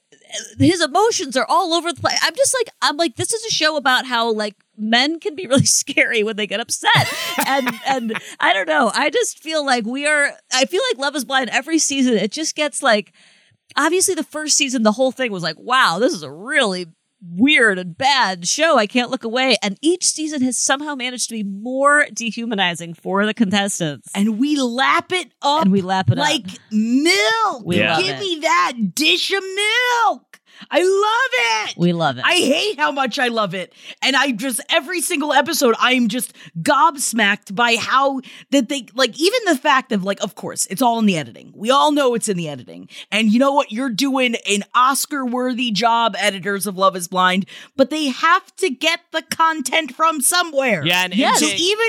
his 0.59 0.81
emotions 0.81 1.37
are 1.37 1.45
all 1.47 1.73
over 1.73 1.93
the 1.93 2.01
place. 2.01 2.19
I'm 2.21 2.35
just 2.35 2.53
like, 2.59 2.69
I'm 2.81 2.97
like, 2.97 3.15
this 3.15 3.33
is 3.33 3.45
a 3.45 3.49
show 3.53 3.77
about 3.77 4.05
how 4.05 4.31
like 4.33 4.55
men 4.77 5.19
can 5.19 5.35
be 5.35 5.47
really 5.47 5.65
scary 5.65 6.23
when 6.23 6.35
they 6.35 6.47
get 6.47 6.59
upset, 6.59 7.13
and 7.47 7.69
and 7.87 8.19
I 8.39 8.53
don't 8.53 8.67
know. 8.67 8.91
I 8.93 9.09
just 9.09 9.39
feel 9.39 9.65
like 9.65 9.85
we 9.85 10.05
are. 10.07 10.31
I 10.53 10.65
feel 10.65 10.81
like 10.91 10.99
Love 10.99 11.15
Is 11.15 11.25
Blind 11.25 11.49
every 11.51 11.79
season. 11.79 12.13
It 12.13 12.31
just 12.31 12.55
gets 12.55 12.81
like. 12.83 13.13
Obviously, 13.75 14.15
the 14.15 14.23
first 14.23 14.55
season, 14.57 14.83
the 14.83 14.93
whole 14.93 15.11
thing 15.11 15.31
was 15.31 15.43
like, 15.43 15.57
wow, 15.59 15.99
this 15.99 16.13
is 16.13 16.23
a 16.23 16.31
really 16.31 16.87
weird 17.21 17.79
and 17.79 17.97
bad 17.97 18.47
show. 18.47 18.77
I 18.77 18.85
can't 18.87 19.09
look 19.09 19.23
away. 19.23 19.55
And 19.63 19.77
each 19.81 20.05
season 20.05 20.41
has 20.43 20.57
somehow 20.57 20.95
managed 20.95 21.29
to 21.29 21.35
be 21.35 21.43
more 21.43 22.05
dehumanizing 22.13 22.93
for 22.93 23.25
the 23.25 23.33
contestants. 23.33 24.09
and 24.13 24.37
we 24.39 24.55
lap 24.59 25.11
it 25.11 25.31
up 25.41 25.63
And 25.63 25.71
we 25.71 25.81
lap 25.81 26.09
it 26.11 26.19
up. 26.19 26.23
like 26.23 26.45
milk. 26.71 27.65
We 27.65 27.77
Give 27.77 27.87
it. 27.97 28.19
me 28.19 28.39
that 28.41 28.73
dish 28.93 29.31
of 29.31 29.43
milk. 29.43 30.26
I 30.71 30.79
love 30.79 31.69
it. 31.69 31.77
We 31.77 31.93
love 31.93 32.17
it. 32.17 32.23
I 32.25 32.35
hate 32.35 32.79
how 32.79 32.91
much 32.91 33.19
I 33.19 33.27
love 33.27 33.53
it. 33.53 33.73
And 34.01 34.15
I 34.15 34.31
just, 34.31 34.61
every 34.69 35.01
single 35.01 35.33
episode, 35.33 35.75
I'm 35.79 36.07
just 36.07 36.33
gobsmacked 36.61 37.53
by 37.55 37.75
how 37.75 38.21
that 38.51 38.69
they, 38.69 38.87
like, 38.95 39.19
even 39.19 39.39
the 39.45 39.57
fact 39.57 39.91
of, 39.91 40.03
like, 40.03 40.21
of 40.23 40.35
course, 40.35 40.65
it's 40.67 40.81
all 40.81 40.99
in 40.99 41.05
the 41.05 41.17
editing. 41.17 41.53
We 41.55 41.69
all 41.69 41.91
know 41.91 42.13
it's 42.15 42.29
in 42.29 42.37
the 42.37 42.49
editing. 42.49 42.89
And 43.11 43.31
you 43.31 43.39
know 43.39 43.53
what? 43.53 43.71
You're 43.71 43.89
doing 43.89 44.35
an 44.49 44.63
Oscar 44.73 45.25
worthy 45.25 45.71
job, 45.71 46.15
editors 46.17 46.67
of 46.67 46.77
Love 46.77 46.95
is 46.95 47.07
Blind, 47.07 47.45
but 47.75 47.89
they 47.89 48.07
have 48.07 48.55
to 48.57 48.69
get 48.69 49.01
the 49.11 49.21
content 49.21 49.93
from 49.93 50.21
somewhere. 50.21 50.85
Yeah, 50.85 51.03
and 51.03 51.15
Yes. 51.15 51.39
So 51.39 51.45
even, 51.45 51.87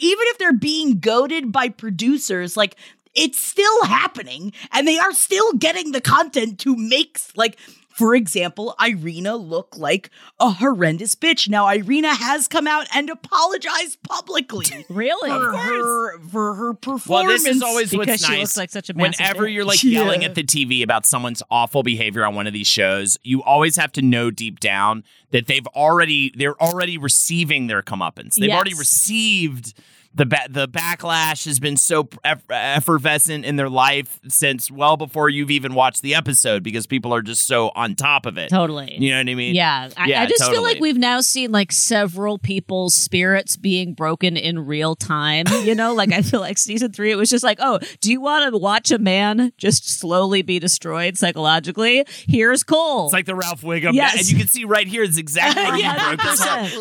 even 0.00 0.24
if 0.28 0.38
they're 0.38 0.52
being 0.52 0.98
goaded 0.98 1.52
by 1.52 1.68
producers, 1.68 2.56
like, 2.56 2.76
it's 3.14 3.38
still 3.38 3.84
happening 3.84 4.52
and 4.72 4.88
they 4.88 4.98
are 4.98 5.12
still 5.12 5.52
getting 5.52 5.92
the 5.92 6.00
content 6.00 6.58
to 6.60 6.74
make 6.74 7.18
like 7.36 7.58
for 7.94 8.14
example, 8.14 8.74
Irina 8.82 9.36
look 9.36 9.76
like 9.76 10.10
a 10.40 10.50
horrendous 10.50 11.14
bitch. 11.14 11.48
Now 11.48 11.68
Irina 11.68 12.14
has 12.14 12.48
come 12.48 12.66
out 12.66 12.86
and 12.94 13.08
apologized 13.10 14.02
publicly 14.02 14.66
really? 14.88 15.30
for 15.30 15.56
her 15.56 16.18
for 16.20 16.54
her 16.54 16.74
performance. 16.74 17.06
Well, 17.08 17.26
this 17.26 17.46
is 17.46 17.62
always 17.62 17.90
Because 17.90 18.06
what's 18.08 18.24
she 18.26 18.32
nice. 18.32 18.40
looks 18.40 18.56
like 18.56 18.70
such 18.70 18.90
a 18.90 18.92
Whenever 18.94 19.46
bitch. 19.46 19.54
you're 19.54 19.64
like 19.64 19.82
Yeah. 19.84 20.00
yelling 20.02 20.24
at 20.24 20.34
the 20.34 20.42
TV 20.42 20.82
about 20.82 21.06
someone's 21.06 21.42
awful 21.50 21.82
behavior 21.82 22.24
on 22.24 22.34
one 22.34 22.46
of 22.46 22.52
these 22.52 22.66
shows, 22.66 23.18
you 23.22 23.42
always 23.42 23.76
have 23.76 23.92
to 23.92 24.02
know 24.02 24.30
deep 24.30 24.60
down 24.60 25.04
that 25.30 25.46
they've 25.46 25.66
already 25.68 26.32
they're 26.36 26.60
already 26.62 26.98
receiving 26.98 27.66
their 27.66 27.82
comeuppance. 27.82 28.34
They've 28.34 28.50
already 28.50 28.74
received 28.74 29.74
the 30.14 30.26
ba- 30.26 30.46
the 30.50 30.68
backlash 30.68 31.46
has 31.46 31.58
been 31.58 31.76
so 31.76 32.08
eff- 32.24 32.42
effervescent 32.50 33.44
in 33.44 33.56
their 33.56 33.68
life 33.70 34.20
since 34.28 34.70
well 34.70 34.96
before 34.96 35.28
you've 35.28 35.50
even 35.50 35.74
watched 35.74 36.02
the 36.02 36.14
episode 36.14 36.62
because 36.62 36.86
people 36.86 37.14
are 37.14 37.22
just 37.22 37.46
so 37.46 37.70
on 37.74 37.94
top 37.94 38.26
of 38.26 38.36
it. 38.36 38.50
Totally. 38.50 38.96
You 38.98 39.10
know 39.12 39.18
what 39.18 39.28
I 39.28 39.34
mean? 39.34 39.54
Yeah, 39.54 39.88
I, 39.96 40.06
Yeah, 40.08 40.22
I 40.22 40.26
just 40.26 40.44
feel 40.50 40.62
like 40.62 40.80
we've 40.80 40.98
now 40.98 41.20
seen 41.20 41.50
like 41.52 41.72
several 41.72 42.38
people's 42.38 42.94
spirits 42.94 43.56
being 43.56 43.94
broken 43.94 44.36
in 44.36 44.66
real 44.66 44.94
time. 44.94 45.46
You 45.62 45.74
know, 45.74 45.94
like 45.94 46.12
I 46.12 46.22
feel 46.22 46.40
like 46.40 46.58
season 46.58 46.92
three, 46.92 47.10
it 47.10 47.16
was 47.16 47.30
just 47.30 47.44
like, 47.44 47.58
oh, 47.60 47.78
do 48.00 48.10
you 48.10 48.20
want 48.20 48.52
to 48.52 48.58
watch 48.58 48.90
a 48.90 48.98
man 48.98 49.52
just 49.56 49.88
slowly 49.88 50.42
be 50.42 50.58
destroyed 50.58 51.16
psychologically? 51.16 52.04
Here's 52.26 52.62
Cole. 52.62 53.04
It's 53.06 53.12
like 53.12 53.26
the 53.26 53.34
Ralph 53.34 53.62
Wiggum, 53.62 53.94
Yes. 53.94 54.18
and 54.18 54.30
you 54.30 54.36
can 54.38 54.48
see 54.48 54.64
right 54.64 54.86
here 54.86 55.02
is 55.02 55.16
exactly 55.18 55.62
where 55.62 55.76
yeah, 55.78 56.10
you 56.10 56.16
broke 56.16 56.22
this 56.30 56.40
up. 56.42 56.58
100%. 56.58 56.72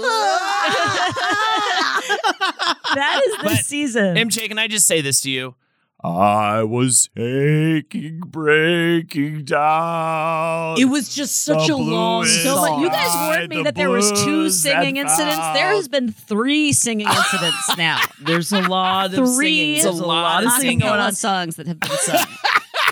that 2.95 3.20
is 3.27 3.33
this 3.37 3.43
But 3.43 3.65
season. 3.65 4.15
MJ, 4.15 4.47
can 4.47 4.59
I 4.59 4.67
just 4.67 4.87
say 4.87 5.01
this 5.01 5.21
to 5.21 5.31
you? 5.31 5.55
I 6.03 6.63
was 6.63 7.09
aching, 7.15 8.21
breaking 8.25 9.43
down. 9.43 10.79
It 10.79 10.85
was 10.85 11.13
just 11.13 11.43
such 11.45 11.69
a 11.69 11.75
long 11.75 12.25
song. 12.25 12.81
you 12.81 12.89
guys 12.89 13.13
warned 13.37 13.49
me 13.49 13.57
the 13.57 13.63
that 13.65 13.75
there 13.75 13.91
was 13.91 14.11
two 14.23 14.49
singing 14.49 14.97
incidents. 14.97 15.37
There 15.53 15.69
has 15.75 15.87
been 15.87 16.11
three 16.11 16.73
singing 16.73 17.05
incidents 17.07 17.77
now. 17.77 17.99
There's 18.25 18.51
a 18.51 18.61
lot 18.61 19.13
of 19.13 19.35
Three 19.35 19.77
singing. 19.77 19.83
There's 19.83 19.99
a 19.99 20.05
lot 20.05 20.43
of 20.43 20.51
singing 20.53 20.79
going 20.79 20.99
on. 20.99 21.13
songs 21.13 21.57
that 21.57 21.67
have 21.67 21.79
been 21.79 21.91
sung. 21.91 22.25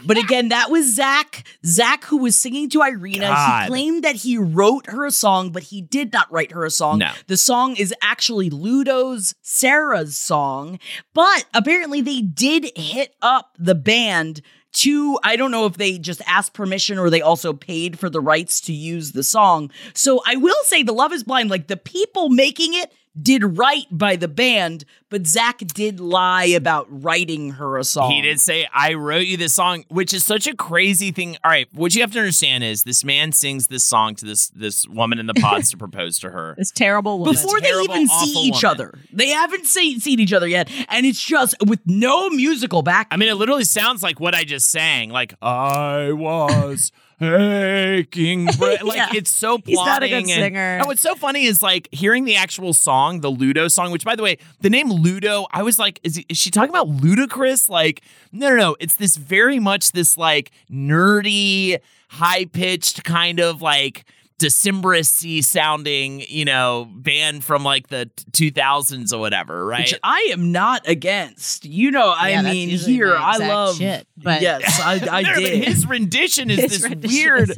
But 0.06 0.18
again, 0.18 0.50
that 0.50 0.70
was 0.70 0.96
Zach. 0.96 1.46
Zach, 1.66 2.06
who 2.06 2.18
was 2.18 2.38
singing 2.38 2.70
to 2.70 2.82
Irina. 2.82 3.28
God. 3.28 3.64
He 3.64 3.68
claimed 3.68 4.04
that 4.04 4.16
he 4.16 4.38
wrote 4.38 4.88
her 4.88 5.06
a 5.06 5.12
song, 5.12 5.52
but 5.52 5.64
he 5.64 5.82
did 5.82 6.14
not 6.14 6.32
write 6.32 6.52
her 6.52 6.66
a 6.66 6.72
song. 6.72 7.00
No. 7.00 7.12
The 7.28 7.38
song 7.38 7.76
is 7.76 7.94
actually 8.02 8.50
Ludo's 8.50 9.36
Sarah's 9.42 10.18
song. 10.18 10.80
But 11.14 11.46
apparently, 11.54 12.02
they 12.02 12.22
did 12.22 12.72
hit 12.76 13.16
up 13.22 13.56
the 13.58 13.76
band 13.76 14.42
to, 14.72 15.18
I 15.24 15.36
don't 15.36 15.52
know 15.52 15.66
if 15.66 15.78
they 15.78 15.98
just 15.98 16.22
asked 16.28 16.54
permission 16.54 17.00
or 17.00 17.10
they 17.10 17.22
also 17.22 17.54
paid 17.54 17.98
for 17.98 18.10
the 18.10 18.22
rights 18.22 18.62
to 18.62 18.74
use 18.74 19.14
the 19.14 19.24
song. 19.24 19.72
So 19.94 20.22
I 20.28 20.36
will 20.36 20.54
say, 20.64 20.84
The 20.84 20.94
Love 20.94 21.12
is 21.12 21.24
Blind, 21.24 21.50
like 21.50 21.68
the 21.68 21.78
people 21.78 22.30
making 22.30 22.76
it 22.76 22.92
did 23.22 23.58
right 23.58 23.86
by 23.92 24.16
the 24.16 24.28
band, 24.28 24.86
but 25.10 25.26
Zach 25.28 25.60
did 25.60 26.00
lie 26.00 26.46
about 26.46 26.88
writing 26.90 27.52
her 27.52 27.78
a 27.78 27.84
song. 27.84 28.12
He 28.12 28.22
did 28.22 28.40
say, 28.40 28.68
I 28.74 28.94
wrote 28.94 29.26
you 29.26 29.38
this 29.38 29.54
song, 29.54 29.86
which 29.90 30.14
is 30.14 30.24
such 30.24 30.48
a 30.48 30.56
crazy 30.56 31.12
thing. 31.12 31.38
All 31.44 31.52
right, 31.52 31.68
what 31.74 31.96
you 31.96 32.02
have 32.02 32.12
to 32.14 32.20
understand 32.20 32.64
is 32.64 32.84
this 32.84 33.04
man 33.04 33.32
sings 33.32 33.68
this 33.68 33.84
song 33.84 34.16
to 34.16 34.26
this 34.26 34.50
this 34.50 34.88
woman 34.88 35.20
in 35.20 35.26
the 35.26 35.34
pods 35.34 35.72
to 35.72 35.78
propose 35.80 36.20
to 36.20 36.30
her. 36.30 36.56
This 36.58 36.72
terrible 36.72 37.20
woman. 37.20 37.34
before 37.34 37.60
they 37.60 37.70
terrible, 37.70 37.96
even 37.96 38.08
see 38.08 38.40
each 38.48 38.64
woman. 38.64 38.72
other. 38.72 39.00
They 39.12 39.30
haven't 39.30 39.66
seen, 39.66 40.00
seen 40.00 40.20
each 40.20 40.34
other 40.34 40.48
yet, 40.48 40.70
and 40.90 41.06
it's 41.06 41.24
just 41.24 41.56
with 41.66 41.80
no 41.86 42.30
musical 42.30 42.82
back. 42.82 43.08
I 43.12 43.18
mean, 43.18 43.30
it 43.30 43.36
literally 43.36 43.66
sounds 43.66 44.04
like 44.04 44.20
what 44.20 44.36
I 44.36 44.44
just 44.44 44.70
sang. 44.72 45.10
Like 45.10 45.34
I 45.42 46.12
was 46.12 46.92
bre-" 48.58 48.84
like 48.84 48.96
Yeah. 48.98 49.10
it's 49.14 49.34
so 49.34 49.58
plotting. 49.58 49.66
He's 49.68 49.78
not 49.78 50.04
a 50.04 50.08
good 50.10 50.18
and- 50.20 50.28
singer. 50.28 50.60
And 50.78 50.88
what's 50.88 51.02
so 51.02 51.16
funny 51.16 51.46
is 51.46 51.62
like 51.62 51.88
hearing 51.92 52.26
the 52.26 52.36
actual 52.36 52.74
song, 52.74 53.22
the 53.22 53.30
Ludo 53.32 53.68
song. 53.68 53.92
Which, 53.92 54.06
by 54.06 54.16
the 54.16 54.24
way, 54.24 54.38
the 54.62 54.70
name 54.70 54.90
Ludo, 54.92 55.46
I 55.52 55.64
was 55.64 55.78
like, 55.80 56.00
is, 56.04 56.24
is 56.30 56.38
she 56.38 56.50
talking 56.52 56.70
about 56.70 56.88
ludicrous? 56.88 57.70
Like, 57.70 58.02
no, 58.32 58.50
no, 58.50 58.56
no. 58.56 58.76
It's 58.80 58.96
this 58.96 59.18
very 59.18 59.60
much 59.60 59.92
this 59.92 60.18
like 60.18 60.52
nerdy, 60.72 61.80
high 62.10 62.46
pitched 62.46 63.04
kind 63.04 63.40
of 63.40 63.62
like. 63.62 64.06
Decemberists 64.40 65.44
sounding, 65.44 66.22
you 66.28 66.46
know, 66.46 66.88
band 66.92 67.44
from 67.44 67.64
like 67.64 67.90
the 67.90 68.10
2000s 68.32 69.14
or 69.14 69.20
whatever, 69.20 69.66
right? 69.66 69.82
which 69.82 69.94
I 70.04 70.30
am 70.32 70.52
not 70.52 70.88
against. 70.88 71.66
You 71.66 71.92
know, 71.92 72.10
I 72.10 72.30
Yeah, 72.30 72.42
that's 72.44 72.54
mean, 72.54 72.70
here 72.70 73.16
I 73.16 73.38
love 73.38 73.78
shit, 73.78 74.08
but- 74.18 74.42
yes, 74.42 74.80
I, 74.82 74.94
I 75.12 75.22
No, 75.24 75.34
but 75.36 75.40
did. 75.42 75.64
his 75.66 75.86
rendition 75.86 76.50
is 76.50 76.60
His 76.60 76.72
this 76.72 76.84
rendition 76.90 77.16
weird. 77.16 77.50
is- 77.52 77.58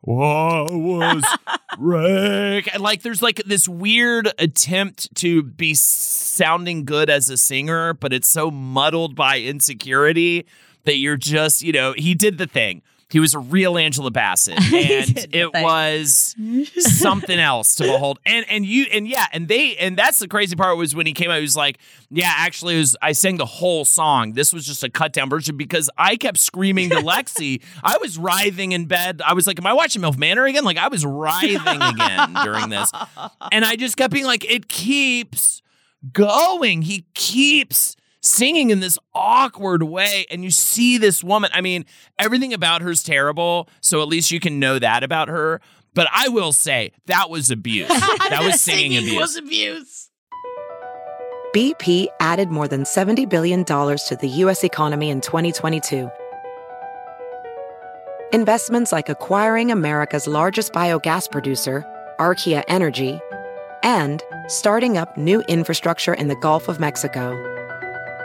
What 0.00 0.72
was 0.72 1.24
Rick? 1.78 2.72
And 2.74 2.82
like, 2.82 3.02
there's 3.02 3.22
like 3.22 3.42
this 3.46 3.68
weird 3.68 4.30
attempt 4.38 5.14
to 5.16 5.42
be 5.42 5.74
sounding 5.74 6.84
good 6.84 7.10
as 7.10 7.28
a 7.30 7.36
singer, 7.36 7.94
but 7.94 8.12
it's 8.12 8.28
so 8.28 8.50
muddled 8.50 9.14
by 9.16 9.40
insecurity 9.40 10.46
that 10.84 10.96
you're 10.98 11.16
just, 11.16 11.62
you 11.62 11.72
know, 11.72 11.94
he 11.96 12.14
did 12.14 12.36
the 12.38 12.46
thing. 12.46 12.82
He 13.10 13.20
was 13.20 13.34
a 13.34 13.38
real 13.38 13.76
Angela 13.78 14.10
Bassett, 14.10 14.58
and 14.72 15.28
it 15.32 15.52
was 15.52 16.34
something 16.78 17.38
else 17.38 17.76
to 17.76 17.84
behold. 17.84 18.18
And 18.24 18.46
and 18.48 18.64
you 18.64 18.86
and 18.92 19.06
yeah, 19.06 19.26
and 19.32 19.46
they 19.46 19.76
and 19.76 19.96
that's 19.96 20.18
the 20.18 20.28
crazy 20.28 20.56
part 20.56 20.76
was 20.76 20.94
when 20.94 21.06
he 21.06 21.12
came 21.12 21.30
out. 21.30 21.36
He 21.36 21.42
was 21.42 21.56
like, 21.56 21.78
"Yeah, 22.10 22.32
actually, 22.34 22.76
it 22.76 22.78
was 22.78 22.96
I 23.02 23.12
sang 23.12 23.36
the 23.36 23.46
whole 23.46 23.84
song. 23.84 24.32
This 24.32 24.52
was 24.52 24.66
just 24.66 24.82
a 24.82 24.90
cut 24.90 25.12
down 25.12 25.28
version 25.28 25.56
because 25.56 25.90
I 25.96 26.16
kept 26.16 26.38
screaming 26.38 26.90
to 26.90 26.96
Lexi. 26.96 27.62
I 27.82 27.98
was 27.98 28.18
writhing 28.18 28.72
in 28.72 28.86
bed. 28.86 29.20
I 29.24 29.34
was 29.34 29.46
like, 29.46 29.58
"Am 29.58 29.66
I 29.66 29.74
watching 29.74 30.02
MILF 30.02 30.16
Manor 30.16 30.46
again?" 30.46 30.64
Like 30.64 30.78
I 30.78 30.88
was 30.88 31.04
writhing 31.04 31.82
again 31.82 32.34
during 32.42 32.70
this, 32.70 32.90
and 33.52 33.64
I 33.64 33.76
just 33.76 33.96
kept 33.96 34.12
being 34.12 34.26
like, 34.26 34.44
"It 34.50 34.68
keeps 34.68 35.62
going. 36.12 36.82
He 36.82 37.04
keeps." 37.14 37.96
Singing 38.24 38.70
in 38.70 38.80
this 38.80 38.98
awkward 39.14 39.82
way, 39.82 40.24
and 40.30 40.42
you 40.42 40.50
see 40.50 40.96
this 40.96 41.22
woman. 41.22 41.50
I 41.52 41.60
mean, 41.60 41.84
everything 42.18 42.54
about 42.54 42.80
her's 42.80 43.02
terrible, 43.02 43.68
so 43.82 44.00
at 44.00 44.08
least 44.08 44.30
you 44.30 44.40
can 44.40 44.58
know 44.58 44.78
that 44.78 45.04
about 45.04 45.28
her. 45.28 45.60
But 45.92 46.08
I 46.10 46.28
will 46.28 46.52
say 46.52 46.92
that 47.04 47.28
was 47.28 47.50
abuse. 47.50 47.86
That 48.30 48.42
was 48.42 48.62
singing, 48.62 48.96
abuse. 48.96 49.20
was 49.20 49.36
abuse. 49.36 50.10
BP 51.54 52.06
added 52.18 52.48
more 52.48 52.66
than 52.66 52.84
$70 52.84 53.28
billion 53.28 53.62
to 53.64 54.18
the 54.18 54.28
U.S. 54.28 54.64
economy 54.64 55.10
in 55.10 55.20
2022. 55.20 56.10
Investments 58.32 58.90
like 58.90 59.10
acquiring 59.10 59.70
America's 59.70 60.26
largest 60.26 60.72
biogas 60.72 61.30
producer, 61.30 61.84
Archaea 62.18 62.64
Energy, 62.68 63.20
and 63.82 64.22
starting 64.48 64.96
up 64.96 65.14
new 65.18 65.42
infrastructure 65.42 66.14
in 66.14 66.28
the 66.28 66.36
Gulf 66.36 66.68
of 66.68 66.80
Mexico. 66.80 67.53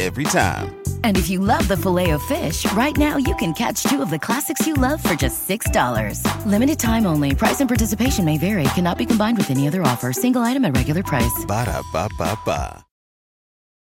Every 0.00 0.24
time. 0.24 0.80
And 1.02 1.16
if 1.16 1.28
you 1.28 1.40
love 1.40 1.66
the 1.66 1.76
filet 1.76 2.10
of 2.10 2.22
fish, 2.22 2.70
right 2.72 2.96
now 2.96 3.16
you 3.16 3.34
can 3.36 3.52
catch 3.52 3.82
two 3.82 4.00
of 4.00 4.10
the 4.10 4.18
classics 4.18 4.64
you 4.64 4.74
love 4.74 5.02
for 5.02 5.14
just 5.14 5.48
$6. 5.48 6.22
Limited 6.46 6.78
time 6.78 7.06
only. 7.06 7.34
Price 7.34 7.60
and 7.60 7.68
participation 7.68 8.24
may 8.24 8.38
vary. 8.38 8.62
Cannot 8.74 8.98
be 8.98 9.06
combined 9.06 9.38
with 9.38 9.50
any 9.50 9.66
other 9.66 9.82
offer. 9.82 10.12
Single 10.12 10.42
item 10.42 10.64
at 10.64 10.76
regular 10.76 11.02
price. 11.02 11.44
Ba 11.48 11.64
da 11.64 11.82
ba 11.92 12.08
ba 12.16 12.38
ba. 12.44 12.84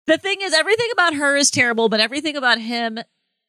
The 0.06 0.16
thing 0.16 0.38
is, 0.40 0.54
everything 0.54 0.88
about 0.94 1.14
her 1.16 1.36
is 1.36 1.50
terrible, 1.50 1.90
but 1.90 2.00
everything 2.00 2.34
about 2.34 2.59
him, 2.59 2.98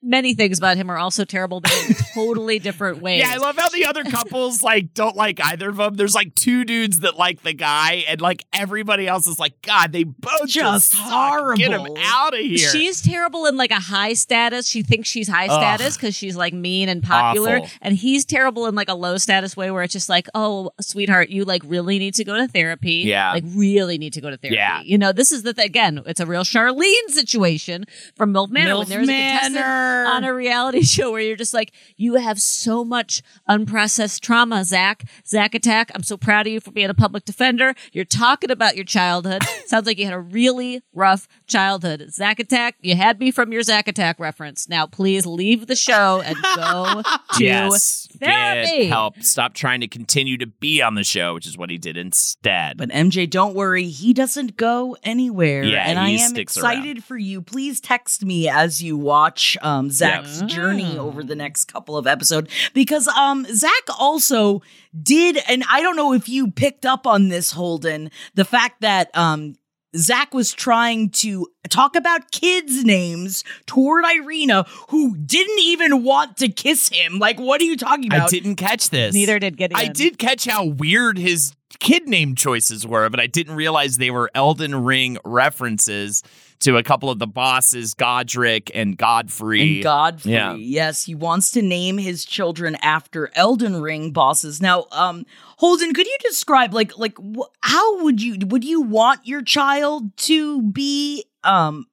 many 0.01 0.33
things 0.33 0.57
about 0.57 0.77
him 0.77 0.89
are 0.89 0.97
also 0.97 1.25
terrible, 1.25 1.59
but 1.59 1.71
in 1.89 1.95
totally 2.13 2.59
different 2.59 3.01
ways. 3.01 3.19
Yeah, 3.19 3.33
I 3.33 3.37
love 3.37 3.57
how 3.57 3.69
the 3.69 3.85
other 3.85 4.03
couples 4.03 4.63
like 4.63 4.93
don't 4.93 5.15
like 5.15 5.39
either 5.43 5.69
of 5.69 5.77
them. 5.77 5.95
There's 5.95 6.15
like 6.15 6.35
two 6.35 6.63
dudes 6.63 6.99
that 7.01 7.17
like 7.17 7.41
the 7.43 7.53
guy, 7.53 8.05
and 8.07 8.21
like 8.21 8.45
everybody 8.53 9.07
else 9.07 9.27
is 9.27 9.39
like, 9.39 9.61
God, 9.61 9.91
they 9.91 10.03
both 10.03 10.47
just, 10.47 10.93
Just 10.93 11.09
suck. 11.09 11.55
Get 11.57 11.71
them 11.71 11.87
out 11.97 12.33
of 12.33 12.39
here. 12.39 12.57
She's 12.57 13.01
terrible 13.01 13.45
in 13.45 13.57
like 13.57 13.71
a 13.71 13.79
high 13.79 14.13
status. 14.13 14.67
She 14.67 14.83
thinks 14.83 15.09
she's 15.09 15.27
high 15.27 15.47
Ugh. 15.47 15.51
status 15.59 15.95
because 15.97 16.15
she's 16.15 16.35
like 16.35 16.53
mean 16.53 16.89
and 16.89 17.03
popular. 17.03 17.57
Awful. 17.57 17.69
And 17.81 17.95
he's 17.95 18.25
terrible 18.25 18.67
in 18.67 18.75
like 18.75 18.89
a 18.89 18.93
low 18.95 19.17
status 19.17 19.57
way 19.57 19.71
where 19.71 19.83
it's 19.83 19.93
just 19.93 20.09
like, 20.09 20.27
oh, 20.33 20.71
sweetheart, 20.81 21.29
you 21.29 21.45
like 21.45 21.61
really 21.65 21.99
need 21.99 22.13
to 22.15 22.23
go 22.23 22.37
to 22.37 22.47
therapy. 22.47 23.03
Yeah. 23.05 23.33
Like 23.33 23.43
really 23.47 23.97
need 23.97 24.13
to 24.13 24.21
go 24.21 24.29
to 24.29 24.37
therapy. 24.37 24.55
Yeah. 24.55 24.81
You 24.81 24.97
know, 24.97 25.11
this 25.11 25.31
is 25.31 25.43
the 25.43 25.53
thing. 25.53 25.65
Again, 25.65 26.01
it's 26.05 26.19
a 26.19 26.25
real 26.25 26.43
Charlene 26.43 27.09
situation 27.09 27.85
from 28.15 28.33
MILF 28.33 28.49
Manor. 28.49 28.77
when 28.77 28.85
MILF 28.85 28.89
there's 28.89 29.09
a 29.09 29.11
contestant 29.11 29.53
Manor. 29.55 29.88
On 30.07 30.23
a 30.23 30.33
reality 30.33 30.81
show 30.83 31.11
where 31.11 31.21
you're 31.21 31.35
just 31.35 31.53
like, 31.53 31.71
you 31.97 32.15
have 32.15 32.39
so 32.41 32.83
much 32.83 33.21
unprocessed 33.49 34.19
trauma, 34.21 34.63
Zach. 34.63 35.03
Zach 35.25 35.55
Attack, 35.55 35.91
I'm 35.93 36.03
so 36.03 36.17
proud 36.17 36.47
of 36.47 36.53
you 36.53 36.59
for 36.59 36.71
being 36.71 36.89
a 36.89 36.93
public 36.93 37.25
defender. 37.25 37.73
You're 37.91 38.05
talking 38.05 38.51
about 38.51 38.75
your 38.75 38.85
childhood. 38.85 39.43
Sounds 39.65 39.85
like 39.85 39.97
you 39.97 40.05
had 40.05 40.13
a 40.13 40.19
really 40.19 40.81
rough 40.93 41.27
childhood. 41.49 42.05
Zach 42.11 42.39
Attack, 42.39 42.75
you 42.81 42.95
had 42.95 43.19
me 43.19 43.31
from 43.31 43.51
your 43.51 43.61
Zach 43.63 43.87
Attack 43.87 44.19
reference. 44.19 44.69
Now 44.69 44.85
please 44.87 45.25
leave 45.25 45.67
the 45.67 45.75
show 45.75 46.21
and 46.23 46.37
go 46.55 47.01
to 47.37 47.43
yes, 47.43 48.07
therapy. 48.19 48.83
get 48.83 48.87
help. 48.89 49.21
Stop 49.21 49.53
trying 49.53 49.81
to 49.81 49.87
continue 49.87 50.37
to 50.37 50.47
be 50.47 50.81
on 50.81 50.95
the 50.95 51.03
show, 51.03 51.33
which 51.33 51.45
is 51.47 51.57
what 51.57 51.69
he 51.69 51.77
did 51.77 51.97
instead. 51.97 52.77
But 52.77 52.89
MJ, 52.89 53.29
don't 53.29 53.55
worry, 53.55 53.85
he 53.87 54.13
doesn't 54.13 54.55
go 54.55 54.95
anywhere. 55.03 55.63
Yeah, 55.63 55.83
and 55.89 55.99
I 55.99 56.09
am 56.11 56.29
sticks 56.29 56.55
excited 56.55 57.03
for 57.03 57.17
you. 57.17 57.41
Please 57.41 57.79
text 57.81 58.23
me 58.23 58.47
as 58.47 58.81
you 58.81 58.97
watch 58.97 59.57
um, 59.61 59.89
Zach's 59.89 60.39
Yep. 60.41 60.49
journey 60.49 60.97
over 60.97 61.23
the 61.23 61.35
next 61.35 61.65
couple 61.65 61.97
of 61.97 62.05
episodes 62.07 62.49
because 62.73 63.07
um, 63.07 63.45
Zach 63.51 63.71
also 63.99 64.61
did, 65.01 65.37
and 65.47 65.63
I 65.69 65.81
don't 65.81 65.95
know 65.95 66.13
if 66.13 66.29
you 66.29 66.51
picked 66.51 66.85
up 66.85 67.07
on 67.07 67.29
this, 67.29 67.51
Holden, 67.51 68.11
the 68.35 68.45
fact 68.45 68.81
that 68.81 69.15
um, 69.17 69.55
Zach 69.95 70.33
was 70.33 70.53
trying 70.53 71.09
to 71.11 71.47
talk 71.69 71.95
about 71.95 72.31
kids' 72.31 72.83
names 72.83 73.43
toward 73.65 74.05
Irina, 74.05 74.65
who 74.89 75.15
didn't 75.17 75.59
even 75.59 76.03
want 76.03 76.37
to 76.37 76.49
kiss 76.49 76.89
him. 76.89 77.19
Like, 77.19 77.39
what 77.39 77.61
are 77.61 77.65
you 77.65 77.77
talking 77.77 78.07
about? 78.07 78.27
I 78.27 78.29
didn't 78.29 78.55
catch 78.55 78.89
this. 78.89 79.13
Neither 79.13 79.39
did 79.39 79.57
Gideon. 79.57 79.79
I 79.79 79.87
did 79.87 80.17
catch 80.19 80.45
how 80.45 80.65
weird 80.65 81.17
his 81.17 81.53
kid 81.79 82.07
name 82.07 82.35
choices 82.35 82.85
were, 82.85 83.09
but 83.09 83.19
I 83.19 83.27
didn't 83.27 83.55
realize 83.55 83.97
they 83.97 84.11
were 84.11 84.29
Elden 84.35 84.83
Ring 84.83 85.17
references 85.25 86.23
to 86.61 86.77
a 86.77 86.83
couple 86.83 87.09
of 87.09 87.19
the 87.19 87.27
bosses, 87.27 87.93
Godric 87.93 88.71
and 88.73 88.97
Godfrey. 88.97 89.75
And 89.75 89.83
Godfrey. 89.83 90.31
Yeah. 90.31 90.53
Yes, 90.55 91.05
he 91.05 91.15
wants 91.15 91.51
to 91.51 91.61
name 91.61 91.97
his 91.97 92.25
children 92.25 92.75
after 92.81 93.31
Elden 93.35 93.81
Ring 93.81 94.11
bosses. 94.11 94.61
Now, 94.61 94.85
um, 94.91 95.25
Holden, 95.57 95.93
could 95.93 96.07
you 96.07 96.17
describe 96.21 96.73
like 96.73 96.97
like 96.97 97.17
wh- 97.17 97.49
how 97.61 98.03
would 98.03 98.21
you 98.21 98.37
would 98.47 98.63
you 98.63 98.81
want 98.81 99.25
your 99.25 99.41
child 99.41 100.15
to 100.17 100.61
be 100.61 101.25
um 101.43 101.85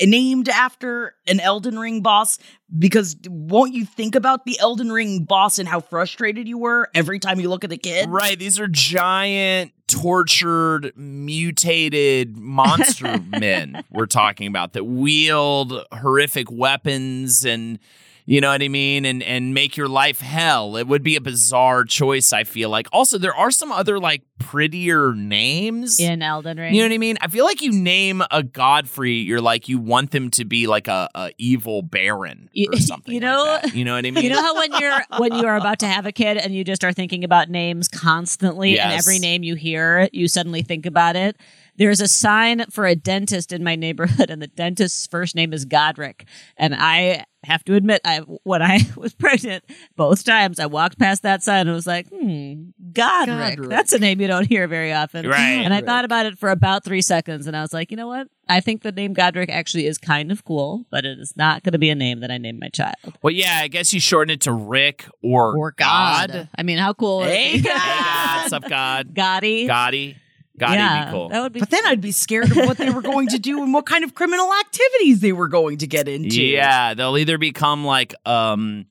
named 0.00 0.48
after 0.48 1.14
an 1.26 1.40
Elden 1.40 1.78
Ring 1.78 2.02
boss? 2.02 2.38
Because 2.76 3.16
won't 3.26 3.72
you 3.72 3.84
think 3.84 4.14
about 4.14 4.44
the 4.44 4.58
Elden 4.60 4.92
Ring 4.92 5.24
boss 5.24 5.58
and 5.58 5.68
how 5.68 5.80
frustrated 5.80 6.46
you 6.46 6.58
were 6.58 6.88
every 6.94 7.18
time 7.18 7.40
you 7.40 7.48
look 7.48 7.64
at 7.64 7.70
the 7.70 7.78
kid? 7.78 8.08
Right, 8.08 8.38
these 8.38 8.60
are 8.60 8.68
giant, 8.68 9.72
tortured, 9.86 10.92
mutated 10.96 12.36
monster 12.36 13.18
men 13.38 13.84
we're 13.90 14.06
talking 14.06 14.46
about 14.46 14.74
that 14.74 14.84
wield 14.84 15.84
horrific 15.92 16.50
weapons 16.50 17.44
and 17.44 17.78
you 18.28 18.42
know 18.42 18.50
what 18.50 18.62
I 18.62 18.68
mean 18.68 19.06
and 19.06 19.22
and 19.22 19.54
make 19.54 19.78
your 19.78 19.88
life 19.88 20.20
hell. 20.20 20.76
It 20.76 20.86
would 20.86 21.02
be 21.02 21.16
a 21.16 21.20
bizarre 21.20 21.84
choice, 21.84 22.30
I 22.34 22.44
feel 22.44 22.68
like. 22.68 22.86
Also, 22.92 23.16
there 23.16 23.34
are 23.34 23.50
some 23.50 23.72
other 23.72 23.98
like 23.98 24.22
prettier 24.38 25.14
names. 25.14 25.98
in 25.98 26.20
Elden 26.20 26.58
Ring. 26.58 26.74
You 26.74 26.82
know 26.82 26.88
what 26.88 26.94
I 26.94 26.98
mean? 26.98 27.16
I 27.22 27.28
feel 27.28 27.46
like 27.46 27.62
you 27.62 27.72
name 27.72 28.22
a 28.30 28.42
Godfrey, 28.42 29.14
you're 29.14 29.40
like 29.40 29.66
you 29.70 29.78
want 29.78 30.10
them 30.10 30.30
to 30.32 30.44
be 30.44 30.66
like 30.66 30.88
a, 30.88 31.08
a 31.14 31.30
evil 31.38 31.80
baron 31.80 32.50
or 32.70 32.76
something. 32.78 33.14
you 33.14 33.20
like 33.20 33.22
know- 33.22 33.44
that. 33.62 33.74
you 33.74 33.82
know 33.82 33.94
what 33.94 34.04
I 34.04 34.10
mean? 34.10 34.24
You 34.28 34.34
know 34.34 34.42
how 34.42 34.56
when 34.56 34.72
you're 34.78 35.00
when 35.16 35.34
you 35.34 35.46
are 35.46 35.56
about 35.56 35.78
to 35.78 35.86
have 35.86 36.04
a 36.04 36.12
kid 36.12 36.36
and 36.36 36.54
you 36.54 36.62
just 36.64 36.84
are 36.84 36.92
thinking 36.92 37.24
about 37.24 37.48
names 37.48 37.88
constantly 37.88 38.78
and 38.78 38.92
every 38.92 39.18
name 39.18 39.42
you 39.42 39.54
hear 39.54 40.06
you 40.12 40.28
suddenly 40.28 40.60
think 40.60 40.84
about 40.84 41.16
it. 41.16 41.36
There's 41.76 42.00
a 42.00 42.08
sign 42.08 42.66
for 42.70 42.84
a 42.86 42.94
dentist 42.96 43.52
in 43.52 43.64
my 43.64 43.74
neighborhood 43.76 44.28
and 44.30 44.42
the 44.42 44.48
dentist's 44.48 45.06
first 45.06 45.34
name 45.34 45.54
is 45.54 45.64
Godric. 45.64 46.26
And 46.58 46.74
I 46.74 47.24
have 47.44 47.64
to 47.64 47.74
admit 47.74 48.00
I 48.04 48.18
when 48.18 48.62
I 48.62 48.80
was 48.96 49.14
pregnant 49.14 49.64
both 49.96 50.24
times 50.24 50.58
I 50.58 50.66
walked 50.66 50.98
past 50.98 51.22
that 51.22 51.42
sign 51.42 51.66
and 51.68 51.74
was 51.74 51.86
like, 51.86 52.08
"Hmm, 52.08 52.70
Godric. 52.92 53.56
Godric. 53.56 53.70
That's 53.70 53.92
a 53.92 53.98
name 53.98 54.20
you 54.20 54.26
don't 54.26 54.46
hear 54.46 54.66
very 54.66 54.92
often." 54.92 55.26
Right. 55.26 55.38
And 55.38 55.72
I 55.72 55.80
thought 55.80 56.04
about 56.04 56.26
it 56.26 56.38
for 56.38 56.50
about 56.50 56.84
3 56.84 57.00
seconds 57.00 57.46
and 57.46 57.56
I 57.56 57.62
was 57.62 57.72
like, 57.72 57.90
"You 57.90 57.96
know 57.96 58.08
what? 58.08 58.28
I 58.48 58.60
think 58.60 58.82
the 58.82 58.92
name 58.92 59.12
Godric 59.12 59.50
actually 59.50 59.86
is 59.86 59.98
kind 59.98 60.32
of 60.32 60.44
cool, 60.44 60.84
but 60.90 61.04
it 61.04 61.18
is 61.18 61.34
not 61.36 61.62
going 61.62 61.72
to 61.72 61.78
be 61.78 61.90
a 61.90 61.94
name 61.94 62.20
that 62.20 62.30
I 62.30 62.38
name 62.38 62.58
my 62.60 62.68
child." 62.70 62.96
well, 63.22 63.32
yeah, 63.32 63.60
I 63.62 63.68
guess 63.68 63.92
you 63.94 64.00
shorten 64.00 64.32
it 64.32 64.40
to 64.42 64.52
Rick 64.52 65.06
or, 65.22 65.56
or 65.56 65.72
God. 65.72 66.48
I 66.56 66.62
mean, 66.62 66.78
how 66.78 66.92
cool 66.92 67.22
Hey, 67.22 67.54
it? 67.54 67.64
God. 67.64 67.72
Hey, 67.78 68.04
God, 68.04 68.40
what's 68.42 68.52
up, 68.52 68.68
God? 68.68 69.14
Gotti. 69.14 69.66
Gotti. 69.66 70.16
Gotti 70.58 70.74
yeah, 70.74 71.06
be 71.06 71.10
cool. 71.12 71.28
That 71.28 71.42
would 71.42 71.52
be. 71.52 71.60
But 71.60 71.70
then 71.70 71.86
I'd 71.86 72.00
be 72.00 72.12
scared 72.12 72.50
of 72.50 72.56
what 72.56 72.76
they 72.76 72.90
were 72.90 73.02
going 73.02 73.28
to 73.28 73.38
do 73.38 73.62
and 73.62 73.72
what 73.72 73.86
kind 73.86 74.04
of 74.04 74.14
criminal 74.14 74.52
activities 74.52 75.20
they 75.20 75.32
were 75.32 75.48
going 75.48 75.78
to 75.78 75.86
get 75.86 76.08
into. 76.08 76.42
Yeah, 76.42 76.94
they'll 76.94 77.16
either 77.16 77.38
become 77.38 77.84
like 77.84 78.14
um 78.26 78.86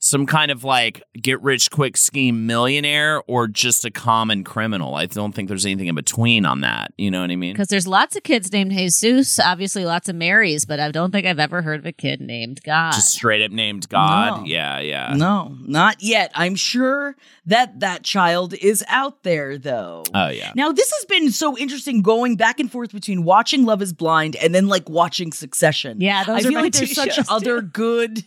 some 0.00 0.26
kind 0.26 0.50
of 0.50 0.62
like 0.62 1.02
get 1.20 1.42
rich 1.42 1.70
quick 1.70 1.96
scheme 1.96 2.46
millionaire 2.46 3.22
or 3.26 3.48
just 3.48 3.84
a 3.84 3.90
common 3.90 4.44
criminal. 4.44 4.94
I 4.94 5.06
don't 5.06 5.34
think 5.34 5.48
there's 5.48 5.66
anything 5.66 5.88
in 5.88 5.94
between 5.94 6.46
on 6.46 6.60
that. 6.60 6.92
You 6.96 7.10
know 7.10 7.20
what 7.20 7.30
I 7.30 7.36
mean? 7.36 7.52
because 7.52 7.68
there's 7.68 7.86
lots 7.86 8.14
of 8.16 8.22
kids 8.22 8.52
named 8.52 8.70
Jesus, 8.72 9.40
obviously 9.40 9.84
lots 9.84 10.08
of 10.08 10.14
Marys, 10.16 10.64
but 10.64 10.78
I 10.78 10.90
don't 10.92 11.10
think 11.10 11.26
I've 11.26 11.40
ever 11.40 11.62
heard 11.62 11.80
of 11.80 11.86
a 11.86 11.92
kid 11.92 12.20
named 12.20 12.62
God. 12.62 12.92
Just 12.92 13.10
straight 13.10 13.44
up 13.44 13.50
named 13.50 13.88
God. 13.88 14.40
No. 14.40 14.46
Yeah, 14.46 14.78
yeah. 14.78 15.14
No, 15.16 15.56
not 15.62 16.02
yet. 16.02 16.30
I'm 16.34 16.54
sure 16.54 17.16
that 17.46 17.80
that 17.80 18.04
child 18.04 18.54
is 18.54 18.84
out 18.88 19.24
there, 19.24 19.58
though. 19.58 20.04
Oh 20.14 20.28
yeah. 20.28 20.52
Now, 20.54 20.70
this 20.70 20.92
has 20.92 21.04
been 21.06 21.30
so 21.32 21.56
interesting 21.58 22.02
going 22.02 22.36
back 22.36 22.60
and 22.60 22.70
forth 22.70 22.92
between 22.92 23.24
watching 23.24 23.64
Love 23.64 23.82
is 23.82 23.92
Blind 23.92 24.36
and 24.36 24.54
then 24.54 24.68
like 24.68 24.88
watching 24.88 25.32
Succession. 25.32 26.00
Yeah, 26.00 26.24
those 26.24 26.36
I 26.36 26.38
are 26.38 26.42
feel 26.42 26.52
my 26.52 26.60
like 26.62 26.72
two 26.72 26.86
there's 26.86 26.94
such 26.94 27.14
shows, 27.14 27.26
other 27.28 27.60
good. 27.62 28.24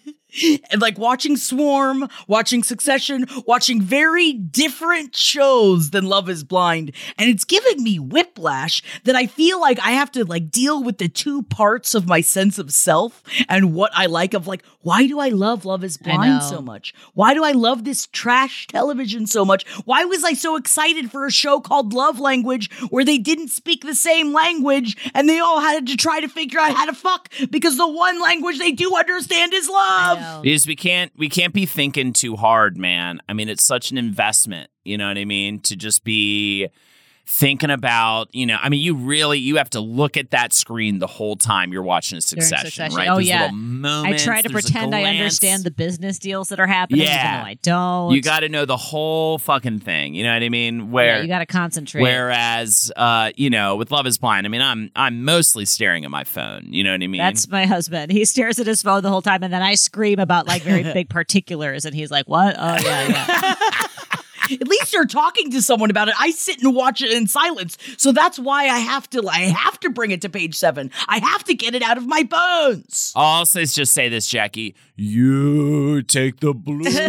And 0.71 0.82
like 0.82 0.97
watching 0.97 1.38
Swarm, 1.38 2.07
watching 2.27 2.63
Succession, 2.63 3.25
watching 3.45 3.82
very 3.82 4.34
different 4.34 5.15
shows 5.15 5.91
than 5.91 6.05
Love 6.05 6.29
is 6.29 6.43
Blind. 6.43 6.91
And 7.17 7.29
it's 7.29 7.45
giving 7.45 7.84
me 7.84 7.99
whiplash 7.99 8.82
that 9.03 9.15
I 9.15 9.27
feel 9.27 9.59
like 9.59 9.79
I 9.79 9.91
have 9.91 10.11
to 10.13 10.25
like 10.25 10.51
deal 10.51 10.84
with 10.84 10.97
the 10.97 11.09
two 11.09 11.43
parts 11.43 11.93
of 11.95 12.07
my 12.07 12.21
sense 12.21 12.57
of 12.57 12.71
self 12.71 13.23
and 13.49 13.73
what 13.73 13.91
I 13.93 14.05
like 14.05 14.34
of 14.34 14.47
like, 14.47 14.63
why 14.82 15.05
do 15.07 15.19
I 15.19 15.29
love 15.29 15.65
Love 15.65 15.84
is 15.84 15.97
Blind 15.97 16.43
so 16.43 16.61
much? 16.61 16.93
Why 17.13 17.34
do 17.34 17.43
I 17.43 17.51
love 17.51 17.84
this 17.84 18.07
trash 18.07 18.67
television 18.67 19.27
so 19.27 19.45
much? 19.45 19.67
Why 19.86 20.05
was 20.05 20.23
I 20.23 20.34
so 20.34 20.55
excited 20.55 21.11
for 21.11 21.25
a 21.25 21.32
show 21.32 21.59
called 21.59 21.93
Love 21.93 22.19
Language 22.19 22.71
where 22.89 23.05
they 23.05 23.17
didn't 23.17 23.49
speak 23.49 23.84
the 23.84 23.95
same 23.95 24.34
language 24.34 24.97
and 25.13 25.29
they 25.29 25.39
all 25.39 25.59
had 25.59 25.88
to 25.88 25.97
try 25.97 26.19
to 26.19 26.27
figure 26.27 26.59
out 26.59 26.75
how 26.75 26.86
to 26.86 26.93
fuck 26.93 27.29
because 27.49 27.77
the 27.77 27.88
one 27.88 28.21
language 28.21 28.57
they 28.57 28.71
do 28.71 28.95
understand 28.95 29.53
is 29.53 29.69
love? 29.69 30.20
Because 30.41 30.67
we 30.67 30.76
can't 30.76 31.11
we 31.17 31.30
can't 31.30 31.53
be 31.53 31.65
thinking 31.65 32.13
too 32.13 32.36
hard, 32.36 32.78
man. 32.78 33.22
I 33.28 33.34
mean, 33.34 33.49
it's 33.49 33.63
such 33.63 33.91
an 33.91 33.97
investment, 33.97 34.69
you 34.84 34.97
know 34.97 35.07
what 35.07 35.17
I 35.17 35.26
mean? 35.26 35.59
To 35.61 35.76
just 35.76 36.03
be 36.03 36.69
thinking 37.26 37.69
about, 37.69 38.34
you 38.34 38.45
know, 38.45 38.57
I 38.61 38.69
mean, 38.69 38.82
you 38.82 38.93
really 38.95 39.39
you 39.39 39.55
have 39.57 39.69
to 39.72 39.80
look 39.80 40.17
at 40.17 40.32
that 40.32 40.51
screen 40.53 40.99
the 40.99 41.07
whole 41.07 41.36
time 41.36 41.72
you're 41.72 41.82
watching 41.84 42.17
a 42.17 42.22
succession, 42.22 42.65
Succession. 42.67 42.97
right? 42.97 43.07
Oh, 43.07 43.15
There's 43.15 43.28
yeah. 43.30 43.49
moments, 43.53 44.24
I 44.24 44.26
try 44.26 44.41
to 44.41 44.49
pretend 44.49 44.93
I 44.93 45.03
understand 45.03 45.63
the 45.63 45.72
business 45.72 46.19
deals 46.19 46.49
that 46.49 46.59
are 46.59 46.67
happening, 46.67 47.01
Yeah. 47.03 47.43
I 47.45 47.53
don't. 47.61 48.13
You 48.13 48.22
got 48.22 48.41
to 48.41 48.49
know 48.49 48.65
the 48.65 48.78
whole 48.78 49.38
fucking 49.38 49.80
thing. 49.80 50.13
You 50.13 50.24
know 50.24 50.34
what 50.34 50.43
I 50.43 50.49
mean? 50.49 50.91
Where 50.91 51.17
yeah, 51.17 51.22
you 51.22 51.28
got 51.28 51.39
to 51.39 51.45
concentrate. 51.45 52.01
Whereas, 52.01 52.91
uh, 52.95 53.32
you 53.36 53.49
know, 53.49 53.76
with 53.78 53.91
Love 53.91 54.05
Is 54.07 54.17
Blind, 54.17 54.45
I 54.45 54.49
mean, 54.49 54.61
I'm 54.61 54.91
I'm 54.95 55.24
mostly 55.24 55.65
staring 55.65 56.03
at 56.05 56.11
my 56.11 56.24
phone. 56.24 56.67
You 56.69 56.84
know 56.84 56.91
what 56.91 57.01
I 57.01 57.07
mean? 57.07 57.19
That's 57.19 57.47
my 57.49 57.65
husband. 57.65 58.11
He 58.11 58.26
stares 58.26 58.59
at 58.59 58.67
his 58.67 58.82
phone 58.82 59.03
the 59.03 59.09
whole 59.09 59.22
time, 59.22 59.43
and 59.43 59.53
then 59.53 59.61
I 59.61 59.76
scream 59.76 60.19
about 60.19 60.47
like 60.47 60.63
very 60.63 60.84
big 60.93 61.09
particulars, 61.09 61.86
and 61.86 61.95
he's 61.95 62.11
like, 62.11 62.28
"What? 62.28 62.55
Oh 62.57 62.78
yeah, 62.84 63.07
yeah." 63.07 63.88
At 64.52 64.68
least 64.68 64.93
you're 64.93 65.06
talking 65.06 65.52
to 65.52 65.62
someone 65.62 65.89
about 65.89 66.10
it. 66.10 66.16
I 66.20 66.32
sit 66.32 66.62
and 66.62 66.76
watch 66.76 67.02
it 67.02 67.12
in 67.12 67.28
silence. 67.28 67.78
So 67.97 68.12
that's 68.12 68.39
why 68.39 68.68
I 68.68 68.80
have 68.80 69.10
to 69.12 69.28
I 69.28 69.39
have 69.41 69.80
to 69.82 69.89
bring 69.89 70.12
it 70.12 70.22
to 70.22 70.30
page 70.30 70.56
7. 70.56 70.91
I 71.08 71.20
have 71.20 71.43
to 71.45 71.54
get 71.54 71.76
it 71.76 71.84
out 71.84 71.97
of 71.97 72.08
my 72.08 72.24
bones. 72.24 73.14
I'll 73.16 73.45
just 73.45 73.93
say 73.93 74.10
this, 74.10 74.28
Jackie. 74.28 74.76
You 74.95 76.04
take 76.04 76.39
the 76.39 76.54
blues 76.54 76.95
away. 76.97 77.08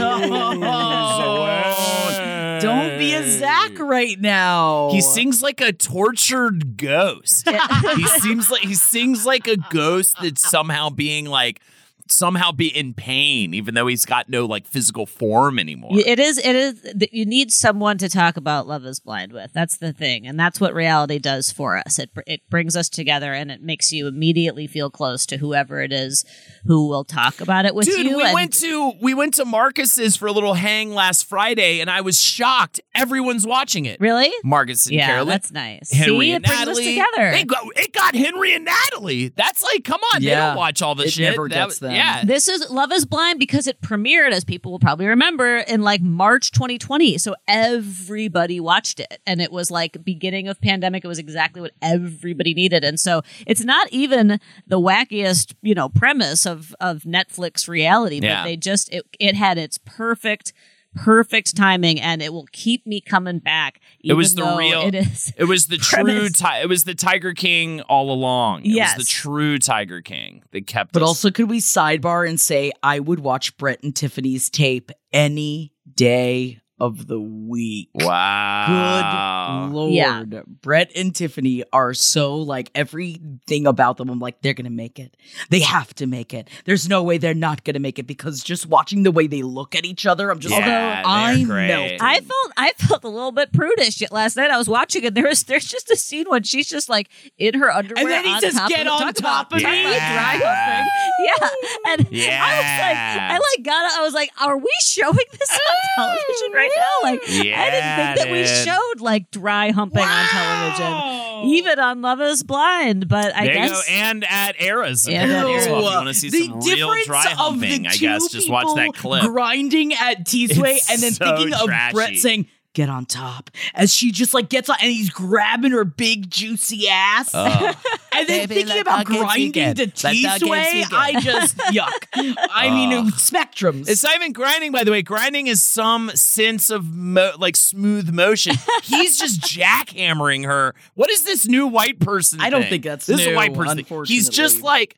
Don't 2.61 2.99
be 2.99 3.13
a 3.13 3.29
Zach 3.39 3.79
right 3.79 4.21
now. 4.21 4.91
He 4.93 5.01
sings 5.01 5.43
like 5.43 5.61
a 5.61 5.73
tortured 5.73 6.77
ghost. 6.77 7.49
he 7.97 8.07
seems 8.07 8.51
like 8.51 8.63
he 8.63 8.75
sings 8.75 9.27
like 9.27 9.49
a 9.49 9.57
ghost 9.71 10.17
that's 10.23 10.49
somehow 10.49 10.91
being 10.91 11.27
like 11.27 11.61
somehow 12.09 12.53
be 12.53 12.67
in 12.69 12.95
pain, 12.95 13.55
even 13.55 13.75
though 13.75 13.87
he's 13.87 14.05
got 14.05 14.29
no 14.29 14.47
like 14.47 14.67
physical 14.67 15.07
form 15.07 15.59
anymore. 15.59 15.91
it 15.95 16.19
is. 16.19 16.39
It 16.39 16.55
is. 16.57 16.81
that 16.95 17.13
You 17.13 17.25
need 17.27 17.53
someone 17.53 17.99
to 17.99 18.09
talk 18.09 18.37
about 18.37 18.67
Love 18.67 18.85
Is 18.85 19.01
Blind 19.01 19.33
with. 19.33 19.53
That's 19.53 19.77
the 19.77 19.93
thing, 19.93 20.27
and 20.27 20.39
that's 20.39 20.61
what 20.61 20.75
reality 20.75 21.19
does 21.19 21.51
for 21.53 21.77
us. 21.77 21.99
It 21.99 22.11
it 22.27 22.41
brings 22.51 22.77
us 22.77 22.89
together, 22.89 23.33
and 23.33 23.51
it 23.51 23.63
makes 23.63 23.93
you 23.93 24.07
immediately 24.07 24.67
feel 24.67 24.91
close 24.91 25.27
to 25.27 25.37
whoever 25.39 25.81
it 25.83 25.93
is 25.93 26.25
who 26.67 26.89
will 26.89 27.05
talk 27.05 27.41
about 27.41 27.65
it 27.65 27.75
with 27.75 27.87
Dude, 27.87 28.07
you. 28.07 28.17
we 28.17 28.25
and- 28.25 28.35
went 28.35 28.53
to 28.55 28.93
we 29.01 29.15
went 29.15 29.35
to 29.35 29.45
Marcus's 29.45 30.17
for 30.17 30.27
a 30.27 30.33
little 30.33 30.55
hang 30.55 30.93
last 30.95 31.29
Friday, 31.29 31.81
and 31.81 31.91
I 31.91 32.01
was 32.01 32.21
shocked. 32.21 32.81
Everyone's 32.95 33.47
watching 33.47 33.85
it. 33.87 34.01
really. 34.01 34.31
Marcus 34.45 34.87
and 34.87 34.95
Yeah, 34.97 35.07
Carolyn. 35.07 35.29
that's 35.29 35.51
nice. 35.53 35.91
Henry 35.93 36.27
See, 36.27 36.33
and 36.33 36.45
it 36.45 36.49
brings 36.49 36.61
Natalie. 36.67 36.99
us 36.99 37.07
together. 37.15 37.31
They 37.33 37.45
go, 37.45 37.57
it 37.77 37.93
got 37.93 38.15
Henry 38.15 38.55
and 38.55 38.65
Natalie. 38.65 39.29
That's 39.29 39.63
like, 39.63 39.85
come 39.85 40.01
on, 40.15 40.23
they 40.23 40.31
don't 40.31 40.57
watch 40.57 40.83
all 40.83 40.95
the 40.95 41.09
shit. 41.09 41.31
never 41.31 41.49
That 41.49 41.55
gets 41.55 41.67
was- 41.69 41.79
them. 41.81 41.93
Yeah. 42.05 42.25
This 42.25 42.49
is 42.49 42.69
Love 42.71 42.93
is 42.93 43.05
Blind 43.05 43.39
because 43.39 43.67
it 43.67 43.81
premiered, 43.81 44.33
as 44.33 44.45
people 44.45 44.73
will 44.73 44.79
probably 44.79 45.07
remember, 45.07 45.59
in 45.59 45.83
like 45.83 46.01
March 46.03 46.51
2020. 46.53 47.19
So 47.19 47.35
everybody 47.49 48.61
watched 48.61 49.01
it. 49.01 49.21
And 49.27 49.41
it 49.41 49.53
was 49.53 49.71
like 49.71 50.05
beginning 50.05 50.49
of 50.49 50.61
pandemic. 50.61 51.05
It 51.05 51.09
was 51.09 51.19
exactly 51.19 51.61
what 51.63 51.73
everybody 51.81 52.55
needed. 52.55 52.85
And 52.85 52.99
so 52.99 53.23
it's 53.47 53.65
not 53.65 53.89
even 53.91 54.41
the 54.67 54.81
wackiest, 54.81 55.55
you 55.63 55.75
know, 55.75 55.89
premise 55.89 56.47
of, 56.47 56.75
of 56.81 57.03
Netflix 57.03 57.69
reality, 57.69 58.21
but 58.21 58.27
Yeah. 58.27 58.45
they 58.45 58.57
just, 58.57 58.93
it, 58.93 59.05
it 59.19 59.35
had 59.35 59.59
its 59.59 59.79
perfect, 59.79 60.53
perfect 60.95 61.57
timing 61.57 62.01
and 62.01 62.23
it 62.23 62.33
will 62.33 62.47
keep 62.53 62.87
me 62.87 63.01
coming 63.01 63.39
back. 63.39 63.81
It 64.03 64.15
was 64.15 64.35
the 64.35 64.45
real- 64.57 64.83
It 64.83 64.95
is. 64.95 65.33
It 65.37 65.45
was 65.45 65.67
the 65.67 65.77
true. 65.79 66.29
Ti- 66.29 66.61
it 66.63 66.69
was 66.69 66.85
the 66.85 66.95
Tiger 66.95 67.33
King 67.35 67.81
all 67.83 68.11
along. 68.13 68.61
It 68.61 68.69
Yes. 68.73 68.97
was 68.97 69.07
the 69.07 69.11
true 69.13 69.59
Tiger 69.59 70.01
King 70.01 70.43
that 70.53 70.67
kept. 70.67 70.93
But 70.93 71.03
us- 71.03 71.09
also, 71.09 71.31
could 71.31 71.49
we 71.51 71.61
sidebar 71.61 72.29
and 72.29 72.41
say 72.41 72.73
I 72.83 73.01
would 73.01 73.21
watch 73.21 73.57
Brett 73.57 73.83
and 73.83 73.95
Tiffany's 73.95 74.49
tape 74.51 74.91
any 75.13 75.73
day 75.95 76.61
of 76.83 77.07
the 77.07 77.21
week? 77.21 77.89
wow. 77.95 79.67
Good 79.69 79.75
lord. 79.75 79.93
Yeah. 79.93 80.25
Brett 80.63 80.91
and 80.97 81.15
Tiffany 81.15 81.63
are 81.73 81.95
so 81.95 82.37
like 82.37 82.71
everything 82.75 83.69
about 83.69 83.99
them. 83.99 84.11
I'm 84.11 84.19
like, 84.19 84.43
they're 84.43 84.53
gonna 84.53 84.69
make 84.69 84.99
it. 84.99 85.17
They 85.49 85.61
have 85.61 85.95
to 85.95 86.07
make 86.07 86.35
it. 86.35 86.49
There's 86.65 86.89
no 86.89 87.05
way 87.05 87.19
they're 87.19 87.35
not 87.35 87.63
gonna 87.63 87.79
make 87.79 88.01
it 88.01 88.07
because 88.09 88.43
just 88.43 88.67
watching 88.67 89.05
the 89.05 89.13
way 89.13 89.29
they 89.29 89.43
look 89.43 89.77
at 89.77 89.85
each 89.85 90.07
other, 90.07 90.31
I'm 90.31 90.41
just 90.41 90.53
Yeah, 90.55 91.03
although 91.07 91.09
I'm 91.09 91.47
melting. 91.47 92.01
I 92.01 92.21
felt 92.21 92.53
I 92.57 92.73
felt 92.73 93.05
a 93.05 93.09
little 93.09 93.33
bit 93.33 93.53
prudish 93.53 94.01
yet 94.01 94.11
last 94.11 94.37
night. 94.37 94.51
I 94.51 94.59
was 94.59 94.69
watching 94.69 95.05
it. 95.05 95.15
There's 95.15 95.45
there's 95.45 95.67
just 95.67 95.89
a 95.91 95.97
scene 95.97 96.25
when 96.29 96.43
she's 96.43 96.69
just 96.69 96.89
like 96.89 97.09
in 97.39 97.55
her 97.61 97.71
underwear. 97.71 98.03
And 98.03 98.11
then 98.11 98.25
he 98.25 98.33
on 98.33 98.41
says, 98.41 98.61
"Get 98.69 98.89
on 98.89 98.99
talk 98.99 99.15
top 99.15 99.53
of 99.53 99.63
talk 99.63 99.73
me." 99.73 99.83
about 99.83 99.99
dry. 100.43 100.89
Yeah, 101.23 101.49
and 101.93 102.01
I 102.11 102.57
was 102.59 102.79
like, 102.81 102.97
I 102.99 103.35
like 103.35 103.65
got 103.65 103.85
it. 103.85 103.99
I 103.99 104.03
was 104.03 104.15
like, 104.15 104.31
are 104.41 104.59
we 104.59 104.73
showing 104.83 105.15
this 105.31 105.51
on 105.51 105.59
television 105.97 106.53
right 106.53 106.71
now? 106.77 107.11
Like, 107.11 107.23
I 107.29 107.71
didn't 107.71 107.97
think 107.97 108.17
that 108.19 108.29
we 108.31 108.47
showed 108.47 109.01
like 109.01 109.31
dry 109.31 109.71
humping 109.71 110.03
on 110.03 110.27
television, 110.27 111.51
even 111.51 111.79
on 111.79 112.03
Love 112.03 112.21
Is 112.21 112.43
Blind. 112.43 113.09
But 113.09 113.35
I 113.35 113.45
there 113.47 113.55
guess 113.55 113.71
you 113.71 113.75
go, 113.75 113.83
and 113.89 114.25
at 114.29 114.61
eras. 114.63 115.09
And 115.09 115.31
at. 115.31 115.47
Eras. 115.47 115.65
So 115.65 115.71
if 115.71 115.79
you 115.79 115.83
want 115.83 116.09
to 116.09 116.15
see 116.15 116.31
the 116.31 116.45
some 116.45 116.61
real 116.61 116.89
difference 116.89 117.07
dry 117.07 117.33
of 117.33 117.39
humping, 117.39 117.83
the 117.83 117.89
I 117.89 117.93
two 117.93 118.01
guess 118.01 118.29
just 118.29 118.49
watch 118.51 118.75
that 118.77 118.95
clip. 118.95 119.23
grinding 119.25 119.93
at 119.95 120.27
T 120.27 120.49
Sway 120.49 120.81
and 120.91 121.03
then 121.03 121.13
so 121.13 121.37
thinking 121.37 121.55
of. 121.55 121.67
Brett 121.93 122.17
saying, 122.17 122.47
"Get 122.75 122.89
on 122.89 123.07
top," 123.07 123.51
as 123.75 123.93
she 123.93 124.11
just 124.13 124.35
like 124.35 124.49
gets 124.49 124.69
on 124.69 124.77
and 124.81 124.91
he's 124.91 125.11
grabbing 125.11 125.73
her 125.73 125.85
big 125.85 126.31
juicy 126.31 126.89
ass, 126.89 127.31
oh. 127.35 127.45
Ugh. 127.45 127.77
and 128.15 128.29
then 128.29 128.49
Baby, 128.49 128.63
thinking 128.63 128.81
about 128.81 129.05
grinding 129.07 129.53
vegan. 129.53 129.77
to 129.77 129.83
Let 129.83 129.95
that 129.97 130.13
T 130.13 130.23
get 130.23 130.41
Sway. 130.41 130.85
I 130.93 131.21
just 131.21 131.57
yuck. 131.59 132.07
I 132.15 132.71
mean, 132.71 132.93
Ugh. 132.93 133.05
Oh. 133.09 133.17
spectrums. 133.17 133.89
It's 133.89 134.03
not 134.03 134.15
even 134.17 134.33
grinding, 134.33 134.73
by 134.73 134.85
the 134.85 134.91
way. 134.91 135.03
Grinding 135.03 135.47
is 135.47 135.63
some 135.63 136.11
sense 136.15 136.71
of 136.71 136.95
mo- 136.95 137.33
like 137.39 137.57
smooth 137.57 138.13
motion. 138.13 138.57
He's 138.83 139.19
just 139.19 139.41
jackhammering 139.41 140.45
her. 140.47 140.75
What 140.95 141.11
is 141.11 141.25
this 141.25 141.47
new 141.47 141.67
white 141.67 141.99
person? 142.01 142.41
I 142.41 142.51
don't 142.51 142.63
thing? 142.63 142.71
think 142.71 142.85
that's 142.85 143.07
this 143.07 143.21
is 143.21 143.27
a 143.27 143.31
new, 143.31 143.37
white 143.37 143.55
person. 143.55 143.85
thing. 143.85 144.05
He's 144.05 144.29
just 144.29 144.63
like 144.63 144.97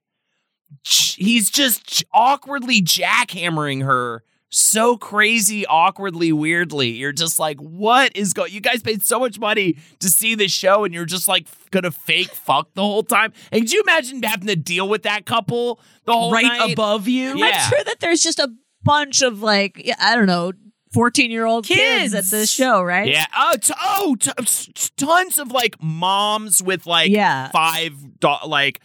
he's 0.83 1.51
just 1.51 2.05
awkwardly 2.12 2.83
jackhammering 2.83 3.85
her. 3.85 4.22
So 4.57 4.97
crazy, 4.97 5.67
awkwardly, 5.67 6.31
weirdly. 6.31 6.91
You're 6.91 7.11
just 7.11 7.41
like, 7.41 7.59
what 7.59 8.17
is 8.17 8.33
going? 8.33 8.53
You 8.53 8.61
guys 8.61 8.83
paid 8.85 9.03
so 9.03 9.19
much 9.19 9.37
money 9.41 9.79
to 9.99 10.09
see 10.09 10.37
this 10.37 10.53
show, 10.53 10.85
and 10.85 10.95
you're 10.95 11.07
just 11.07 11.27
like 11.27 11.49
gonna 11.73 11.91
fake 11.91 12.29
fuck 12.31 12.73
the 12.75 12.83
whole 12.83 13.03
time. 13.03 13.33
And 13.51 13.63
could 13.63 13.73
you 13.73 13.83
imagine 13.83 14.23
having 14.23 14.47
to 14.47 14.55
deal 14.55 14.89
with 14.89 15.03
that 15.03 15.27
couple 15.27 15.81
the 16.05 16.13
whole 16.13 16.31
right 16.33 16.45
night? 16.45 16.73
above 16.73 17.09
you. 17.09 17.37
Yeah. 17.37 17.47
I'm 17.47 17.69
sure 17.69 17.83
that 17.85 17.97
there's 17.99 18.21
just 18.23 18.39
a 18.39 18.49
bunch 18.85 19.23
of 19.23 19.43
like 19.43 19.91
I 19.99 20.15
don't 20.15 20.27
know. 20.27 20.53
14 20.93 21.33
year 21.33 21.45
old 21.45 21.67
kids. 21.67 21.81
Kids. 21.81 22.15
at 22.15 22.25
this 22.27 22.53
show, 22.53 22.81
right? 22.81 23.09
Yeah. 23.09 23.25
Oh, 23.37 23.57
t- 23.61 23.75
oh, 23.83 24.15
t- 24.21 24.31
s- 24.39 24.91
tons 24.97 25.41
of 25.41 25.51
like 25.51 25.83
moms 25.83 26.63
with 26.63 26.87
like 26.87 27.11
Yeah. 27.11 27.51
five 27.51 28.21
da- 28.21 28.47
like 28.47 28.79
a 28.79 28.85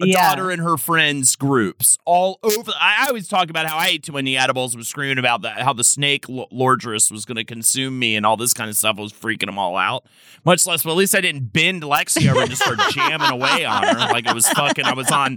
Yeah. 0.00 0.28
daughter 0.34 0.50
and 0.50 0.60
her 0.62 0.76
friends 0.76 1.36
groups 1.36 1.98
all 2.04 2.38
over. 2.42 2.72
I, 2.80 3.04
I 3.04 3.06
always 3.08 3.28
talk 3.28 3.50
about 3.50 3.66
how 3.66 3.76
I 3.76 3.88
ate 3.88 4.02
too 4.04 4.12
many 4.12 4.36
edibles. 4.36 4.76
Was 4.76 4.88
screaming 4.88 5.18
about 5.18 5.42
that 5.42 5.60
how 5.62 5.72
the 5.72 5.84
snake 5.84 6.26
L- 6.28 6.48
Lordress 6.52 7.10
was 7.10 7.24
going 7.24 7.36
to 7.36 7.44
consume 7.44 7.98
me 7.98 8.16
and 8.16 8.24
all 8.26 8.36
this 8.36 8.52
kind 8.54 8.70
of 8.70 8.76
stuff. 8.76 8.96
I 8.98 9.02
was 9.02 9.12
freaking 9.12 9.46
them 9.46 9.58
all 9.58 9.76
out. 9.76 10.04
Much 10.44 10.66
less, 10.66 10.82
but 10.82 10.90
at 10.90 10.96
least 10.96 11.14
I 11.14 11.20
didn't 11.22 11.52
bend 11.52 11.82
Lexi 11.82 12.30
over 12.30 12.40
and 12.40 12.50
just 12.50 12.62
start 12.62 12.78
jamming 12.92 13.30
away 13.30 13.64
on 13.64 13.82
her 13.82 13.94
like 14.12 14.26
it 14.26 14.34
was 14.34 14.48
fucking. 14.50 14.84
I 14.84 14.92
was 14.94 15.10
on 15.10 15.36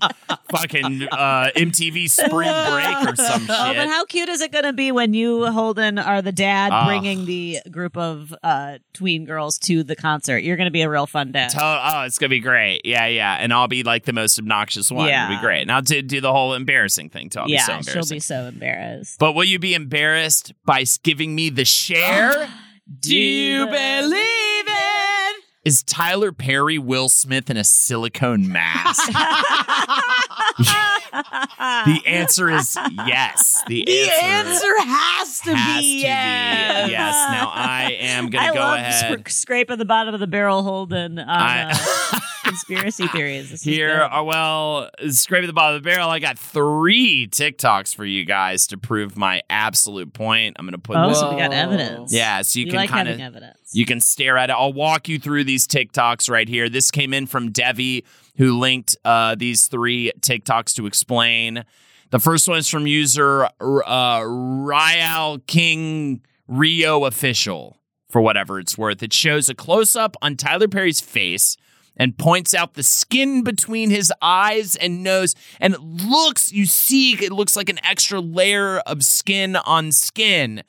fucking 0.51 1.03
uh, 1.11 1.49
MTV 1.55 2.09
Spring 2.09 2.29
Break 2.71 3.09
or 3.09 3.15
some 3.15 3.41
shit. 3.45 3.49
Oh, 3.49 3.73
but 3.73 3.87
how 3.87 4.05
cute 4.05 4.29
is 4.29 4.41
it 4.41 4.51
going 4.51 4.65
to 4.65 4.73
be 4.73 4.91
when 4.91 5.13
you, 5.13 5.45
Holden, 5.51 5.97
are 5.97 6.21
the 6.21 6.31
dad 6.31 6.71
Ah. 6.71 6.85
bringing 6.85 7.25
the 7.25 7.59
group 7.71 7.95
of 7.97 8.33
uh, 8.43 8.79
tween 8.93 9.25
girls 9.25 9.57
to 9.59 9.83
the 9.83 9.95
concert? 9.95 10.39
You're 10.39 10.57
going 10.57 10.67
to 10.67 10.71
be 10.71 10.81
a 10.81 10.89
real 10.89 11.07
fun 11.07 11.31
dad. 11.31 11.49
Tell, 11.51 11.79
oh, 11.83 12.01
it's 12.03 12.17
gonna 12.19 12.29
be 12.29 12.39
great. 12.39 12.81
Yeah, 12.83 13.05
yeah, 13.07 13.35
and 13.39 13.53
I'll 13.53 13.67
be 13.67 13.83
like 13.83 14.05
the 14.05 14.13
most 14.13 14.36
obnoxious 14.39 14.91
one. 14.91 15.09
It'll 15.09 15.29
be 15.29 15.39
great. 15.39 15.67
Now 15.67 15.77
I'll 15.77 15.81
do, 15.81 16.01
the 16.01 16.31
whole 16.31 16.53
embarrassing 16.53 17.09
thing. 17.09 17.29
Too. 17.29 17.39
I'll 17.39 17.47
be 17.47 17.57
so 17.57 17.73
yeah, 17.73 17.81
she'll 17.81 18.05
be 18.05 18.19
so 18.19 18.45
embarrassed. 18.45 19.19
but 19.19 19.33
will 19.33 19.43
you 19.43 19.59
be 19.59 19.73
embarrassed 19.73 20.53
by 20.65 20.85
giving 21.03 21.35
me 21.35 21.49
the 21.49 21.65
share? 21.65 22.49
Do 22.99 23.15
you 23.15 23.65
believe 23.65 24.15
it? 24.15 25.43
Is 25.65 25.83
Tyler 25.83 26.31
Perry 26.31 26.77
Will 26.77 27.09
Smith 27.09 27.49
in 27.49 27.57
a 27.57 27.65
silicone 27.65 28.49
mask? 28.49 29.11
the 30.57 32.01
answer 32.05 32.49
is 32.49 32.77
yes. 33.05 33.63
The, 33.67 33.83
The 33.85 34.03
answer, 34.11 34.25
answer 34.25 34.87
has 34.87 35.39
to 35.41 35.55
has 35.55 35.81
be 35.81 36.01
to 36.01 36.07
yes. 36.07 36.85
be 36.85 36.91
yes. 36.91 37.31
Now 37.31 37.51
I 37.53 37.91
am 37.99 38.29
gonna 38.29 38.51
I 38.51 38.53
go 38.53 38.73
ahead. 38.73 39.19
sc- 39.27 39.29
scraping 39.29 39.77
the 39.77 39.85
bottom 39.85 40.13
of 40.13 40.19
the 40.19 40.27
barrel, 40.27 40.63
Holden, 40.63 41.19
on 41.19 41.27
I- 41.29 41.71
uh, 41.71 42.19
conspiracy 42.43 43.07
theories. 43.13 43.51
This 43.51 43.61
Here, 43.63 43.97
good. 43.99 44.19
uh, 44.19 44.23
well, 44.23 44.89
scraping 45.09 45.47
the 45.47 45.53
bottom 45.53 45.75
of 45.77 45.83
the 45.83 45.89
barrel. 45.89 46.09
I 46.09 46.19
got 46.19 46.37
three 46.39 47.27
TikToks 47.27 47.93
for 47.95 48.05
you 48.05 48.25
guys 48.25 48.67
to 48.67 48.77
prove 48.77 49.17
my 49.17 49.41
absolute 49.49 50.13
point. 50.13 50.55
I'm 50.59 50.65
going 50.65 50.71
to 50.73 50.77
put 50.77 50.97
Oh, 50.97 51.13
so 51.13 51.31
we 51.33 51.39
got 51.39 51.53
evidence. 51.53 52.13
Yeah, 52.13 52.41
so 52.41 52.59
you, 52.59 52.65
You 52.65 52.71
can 52.71 52.77
like 52.77 52.89
kind 52.89 53.07
of 53.09 53.19
evidence. 53.19 53.57
you 53.73 53.85
can 53.85 53.99
stare 53.99 54.37
at 54.37 54.49
it. 54.49 54.53
I'll 54.53 54.73
walk 54.73 55.07
you 55.09 55.19
through 55.19 55.43
these 55.43 55.67
TikToks 55.67 56.29
right 56.29 56.47
here. 56.47 56.69
This 56.69 56.89
came 56.91 57.13
in 57.13 57.27
from 57.27 57.51
Devi, 57.51 58.05
who 58.37 58.57
linked 58.57 58.95
uh, 59.03 59.35
these 59.35 59.67
three 59.67 60.11
TikToks 60.21 60.75
to 60.75 60.85
explain. 60.85 61.63
The 62.11 62.19
first 62.19 62.47
one 62.47 62.57
is 62.59 62.69
from 62.69 62.87
user 62.87 63.45
uh, 63.45 64.21
Ryal 64.21 65.45
King 65.47 66.21
Rio 66.47 67.03
Official. 67.05 67.77
for 68.09 68.21
whatever 68.21 68.59
it's 68.59 68.77
worth. 68.77 69.03
It 69.03 69.11
shows 69.11 69.49
a 69.49 69.55
close 69.55 69.95
up 69.95 70.15
on 70.21 70.35
Tyler 70.37 70.67
Perry's 70.69 71.01
face 71.01 71.57
and 71.97 72.17
points 72.17 72.53
out 72.53 72.75
the 72.75 72.83
skin 72.83 73.43
between 73.43 73.89
his 73.89 74.13
eyes 74.21 74.75
and 74.77 75.03
nose. 75.03 75.35
And 75.59 75.73
it 75.73 75.81
looks, 75.81 76.51
you 76.53 76.65
see, 76.65 77.13
it 77.13 77.31
looks 77.33 77.55
like 77.57 77.69
an 77.69 77.79
extra 77.83 78.19
layer 78.21 78.77
of 78.79 79.03
skin 79.03 79.55
on 79.57 79.91
skin. 79.91 80.63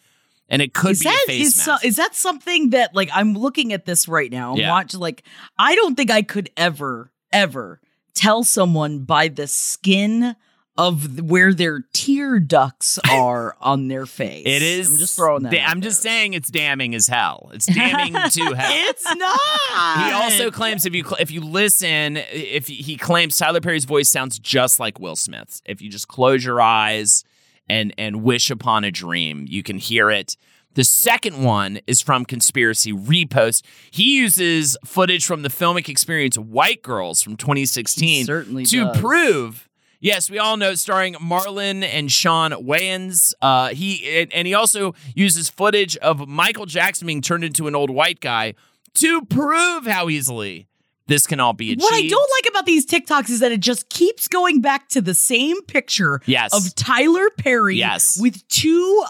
And 0.49 0.63
it 0.63 0.73
could 0.75 0.93
is 0.93 1.01
be 1.01 1.05
that, 1.05 1.23
a 1.25 1.27
face 1.27 1.47
is, 1.49 1.63
so- 1.63 1.73
mask. 1.73 1.85
is 1.85 1.97
that 1.97 2.15
something 2.15 2.71
that 2.71 2.95
like 2.95 3.11
I'm 3.13 3.35
looking 3.35 3.73
at 3.75 3.85
this 3.85 4.09
right 4.09 4.33
now? 4.33 4.57
Yeah. 4.57 4.71
watching 4.71 4.99
like 5.01 5.23
I 5.59 5.75
don't 5.77 5.95
think 5.95 6.11
I 6.11 6.23
could 6.23 6.49
ever 6.57 7.13
ever 7.33 7.81
tell 8.15 8.45
someone 8.45 9.01
by 9.01 9.29
the 9.29 9.47
skin 9.47 10.35
of 10.77 11.21
where 11.29 11.53
their 11.53 11.81
tear 11.93 12.39
ducts 12.39 13.01
are 13.11 13.57
on 13.61 13.89
their 13.89 14.07
face. 14.07 14.45
it 14.47 14.63
is. 14.63 14.91
I'm 14.93 14.97
just 14.99 15.17
throwing 15.17 15.43
that. 15.43 15.51
da- 15.51 15.65
I'm 15.65 15.81
just 15.81 16.01
saying 16.03 16.35
it's 16.35 16.51
damning 16.51 16.95
as 16.95 17.09
hell. 17.09 17.51
It's 17.53 17.67
damning 17.75 18.13
to 18.15 18.55
hell. 18.55 18.71
It's 18.89 19.05
not. 19.17 20.07
He 20.07 20.13
also 20.13 20.51
claims 20.53 20.87
if 20.87 20.95
you 20.95 21.03
cl- 21.03 21.17
if 21.21 21.31
you 21.33 21.41
listen, 21.41 22.17
if 22.33 22.69
he, 22.69 22.75
he 22.77 22.97
claims 22.97 23.37
Tyler 23.37 23.61
Perry's 23.61 23.87
voice 23.87 24.09
sounds 24.09 24.39
just 24.39 24.79
like 24.79 25.01
Will 25.01 25.17
Smith's. 25.17 25.63
If 25.67 25.83
you 25.83 25.91
just 25.91 26.07
close 26.07 26.45
your 26.45 26.61
eyes 26.61 27.25
and 27.69 27.93
and 27.99 28.23
wish 28.23 28.49
upon 28.51 28.85
a 28.85 28.93
dream, 28.93 29.47
you 29.49 29.65
can 29.65 29.79
hear 29.79 30.11
it. 30.11 30.37
The 30.79 30.85
second 30.85 31.43
one 31.43 31.81
is 31.89 32.01
from 32.01 32.25
Conspiracy 32.25 32.93
Repost. 32.93 33.65
He 33.91 34.17
uses 34.17 34.77
footage 34.85 35.27
from 35.27 35.43
the 35.43 35.49
filmic 35.49 35.89
experience 35.89 36.39
White 36.39 36.83
Girls 36.85 37.21
from 37.21 37.37
2016 37.37 38.09
He 38.09 38.23
certainly 38.23 38.65
to 38.67 38.85
does. 38.85 39.01
prove. 39.01 39.69
Yes, 39.99 40.31
we 40.31 40.39
all 40.39 40.57
know 40.57 40.77
starring 40.77 41.15
Marlon 41.15 41.83
and 41.83 42.13
Shawn 42.13 42.53
Wayans. 42.53 43.35
Uh, 43.43 43.71
he 43.71 44.21
and, 44.21 44.33
and 44.33 44.47
he 44.47 44.55
also 44.55 44.95
uses 45.17 45.49
footage 45.49 45.97
of 45.97 46.29
Michael 46.29 46.65
Jackson 46.67 47.09
being 47.09 47.23
turned 47.23 47.43
into 47.43 47.67
an 47.67 47.75
old 47.75 47.91
white 47.91 48.21
guy 48.21 48.55
to 48.95 49.23
prove 49.25 49.85
how 49.85 50.09
easily 50.09 50.69
this 51.09 51.27
can 51.27 51.41
all 51.41 51.55
be 51.55 51.73
achieved. 51.73 51.83
What 51.83 51.95
I 51.95 52.07
don't 52.07 52.31
like 52.41 52.51
about 52.53 52.67
these 52.67 52.87
TikToks 52.87 53.31
is 53.31 53.41
that 53.41 53.51
it 53.51 53.59
just 53.59 53.89
keeps 53.89 54.29
going 54.29 54.61
back 54.61 54.89
to 54.91 55.01
the 55.01 55.15
same 55.15 55.61
picture 55.63 56.21
Yes. 56.27 56.55
of 56.55 56.73
Tyler 56.77 57.31
Perry 57.37 57.79
Yes. 57.79 58.17
with 58.21 58.47
two 58.47 59.05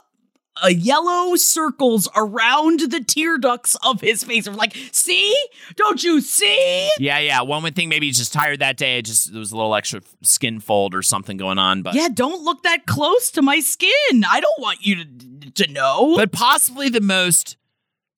uh, 0.62 0.68
yellow 0.68 1.36
circles 1.36 2.08
around 2.16 2.80
the 2.80 3.02
tear 3.02 3.38
ducts 3.38 3.76
of 3.84 4.00
his 4.00 4.24
face. 4.24 4.46
I'm 4.46 4.56
like, 4.56 4.76
see? 4.92 5.36
Don't 5.76 6.02
you 6.02 6.20
see? 6.20 6.90
Yeah, 6.98 7.18
yeah. 7.18 7.42
One 7.42 7.62
would 7.62 7.74
think 7.76 7.88
maybe 7.88 8.06
he's 8.06 8.18
just 8.18 8.32
tired 8.32 8.60
that 8.60 8.76
day. 8.76 8.98
It 8.98 9.02
just 9.06 9.30
there 9.32 9.38
was 9.38 9.52
a 9.52 9.56
little 9.56 9.74
extra 9.74 10.00
skin 10.22 10.60
fold 10.60 10.94
or 10.94 11.02
something 11.02 11.36
going 11.36 11.58
on, 11.58 11.82
but 11.82 11.94
Yeah, 11.94 12.08
don't 12.12 12.42
look 12.42 12.62
that 12.62 12.86
close 12.86 13.30
to 13.32 13.42
my 13.42 13.60
skin. 13.60 14.24
I 14.28 14.40
don't 14.40 14.60
want 14.60 14.78
you 14.86 15.04
to, 15.04 15.50
to 15.64 15.72
know. 15.72 16.16
but 16.16 16.32
possibly 16.32 16.88
the 16.88 17.00
most 17.00 17.56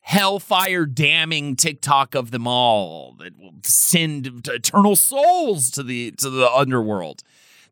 hellfire 0.03 0.87
damning 0.87 1.55
TikTok 1.55 2.15
of 2.15 2.31
them 2.31 2.47
all 2.47 3.15
that 3.19 3.39
will 3.39 3.53
send 3.63 4.49
eternal 4.49 4.97
souls 4.97 5.71
to 5.71 5.83
the 5.83 6.11
to 6.13 6.31
the 6.31 6.51
underworld. 6.51 7.23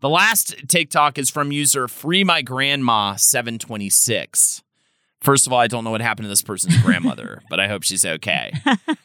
The 0.01 0.09
last 0.09 0.55
TikTok 0.69 1.19
is 1.19 1.29
from 1.29 1.51
user 1.51 1.89
Free 1.89 2.23
My 2.23 2.41
Grandma 2.41 3.17
726. 3.17 4.63
First 5.21 5.47
of 5.49 5.53
all, 5.53 5.59
I 5.59 5.67
don't 5.67 5.83
know 5.83 5.91
what 5.91 6.01
happened 6.01 6.27
to 6.27 6.29
this 6.29 6.43
person's 6.43 6.77
grandmother, 6.83 7.43
but 7.51 7.59
I 7.59 7.67
hope 7.67 7.83
she's 7.83 8.05
okay. 8.05 8.53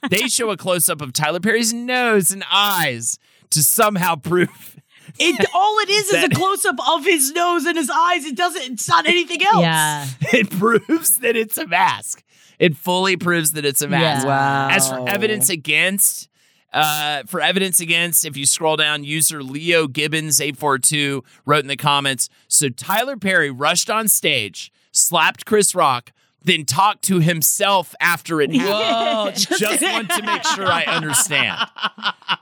They 0.10 0.28
show 0.28 0.52
a 0.52 0.58
close 0.58 0.90
up 0.90 1.02
of 1.02 1.12
Tyler 1.12 1.40
Perry's 1.40 1.74
nose 1.74 2.30
and 2.30 2.44
eyes 2.52 3.18
to 3.50 3.64
somehow 3.64 4.16
prove 4.18 4.78
it 5.20 5.50
all 5.54 5.80
it 5.80 5.90
is 5.90 6.10
is 6.10 6.24
a 6.24 6.30
close 6.30 6.66
up 6.66 6.76
of 6.88 7.06
his 7.06 7.32
nose 7.32 7.66
and 7.66 7.76
his 7.76 7.90
eyes. 7.90 8.26
It 8.26 8.36
doesn't. 8.36 8.74
It's 8.74 8.88
not 8.88 9.08
anything 9.08 9.44
else. 9.44 9.62
Yeah. 9.62 10.08
it 10.34 10.52
proves 10.52 11.18
that 11.20 11.36
it's 11.36 11.58
a 11.58 11.66
mask. 11.66 12.24
It 12.60 12.78
fully 12.78 13.18
proves 13.18 13.54
that 13.54 13.66
it's 13.66 13.82
a 13.82 13.88
mask. 13.88 14.26
Yeah. 14.26 14.30
Wow. 14.30 14.70
As 14.70 14.88
for 14.88 15.10
evidence 15.10 15.50
against, 15.50 16.30
uh, 16.74 17.24
for 17.24 17.42
evidence 17.42 17.80
against, 17.80 18.26
if 18.26 18.36
you 18.36 18.46
scroll 18.46 18.76
down, 18.76 19.04
user 19.04 19.44
Leo 19.44 19.88
Gibbons 19.88 20.42
eight 20.42 20.58
four 20.58 20.80
two 20.80 21.24
wrote 21.46 21.64
in 21.64 21.68
the 21.68 21.78
comments. 21.78 22.30
So 22.48 22.70
Tyler 22.70 23.18
Perry 23.18 23.52
rushed 23.52 23.90
on 23.90 24.08
stage, 24.08 24.72
slapped 24.92 25.46
Chris 25.46 25.76
Rock, 25.76 26.12
then 26.44 26.66
talked 26.66 27.04
to 27.04 27.20
himself 27.20 27.96
after 28.00 28.42
it 28.42 28.54
happened. 28.54 28.68
Whoa, 28.70 29.32
Just 29.58 29.82
want 29.82 30.10
to 30.10 30.24
make 30.24 30.44
sure 30.44 30.68
I 30.68 30.84
understand. 30.84 31.60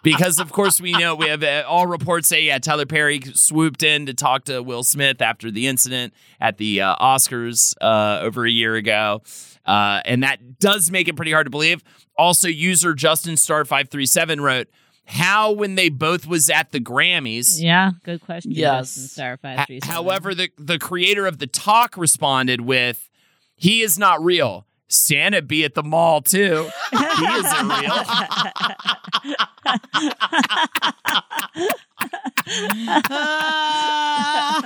Because, 0.03 0.39
of 0.39 0.51
course, 0.51 0.81
we 0.81 0.91
know 0.93 1.15
we 1.15 1.27
have 1.27 1.43
uh, 1.43 1.63
all 1.67 1.85
reports 1.85 2.27
say, 2.27 2.43
yeah, 2.43 2.57
Tyler 2.57 2.87
Perry 2.87 3.21
swooped 3.21 3.83
in 3.83 4.07
to 4.07 4.13
talk 4.13 4.45
to 4.45 4.63
Will 4.63 4.83
Smith 4.83 5.21
after 5.21 5.51
the 5.51 5.67
incident 5.67 6.13
at 6.39 6.57
the 6.57 6.81
uh, 6.81 6.95
Oscars 6.95 7.75
uh, 7.79 8.19
over 8.21 8.45
a 8.45 8.51
year 8.51 8.75
ago. 8.75 9.21
Uh, 9.65 10.01
and 10.05 10.23
that 10.23 10.59
does 10.59 10.89
make 10.91 11.07
it 11.07 11.15
pretty 11.15 11.31
hard 11.31 11.45
to 11.45 11.51
believe. 11.51 11.83
Also, 12.17 12.47
user 12.47 12.93
Justin 12.93 13.37
Star 13.37 13.63
537 13.65 14.41
wrote, 14.41 14.67
how 15.05 15.51
when 15.51 15.75
they 15.75 15.89
both 15.89 16.25
was 16.25 16.49
at 16.49 16.71
the 16.71 16.79
Grammys. 16.79 17.61
Yeah. 17.61 17.91
Good 18.03 18.21
question. 18.21 18.51
Yes. 18.51 18.95
Justin 18.95 19.03
Star 19.07 19.37
five 19.37 19.59
Ha- 19.59 19.65
three 19.65 19.79
seven. 19.81 19.93
However, 19.93 20.33
the, 20.33 20.49
the 20.57 20.79
creator 20.79 21.25
of 21.25 21.39
the 21.39 21.47
talk 21.47 21.97
responded 21.97 22.61
with, 22.61 23.09
he 23.55 23.81
is 23.81 23.99
not 23.99 24.23
real. 24.23 24.65
Santa 24.91 25.41
be 25.41 25.63
at 25.63 25.73
the 25.73 25.83
mall 25.83 26.21
too. 26.21 26.69
He 26.91 26.97
isn't 27.25 27.67
real. 27.69 28.03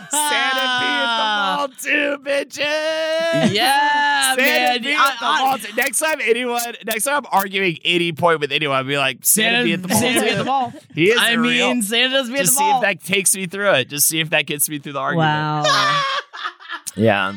Santa 0.09 0.65
be 0.80 0.88
at 0.88 1.17
the 1.17 1.26
mall 1.57 1.67
too, 1.69 2.17
bitches. 2.23 3.53
Yeah, 3.53 4.36
Santa 4.36 4.41
man. 4.41 4.82
be 4.82 4.93
at 4.93 5.19
the 5.19 5.26
I- 5.26 5.39
mall 5.45 5.57
too. 5.57 5.73
Next 5.76 5.99
time 5.99 6.19
anyone, 6.21 6.61
next 6.86 7.03
time 7.05 7.17
I'm 7.17 7.26
arguing 7.32 7.78
any 7.84 8.11
point 8.11 8.39
with 8.39 8.51
anyone, 8.51 8.78
I'll 8.78 8.84
be 8.84 8.97
like, 8.97 9.19
Santa, 9.21 9.63
be 9.63 9.73
at 9.73 9.82
the 9.82 9.88
mall 9.88 9.99
Santa 9.99 10.19
too. 10.19 10.26
be 10.26 10.32
at 10.32 10.38
the 10.38 10.43
mall. 10.45 10.73
He 10.93 11.09
is 11.11 11.19
I 11.19 11.34
real. 11.34 11.67
mean, 11.73 11.82
Santa's 11.82 12.30
be 12.30 12.38
at 12.39 12.45
the 12.45 12.51
mall. 12.53 12.53
Just 12.53 12.57
see 12.57 12.69
if 12.69 12.82
that 12.82 13.03
takes 13.03 13.36
me 13.36 13.45
through 13.47 13.71
it. 13.73 13.89
Just 13.89 14.07
see 14.07 14.19
if 14.19 14.30
that 14.32 14.45
gets 14.45 14.69
me 14.69 14.80
through 14.80 14.93
the 14.93 14.99
argument. 14.99 15.30
Wow. 15.67 16.03
Yeah. 16.97 17.34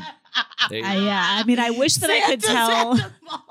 There 0.70 0.84
I, 0.84 0.96
yeah. 0.96 1.26
I 1.40 1.44
mean, 1.44 1.58
I 1.58 1.70
wish 1.70 1.94
that 1.96 2.10
I 2.10 2.20
could 2.26 2.42
tell. 2.42 2.94
at 2.94 2.96
the 2.98 3.12
mall. 3.24 3.44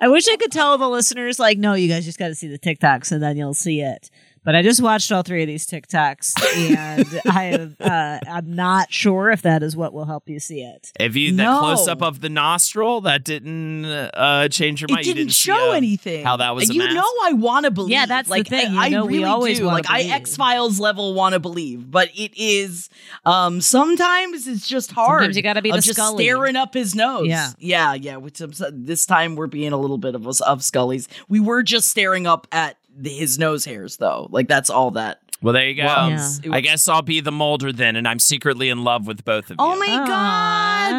I 0.00 0.08
wish 0.08 0.28
I 0.28 0.36
could 0.36 0.52
tell 0.52 0.78
the 0.78 0.88
listeners, 0.88 1.38
like, 1.38 1.58
no, 1.58 1.74
you 1.74 1.88
guys 1.88 2.04
just 2.04 2.18
got 2.18 2.28
to 2.28 2.34
see 2.34 2.48
the 2.48 2.58
TikToks 2.58 3.12
and 3.12 3.22
then 3.22 3.36
you'll 3.36 3.54
see 3.54 3.80
it. 3.80 4.10
But 4.44 4.54
I 4.54 4.62
just 4.62 4.82
watched 4.82 5.10
all 5.10 5.22
three 5.22 5.42
of 5.42 5.46
these 5.48 5.66
TikToks, 5.66 6.34
and 6.68 7.20
I 7.26 7.82
uh, 7.82 8.18
I'm 8.30 8.54
not 8.54 8.92
sure 8.92 9.30
if 9.30 9.42
that 9.42 9.62
is 9.62 9.74
what 9.76 9.92
will 9.94 10.04
help 10.04 10.28
you 10.28 10.38
see 10.38 10.60
it. 10.62 10.92
If 11.00 11.16
you 11.16 11.30
that 11.36 11.42
No. 11.42 11.60
close 11.60 11.88
up 11.88 12.02
of 12.02 12.20
the 12.20 12.28
nostril, 12.28 13.00
that 13.02 13.24
didn't 13.24 13.86
uh, 13.86 14.48
change 14.48 14.82
your 14.82 14.86
It 14.90 14.92
mind. 14.92 15.04
didn't, 15.04 15.16
you 15.16 15.24
didn't 15.24 15.32
see, 15.34 15.50
show 15.50 15.70
uh, 15.70 15.74
anything. 15.76 16.24
How 16.24 16.36
that 16.36 16.54
was 16.54 16.68
a 16.70 16.74
you 16.74 16.80
mask? 16.80 16.94
know 16.94 17.04
I 17.24 17.32
want 17.32 17.64
to 17.64 17.70
believe. 17.70 17.92
Yeah, 17.92 18.06
that's 18.06 18.28
the 18.28 18.32
like, 18.34 18.46
thing. 18.48 18.74
You 18.74 18.78
I, 18.80 18.88
know 18.90 19.04
I 19.04 19.06
we 19.06 19.12
really 19.14 19.24
always 19.24 19.58
do. 19.58 19.64
wanna 19.64 19.76
like 19.78 19.90
I 19.90 19.98
believe. 20.02 20.12
X 20.12 20.36
Files 20.36 20.78
level 20.78 21.14
want 21.14 21.32
to 21.32 21.40
believe, 21.40 21.90
but 21.90 22.10
it 22.14 22.32
is 22.36 22.90
um 23.24 23.60
sometimes 23.62 24.46
it's 24.46 24.68
just 24.68 24.92
hard. 24.92 25.20
Sometimes 25.20 25.36
you 25.36 25.42
gotta 25.42 25.62
be 25.62 25.70
of 25.70 25.76
the 25.76 25.82
just 25.82 25.98
Scully. 25.98 26.24
staring 26.24 26.56
up 26.56 26.74
his 26.74 26.94
nose. 26.94 27.26
Yeah. 27.26 27.50
yeah, 27.58 27.94
yeah. 27.94 28.16
Which 28.16 28.38
this 28.72 29.06
time 29.06 29.36
we're 29.36 29.46
being 29.46 29.72
a 29.72 29.78
little 29.78 29.98
bit 29.98 30.14
of 30.14 30.28
us 30.28 30.40
of 30.42 30.62
Scully's. 30.62 31.08
We 31.28 31.40
were 31.40 31.62
just 31.62 31.88
staring 31.88 32.26
up 32.26 32.46
at 32.52 32.76
the, 32.76 32.83
his 33.02 33.38
nose 33.38 33.64
hairs 33.64 33.96
though. 33.96 34.28
Like 34.30 34.48
that's 34.48 34.70
all 34.70 34.92
that. 34.92 35.20
Well, 35.42 35.52
there 35.52 35.68
you 35.68 35.74
go. 35.74 35.84
was. 35.84 36.40
Yeah. 36.42 36.54
I 36.54 36.60
guess 36.60 36.88
I'll 36.88 37.02
be 37.02 37.20
the 37.20 37.32
Mulder 37.32 37.70
then, 37.70 37.96
and 37.96 38.08
I'm 38.08 38.18
secretly 38.18 38.70
in 38.70 38.82
love 38.82 39.06
with 39.06 39.24
both 39.26 39.50
of 39.50 39.50
you. 39.50 39.56
Oh 39.58 39.76
my 39.76 39.86
god, 39.86 40.08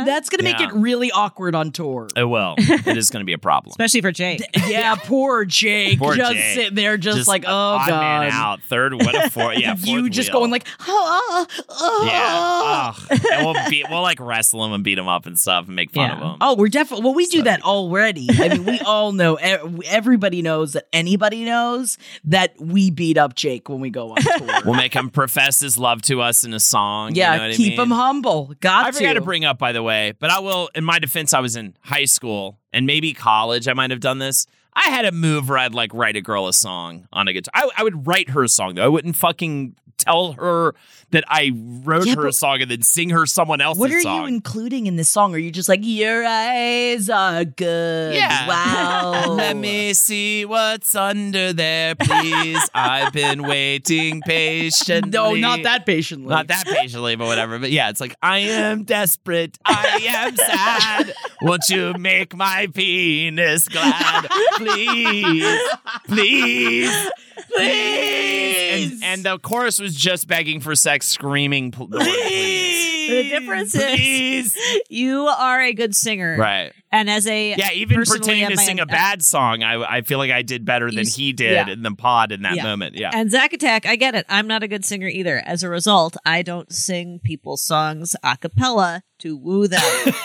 that's 0.03 0.29
gonna 0.29 0.43
make 0.43 0.59
Yeah. 0.59 0.67
it 0.69 0.73
really 0.73 1.11
awkward 1.11 1.55
on 1.55 1.71
tour. 1.71 2.07
It 2.15 2.23
will. 2.25 2.55
it 2.57 2.97
is 2.97 3.09
going 3.09 3.21
to 3.21 3.25
be 3.25 3.33
a 3.33 3.37
problem. 3.37 3.69
Especially 3.71 4.01
for 4.01 4.11
Jake. 4.11 4.41
yeah, 4.67 4.95
poor 5.03 5.45
Jake, 5.45 5.99
Poor 5.99 6.15
just 6.15 6.33
Jake. 6.33 6.55
sitting 6.55 6.75
there, 6.75 6.97
just, 6.97 7.27
like, 7.27 7.43
oh 7.47 7.51
odd 7.53 7.87
god. 7.87 7.99
man 8.21 8.31
out. 8.31 8.61
Third, 8.63 8.93
what 8.93 9.15
a 9.15 9.29
four. 9.29 9.53
Yeah, 9.53 9.75
you 9.79 10.09
just 10.09 10.29
wheel. 10.31 10.39
going 10.41 10.51
like, 10.51 10.65
ah, 10.81 11.45
ah. 11.69 12.05
Yeah. 12.05 12.93
Ugh. 13.09 13.19
and 13.33 13.45
we'll 13.45 13.69
beat, 13.69 13.85
we'll 13.89 14.01
like 14.01 14.19
wrestle 14.19 14.63
him 14.65 14.73
and 14.73 14.83
beat 14.83 14.97
him 14.97 15.07
up 15.07 15.25
and 15.25 15.39
stuff 15.39 15.67
and 15.67 15.75
make 15.75 15.91
fun 15.91 16.09
Yeah. 16.09 16.15
of 16.15 16.21
him. 16.21 16.37
Oh, 16.41 16.55
we're 16.55 16.67
definitely. 16.69 17.05
Well, 17.05 17.13
we 17.13 17.25
do 17.27 17.43
that 17.43 17.61
already. 17.63 18.27
I 18.31 18.49
mean, 18.49 18.65
we 18.65 18.79
all 18.81 19.11
know. 19.11 19.37
e- 19.39 19.83
Everybody 19.87 20.41
knows 20.41 20.73
that 20.73 20.87
anybody 20.93 21.45
knows 21.45 21.97
that 22.25 22.53
we 22.59 22.89
beat 22.91 23.17
up 23.17 23.35
Jake 23.35 23.69
when 23.69 23.79
we 23.79 23.89
go 23.89 24.11
on 24.11 24.17
tour. 24.17 24.47
We'll 24.65 24.75
make 24.75 24.93
him 24.93 25.09
profess 25.09 25.59
his 25.59 25.77
love 25.77 26.01
to 26.03 26.21
us 26.21 26.43
in 26.43 26.53
a 26.53 26.59
song. 26.59 27.15
yeah, 27.15 27.33
you 27.33 27.39
know 27.41 27.47
what 27.47 27.55
keep 27.55 27.73
I 27.73 27.77
mean? 27.77 27.79
him 27.87 27.91
humble. 27.91 28.53
Got 28.59 28.87
I 28.87 28.91
forgot 28.91 29.09
to 29.13 29.13
to 29.15 29.21
bring 29.21 29.45
up, 29.45 29.57
by 29.57 29.71
the 29.71 29.83
way, 29.85 30.13
but 30.19 30.29
I 30.29 30.39
will. 30.39 30.69
In 30.75 30.83
my 30.83 30.99
defense, 30.99 31.33
I 31.33 31.39
was 31.39 31.55
in 31.55 31.77
high 31.81 32.05
school 32.05 32.59
and 32.73 32.85
maybe 32.85 33.13
college. 33.13 33.67
I 33.69 33.73
might 33.73 33.91
have 33.91 34.01
done 34.01 34.19
this. 34.19 34.45
I 34.73 34.89
had 34.89 35.05
a 35.05 35.11
move 35.13 35.47
where 35.47 35.57
I'd 35.57 35.73
like 35.73 35.93
write 35.93 36.17
a 36.17 36.21
girl 36.21 36.47
a 36.47 36.53
song 36.53 37.07
on 37.13 37.29
a 37.29 37.33
guitar. 37.33 37.51
I, 37.55 37.69
I 37.77 37.83
would 37.83 38.05
write 38.05 38.31
her 38.31 38.43
a 38.43 38.49
song 38.49 38.75
though. 38.75 38.83
I 38.83 38.89
wouldn't 38.89 39.15
fucking 39.15 39.75
tell 39.97 40.33
her 40.33 40.75
that 41.15 41.23
I 41.29 41.53
wrote 41.55 42.07
Yeah, 42.07 42.15
her 42.15 42.27
a 42.27 42.33
song 42.33 42.61
and 42.61 42.69
then 42.69 42.81
sing 42.81 43.09
her 43.11 43.25
someone 43.25 43.61
else's 43.61 43.79
song. 43.79 43.89
What 43.89 43.95
are 43.95 44.01
song. 44.01 44.21
you 44.21 44.27
including 44.27 44.85
in 44.85 44.97
this 44.97 45.09
song? 45.09 45.33
Are 45.33 45.37
you 45.37 45.49
just 45.49 45.69
like 45.69 45.79
your 45.81 46.25
eyes 46.25 47.09
are 47.09 47.45
good? 47.45 48.15
Yeah. 48.15 48.45
Wow. 48.45 49.25
Let 49.29 49.55
me 49.55 49.93
see 49.93 50.43
what's 50.43 50.93
under 50.93 51.53
there, 51.53 51.95
please. 51.95 52.59
I've 52.75 53.13
been 53.13 53.43
waiting 53.43 54.21
patiently. 54.25 55.11
No, 55.11 55.35
not 55.35 55.63
that 55.63 55.85
patiently. 55.85 56.27
Not 56.27 56.47
that 56.47 56.65
patiently, 56.65 57.15
but 57.15 57.27
whatever. 57.27 57.59
But 57.59 57.71
yeah, 57.71 57.89
it's 57.89 58.01
like, 58.01 58.15
I 58.21 58.39
am 58.39 58.83
desperate. 58.83 59.57
I 59.63 60.01
am 60.05 60.35
sad. 60.35 61.13
Won't 61.41 61.69
you 61.69 61.93
make 61.93 62.35
my 62.35 62.67
penis 62.73 63.69
glad? 63.69 64.27
Please. 64.57 65.61
Please. 66.07 67.09
Please. 67.55 69.01
And, 69.01 69.03
and 69.03 69.23
the 69.23 69.39
chorus 69.39 69.79
was 69.79 69.95
just 69.95 70.27
begging 70.27 70.59
for 70.59 70.75
sex, 70.75 71.04
screaming, 71.05 71.71
pl- 71.71 71.87
the 71.87 71.99
please. 71.99 72.85
The 73.07 73.29
difference 73.29 73.75
is 73.75 74.57
you 74.89 75.27
are 75.27 75.61
a 75.61 75.73
good 75.73 75.95
singer, 75.95 76.37
Right. 76.39 76.73
And 76.91 77.07
as 77.09 77.27
a 77.27 77.55
Yeah, 77.55 77.71
even 77.73 78.01
pretending 78.03 78.49
to 78.49 78.57
sing 78.57 78.79
a 78.79 78.85
bad 78.85 79.21
song, 79.21 79.61
I 79.63 79.75
I 79.97 80.01
feel 80.01 80.17
like 80.17 80.31
I 80.31 80.41
did 80.41 80.65
better 80.65 80.89
than 80.89 81.05
he 81.05 81.31
did 81.33 81.51
yeah. 81.51 81.69
in 81.69 81.83
the 81.83 81.91
pod 81.91 82.31
in 82.31 82.41
that 82.43 82.55
Yeah. 82.55 82.63
moment. 82.63 82.95
Yeah. 82.95 83.11
And 83.13 83.29
Zack 83.29 83.53
Attack, 83.53 83.85
I 83.85 83.95
get 83.95 84.15
it. 84.15 84.25
I'm 84.27 84.47
not 84.47 84.63
a 84.63 84.67
good 84.67 84.83
singer 84.85 85.07
either. 85.07 85.41
As 85.45 85.61
a 85.61 85.69
result, 85.69 86.17
I 86.25 86.41
don't 86.41 86.71
sing 86.73 87.19
people's 87.23 87.61
songs 87.61 88.15
a 88.23 88.37
cappella 88.37 89.03
to 89.19 89.37
woo 89.37 89.67
them. 89.67 89.81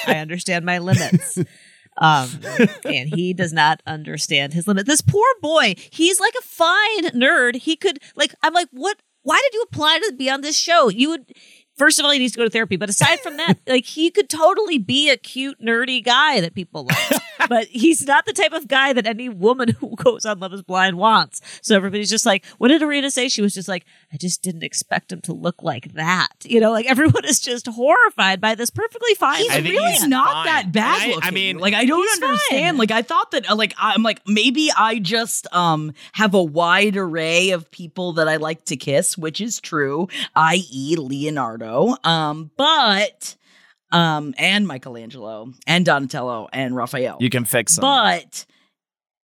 I 0.06 0.14
understand 0.16 0.64
my 0.64 0.78
limits. 0.78 1.38
Um, 1.98 2.30
and 2.84 3.08
he 3.14 3.34
does 3.34 3.52
not 3.52 3.82
understand 3.86 4.54
his 4.54 4.66
limit. 4.66 4.86
This 4.86 5.02
poor 5.02 5.26
boy, 5.42 5.74
he's 5.90 6.18
like 6.20 6.32
a 6.38 6.42
fine 6.42 7.04
nerd. 7.10 7.56
He 7.56 7.76
could 7.76 7.98
like 8.16 8.34
I'm 8.42 8.54
like, 8.54 8.68
what 8.70 8.96
why 9.22 9.40
did 9.44 9.54
you 9.54 9.62
apply 9.62 9.98
to 9.98 10.14
be 10.16 10.30
on 10.30 10.40
this 10.40 10.58
show? 10.58 10.88
You 10.88 11.10
would 11.10 11.32
First 11.76 11.98
of 11.98 12.04
all, 12.04 12.10
he 12.10 12.18
needs 12.18 12.34
to 12.34 12.38
go 12.38 12.44
to 12.44 12.50
therapy. 12.50 12.76
But 12.76 12.90
aside 12.90 13.20
from 13.20 13.38
that, 13.38 13.54
like 13.66 13.86
he 13.86 14.10
could 14.10 14.28
totally 14.28 14.76
be 14.76 15.08
a 15.08 15.16
cute, 15.16 15.58
nerdy 15.60 16.04
guy 16.04 16.40
that 16.42 16.54
people 16.54 16.84
like. 16.84 17.22
but 17.50 17.66
he's 17.66 18.06
not 18.06 18.26
the 18.26 18.32
type 18.32 18.52
of 18.52 18.68
guy 18.68 18.92
that 18.92 19.08
any 19.08 19.28
woman 19.28 19.68
who 19.80 19.96
goes 19.96 20.24
on 20.24 20.38
Love 20.38 20.54
is 20.54 20.62
Blind 20.62 20.96
wants. 20.96 21.40
So 21.62 21.74
everybody's 21.74 22.08
just 22.08 22.24
like, 22.24 22.46
what 22.58 22.68
did 22.68 22.80
Irina 22.80 23.10
say? 23.10 23.28
She 23.28 23.42
was 23.42 23.52
just 23.54 23.66
like, 23.68 23.84
I 24.12 24.16
just 24.18 24.40
didn't 24.40 24.62
expect 24.62 25.10
him 25.10 25.20
to 25.22 25.32
look 25.32 25.60
like 25.60 25.92
that. 25.94 26.28
You 26.44 26.60
know, 26.60 26.70
like 26.70 26.86
everyone 26.86 27.24
is 27.24 27.40
just 27.40 27.66
horrified 27.66 28.40
by 28.40 28.54
this 28.54 28.70
perfectly 28.70 29.14
fine. 29.16 29.38
He's 29.42 29.62
really 29.62 29.90
he's 29.90 30.06
not 30.06 30.32
fine. 30.32 30.46
that 30.46 30.72
bad 30.72 31.00
I- 31.22 31.26
I 31.26 31.30
mean, 31.32 31.58
like 31.58 31.74
I 31.74 31.86
don't 31.86 32.08
understand. 32.22 32.76
fine. 32.76 32.76
Like 32.76 32.92
I 32.92 33.02
thought 33.02 33.32
that, 33.32 33.50
uh, 33.50 33.56
like 33.56 33.74
I'm 33.76 34.04
like 34.04 34.20
maybe 34.28 34.70
I 34.76 35.00
just 35.00 35.52
um 35.52 35.92
have 36.12 36.34
a 36.34 36.42
wide 36.42 36.96
array 36.96 37.50
of 37.50 37.68
people 37.72 38.12
that 38.12 38.28
I 38.28 38.36
like 38.36 38.64
to 38.66 38.76
kiss, 38.76 39.18
which 39.18 39.40
is 39.40 39.58
true, 39.60 40.06
i.e., 40.36 40.94
Leonardo. 40.96 41.96
Um, 42.04 42.52
but 42.56 43.34
um, 43.92 44.34
and 44.38 44.66
Michelangelo 44.66 45.52
and 45.66 45.84
Donatello 45.84 46.48
and 46.52 46.74
Raphael. 46.76 47.16
you 47.20 47.30
can 47.30 47.44
fix 47.44 47.76
them. 47.76 47.82
but 47.82 48.46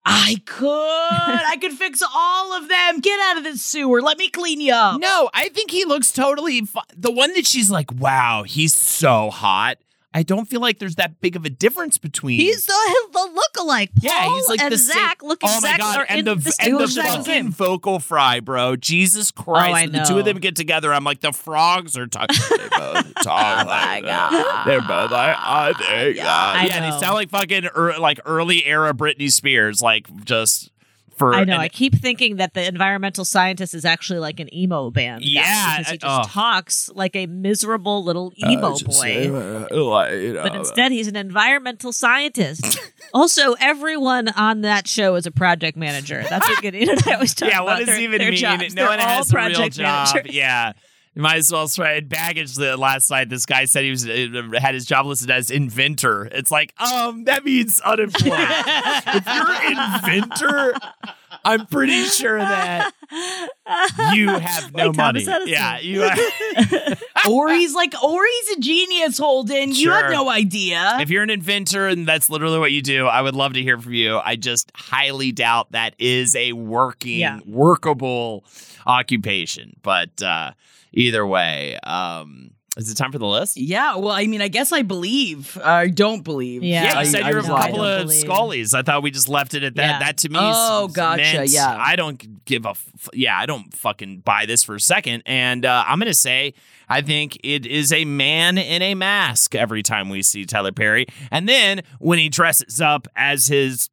I 0.07 0.37
could, 0.45 0.69
I 0.69 1.57
could 1.61 1.73
fix 1.73 2.03
all 2.15 2.53
of 2.55 2.69
them. 2.69 3.01
Get 3.01 3.19
out 3.21 3.39
of 3.39 3.45
this 3.45 3.63
sewer. 3.63 4.03
Let 4.03 4.19
me 4.19 4.29
clean 4.29 4.61
you 4.61 4.73
up. 4.75 5.01
No, 5.01 5.31
I 5.33 5.49
think 5.49 5.71
he 5.71 5.85
looks 5.85 6.13
totally 6.13 6.61
fi- 6.63 6.83
the 6.97 7.11
one 7.11 7.33
that 7.35 7.47
she's 7.47 7.71
like, 7.71 7.91
"Wow, 7.93 8.43
he's 8.47 8.75
so 8.75 9.31
hot." 9.31 9.79
I 10.17 10.23
don't 10.23 10.47
feel 10.47 10.61
like 10.61 10.79
there's 10.79 10.95
that 10.95 11.21
big 11.21 11.35
of 11.35 11.45
a 11.45 11.51
difference 11.51 11.99
between 11.99 12.39
He's 12.39 12.67
the, 12.67 13.09
the 13.13 13.31
look-alike. 13.35 13.91
Paul 13.97 14.01
Yeah, 14.01 14.33
he's 14.33 14.49
like 14.49 14.61
and 14.61 14.73
the 14.73 14.79
Zach 14.79 15.23
look 15.25 15.41
Oh 15.43 15.61
my 15.61 15.77
god! 15.77 15.99
are 15.99 16.07
And 16.09 16.25
the 16.25 16.57
and 16.61 16.79
the 16.79 16.87
fucking 16.87 17.51
vocal 17.51 17.99
fry, 17.99 18.39
bro. 18.39 18.77
Jesus 18.77 19.33
Christ! 19.33 19.71
Oh, 19.71 19.75
I 19.75 19.83
When 19.83 19.93
the 19.93 20.05
two 20.05 20.19
of 20.19 20.25
them 20.25 20.39
get 20.39 20.55
together. 20.55 20.95
I'm 20.95 21.03
like, 21.03 21.21
the 21.21 21.33
frogs 21.33 21.97
are 21.97 22.07
talking. 22.07 22.37
they 22.49 22.69
both 22.69 23.15
talk 23.23 23.67
Oh 23.67 23.69
like 23.69 24.05
that. 24.05 24.63
They're 24.67 24.81
both 24.81 25.11
like, 25.11 25.37
I 25.37 25.73
think. 25.73 26.17
Yeah, 26.17 26.65
yeah. 26.65 26.91
They 26.91 27.01
sound 27.01 27.15
like 27.15 27.31
fucking 27.31 27.67
er, 27.77 27.95
like 27.99 28.21
early 28.25 28.65
era 28.65 28.95
Britney 28.95 29.33
Spears, 29.33 29.83
like 29.83 30.07
just 30.25 30.71
for. 31.17 31.35
I 31.35 31.45
know. 31.45 31.55
and- 31.55 31.63
I 31.63 31.69
keep 31.69 31.95
thinking 31.95 32.37
that 32.37 32.55
the 32.55 32.67
environmental 32.67 33.25
scientist 33.25 33.75
is 33.75 33.85
actually 33.85 34.19
like 34.19 34.41
an 34.41 34.53
emo 34.55 34.91
band. 34.91 35.23
Yeah, 35.25 35.79
because 35.79 35.93
he 35.93 35.99
just 35.99 36.29
oh. 36.29 36.31
talks 36.33 36.91
like 36.95 37.17
a 37.17 37.27
miserable 37.27 38.05
little 38.05 38.33
emo 38.39 38.77
boy. 38.79 39.31
uh, 39.35 40.43
But 40.43 40.55
instead, 40.55 40.93
he's 40.93 41.09
an 41.09 41.17
environmental 41.17 41.93
scientist. 41.93 42.79
also, 43.15 43.55
everyone 43.61 44.29
on 44.29 44.63
that 44.63 44.87
show 44.89 45.15
is 45.15 45.27
a 45.27 45.31
project 45.31 45.77
manager. 45.77 46.25
That's 46.29 46.49
what 46.49 46.63
Gideon 46.63 46.91
and 46.91 47.03
I 47.07 47.15
always 47.15 47.35
talk 47.35 47.49
yeah, 47.49 47.57
about. 47.57 47.67
what 47.67 47.79
does 47.79 47.87
their, 47.89 48.01
even 48.01 48.19
their 48.19 48.31
mean? 48.31 48.39
Jobs. 48.39 48.75
No 48.75 48.83
They're 48.83 48.91
one 48.91 49.01
all 49.01 49.07
has 49.09 49.33
a 49.33 49.37
real 49.37 49.45
project 49.47 49.77
job. 49.77 50.09
managers. 50.15 50.35
Yeah. 50.35 50.73
You 51.15 51.23
might 51.23 51.37
as 51.37 51.53
well 51.53 51.69
try 51.69 52.01
baggage 52.01 52.55
the 52.57 52.77
last 52.77 53.09
night. 53.11 53.29
This 53.29 53.47
guy 53.47 53.67
said 53.67 53.85
he 53.85 53.91
was 53.91 54.09
uh, 54.09 54.49
had 54.59 54.75
his 54.75 54.85
job 54.85 55.07
listed 55.07 55.31
as 55.31 55.51
inventor. 55.51 56.25
It's 56.33 56.51
like, 56.51 56.75
um, 56.81 57.25
that 57.25 57.45
means 57.45 57.81
unemployed. 57.81 58.33
if 58.41 59.25
you're 59.27 59.71
inventor, 60.17 60.75
I'm 61.45 61.67
pretty 61.67 62.03
sure 62.07 62.39
that 62.39 62.93
you 64.13 64.29
have 64.41 64.75
no 64.75 64.89
Like 64.89 64.97
money. 64.97 65.27
Yeah, 65.47 65.79
you. 65.79 66.01
Have, 66.01 67.03
or 67.31 67.49
he's 67.51 67.75
like, 67.77 67.95
or 68.03 68.23
he's 68.27 68.57
a 68.57 68.61
genius, 68.61 69.17
Holden. 69.19 69.71
You 69.73 69.93
have 69.93 70.11
no 70.11 70.29
idea. 70.29 70.97
if 71.01 71.11
you're 71.11 71.23
an 71.23 71.31
inventor 71.31 71.87
and 71.87 72.09
that's 72.09 72.29
literally 72.29 72.59
what 72.59 72.73
you 72.73 72.83
do, 72.83 73.07
I 73.07 73.23
would 73.23 73.37
love 73.37 73.53
to 73.53 73.63
hear 73.63 73.79
from 73.79 73.93
you. 73.95 74.19
I 74.19 74.35
just 74.35 74.73
highly 74.75 75.31
doubt 75.31 75.71
that 75.73 75.95
is 76.01 76.35
a 76.35 76.55
working, 76.55 77.21
Yeah. 77.21 77.39
workable 77.47 78.45
occupation. 78.85 79.77
But 79.83 80.21
uh, 80.23 80.53
either 80.95 81.27
way, 81.27 81.79
um, 81.85 82.51
is 82.77 82.91
it 82.91 82.97
time 82.97 83.13
for 83.13 83.19
the 83.19 83.27
list? 83.27 83.57
yeah, 83.57 83.95
well, 83.95 84.11
I 84.11 84.27
mean, 84.27 84.43
I 84.43 84.49
guess 84.49 84.73
I 84.73 84.83
believe. 84.83 85.57
I 85.63 85.87
don't 85.87 86.23
believe. 86.25 86.65
Yeah. 86.65 86.83
Yeah, 86.83 86.93
you 86.95 86.99
I- 86.99 87.05
said 87.05 87.23
I 87.23 87.29
you're 87.29 87.39
a 87.39 87.43
was 87.43 87.49
no, 87.49 87.55
I 87.55 87.67
couple 87.69 87.85
of 87.85 88.03
believe. 88.09 88.25
scullies. 88.25 88.75
I 88.75 88.83
thought 88.83 89.03
we 89.05 89.13
just 89.13 89.29
left 89.29 89.55
it 89.55 89.63
at 89.63 89.77
that. 89.77 89.83
Yeah. 89.87 89.99
That 90.01 90.17
to 90.19 90.29
me, 90.29 90.39
Oh, 90.41 90.87
s- 90.87 90.93
gotcha, 90.93 91.23
meant 91.23 91.51
yeah. 91.51 91.77
I 91.79 91.95
don't 91.95 92.45
give 92.45 92.65
a. 92.67 92.71
F- 92.71 93.09
yeah, 93.13 93.39
I 93.39 93.47
don't 93.47 93.73
fucking 93.73 94.21
buy 94.25 94.47
this 94.47 94.65
for 94.65 94.75
a 94.75 94.81
second. 94.81 95.23
And 95.25 95.65
uh, 95.65 95.85
I'm 95.87 96.01
gonna 96.01 96.15
say, 96.15 96.55
I 96.89 97.01
think 97.01 97.39
it 97.45 97.65
is 97.65 97.93
a 97.93 98.05
man 98.05 98.59
in 98.59 98.83
a 98.83 98.95
mask 98.97 99.55
every 99.55 99.85
time 99.85 100.09
we 100.09 100.23
see 100.23 100.45
Tyler 100.45 100.73
Perry, 100.73 101.07
and 101.31 101.49
then 101.49 101.83
when 102.01 102.19
he 102.19 102.29
dresses 102.29 102.81
up 102.81 103.07
as 103.15 103.47
his 103.47 103.89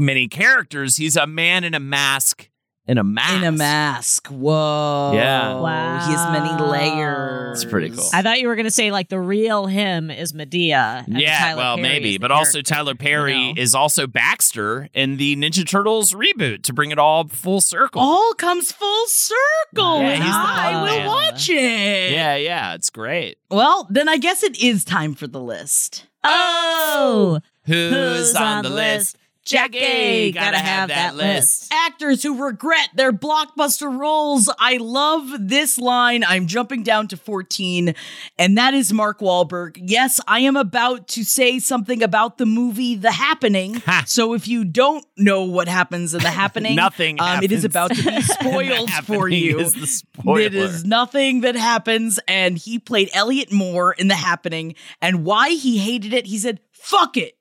many 0.00 0.26
characters, 0.26 0.96
he's 0.96 1.16
a 1.16 1.26
man 1.26 1.62
in 1.62 1.72
a 1.72 1.80
mask 1.80 2.48
in 2.88 2.96
a 2.96 3.04
mask. 3.04 3.34
In 3.34 3.44
a 3.44 3.52
mask. 3.52 4.28
Whoa. 4.28 5.12
Yeah. 5.14 5.60
Wow. 5.60 6.06
He 6.06 6.12
has 6.12 6.32
many 6.32 6.62
layers. 6.62 7.62
It's 7.62 7.70
pretty 7.70 7.90
cool. 7.90 8.08
I 8.14 8.22
thought 8.22 8.40
you 8.40 8.48
were 8.48 8.56
going 8.56 8.64
to 8.64 8.70
say 8.70 8.90
like 8.90 9.10
the 9.10 9.20
real 9.20 9.66
him 9.66 10.10
is 10.10 10.32
Madea. 10.32 11.04
Yeah, 11.06 11.38
Tyler 11.38 11.56
well, 11.58 11.76
Perry 11.76 11.88
maybe, 11.88 12.18
but 12.18 12.32
also 12.32 12.62
Tyler 12.62 12.94
Perry 12.94 13.36
you 13.36 13.54
know? 13.54 13.60
is 13.60 13.74
also 13.74 14.06
Baxter 14.06 14.88
in 14.94 15.18
the 15.18 15.36
Ninja 15.36 15.68
Turtles 15.68 16.12
reboot 16.12 16.62
to 16.62 16.72
bring 16.72 16.90
it 16.90 16.98
all 16.98 17.28
full 17.28 17.60
circle. 17.60 18.00
All 18.00 18.32
comes 18.34 18.72
full 18.72 19.06
circle. 19.06 20.00
Yeah, 20.00 20.08
and 20.08 20.22
the 20.22 20.28
I 20.28 20.80
will 20.80 20.98
man. 20.98 21.06
watch 21.06 21.50
it. 21.50 22.12
Yeah, 22.12 22.36
yeah, 22.36 22.74
it's 22.74 22.88
great. 22.88 23.36
Well, 23.50 23.86
then 23.90 24.08
I 24.08 24.16
guess 24.16 24.42
it 24.42 24.58
is 24.62 24.84
time 24.84 25.14
for 25.14 25.26
the 25.26 25.40
list. 25.40 26.06
Oh, 26.24 27.38
oh. 27.38 27.46
Who's, 27.66 28.34
on 28.34 28.64
the 28.64 28.70
list? 28.70 29.18
Jackie, 29.48 30.30
gotta 30.32 30.58
have 30.58 30.90
that 30.90 31.16
list. 31.16 31.72
Actors 31.72 32.22
who 32.22 32.44
regret 32.44 32.90
their 32.94 33.12
blockbuster 33.12 33.90
roles. 33.98 34.52
I 34.58 34.76
love 34.76 35.30
this 35.38 35.78
line. 35.78 36.22
I'm 36.22 36.46
jumping 36.46 36.82
down 36.82 37.08
to 37.08 37.16
14, 37.16 37.94
and 38.38 38.58
that 38.58 38.74
is 38.74 38.92
Mark 38.92 39.20
Wahlberg. 39.20 39.78
Yes, 39.80 40.20
I 40.28 40.40
am 40.40 40.56
about 40.56 41.08
to 41.08 41.24
say 41.24 41.58
something 41.58 42.02
about 42.02 42.36
the 42.36 42.44
movie 42.44 42.94
The 42.94 43.10
Happening. 43.12 43.76
Ha. 43.76 44.04
So 44.06 44.34
if 44.34 44.46
you 44.46 44.64
don't 44.64 45.06
know 45.16 45.44
what 45.44 45.66
happens 45.66 46.12
in 46.12 46.20
The 46.20 46.30
Happening, 46.38 46.76
Nothing 46.76 47.18
um, 47.18 47.42
it 47.42 47.50
is 47.50 47.64
about 47.64 47.94
to 47.94 48.02
be 48.02 48.20
spoiled 48.22 48.90
for 49.04 49.28
you. 49.28 49.60
is 49.60 49.72
the 49.72 49.86
spoiler. 49.86 50.40
It 50.40 50.54
is 50.54 50.84
nothing 50.84 51.40
that 51.40 51.56
happens. 51.56 52.20
And 52.28 52.58
he 52.58 52.78
played 52.78 53.08
Elliot 53.14 53.50
Moore 53.50 53.92
in 53.92 54.08
The 54.08 54.14
Happening. 54.14 54.74
And 55.00 55.24
why 55.24 55.50
he 55.50 55.78
hated 55.78 56.12
it, 56.12 56.26
he 56.26 56.36
said, 56.38 56.60
fuck 56.70 57.16
it. 57.16 57.36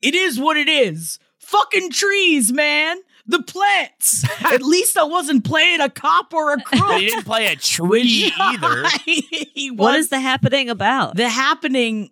It 0.00 0.14
is 0.14 0.38
what 0.38 0.56
it 0.56 0.68
is. 0.68 1.18
Fucking 1.48 1.90
trees, 1.90 2.52
man. 2.52 2.98
The 3.26 3.42
plants. 3.42 4.24
At 4.44 4.62
least 4.62 4.96
I 4.98 5.04
wasn't 5.04 5.44
playing 5.44 5.80
a 5.80 5.88
cop 5.88 6.32
or 6.34 6.52
a 6.52 6.56
But 6.58 6.64
crook. 6.66 6.92
he 7.00 7.06
didn't 7.08 7.24
play 7.24 7.46
a 7.46 7.56
tree 7.74 8.32
either. 8.38 8.84
he 9.04 9.70
what 9.70 9.92
was- 9.94 10.04
is 10.04 10.08
the 10.10 10.20
happening 10.20 10.68
about? 10.68 11.16
The 11.16 11.28
Happening 11.28 12.10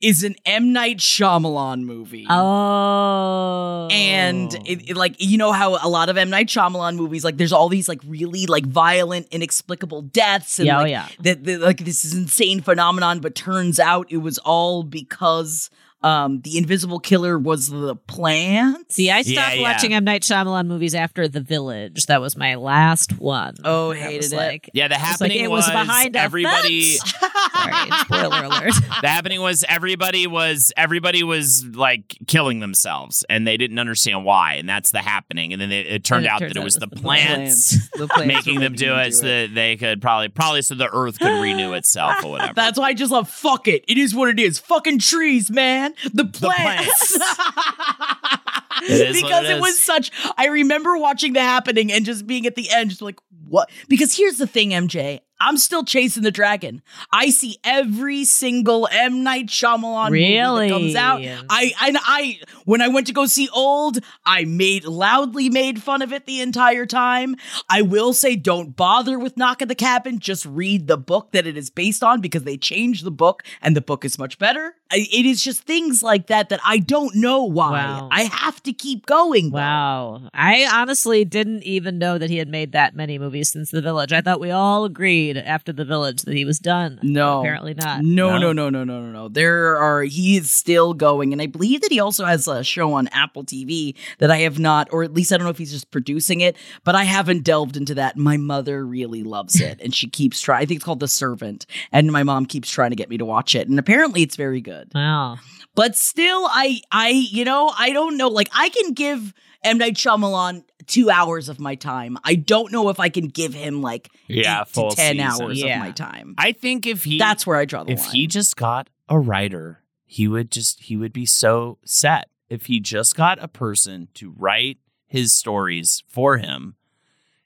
is 0.00 0.22
an 0.22 0.36
M. 0.46 0.72
Night 0.72 0.98
Shyamalan 0.98 1.82
movie. 1.82 2.24
oh, 2.28 3.88
And 3.90 4.54
it, 4.66 4.90
it, 4.90 4.96
like 4.96 5.16
you 5.18 5.38
know 5.38 5.52
how 5.52 5.76
a 5.84 5.88
lot 5.88 6.08
of 6.08 6.16
M 6.16 6.30
Night 6.30 6.46
Shyamalan 6.48 6.94
movies 6.96 7.24
like 7.24 7.36
there's 7.36 7.52
all 7.52 7.68
these 7.68 7.88
like 7.88 8.00
really 8.06 8.46
like 8.46 8.64
violent 8.66 9.26
inexplicable 9.32 10.02
deaths 10.02 10.58
and 10.58 10.66
Yeah, 10.66 10.80
oh, 10.80 10.84
yeah. 10.84 11.08
that 11.20 11.44
that, 11.44 11.60
like 11.60 11.84
this 11.84 12.04
is 12.04 12.14
insane 12.14 12.60
phenomenon 12.60 13.18
but 13.20 13.34
turns 13.34 13.80
out 13.80 14.06
it 14.10 14.18
was 14.18 14.38
all 14.38 14.82
because 14.84 15.68
Um, 16.02 16.40
the 16.42 16.58
Invisible 16.58 17.00
Killer 17.00 17.36
was 17.38 17.68
the 17.68 17.96
plant. 17.96 18.92
See, 18.92 19.10
I 19.10 19.22
stopped 19.22 19.34
Yeah, 19.36 19.52
yeah. 19.54 19.62
watching 19.62 19.92
M 19.94 20.04
Night 20.04 20.22
Shyamalan 20.22 20.66
movies 20.66 20.94
after 20.94 21.26
The 21.26 21.40
Village. 21.40 22.06
That 22.06 22.20
was 22.20 22.36
my 22.36 22.54
last 22.54 23.18
one. 23.18 23.56
Oh, 23.64 23.92
That 23.92 23.98
hated 24.00 24.16
was 24.18 24.32
it. 24.32 24.36
Like, 24.36 24.70
Yeah, 24.72 24.86
the 24.88 24.94
it 24.94 24.98
was 24.98 25.08
happening 25.08 25.38
like 25.38 25.44
it 25.44 25.50
was, 25.50 25.66
behind 25.70 26.16
everybody. 26.16 26.82
Sorry, 26.92 27.90
spoiler 28.00 28.44
alert. 28.44 28.72
the 29.02 29.08
happening 29.08 29.40
was 29.40 29.64
everybody 29.68 30.26
was 30.28 30.72
everybody 30.76 31.22
was 31.24 31.64
like 31.64 32.16
killing 32.26 32.60
themselves, 32.60 33.24
and 33.28 33.46
they 33.46 33.56
didn't 33.56 33.78
understand 33.80 34.24
why, 34.24 34.54
and 34.54 34.68
that's 34.68 34.92
the 34.92 35.00
happening. 35.00 35.52
And 35.52 35.60
then 35.60 35.72
it, 35.72 35.86
it 35.86 36.04
turned 36.04 36.18
And 36.18 36.26
it 36.26 36.30
out 36.30 36.40
that 36.40 36.50
it 36.52 36.58
out 36.58 36.64
was 36.64 36.76
it 36.76 36.80
the 36.80 36.86
was 36.86 36.94
the 36.94 37.00
plants. 37.02 37.88
The 37.98 38.06
plants 38.06 38.26
making 38.32 38.56
were 38.56 38.60
them 38.60 38.74
do 38.74 38.94
it 38.94 39.12
so 39.12 39.26
that 39.26 39.54
they 39.54 39.76
could 39.76 40.00
probably 40.00 40.28
probably 40.28 40.62
so 40.62 40.76
the 40.76 40.88
earth 40.88 41.18
could 41.18 41.42
renew 41.42 41.72
itself 41.72 42.24
or 42.24 42.30
whatever. 42.32 42.52
That's 42.54 42.78
why 42.78 42.88
I 42.88 42.94
just 42.94 43.10
love 43.10 43.28
fuck 43.28 43.66
it. 43.66 43.84
It 43.88 43.98
is 43.98 44.14
what 44.14 44.28
it 44.28 44.38
is. 44.38 44.60
Fucking 44.60 45.00
trees, 45.00 45.50
man. 45.50 45.87
The 46.14 46.24
the 46.24 46.24
plants. 46.24 47.16
plants. 47.16 47.18
It 48.80 48.90
is 49.08 49.22
what 49.22 49.28
because 49.28 49.44
it 49.46 49.50
it, 49.50 49.54
is. 49.56 49.60
was 49.60 49.82
such 49.82 50.12
I 50.36 50.46
remember 50.46 50.96
watching 50.96 51.32
the 51.32 51.40
happening 51.40 51.90
and 51.92 52.04
just 52.04 52.28
being 52.28 52.46
at 52.46 52.54
the 52.54 52.70
end 52.70 52.90
just 52.90 53.02
like 53.02 53.18
what 53.48 53.68
because 53.88 54.16
here's 54.16 54.38
the 54.38 54.46
thing 54.46 54.70
MJ 54.70 55.18
I'm 55.40 55.56
still 55.56 55.84
chasing 55.84 56.22
the 56.22 56.30
dragon. 56.30 56.82
I 57.12 57.30
see 57.30 57.58
every 57.64 58.24
single 58.24 58.88
M 58.92 59.24
Night 59.24 59.46
Shyamalan 59.46 60.10
movie 60.10 60.22
Really? 60.38 60.68
that 60.68 60.74
comes 60.74 60.94
out. 60.94 61.20
I 61.50 61.72
and 61.82 61.98
I 62.00 62.38
when 62.68 62.82
I 62.82 62.88
went 62.88 63.06
to 63.06 63.14
go 63.14 63.24
see 63.24 63.48
Old, 63.54 63.98
I 64.26 64.44
made 64.44 64.84
loudly 64.84 65.48
made 65.48 65.82
fun 65.82 66.02
of 66.02 66.12
it 66.12 66.26
the 66.26 66.42
entire 66.42 66.84
time. 66.84 67.34
I 67.70 67.80
will 67.80 68.12
say 68.12 68.36
don't 68.36 68.76
bother 68.76 69.18
with 69.18 69.38
Knock 69.38 69.62
at 69.62 69.68
the 69.68 69.74
Cabin, 69.74 70.18
just 70.18 70.44
read 70.44 70.86
the 70.86 70.98
book 70.98 71.32
that 71.32 71.46
it 71.46 71.56
is 71.56 71.70
based 71.70 72.02
on 72.02 72.20
because 72.20 72.42
they 72.44 72.58
changed 72.58 73.04
the 73.04 73.10
book 73.10 73.42
and 73.62 73.74
the 73.74 73.80
book 73.80 74.04
is 74.04 74.18
much 74.18 74.38
better. 74.38 74.74
It 74.90 75.24
is 75.26 75.42
just 75.42 75.62
things 75.62 76.02
like 76.02 76.26
that 76.28 76.48
that 76.50 76.60
I 76.64 76.78
don't 76.78 77.14
know 77.14 77.44
why. 77.44 77.72
Wow. 77.72 78.08
I 78.10 78.22
have 78.24 78.62
to 78.64 78.72
keep 78.72 79.06
going. 79.06 79.50
though. 79.50 79.56
Wow. 79.56 80.28
I 80.34 80.68
honestly 80.72 81.24
didn't 81.24 81.62
even 81.64 81.98
know 81.98 82.18
that 82.18 82.30
he 82.30 82.36
had 82.38 82.48
made 82.48 82.72
that 82.72 82.94
many 82.94 83.18
movies 83.18 83.50
since 83.50 83.70
The 83.70 83.82
Village. 83.82 84.12
I 84.12 84.20
thought 84.20 84.40
we 84.40 84.50
all 84.50 84.84
agreed 84.84 85.36
after 85.38 85.72
The 85.72 85.84
Village 85.84 86.22
that 86.22 86.34
he 86.34 86.44
was 86.44 86.58
done. 86.58 86.98
No. 87.02 87.40
Apparently 87.40 87.74
not. 87.74 88.02
No, 88.02 88.38
No? 88.38 88.38
no, 88.38 88.52
no, 88.52 88.70
no, 88.70 88.84
no, 88.84 89.00
no, 89.00 89.10
no. 89.12 89.28
There 89.28 89.76
are 89.76 90.02
he 90.02 90.36
is 90.38 90.50
still 90.50 90.94
going, 90.94 91.32
and 91.32 91.40
I 91.42 91.46
believe 91.46 91.80
that 91.82 91.92
he 91.92 92.00
also 92.00 92.24
has 92.24 92.46
a 92.48 92.57
show 92.64 92.92
on 92.92 93.08
Apple 93.08 93.44
TV 93.44 93.94
that 94.18 94.30
I 94.30 94.38
have 94.38 94.58
not, 94.58 94.88
or 94.92 95.02
at 95.02 95.12
least 95.14 95.32
I 95.32 95.36
don't 95.36 95.44
know 95.44 95.50
if 95.50 95.58
he's 95.58 95.72
just 95.72 95.90
producing 95.90 96.40
it, 96.40 96.56
but 96.84 96.94
I 96.94 97.04
haven't 97.04 97.44
delved 97.44 97.76
into 97.76 97.94
that. 97.94 98.16
My 98.16 98.36
mother 98.36 98.84
really 98.86 99.22
loves 99.22 99.60
it, 99.60 99.80
and 99.82 99.94
she 99.94 100.08
keeps 100.08 100.40
trying. 100.40 100.62
I 100.62 100.66
think 100.66 100.76
it's 100.78 100.84
called 100.84 101.00
The 101.00 101.08
Servant, 101.08 101.66
and 101.92 102.10
my 102.12 102.22
mom 102.22 102.46
keeps 102.46 102.70
trying 102.70 102.90
to 102.90 102.96
get 102.96 103.08
me 103.10 103.18
to 103.18 103.24
watch 103.24 103.54
it, 103.54 103.68
and 103.68 103.78
apparently 103.78 104.22
it's 104.22 104.36
very 104.36 104.60
good. 104.60 104.90
Wow. 104.94 105.38
But 105.74 105.96
still, 105.96 106.46
I, 106.50 106.80
I, 106.90 107.10
you 107.10 107.44
know, 107.44 107.72
I 107.78 107.92
don't 107.92 108.16
know. 108.16 108.28
Like 108.28 108.48
I 108.52 108.68
can 108.70 108.92
give 108.94 109.32
M 109.62 109.78
Night 109.78 109.94
Shyamalan 109.94 110.64
two 110.86 111.10
hours 111.10 111.48
of 111.48 111.60
my 111.60 111.74
time. 111.76 112.16
I 112.24 112.34
don't 112.34 112.72
know 112.72 112.88
if 112.88 112.98
I 112.98 113.08
can 113.10 113.28
give 113.28 113.54
him 113.54 113.80
like 113.82 114.08
Yeah, 114.26 114.62
eight 114.62 114.68
full 114.68 114.90
to 114.90 114.96
ten 114.96 115.16
season. 115.18 115.42
hours 115.44 115.60
Yeah. 115.60 115.74
of 115.76 115.80
my 115.80 115.90
time. 115.92 116.34
I 116.38 116.52
think 116.52 116.86
if 116.86 117.04
he 117.04 117.18
That's 117.18 117.46
where 117.46 117.56
I 117.58 117.64
draw 117.64 117.84
the 117.84 117.92
if 117.92 117.98
line. 118.00 118.06
If 118.08 118.12
he 118.12 118.26
just 118.26 118.56
got 118.56 118.88
a 119.08 119.18
writer, 119.18 119.82
he 120.06 120.26
would 120.26 120.50
just 120.50 120.80
he 120.80 120.96
would 120.96 121.12
be 121.12 121.26
so 121.26 121.78
set. 121.84 122.28
If 122.48 122.66
he 122.66 122.80
just 122.80 123.16
got 123.16 123.42
a 123.42 123.48
person 123.48 124.08
to 124.14 124.34
write 124.36 124.78
his 125.06 125.32
stories 125.32 126.02
for 126.06 126.38
him, 126.38 126.76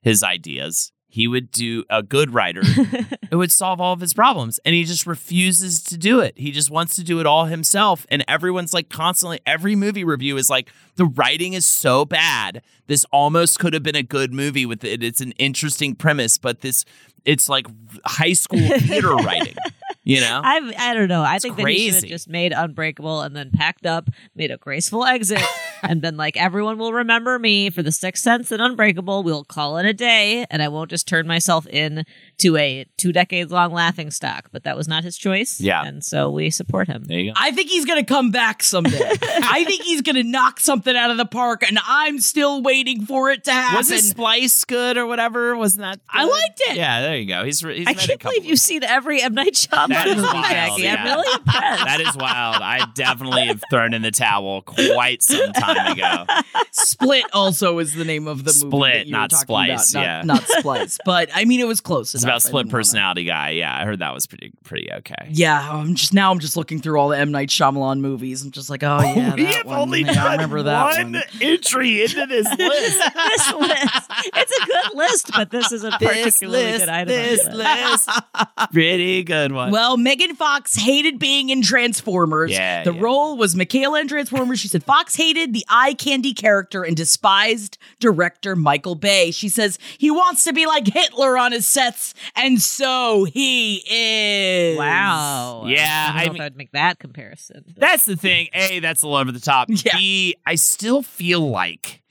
his 0.00 0.22
ideas, 0.22 0.92
he 1.12 1.28
would 1.28 1.50
do 1.50 1.84
a 1.90 2.02
good 2.02 2.32
writer. 2.32 2.62
it 3.30 3.36
would 3.36 3.52
solve 3.52 3.82
all 3.82 3.92
of 3.92 4.00
his 4.00 4.14
problems. 4.14 4.58
And 4.64 4.74
he 4.74 4.84
just 4.84 5.06
refuses 5.06 5.82
to 5.84 5.98
do 5.98 6.20
it. 6.20 6.38
He 6.38 6.50
just 6.50 6.70
wants 6.70 6.96
to 6.96 7.04
do 7.04 7.20
it 7.20 7.26
all 7.26 7.44
himself. 7.44 8.06
And 8.08 8.24
everyone's 8.26 8.72
like 8.72 8.88
constantly, 8.88 9.38
every 9.44 9.76
movie 9.76 10.04
review 10.04 10.38
is 10.38 10.48
like, 10.48 10.70
the 10.96 11.04
writing 11.04 11.52
is 11.52 11.66
so 11.66 12.06
bad. 12.06 12.62
This 12.86 13.04
almost 13.12 13.58
could 13.58 13.74
have 13.74 13.82
been 13.82 13.94
a 13.94 14.02
good 14.02 14.32
movie 14.32 14.64
with 14.64 14.84
it. 14.84 15.02
It's 15.02 15.20
an 15.20 15.32
interesting 15.32 15.94
premise, 15.94 16.38
but 16.38 16.62
this, 16.62 16.86
it's 17.26 17.46
like 17.46 17.66
high 18.06 18.32
school 18.32 18.66
theater 18.78 19.14
writing, 19.16 19.56
you 20.04 20.20
know? 20.20 20.40
I 20.42 20.72
I 20.78 20.94
don't 20.94 21.08
know. 21.08 21.22
I 21.22 21.36
It's 21.36 21.44
think 21.44 21.56
that 21.56 21.66
he 21.68 21.90
should 21.90 21.94
have 21.94 22.04
just 22.04 22.28
made 22.28 22.52
Unbreakable 22.52 23.22
and 23.22 23.34
then 23.36 23.50
packed 23.50 23.86
up, 23.86 24.08
made 24.34 24.50
a 24.50 24.56
graceful 24.56 25.04
exit, 25.04 25.40
and 25.88 26.00
been 26.00 26.16
like, 26.16 26.36
everyone 26.36 26.78
will 26.78 26.92
remember 26.92 27.38
me 27.38 27.70
for 27.70 27.82
the 27.82 27.92
Sixth 27.92 28.22
Sense 28.22 28.50
and 28.50 28.62
Unbreakable. 28.62 29.22
We'll 29.22 29.44
call 29.44 29.78
it 29.78 29.86
a 29.86 29.92
day, 29.92 30.46
and 30.50 30.62
I 30.62 30.68
won't 30.68 30.90
just 30.90 31.08
turn 31.08 31.26
myself 31.26 31.66
in 31.68 32.04
to 32.38 32.56
a 32.56 32.86
two 32.96 33.12
decades 33.12 33.50
long 33.52 33.72
laughing 33.72 34.10
stock. 34.10 34.48
But 34.52 34.64
that 34.64 34.76
was 34.76 34.88
not 34.88 35.04
his 35.04 35.16
choice. 35.16 35.60
Yeah. 35.60 35.84
and 35.84 36.04
so 36.04 36.30
we 36.30 36.50
support 36.50 36.88
him. 36.88 37.04
there 37.04 37.18
you 37.18 37.32
go. 37.32 37.34
I 37.36 37.50
think 37.50 37.68
he's 37.70 37.84
gonna 37.84 38.04
come 38.04 38.30
back 38.30 38.62
someday. 38.62 38.98
I 39.22 39.64
think 39.64 39.82
he's 39.82 40.02
gonna 40.02 40.22
knock 40.22 40.60
something 40.60 40.96
out 40.96 41.10
of 41.10 41.16
the 41.16 41.26
park, 41.26 41.62
and 41.66 41.78
I'm 41.86 42.18
still 42.20 42.62
waiting 42.62 43.04
for 43.06 43.30
it 43.30 43.44
to 43.44 43.52
happen. 43.52 43.78
Was 43.78 43.88
his 43.90 44.08
splice 44.10 44.64
good 44.64 44.96
or 44.96 45.06
whatever? 45.06 45.56
Wasn't 45.56 45.82
that? 45.82 46.00
I 46.08 46.24
liked 46.24 46.60
it. 46.68 46.76
Yeah, 46.76 47.00
there 47.02 47.16
you 47.16 47.26
go. 47.26 47.44
He's, 47.44 47.62
re- 47.64 47.78
he's 47.78 47.86
I 47.86 47.94
can't 47.94 48.20
believe 48.20 48.44
you've 48.44 48.58
seen 48.58 48.82
every 48.84 49.20
M 49.22 49.34
Night 49.34 49.54
That 49.70 49.88
Shyamalan 49.90 50.06
is 50.06 50.16
movie, 50.16 50.26
wild, 50.32 50.44
Jackie. 50.80 50.88
I'm 50.88 51.04
really 51.04 51.34
impressed. 51.34 51.84
That 51.84 52.00
is 52.00 52.16
wild. 52.16 52.62
I 52.62 52.86
definitely 52.94 53.46
have 53.46 53.62
thrown 53.70 53.94
in 53.94 54.02
the 54.02 54.10
towel 54.10 54.62
quite 54.62 55.22
some 55.22 55.52
time 55.52 55.71
ago. 55.76 56.24
Split 56.70 57.24
also 57.32 57.78
is 57.78 57.94
the 57.94 58.04
name 58.04 58.26
of 58.26 58.44
the 58.44 58.52
movie. 58.52 58.76
Split, 58.76 58.92
that 58.94 59.06
you 59.06 59.12
were 59.14 59.18
not 59.20 59.30
talking 59.30 59.44
Splice, 59.46 59.92
about. 59.92 60.02
yeah. 60.02 60.22
Not, 60.24 60.40
not 60.40 60.48
Splice. 60.48 60.98
But 61.04 61.30
I 61.34 61.44
mean, 61.44 61.60
it 61.60 61.66
was 61.66 61.80
close. 61.80 62.14
It's 62.14 62.24
enough. 62.24 62.32
about 62.34 62.42
split 62.42 62.52
didn't 62.64 62.72
wanna- 62.72 62.78
personality 62.82 63.24
guy. 63.24 63.50
Yeah, 63.50 63.76
I 63.76 63.84
heard 63.84 63.98
that 64.00 64.14
was 64.14 64.26
pretty 64.26 64.52
pretty 64.64 64.90
okay. 64.92 65.28
Yeah, 65.30 65.70
I'm 65.70 65.94
just 65.94 66.12
now. 66.14 66.30
I'm 66.30 66.38
just 66.38 66.56
looking 66.56 66.80
through 66.80 66.98
all 66.98 67.08
the 67.08 67.18
M 67.18 67.30
Night 67.30 67.48
Shyamalan 67.48 68.00
movies. 68.00 68.42
I'm 68.44 68.50
just 68.50 68.70
like, 68.70 68.82
oh 68.82 69.00
yeah, 69.00 69.30
oh, 69.32 69.36
we 69.36 69.44
have 69.46 69.66
one. 69.66 69.78
only 69.78 70.00
Yeah, 70.02 70.14
done 70.14 70.26
I 70.26 70.32
remember 70.32 70.62
that 70.64 70.96
one 70.98 71.12
one. 71.12 71.22
entry 71.40 72.02
into 72.02 72.26
this 72.26 72.46
list. 72.58 72.58
this 72.58 73.52
list. 73.54 74.10
It's 74.34 74.58
a 74.62 74.66
good 74.66 74.94
list, 74.96 75.30
but 75.34 75.50
this 75.50 75.72
is 75.72 75.84
a 75.84 75.90
particularly 75.92 76.78
good 76.78 76.88
item. 76.88 76.98
on 77.00 77.06
this 77.06 77.44
the 77.44 77.56
list, 77.56 78.10
pretty 78.72 79.22
good 79.24 79.52
one. 79.52 79.70
Well, 79.70 79.96
Megan 79.96 80.34
Fox 80.34 80.76
hated 80.76 81.18
being 81.18 81.50
in 81.50 81.62
Transformers. 81.62 82.50
Yeah, 82.52 82.84
the 82.84 82.94
yeah. 82.94 83.00
role 83.00 83.36
was 83.36 83.54
Mikaela 83.56 84.00
in 84.00 84.08
Transformers. 84.08 84.60
She 84.60 84.68
said 84.68 84.84
Fox 84.84 85.14
hated 85.14 85.52
the 85.52 85.61
eye 85.68 85.94
candy 85.94 86.32
character 86.34 86.82
and 86.84 86.96
despised 86.96 87.78
director 88.00 88.54
Michael 88.56 88.94
Bay. 88.94 89.30
She 89.30 89.48
says 89.48 89.78
he 89.98 90.10
wants 90.10 90.44
to 90.44 90.52
be 90.52 90.66
like 90.66 90.86
Hitler 90.86 91.36
on 91.38 91.52
his 91.52 91.66
sets, 91.66 92.14
and 92.36 92.60
so 92.60 93.24
he 93.24 93.82
is. 93.88 94.78
Wow. 94.78 95.64
Yeah, 95.66 96.10
I 96.14 96.24
don't 96.24 96.24
I 96.24 96.24
know 96.24 96.26
if 96.26 96.32
mean- 96.34 96.42
I'd 96.42 96.56
make 96.56 96.72
that 96.72 96.98
comparison. 96.98 97.64
but- 97.66 97.76
That's 97.80 98.04
the 98.06 98.16
thing. 98.16 98.48
A, 98.52 98.80
that's 98.80 99.02
a 99.02 99.06
little 99.06 99.18
over 99.20 99.32
the 99.32 99.40
top. 99.40 99.68
Yeah. 99.84 99.96
B, 99.96 100.36
I 100.46 100.54
still 100.56 101.02
feel 101.02 101.48
like 101.50 102.02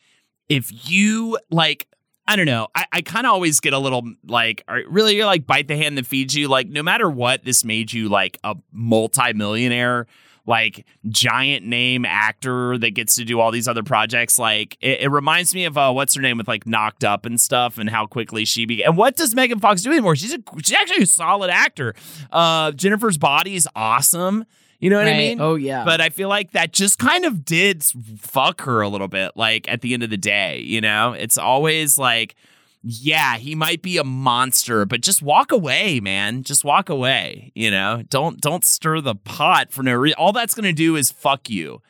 if 0.50 0.90
you 0.90 1.38
like, 1.50 1.88
I 2.28 2.36
don't 2.36 2.46
know. 2.46 2.68
I, 2.76 2.86
I 2.92 3.02
kind 3.02 3.26
of 3.26 3.34
always 3.34 3.60
get 3.62 3.74
a 3.74 3.80
little 3.80 4.04
like, 4.26 4.64
are, 4.68 4.82
really, 4.90 5.16
you're 5.16 5.26
like 5.26 5.46
bite 5.48 5.68
the 5.68 5.78
hand 5.78 5.98
that 5.98 6.06
feeds 6.06 6.36
you. 6.36 6.48
Like, 6.48 6.68
no 6.68 6.84
matter 6.84 7.10
what, 7.10 7.44
this 7.46 7.64
made 7.64 7.92
you 7.94 8.10
like 8.10 8.38
a 8.44 8.56
multimillionaire, 8.74 10.08
like 10.46 10.86
giant 11.08 11.66
name 11.66 12.06
actor 12.06 12.78
that 12.78 12.92
gets 12.92 13.16
to 13.16 13.26
do 13.26 13.40
all 13.40 13.52
these 13.52 13.68
other 13.68 13.84
projects. 13.84 14.40
Like, 14.40 14.78
it, 14.82 15.02
it 15.02 15.10
reminds 15.10 15.54
me 15.54 15.66
of 15.66 15.78
uh, 15.78 15.92
what's 15.92 16.16
her 16.16 16.22
name 16.22 16.38
with 16.38 16.48
like 16.48 16.66
Knocked 16.66 17.04
Up 17.04 17.26
and 17.26 17.40
stuff, 17.40 17.78
and 17.78 17.90
how 17.90 18.06
quickly 18.06 18.46
she 18.46 18.66
began. 18.66 18.88
And 18.88 18.98
what 18.98 19.16
does 19.16 19.36
Megan 19.36 19.60
Fox 19.60 19.82
do 19.82 19.92
anymore? 19.92 20.16
She's 20.16 20.34
a, 20.34 20.40
she's 20.64 20.74
actually 20.74 21.04
a 21.04 21.08
solid 21.08 21.50
actor. 21.50 21.94
Uh, 22.32 22.72
Jennifer's 22.72 23.18
Body 23.18 23.56
is 23.56 23.68
awesome. 23.76 24.46
You 24.80 24.90
know 24.90 24.98
what 24.98 25.08
I 25.08 25.14
mean? 25.14 25.40
Oh 25.40 25.54
yeah. 25.54 25.86
But 25.86 26.02
I 26.02 26.10
feel 26.10 26.28
like 26.28 26.54
that 26.54 26.74
just 26.74 26.98
kind 26.98 27.24
of 27.24 27.46
did 27.46 27.84
fuck 27.84 28.62
her 28.62 28.82
a 28.82 28.90
little 28.90 29.08
bit, 29.08 29.34
like 29.36 29.70
at 29.70 29.82
the 29.82 29.94
end 29.94 30.02
of 30.02 30.10
the 30.10 30.18
day, 30.18 30.60
you 30.62 30.82
know? 30.82 31.14
It's 31.14 31.38
always 31.38 32.00
like, 32.00 32.36
yeah, 32.84 33.38
he 33.38 33.54
might 33.54 33.82
be 33.82 33.98
a 33.98 34.04
monster, 34.04 34.86
but 34.86 35.02
just 35.02 35.22
walk 35.22 35.52
away, 35.52 36.00
man. 36.00 36.44
Just 36.44 36.64
walk 36.64 36.90
away, 36.90 37.52
you 37.54 37.70
know? 37.70 38.04
Don't 38.10 38.42
don't 38.42 38.66
stir 38.66 39.02
the 39.02 39.16
pot 39.16 39.72
for 39.72 39.84
no 39.84 39.94
reason. 39.94 40.16
All 40.18 40.32
that's 40.32 40.56
gonna 40.56 40.74
do 40.74 40.96
is 40.96 41.12
fuck 41.12 41.50
you 41.50 41.82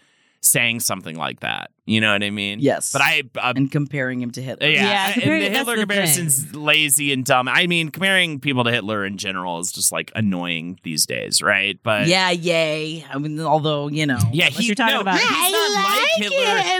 saying 0.42 0.82
something 0.82 1.16
like 1.16 1.40
that. 1.40 1.72
You 1.86 2.00
know 2.00 2.14
what 2.14 2.24
I 2.24 2.30
mean? 2.30 2.60
Yes. 2.60 2.92
But 2.94 3.02
I 3.02 3.24
uh, 3.40 3.54
and 3.56 3.72
comparing 3.72 4.22
him 4.22 4.30
to 4.32 4.42
Hitler. 4.42 4.68
yeah, 4.68 4.84
Yeah, 4.86 5.06
and 5.08 5.14
comparing- 5.16 5.42
the 5.44 5.50
Hitler 5.58 5.76
the 5.76 5.82
comparison's 5.82 6.56
lazy 6.56 7.12
and 7.12 7.26
dumb. 7.26 7.48
I 7.48 7.66
mean, 7.66 7.90
comparing 7.90 8.40
people 8.40 8.64
to 8.66 8.72
Hitler 8.72 9.04
in 9.04 9.18
general 9.18 9.60
is 9.60 9.72
just 9.72 9.92
like 9.92 10.12
annoying 10.16 10.80
these 10.84 11.08
days, 11.08 11.42
right? 11.42 11.80
But 11.82 12.08
Yeah, 12.08 12.30
yay. 12.30 13.04
I 13.12 13.18
mean, 13.18 13.40
although 13.40 13.88
you 13.88 14.06
know, 14.06 14.20
Yeah, 14.32 14.46
Unless 14.46 14.58
he, 14.60 14.66
you're 14.68 14.76
talking 14.76 14.94
no, 14.96 15.02
about- 15.02 15.20
he's 15.20 15.28
I 15.30 15.50
not 15.52 15.74
like 15.84 16.02
like 16.02 16.32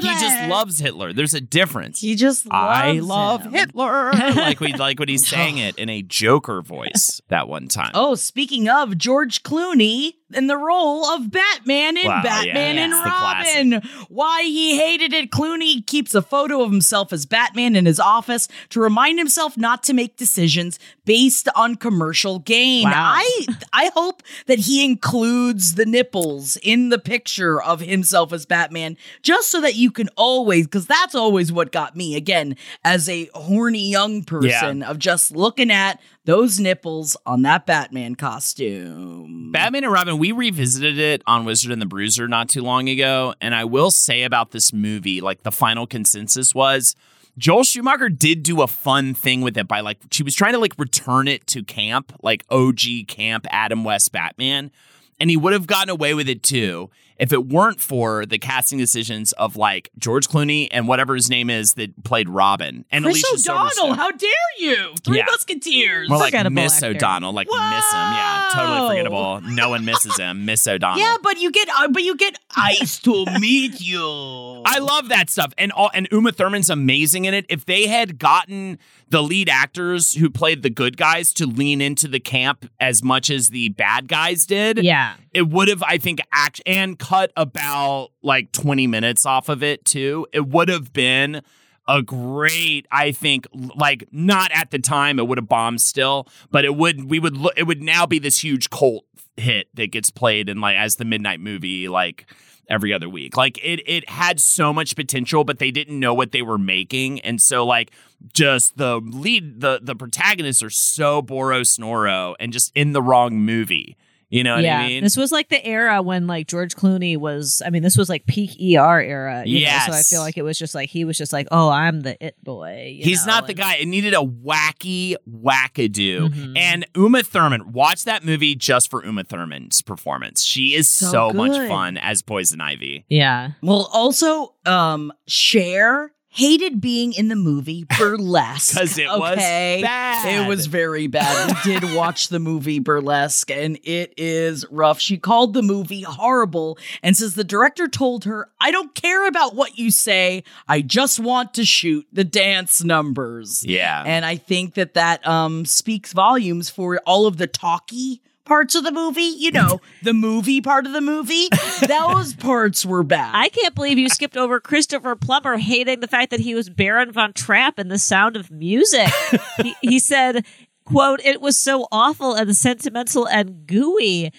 Hitler. 0.02 0.10
He 0.12 0.20
just 0.20 0.50
loves 0.50 0.80
Hitler. 0.80 1.14
There's 1.14 1.34
a 1.34 1.42
difference. 1.42 2.00
he 2.00 2.16
just 2.16 2.46
I 2.52 2.92
loves 2.94 3.08
love 3.08 3.42
him. 3.44 3.54
Hitler. 3.54 4.12
like 4.14 4.60
we 4.60 4.74
like 4.74 5.00
when 5.00 5.10
he 5.10 5.18
sang 5.18 5.58
it 5.58 5.76
in 5.80 5.90
a 5.90 6.04
Joker 6.04 6.62
voice 6.62 7.22
that 7.30 7.48
one 7.48 7.68
time. 7.70 7.92
Oh, 7.96 8.14
speaking 8.16 8.70
of 8.70 8.98
George 9.00 9.42
Clooney 9.42 10.14
in 10.34 10.48
the 10.48 10.58
role 10.58 11.06
of 11.06 11.30
Batman 11.32 11.98
in 11.98 12.06
Wow, 12.08 12.22
Batman 12.24 12.76
yeah, 12.78 12.84
and 12.84 12.94
it's 12.94 13.04
the 13.04 13.10
classic. 13.10 13.56
Robin. 13.74 14.06
Why 14.10 14.44
he 14.44 14.78
hated 14.92 15.14
it. 15.14 15.32
Clooney 15.32 15.86
keeps 15.86 16.14
a 16.14 16.22
photo 16.22 16.62
of 16.62 16.72
himself 16.72 17.14
as 17.14 17.26
Batman 17.26 17.78
in 17.78 17.86
his 17.86 18.00
office 18.00 18.50
to 18.70 18.82
remind 18.82 19.20
himself 19.20 19.58
not 19.58 19.84
to 19.84 19.94
make 19.94 20.18
decisions 20.18 20.80
based 21.06 21.48
on 21.56 21.76
commercial 21.76 22.40
gain. 22.40 22.84
Wow. 22.84 23.14
I 23.16 23.48
I 23.72 23.92
hope 23.94 24.22
that 24.48 24.60
he 24.60 24.84
includes 24.84 25.76
the 25.76 25.86
nipples 25.86 26.58
in 26.62 26.90
the 26.90 27.00
picture 27.00 27.62
of 27.62 27.80
himself 27.80 28.34
as 28.34 28.46
Batman 28.46 28.98
just 29.24 29.50
so 29.50 29.62
that 29.62 29.76
you 29.76 29.92
can 29.92 30.10
always 30.18 30.68
cuz 30.68 30.86
that's 30.86 31.16
always 31.16 31.52
what 31.52 31.72
got 31.72 31.96
me 31.96 32.16
again 32.16 32.58
as 32.84 33.08
a 33.08 33.30
horny 33.34 33.90
young 33.90 34.24
person 34.24 34.84
of 34.84 35.00
just 35.00 35.32
looking 35.32 35.72
at 35.72 36.02
those 36.26 36.60
nipples 36.60 37.18
on 37.26 37.42
that 37.42 37.66
Batman 37.66 38.16
costume. 38.16 39.52
Batman 39.52 39.84
and 39.84 39.94
Robin, 39.94 40.18
we 40.18 40.32
revisited 40.32 41.00
it 41.00 41.24
on 41.26 41.46
Wizard 41.46 41.72
and 41.72 41.82
the 41.82 41.86
Bruiser 41.86 42.28
not 42.28 42.48
too 42.50 42.62
long 42.62 42.90
ago. 42.90 43.34
And 43.42 43.56
I 43.56 43.66
will 43.66 43.92
say 43.92 44.24
about 44.24 44.52
this 44.52 44.72
movie, 44.72 45.20
like 45.22 45.44
the 45.44 45.52
final 45.52 45.88
consensus 45.88 46.54
was 46.54 46.96
Joel 47.38 47.64
Schumacher 47.64 48.10
did 48.10 48.44
do 48.44 48.62
a 48.62 48.68
fun 48.68 49.14
thing 49.14 49.42
with 49.42 49.58
it 49.58 49.68
by 49.68 49.80
like, 49.80 49.98
she 50.12 50.22
was 50.24 50.36
trying 50.36 50.54
to 50.54 50.60
like 50.60 50.74
return 50.78 51.28
it 51.28 51.48
to 51.48 51.64
camp, 51.64 52.14
like 52.22 52.46
OG 52.50 53.08
camp 53.08 53.48
Adam 53.50 53.84
West 53.84 54.12
Batman. 54.12 54.72
And 55.20 55.30
he 55.30 55.38
would 55.38 55.54
have 55.54 55.68
gotten 55.68 55.90
away 55.90 56.14
with 56.14 56.30
it 56.30 56.44
too 56.44 56.90
if 57.22 57.32
it 57.32 57.48
weren't 57.48 57.80
for 57.80 58.26
the 58.26 58.40
casting 58.40 58.80
decisions 58.80 59.32
of 59.34 59.56
like 59.56 59.90
George 59.98 60.28
Clooney 60.28 60.68
and 60.72 60.88
whatever 60.88 61.14
his 61.16 61.30
name 61.30 61.50
is 61.52 61.76
that 61.76 62.04
played 62.04 62.28
Robin 62.28 62.84
and 62.92 63.06
Chris 63.06 63.24
Alicia 63.32 63.52
O'Donnell, 63.54 63.70
Silverstone. 63.70 63.96
how 63.96 64.12
dare 64.12 64.30
you? 64.58 64.96
Three 65.06 65.18
Yeah. 65.18 65.26
Musketeers. 65.28 66.10
More 66.10 66.18
like 66.18 66.32
Forgettable 66.32 66.56
Miss 66.64 66.74
actor. 66.82 66.88
O'Donnell, 66.88 67.32
like 67.34 67.48
miss 67.48 67.56
him. 67.94 68.12
Yeah, 68.12 68.50
totally 68.54 68.88
forgettable. 68.90 69.42
No 69.42 69.70
one 69.70 69.86
misses 69.86 70.18
him. 70.18 70.46
Miss 70.46 70.68
O'Donnell. 70.68 71.00
Yeah, 71.00 71.18
but 71.22 71.40
you 71.40 71.52
get, 71.52 71.70
uh, 71.70 71.88
but 71.90 72.02
you 72.04 72.18
get 72.18 72.36
ice 72.58 72.98
to 73.02 73.26
meet 73.40 73.80
you. 73.80 74.51
I 74.66 74.80
love 74.80 75.10
that 75.10 75.30
stuff. 75.30 75.54
And 75.58 75.72
all, 75.72 75.90
and 75.94 76.08
Uma 76.12 76.32
Thurman's 76.32 76.70
amazing 76.70 77.26
in 77.26 77.34
it. 77.34 77.46
If 77.50 77.66
they 77.66 77.88
had 77.88 78.18
gotten 78.20 78.78
the 79.10 79.22
lead 79.22 79.50
actors 79.50 80.14
who 80.14 80.30
played 80.30 80.62
the 80.64 80.70
good 80.70 80.98
guys 80.98 81.34
to 81.36 81.46
lean 81.46 81.82
into 81.82 82.08
the 82.08 82.20
camp 82.20 82.70
as 82.80 83.04
much 83.04 83.30
as 83.30 83.50
the 83.50 83.70
bad 83.70 84.08
guys 84.08 84.46
did, 84.46 84.84
Yeah. 84.84 85.16
it 85.34 85.50
would 85.50 85.68
have, 85.68 85.84
I 85.84 85.98
think, 85.98 86.20
act 86.32 86.62
and 86.66 86.98
cut 86.98 87.32
about 87.36 88.10
like 88.22 88.52
20 88.52 88.88
minutes 88.88 89.26
off 89.26 89.50
of 89.50 89.64
it 89.64 89.86
too. 89.86 90.28
It 90.34 90.48
would 90.48 90.70
have 90.70 90.94
been 90.94 91.42
a 91.88 92.02
great, 92.02 92.86
I 92.92 93.12
think, 93.12 93.48
like 93.76 94.08
not 94.12 94.52
at 94.54 94.72
the 94.72 94.80
time, 94.80 95.20
it 95.20 95.28
would 95.28 95.38
have 95.38 95.50
bombed 95.50 95.82
still, 95.82 96.28
but 96.52 96.64
it 96.64 96.76
would, 96.76 97.10
we 97.10 97.20
would 97.20 97.36
look, 97.36 97.54
it 97.58 97.64
would 97.64 97.82
now 97.82 98.06
be 98.06 98.20
this 98.20 98.44
huge 98.44 98.70
cult 98.70 99.04
hit 99.36 99.68
that 99.74 99.92
gets 99.92 100.12
played 100.12 100.48
in 100.48 100.62
like 100.62 100.76
as 100.78 100.98
the 100.98 101.06
midnight 101.06 101.40
movie, 101.40 101.88
like 101.88 102.28
every 102.72 102.94
other 102.94 103.10
week. 103.10 103.38
Like 103.38 103.60
it, 103.64 103.82
it 103.86 104.10
had 104.10 104.40
so 104.40 104.74
much 104.74 104.96
potential, 104.96 105.44
but 105.44 105.60
they 105.60 105.70
didn't 105.70 106.00
know 106.00 106.14
what 106.14 106.32
they 106.32 106.42
were 106.42 106.58
making. 106.58 107.20
And 107.20 107.40
so 107.42 107.66
like 107.66 107.92
just 108.34 108.78
the 108.78 109.00
lead, 109.00 109.62
the, 109.62 109.80
the 109.84 109.96
protagonists 109.96 110.64
are 110.64 110.70
so 110.70 111.22
Boros 111.22 111.78
Snoro 111.78 112.36
and 112.40 112.52
just 112.52 112.72
in 112.74 112.94
the 112.94 113.02
wrong 113.02 113.40
movie. 113.42 113.98
You 114.32 114.46
know 114.46 114.56
what 114.56 114.64
yeah. 114.64 114.80
I 114.80 114.88
mean? 114.88 115.04
This 115.04 115.18
was 115.18 115.32
like 115.32 115.50
the 115.50 115.64
era 115.64 116.02
when 116.02 116.26
like 116.26 116.48
George 116.48 116.74
Clooney 116.76 117.18
was 117.18 117.62
I 117.66 117.70
mean, 117.70 117.84
this 117.84 117.98
was 117.98 118.08
like 118.08 118.26
peak 118.26 118.52
ER 118.52 119.02
era. 119.02 119.44
Yeah. 119.46 119.86
So 119.88 119.92
I 119.92 120.02
feel 120.04 120.22
like 120.22 120.38
it 120.38 120.44
was 120.44 120.58
just 120.58 120.74
like 120.74 120.90
he 120.90 121.04
was 121.04 121.18
just 121.18 121.34
like, 121.34 121.48
Oh, 121.52 121.70
I'm 121.70 122.00
the 122.00 122.18
it 122.26 122.42
boy. 122.42 122.96
you 122.98 123.04
He's 123.04 123.26
know, 123.26 123.34
not 123.34 123.48
the 123.48 123.54
guy. 123.54 123.76
It 123.76 123.88
needed 123.90 124.14
a 124.14 124.22
wacky 124.22 125.16
wackadoo. 125.30 126.30
Mhm. 126.30 126.58
And 126.58 126.88
Uma 126.96 127.24
Thurman, 127.24 127.74
watch 127.74 128.06
that 128.06 128.24
movie 128.24 128.56
just 128.56 128.90
for 128.90 129.04
Uma 129.04 129.26
Thurman's 129.26 129.82
performance. 129.82 130.44
She 130.46 130.76
is 130.76 130.88
so, 130.88 131.12
So 131.12 131.34
much 131.34 131.68
fun 131.68 131.98
as 131.98 132.22
Poison 132.22 132.62
Ivy. 132.62 133.06
Yeah. 133.10 133.52
Well, 133.62 133.90
also, 133.92 134.56
um, 134.66 135.12
Cher 135.28 136.14
hated 136.34 136.80
being 136.80 137.12
in 137.14 137.28
the 137.28 137.36
movie 137.36 137.86
Burlesque 138.00 138.76
'Cause 138.78 138.98
it 138.98 139.08
was 139.10 139.36
bad. 139.36 140.46
It 140.46 140.48
was 140.48 140.66
very 140.68 141.08
bad. 141.08 141.56
We 141.66 141.74
did 141.80 141.94
watch 141.94 142.30
the 142.30 142.40
movie 142.40 142.80
Burlesque, 142.80 143.52
and 143.52 143.78
it 143.84 144.14
is 144.18 144.66
rough. 144.72 145.00
She 145.00 145.18
called 145.18 145.54
the 145.54 145.62
movie 145.62 146.02
horrible 146.04 146.78
and 147.04 147.16
says 147.18 147.36
the 147.36 147.44
director 147.44 147.88
told 147.88 148.24
her, 148.24 148.50
"I 148.62 148.72
don't 148.72 148.96
care 148.96 149.28
about 149.28 149.56
what 149.56 149.78
you 149.78 149.92
say. 149.92 150.44
I 150.68 150.82
just 150.82 151.20
want 151.20 151.54
to 151.56 151.66
shoot 151.66 152.08
the 152.14 152.24
dance 152.24 152.84
numbers." 152.84 153.64
Yeah. 153.68 154.04
And 154.06 154.26
I 154.26 154.38
think 154.38 154.76
that 154.76 154.94
that 154.94 155.26
um 155.28 155.66
speaks 155.66 156.14
volumes 156.14 156.70
for 156.70 156.98
all 157.06 157.28
of 157.28 157.38
the 157.38 157.48
talky 157.48 158.22
parts 158.46 158.76
of 158.76 158.84
the 158.84 158.92
movie. 158.92 159.22
You 159.22 159.52
know, 159.52 159.82
the 160.04 160.14
movie 160.14 160.62
part 160.62 160.86
of 160.86 160.94
the 160.94 161.02
movie. 161.02 161.48
Those 161.88 162.34
parts 162.40 162.86
were 162.86 163.04
bad. 163.04 163.32
I 163.34 163.50
can't 163.50 163.76
believe 163.76 163.98
you 163.98 164.10
skipped 164.10 164.38
over 164.38 164.60
Christopher 164.60 165.16
Plummer 165.16 165.58
hating 165.58 166.00
the 166.00 166.08
fact 166.08 166.32
that 166.32 166.40
he 166.40 166.56
was 166.56 166.70
Baron 166.70 167.12
von 167.12 167.34
Trapp 167.34 167.80
in 167.80 167.88
The 167.88 168.00
Sound 168.00 168.36
of 168.36 168.52
Music. 168.52 169.10
he, 169.58 169.76
he 169.82 170.00
said, 170.00 170.46
quote, 170.86 171.22
it 171.24 171.42
was 171.42 171.58
so 171.58 171.88
awful 171.92 172.34
and 172.34 172.56
sentimental 172.56 173.28
and 173.28 173.66
gooey. 173.66 174.32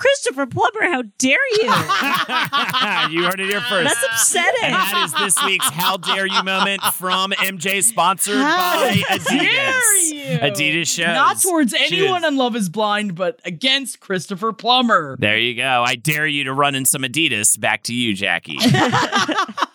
Christopher 0.00 0.46
Plummer, 0.46 0.90
how 0.90 1.02
dare 1.18 1.36
you? 1.52 1.64
you 3.10 3.24
heard 3.24 3.38
it 3.38 3.50
here 3.50 3.60
first. 3.60 3.84
That's 3.94 4.06
upsetting. 4.12 4.64
And 4.64 4.72
that 4.72 5.02
is 5.04 5.34
this 5.34 5.44
week's 5.44 5.68
How 5.68 5.98
Dare 5.98 6.26
You 6.26 6.42
moment 6.42 6.82
from 6.94 7.32
MJ, 7.32 7.82
sponsored 7.82 8.36
How 8.38 8.80
by 8.80 8.92
Adidas. 8.94 9.24
dare 9.26 10.02
you? 10.06 10.38
Adidas 10.38 10.86
shows. 10.86 11.06
Not 11.06 11.42
towards 11.42 11.74
anyone 11.74 12.22
Shoes. 12.22 12.28
on 12.28 12.36
Love 12.38 12.56
is 12.56 12.70
Blind, 12.70 13.14
but 13.14 13.40
against 13.44 14.00
Christopher 14.00 14.54
Plummer. 14.54 15.16
There 15.18 15.36
you 15.36 15.54
go. 15.54 15.84
I 15.86 15.96
dare 15.96 16.26
you 16.26 16.44
to 16.44 16.54
run 16.54 16.74
in 16.74 16.86
some 16.86 17.02
Adidas. 17.02 17.60
Back 17.60 17.82
to 17.84 17.94
you, 17.94 18.14
Jackie. 18.14 18.56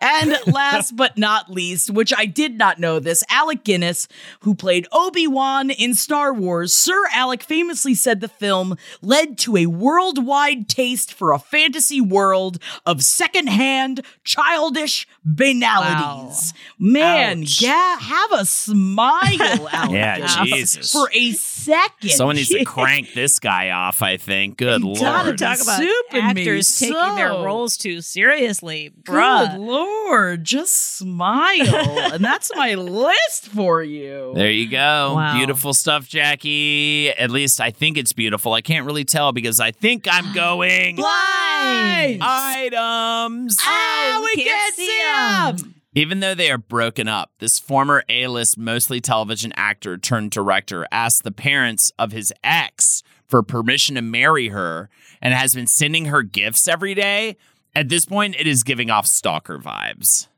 and 0.00 0.36
last 0.46 0.96
but 0.96 1.16
not 1.18 1.50
least, 1.50 1.90
which 1.90 2.12
I 2.16 2.26
did 2.26 2.56
not 2.58 2.78
know 2.78 2.98
this, 2.98 3.22
Alec 3.30 3.64
Guinness, 3.64 4.08
who 4.40 4.54
played 4.54 4.86
Obi-Wan 4.92 5.70
in 5.70 5.94
Star 5.94 6.32
Wars. 6.32 6.72
Sir 6.72 7.04
Alec 7.12 7.42
famously 7.42 7.94
said 7.94 8.20
the 8.20 8.28
film 8.28 8.76
led 9.02 9.38
to 9.38 9.56
a 9.56 9.66
worldwide 9.66 10.68
taste 10.68 11.12
for 11.12 11.32
a 11.32 11.38
fantasy 11.38 12.00
world 12.00 12.58
of 12.84 13.02
secondhand, 13.02 14.02
childish 14.24 15.06
banalities. 15.24 16.52
Man, 16.78 17.42
Ouch. 17.42 17.62
yeah, 17.62 17.98
have 17.98 18.32
a 18.32 18.44
smile, 18.44 19.68
Alec 19.72 19.90
Yeah, 19.92 20.16
Guinness, 20.18 20.74
Jesus. 20.74 20.92
For 20.92 21.10
a 21.12 21.32
second. 21.32 22.10
Someone 22.10 22.36
needs 22.36 22.48
to 22.50 22.64
crank 22.66 23.12
this 23.14 23.38
guy 23.38 23.70
off, 23.70 24.02
I 24.02 24.16
think. 24.16 24.58
Good 24.58 24.82
You 24.82 24.94
gotta 24.94 25.28
lord. 25.28 25.38
talk 25.38 25.60
about 25.60 25.80
Souping 25.80 26.34
me 26.34 26.42
actors 26.42 26.78
taking 26.78 26.94
their 27.16 27.30
roles 27.30 27.76
too 27.76 28.00
seriously, 28.00 28.65
Good 28.66 29.14
bruh. 29.14 29.58
lord, 29.58 30.44
just 30.44 30.96
smile. 30.98 32.12
and 32.12 32.24
that's 32.24 32.50
my 32.54 32.74
list 32.74 33.48
for 33.48 33.82
you. 33.82 34.32
There 34.34 34.50
you 34.50 34.68
go. 34.68 35.14
Wow. 35.14 35.36
Beautiful 35.36 35.72
stuff, 35.74 36.08
Jackie. 36.08 37.10
At 37.10 37.30
least 37.30 37.60
I 37.60 37.70
think 37.70 37.96
it's 37.96 38.12
beautiful. 38.12 38.52
I 38.52 38.60
can't 38.60 38.84
really 38.86 39.04
tell 39.04 39.32
because 39.32 39.60
I 39.60 39.70
think 39.70 40.06
I'm 40.10 40.32
going 40.34 40.96
Blind. 40.96 42.20
items. 42.22 43.56
ah, 43.62 44.20
we 44.22 44.42
can't 44.42 44.48
can't 44.48 44.74
see 44.74 44.86
see 44.86 45.02
'em. 45.06 45.56
them. 45.56 45.72
Even 45.94 46.20
though 46.20 46.34
they 46.34 46.50
are 46.50 46.58
broken 46.58 47.08
up, 47.08 47.30
this 47.38 47.58
former 47.58 48.04
A 48.10 48.26
list, 48.26 48.58
mostly 48.58 49.00
television 49.00 49.52
actor 49.56 49.96
turned 49.96 50.30
director 50.30 50.86
asked 50.92 51.24
the 51.24 51.32
parents 51.32 51.90
of 51.98 52.12
his 52.12 52.34
ex 52.44 53.02
for 53.26 53.42
permission 53.42 53.94
to 53.94 54.02
marry 54.02 54.48
her 54.48 54.90
and 55.22 55.32
has 55.32 55.54
been 55.54 55.66
sending 55.66 56.04
her 56.06 56.22
gifts 56.22 56.68
every 56.68 56.94
day. 56.94 57.36
At 57.76 57.90
this 57.90 58.06
point, 58.06 58.36
it 58.38 58.46
is 58.46 58.62
giving 58.62 58.88
off 58.88 59.06
stalker 59.06 59.58
vibes. 59.58 60.28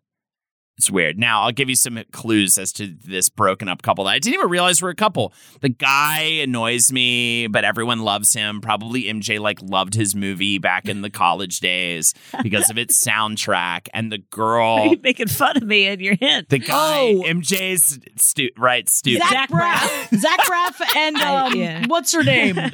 It's 0.78 0.88
weird. 0.90 1.18
Now, 1.18 1.42
I'll 1.42 1.50
give 1.50 1.68
you 1.68 1.74
some 1.74 1.98
clues 2.12 2.56
as 2.56 2.72
to 2.74 2.86
this 2.86 3.28
broken 3.28 3.68
up 3.68 3.82
couple 3.82 4.04
that 4.04 4.10
I 4.10 4.18
didn't 4.20 4.34
even 4.34 4.48
realize 4.48 4.80
were 4.80 4.90
a 4.90 4.94
couple. 4.94 5.32
The 5.60 5.70
guy 5.70 6.20
annoys 6.20 6.92
me, 6.92 7.48
but 7.48 7.64
everyone 7.64 7.98
loves 8.02 8.32
him. 8.32 8.60
Probably 8.60 9.04
MJ 9.06 9.40
like 9.40 9.58
loved 9.60 9.94
his 9.94 10.14
movie 10.14 10.58
back 10.58 10.86
in 10.88 11.02
the 11.02 11.10
college 11.10 11.58
days 11.58 12.14
because 12.44 12.70
of 12.70 12.78
its 12.78 13.04
soundtrack. 13.04 13.88
And 13.92 14.12
the 14.12 14.18
girl 14.18 14.66
Are 14.66 14.86
you 14.86 15.00
making 15.02 15.26
fun 15.26 15.56
of 15.56 15.64
me 15.64 15.88
and 15.88 16.00
your 16.00 16.14
hint? 16.14 16.48
the 16.48 16.60
guy, 16.60 16.98
Oh. 17.08 17.22
MJ's 17.26 17.98
stu- 18.16 18.50
right, 18.56 18.88
stupid. 18.88 19.22
Zach, 19.28 19.30
Zach 19.30 19.50
Braff. 19.50 20.14
Zach 20.18 20.38
Braff 20.40 20.96
and 20.96 21.16
I- 21.16 21.46
um, 21.48 21.54
yeah. 21.56 21.84
what's 21.88 22.12
her 22.12 22.22
name? 22.22 22.56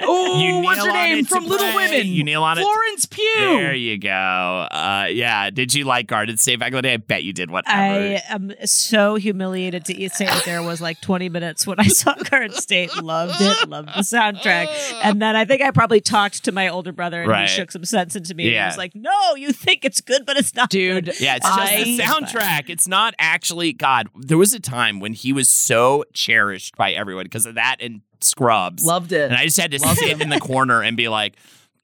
Oh, 0.00 0.60
what's 0.62 0.84
her 0.84 0.92
name 0.92 1.24
from 1.24 1.44
to 1.44 1.50
Little. 1.50 1.74
Women? 1.74 2.06
You 2.06 2.24
kneel 2.24 2.42
on 2.42 2.56
it- 2.58 2.62
Florence 2.62 3.06
Pugh. 3.06 3.24
There 3.36 3.74
you 3.74 3.98
go. 3.98 4.10
Uh, 4.10 5.06
yeah. 5.10 5.50
Did 5.50 5.74
you 5.74 5.84
like 5.84 6.06
Garden 6.06 6.36
State 6.36 6.58
back 6.58 6.68
in 6.68 6.76
the 6.76 6.82
day? 6.82 6.94
I 6.94 6.96
bet 6.98 7.24
you 7.24 7.32
did. 7.38 7.50
Whatever. 7.50 7.74
I 7.76 8.22
am 8.28 8.52
so 8.66 9.14
humiliated 9.14 9.84
to 9.86 9.94
say 10.10 10.26
that 10.26 10.44
there 10.44 10.62
was 10.62 10.80
like 10.80 11.00
20 11.00 11.28
minutes 11.28 11.66
when 11.66 11.78
I 11.80 11.86
saw 11.86 12.14
Garden 12.14 12.52
State. 12.52 12.94
Loved 13.02 13.40
it, 13.40 13.68
loved 13.68 13.88
the 13.88 14.00
soundtrack. 14.02 14.68
And 15.02 15.22
then 15.22 15.34
I 15.36 15.44
think 15.44 15.62
I 15.62 15.70
probably 15.70 16.00
talked 16.00 16.44
to 16.44 16.52
my 16.52 16.68
older 16.68 16.92
brother 16.92 17.22
and 17.22 17.30
Right. 17.30 17.48
he 17.48 17.54
shook 17.54 17.70
some 17.70 17.84
sense 17.84 18.14
into 18.16 18.34
me. 18.34 18.44
And 18.44 18.52
Yeah. 18.52 18.64
he 18.64 18.68
was 18.68 18.78
like, 18.78 18.94
No, 18.94 19.34
you 19.36 19.52
think 19.52 19.84
it's 19.84 20.00
good, 20.00 20.26
but 20.26 20.36
it's 20.36 20.54
not. 20.54 20.70
Dude, 20.70 21.06
good." 21.06 21.20
yeah, 21.20 21.36
it's 21.36 21.46
just 21.46 21.58
I- 21.72 21.84
the 21.84 21.98
soundtrack. 21.98 22.68
It's 22.68 22.86
not 22.88 23.14
actually 23.18 23.72
God. 23.72 24.08
There 24.16 24.38
was 24.38 24.52
a 24.52 24.60
time 24.60 25.00
when 25.00 25.12
he 25.14 25.32
was 25.32 25.48
so 25.48 26.04
cherished 26.12 26.76
by 26.76 26.92
everyone 26.92 27.24
because 27.24 27.46
of 27.46 27.54
that 27.54 27.76
and 27.80 28.02
Scrubs. 28.20 28.82
Loved 28.84 29.12
it. 29.12 29.30
And 29.30 29.34
I 29.36 29.44
just 29.44 29.60
had 29.60 29.70
to 29.70 29.78
sit 29.78 30.20
in 30.20 30.28
the 30.28 30.40
corner 30.40 30.82
and 30.82 30.96
be 30.96 31.06
like, 31.08 31.36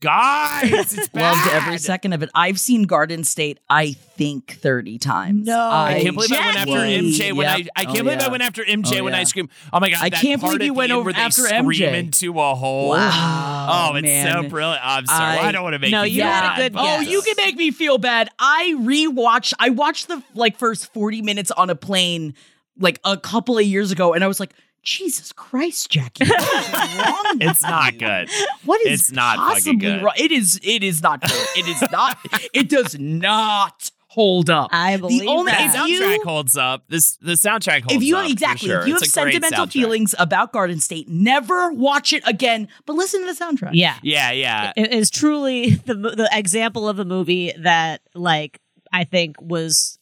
guys, 0.04 0.92
it's 0.96 1.08
bad. 1.08 1.32
Loved 1.44 1.48
every 1.54 1.78
second 1.78 2.12
of 2.12 2.22
it. 2.22 2.30
I've 2.34 2.60
seen 2.60 2.84
Garden 2.84 3.24
State, 3.24 3.58
I 3.68 3.92
think, 3.92 4.52
30 4.60 4.98
times. 4.98 5.46
No. 5.46 5.58
I 5.58 6.00
can't 6.02 6.14
believe 6.14 6.30
I 6.32 6.36
went 6.44 6.56
after 6.58 6.72
Jackie! 6.72 7.00
MJ 7.10 7.32
when 7.36 7.46
I. 7.46 7.52
I 7.74 7.84
can't 7.84 7.98
Oh, 7.98 8.02
believe 8.04 8.18
yeah. 8.20 8.26
I 8.26 8.28
went 8.30 8.42
after 8.42 8.62
MJ 8.64 9.00
Oh, 9.00 9.04
when 9.04 9.14
I 9.14 9.24
screamed. 9.24 9.48
Oh 9.72 9.80
my 9.80 9.90
god! 9.90 9.98
I 10.02 10.10
can't 10.10 10.40
believe 10.40 10.62
you 10.62 10.74
went 10.74 10.92
over 10.92 11.10
where 11.10 11.16
after 11.16 11.42
scream 11.42 11.64
MJ. 11.64 11.94
into 11.94 12.38
a 12.40 12.54
hole. 12.54 12.90
Wow, 12.90 13.90
Oh, 13.92 13.96
it's 13.96 14.02
man. 14.04 14.44
so 14.44 14.48
brilliant. 14.48 14.80
Oh, 14.84 14.88
I'm 14.88 15.06
sorry. 15.06 15.38
I- 15.38 15.48
I, 15.48 15.52
don't 15.52 15.62
want 15.62 15.74
to 15.74 15.78
make 15.78 15.90
No, 15.90 16.02
you 16.02 16.14
you 16.16 16.20
feel 16.22 16.30
had 16.30 16.44
a 16.44 16.48
bad, 16.48 16.56
good 16.58 16.72
but- 16.74 16.82
Oh, 16.82 17.00
Yes. 17.00 17.08
you 17.08 17.22
can 17.22 17.34
make 17.38 17.56
me 17.56 17.70
feel 17.70 17.98
bad. 17.98 18.28
I 18.38 18.74
rewatched. 18.78 19.54
I 19.58 19.70
watched 19.70 20.08
the 20.08 20.22
like 20.34 20.58
first 20.58 20.92
forty 20.92 21.22
minutes 21.22 21.50
on 21.50 21.70
a 21.70 21.74
plane 21.74 22.34
like 22.78 23.00
a 23.04 23.16
couple 23.16 23.56
of 23.58 23.64
years 23.64 23.90
ago, 23.92 24.12
and 24.14 24.22
I 24.24 24.26
was 24.26 24.40
like, 24.40 24.52
Jesus 24.84 25.32
Christ, 25.32 25.90
Jackie, 25.90 26.26
what 26.26 26.40
is 26.40 26.72
wrong? 26.98 27.22
with 27.38 27.48
It's 27.50 27.62
not 27.62 27.94
you? 27.94 27.98
good. 28.00 28.28
What 28.64 28.80
is 28.82 29.00
It's 29.00 29.12
not 29.12 29.36
fucking 29.38 29.54
possibly 29.54 29.76
good. 29.76 30.02
wrong? 30.02 30.14
It 30.16 30.30
is. 30.32 30.60
It 30.62 30.84
is 30.84 31.02
not 31.02 31.20
good. 31.22 31.46
It 31.56 31.66
is 31.68 31.82
not. 31.90 32.18
it 32.52 32.68
does 32.68 32.98
not 32.98 33.90
hold 34.08 34.48
up. 34.48 34.68
I 34.72 34.96
believe 34.96 35.22
the 35.22 35.26
only 35.26 35.50
The 35.50 35.56
that. 35.58 35.74
if 35.74 35.88
you- 35.90 36.00
soundtrack 36.02 36.22
holds 36.24 36.56
up. 36.56 36.84
This 36.88 37.16
the 37.16 37.32
soundtrack 37.32 37.82
holds 37.82 37.94
if 37.94 38.02
you 38.02 38.16
up. 38.16 38.30
exactly 38.30 38.68
sure. 38.68 38.82
if 38.82 38.86
you 38.86 38.94
have 38.94 39.02
It's 39.02 39.16
a 39.16 39.20
great 39.22 39.32
sentimental 39.32 39.66
feelings 39.66 40.14
about 40.18 40.52
Garden 40.52 40.78
State, 40.80 41.08
never 41.08 41.72
watch 41.72 42.12
it 42.12 42.22
again. 42.26 42.68
But 42.86 42.92
listen 42.94 43.26
to 43.26 43.32
the 43.32 43.44
soundtrack. 43.44 43.70
Yeah. 43.72 43.96
Yeah, 44.02 44.30
yeah. 44.32 44.72
It 44.76 44.92
is 44.92 45.10
truly 45.10 45.70
the 45.86 45.94
the 45.94 46.28
example 46.32 46.88
of 46.88 46.98
a 46.98 47.04
movie 47.04 47.52
that 47.58 48.02
like 48.14 48.60
I 48.92 49.04
think 49.04 49.40
was 49.40 49.98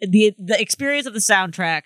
the 0.00 0.34
the 0.38 0.60
experience 0.60 1.06
of 1.06 1.14
the 1.14 1.20
soundtrack 1.20 1.82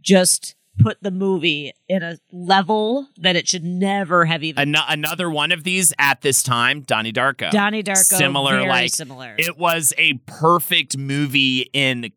just 0.00 0.56
put 0.78 1.02
the 1.02 1.10
movie 1.10 1.72
in 1.88 2.02
a 2.02 2.16
level 2.32 3.08
that 3.18 3.36
it 3.36 3.46
should 3.46 3.62
never 3.64 4.24
have 4.24 4.42
even 4.42 4.74
An- 4.74 4.82
another 4.88 5.30
one 5.30 5.52
of 5.52 5.64
these 5.64 5.92
at 5.98 6.22
this 6.22 6.42
time, 6.42 6.80
Donnie 6.80 7.12
Darko. 7.12 7.50
Donnie 7.50 7.82
Darko 7.82 7.96
Similar, 7.98 8.52
very 8.58 8.68
like 8.68 8.90
similar. 8.94 9.34
It 9.38 9.58
was 9.58 9.92
a 9.98 10.14
perfect 10.26 10.96
movie 10.96 11.68
in 11.72 12.10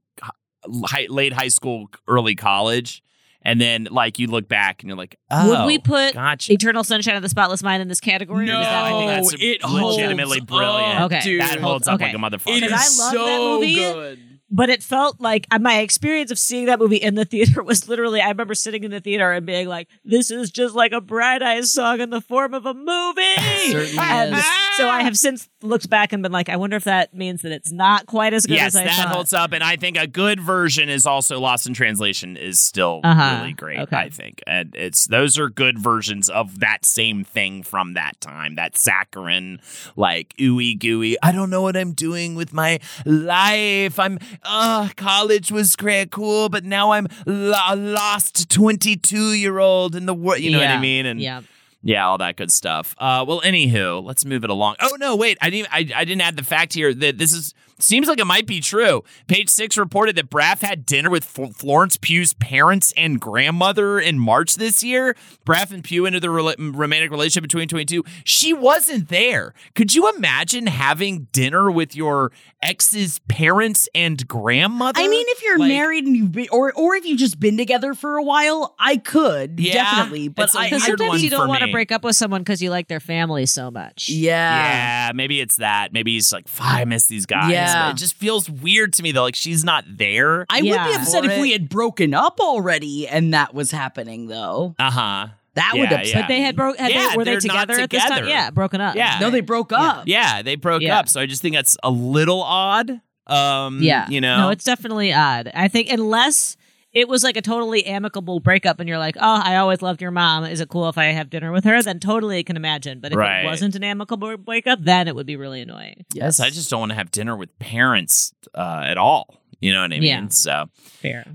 high, 0.86 1.07
late 1.10 1.34
high 1.34 1.49
school, 1.49 1.90
early 2.07 2.36
college, 2.36 3.03
and 3.41 3.60
then 3.61 3.88
like 3.91 4.18
you 4.19 4.27
look 4.27 4.48
back 4.48 4.82
and 4.82 4.90
you're 4.90 4.98
like, 4.98 5.18
oh, 5.30 5.49
Would 5.49 5.68
we 5.68 5.77
oh, 5.77 5.82
put 5.82 6.14
gotcha. 6.14 6.53
Eternal 6.53 6.84
Sunshine 6.84 7.15
of 7.18 7.22
the 7.22 7.30
Spotless 7.30 7.61
Mind 7.61 7.82
in 7.82 7.88
this 7.90 7.99
category? 7.99 8.45
or 8.45 8.53
No, 8.53 8.60
is 8.61 8.65
that 8.65 8.84
I 8.86 8.90
think 8.90 9.06
like- 9.06 9.15
that's 9.18 9.34
it 9.38 9.64
legitimately 9.64 10.40
holds 10.40 10.45
brilliant. 10.52 10.99
up, 10.99 11.11
Okay. 11.11 11.19
dude. 11.19 11.41
that 11.41 11.60
holds 11.60 11.88
up 11.88 11.95
Okay. 11.95 12.06
like 12.06 12.15
a 12.15 12.18
motherfucker. 12.18 12.57
It 12.57 12.64
is 12.64 12.72
I 12.72 12.76
love 12.76 13.14
so 13.14 13.26
that 13.26 13.40
movie. 13.40 13.76
good. 13.76 14.35
But 14.49 14.69
it 14.69 14.84
felt 14.84 15.19
like 15.19 15.47
uh, 15.51 15.59
my 15.59 15.80
experience 15.80 16.31
of 16.31 16.38
seeing 16.39 16.65
that 16.65 16.80
movie 16.80 16.97
in 16.97 17.15
the 17.15 17.26
theater 17.26 17.63
was 17.63 17.88
literally 17.89 18.22
I 18.22 18.30
remember 18.30 18.53
sitting 18.55 18.84
in 18.84 18.91
the 18.91 18.99
theater 19.01 19.31
and 19.31 19.45
being 19.45 19.67
like, 19.67 19.88
"This 20.03 20.31
is 20.31 20.51
just 20.51 20.76
like 20.76 20.91
a 20.91 21.01
Bright 21.01 21.41
Eyes 21.41 21.73
song 21.73 21.99
in 22.01 22.09
the 22.09 22.22
form 22.22 22.53
of 22.53 22.65
a 22.65 22.73
movie." 22.73 23.95
And 23.97 24.35
is. 24.35 24.45
so 24.77 24.88
I 24.88 25.01
have 25.03 25.17
since 25.17 25.49
looked 25.61 25.89
back 25.89 26.13
and 26.13 26.22
been 26.22 26.31
like, 26.31 26.49
I 26.49 26.55
wonder 26.57 26.76
if 26.77 26.84
that 26.84 27.13
means 27.13 27.41
that 27.41 27.51
it's 27.51 27.72
not 27.72 28.05
quite 28.05 28.34
as 28.34 28.45
good 28.45 28.55
yes, 28.55 28.76
as 28.76 28.81
I 28.81 28.84
that 28.85 28.95
thought. 28.95 29.07
holds 29.15 29.34
up, 29.34 29.51
and 29.53 29.63
I 29.63 29.76
think 29.77 29.97
a 29.97 30.05
good 30.07 30.39
version 30.39 30.89
is 30.89 31.05
also 31.07 31.39
Lost 31.39 31.65
in 31.67 31.73
Translation 31.73 32.38
is 32.38 32.59
still 32.59 33.01
Uh-huh. 33.03 33.39
really 33.39 33.53
great. 33.53 33.80
Okay. 33.80 33.95
I 33.97 34.09
think, 34.09 34.41
and 34.45 34.76
it's 34.76 35.07
those 35.07 35.38
are 35.39 35.49
good 35.49 35.80
versions 35.80 36.30
of 36.30 36.59
that 36.59 36.85
same 36.85 37.23
thing 37.23 37.63
from 37.63 37.93
that 37.95 38.19
time. 38.22 38.55
That 38.55 38.77
saccharine, 38.77 39.59
like 39.95 40.34
ooey 40.39 40.77
gooey. 40.77 41.17
I 41.23 41.31
don't 41.31 41.49
know 41.49 41.61
what 41.63 41.76
I'm 41.76 41.93
doing 41.93 42.35
with 42.35 42.53
my 42.53 42.80
life. 43.05 43.97
I'm, 43.99 44.19
uh, 44.45 44.89
college 44.95 45.51
was 45.51 45.76
great, 45.76 46.11
cool, 46.11 46.49
but 46.49 46.63
now 46.63 46.91
I'm 46.91 47.07
lo- 47.26 47.53
a 47.67 47.76
lost 47.76 48.49
22 48.49 49.34
year 49.34 49.59
old 49.59 49.95
in 49.95 50.05
the 50.05 50.13
world. 50.13 50.39
You 50.39 50.51
know 50.51 50.59
what 50.59 50.69
I 50.69 50.80
mean? 50.80 51.05
And 51.05 51.19
yeah. 51.19 51.41
yeah, 51.84 52.07
all 52.07 52.17
that 52.19 52.35
good 52.35 52.51
stuff. 52.51 52.95
Uh, 52.97 53.26
well, 53.27 53.41
anywho, 53.41 54.03
let's 54.03 54.26
move 54.26 54.43
it 54.43 54.49
along. 54.49 54.76
Oh 54.81 54.95
no, 54.99 55.15
wait, 55.15 55.38
I 55.41 55.49
didn't. 55.49 55.69
I, 55.72 55.89
I 55.95 56.05
didn't 56.05 56.22
add 56.22 56.38
the 56.38 56.43
fact 56.43 56.73
here 56.73 56.93
that 56.93 57.17
this 57.17 57.34
is 57.34 57.53
seems 57.80 58.07
like 58.07 58.19
it 58.19 58.26
might 58.26 58.45
be 58.47 58.60
true. 58.61 59.03
Page 59.27 59.49
six 59.49 59.77
reported 59.77 60.15
that 60.15 60.30
Braff 60.30 60.61
had 60.61 60.85
dinner 60.85 61.10
with 61.10 61.23
F- 61.39 61.56
Florence 61.56 61.97
Pugh's 61.97 62.34
parents 62.34 62.93
and 62.95 63.19
grandmother 63.19 63.99
in 63.99 64.18
March 64.19 64.56
this 64.56 64.84
year. 64.84 65.15
Braff 65.45 65.72
and 65.72 65.84
Pugh 65.84 66.06
into 66.06 66.19
the 66.19 66.27
rela- 66.27 66.56
romantic 66.76 67.11
relationship 67.11 67.43
between 67.43 67.68
22. 67.68 68.03
She 68.23 68.53
wasn't 68.53 69.10
there. 69.10 69.53
Could 69.76 69.93
you 69.93 70.10
imagine 70.15 70.68
having 70.68 71.27
dinner 71.31 71.69
with 71.69 71.95
your 71.95 72.31
ex's 72.61 73.19
parents 73.27 73.88
and 73.93 74.27
grandmother? 74.27 74.99
I 75.02 75.07
mean, 75.07 75.26
if 75.30 75.43
you're 75.43 75.60
Like- 75.60 75.68
married 75.69 76.06
and 76.06 76.15
you've 76.15 76.31
been, 76.31 76.47
or 76.52 76.72
or 76.73 76.95
if 76.95 77.06
you've 77.06 77.19
just 77.19 77.39
been 77.39 77.57
together 77.57 77.93
for 77.93 78.18
a 78.18 78.23
while, 78.23 78.76
I 78.80 78.97
could 78.97 79.60
Yeah, 79.60 79.73
definitely. 79.73 80.27
But 80.30 80.45
it's 80.45 80.56
a 80.56 80.60
I, 80.60 80.64
Because 80.69 80.88
weird 80.88 81.02
I 81.02 81.03
sometimes 81.06 81.10
one 81.10 81.23
you 81.23 81.30
don't 81.30 81.47
want 81.47 81.61
to 81.64 81.72
break 81.72 81.91
up 81.91 82.03
with 82.03 82.15
someone 82.15 82.41
because 82.41 82.61
you 82.61 82.69
like 82.69 82.88
their 82.88 82.99
family 82.99 83.45
so 83.45 83.69
much. 83.69 84.10
yeah, 84.10 85.07
Yeah, 85.07 85.11
maybe 85.14 85.41
it's 85.41 85.57
that. 85.57 85.93
Maybe 85.93 86.14
he's 86.14 86.31
like, 86.31 86.45
I 86.60 86.85
miss 86.85 87.06
these 87.07 87.26
guys." 87.26 87.52
Yeah. 87.52 87.65
But 87.74 87.92
it 87.92 87.98
just 87.98 88.16
feels 88.16 88.50
weird 88.50 88.94
to 88.94 89.04
me 89.04 89.12
though. 89.12 89.24
Like 89.24 89.36
she's 89.36 89.64
not 89.64 89.84
there. 89.88 90.46
I 90.50 90.58
would 90.62 90.64
be 90.64 90.72
upset 90.72 91.24
For 91.26 91.32
if 91.32 91.42
we 91.42 91.52
had 91.52 91.70
broken 91.70 92.14
up 92.14 92.40
already 92.40 93.08
and 93.08 93.34
that 93.34 93.54
was 93.54 93.72
happening, 93.72 94.28
though. 94.28 94.76
Uh 94.80 94.92
huh. 94.92 95.28
That 95.56 95.72
would 95.76 95.90
Yeah, 95.90 95.98
upset. 96.00 96.08
yeah. 96.16 96.22
But 96.22 96.28
they 96.28 96.42
had 96.42 96.56
broke. 96.58 96.78
Had 96.78 96.92
Yeah, 96.92 97.10
they, 97.12 97.16
were 97.18 97.24
they 97.24 97.32
they're 97.32 97.40
together 97.40 97.74
at 97.80 97.90
this 97.90 98.04
time? 98.04 98.28
Yeah, 98.28 98.50
broken 98.52 98.82
up. 98.82 98.96
Yeah. 98.96 99.20
No, 99.22 99.30
they 99.30 99.40
broke 99.42 99.72
up. 99.72 100.04
Yeah, 100.06 100.42
they 100.42 100.56
broke 100.56 100.82
Yeah. 100.82 101.00
up. 101.00 101.08
So 101.08 101.22
I 101.22 101.26
just 101.26 101.42
think 101.42 101.56
that's 101.56 101.78
a 101.82 101.90
little 101.90 102.42
odd. 102.44 103.00
Um, 103.28 103.82
Yeah. 103.82 104.06
you 104.10 104.20
know. 104.22 104.38
No, 104.38 104.50
it's 104.50 104.66
definitely 104.66 105.14
odd. 105.14 105.50
I 105.56 105.68
think 105.70 105.90
unless 105.90 106.58
it 106.95 107.07
was 107.07 107.23
like 107.23 107.35
a 107.38 107.41
totally 107.41 107.85
amicable 107.85 108.39
breakup 108.39 108.80
and 108.80 108.89
you're 108.89 108.97
like, 108.97 109.17
oh, 109.17 109.41
I 109.43 109.57
always 109.57 109.81
loved 109.84 110.01
your 110.01 110.11
mom. 110.11 110.45
Is 110.45 110.61
it 110.61 110.69
cool 110.69 110.88
if 110.89 110.97
I 110.97 111.05
have 111.07 111.30
dinner 111.30 111.51
with 111.51 111.65
her? 111.65 111.81
Then 111.84 111.99
totally 111.99 112.39
I 112.39 112.43
can 112.43 112.55
imagine. 112.55 113.01
But 113.01 113.11
if 113.11 113.17
Right. 113.17 113.41
it 113.41 113.45
wasn't 113.45 113.76
an 113.76 113.84
amicable 113.84 114.38
breakup, 114.38 114.80
then 114.81 115.07
it 115.07 115.13
would 115.15 115.27
be 115.27 115.35
really 115.35 115.61
annoying. 115.61 116.05
yes. 116.13 116.39
I 116.39 116.49
just 116.49 116.69
don't 116.69 116.80
want 116.80 116.91
to 116.93 116.95
have 116.95 117.11
dinner 117.11 117.35
with 117.35 117.57
parents 117.59 118.34
uh, 118.55 118.81
at 118.85 118.97
all. 118.97 119.35
You 119.59 119.73
know 119.73 119.81
what 119.81 119.91
I 119.93 119.99
mean? 119.99 120.03
Yeah. 120.03 120.27
So 120.30 120.65
Fair. 120.84 121.26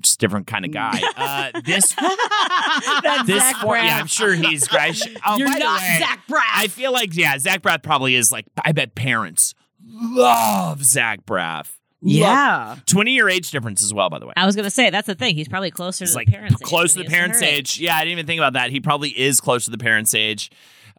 just 0.00 0.20
different 0.20 0.46
kind 0.46 0.64
of 0.64 0.70
guy. 0.72 1.00
Uh, 1.16 1.60
this 1.64 1.94
That's 3.02 3.26
this 3.26 3.42
Zach 3.42 3.56
for, 3.56 3.76
yeah, 3.76 3.98
I'm 3.98 4.06
sure 4.06 4.34
he's. 4.34 4.68
I 4.72 4.92
sh- 4.92 5.16
oh, 5.26 5.36
You're 5.36 5.48
by 5.48 5.54
the 5.54 5.58
not 5.64 5.80
way, 5.80 5.96
Zach 5.98 6.20
Braff. 6.28 6.42
I 6.54 6.68
feel 6.68 6.92
like 6.92 7.16
yeah, 7.16 7.36
Zach 7.38 7.60
Braff 7.62 7.82
probably 7.82 8.14
is 8.14 8.30
like. 8.30 8.46
I 8.64 8.72
bet 8.72 8.94
parents 8.94 9.54
love 9.84 10.84
Zach 10.84 11.24
Braff. 11.26 11.70
Love- 12.00 12.12
yeah. 12.12 12.76
20 12.86 13.12
year 13.12 13.28
age 13.28 13.50
difference 13.50 13.82
as 13.82 13.92
well, 13.92 14.08
by 14.08 14.18
the 14.18 14.26
way. 14.26 14.32
I 14.36 14.46
was 14.46 14.54
gonna 14.54 14.70
say 14.70 14.90
that's 14.90 15.06
the 15.08 15.14
thing. 15.16 15.34
He's 15.34 15.48
probably 15.48 15.70
closer 15.70 16.04
It's 16.04 16.12
to 16.12 16.18
like 16.18 16.26
the 16.28 16.32
parents. 16.32 16.56
close 16.62 16.94
to 16.94 17.00
age 17.00 17.04
the 17.06 17.10
than 17.10 17.10
he 17.10 17.16
parents' 17.16 17.42
age. 17.42 17.80
Yeah, 17.80 17.96
I 17.96 18.00
didn't 18.00 18.12
even 18.12 18.26
think 18.26 18.38
about 18.38 18.52
that. 18.52 18.70
He 18.70 18.80
probably 18.80 19.10
is 19.10 19.40
close 19.40 19.64
to 19.64 19.70
the 19.72 19.78
parents' 19.78 20.14
age. 20.14 20.50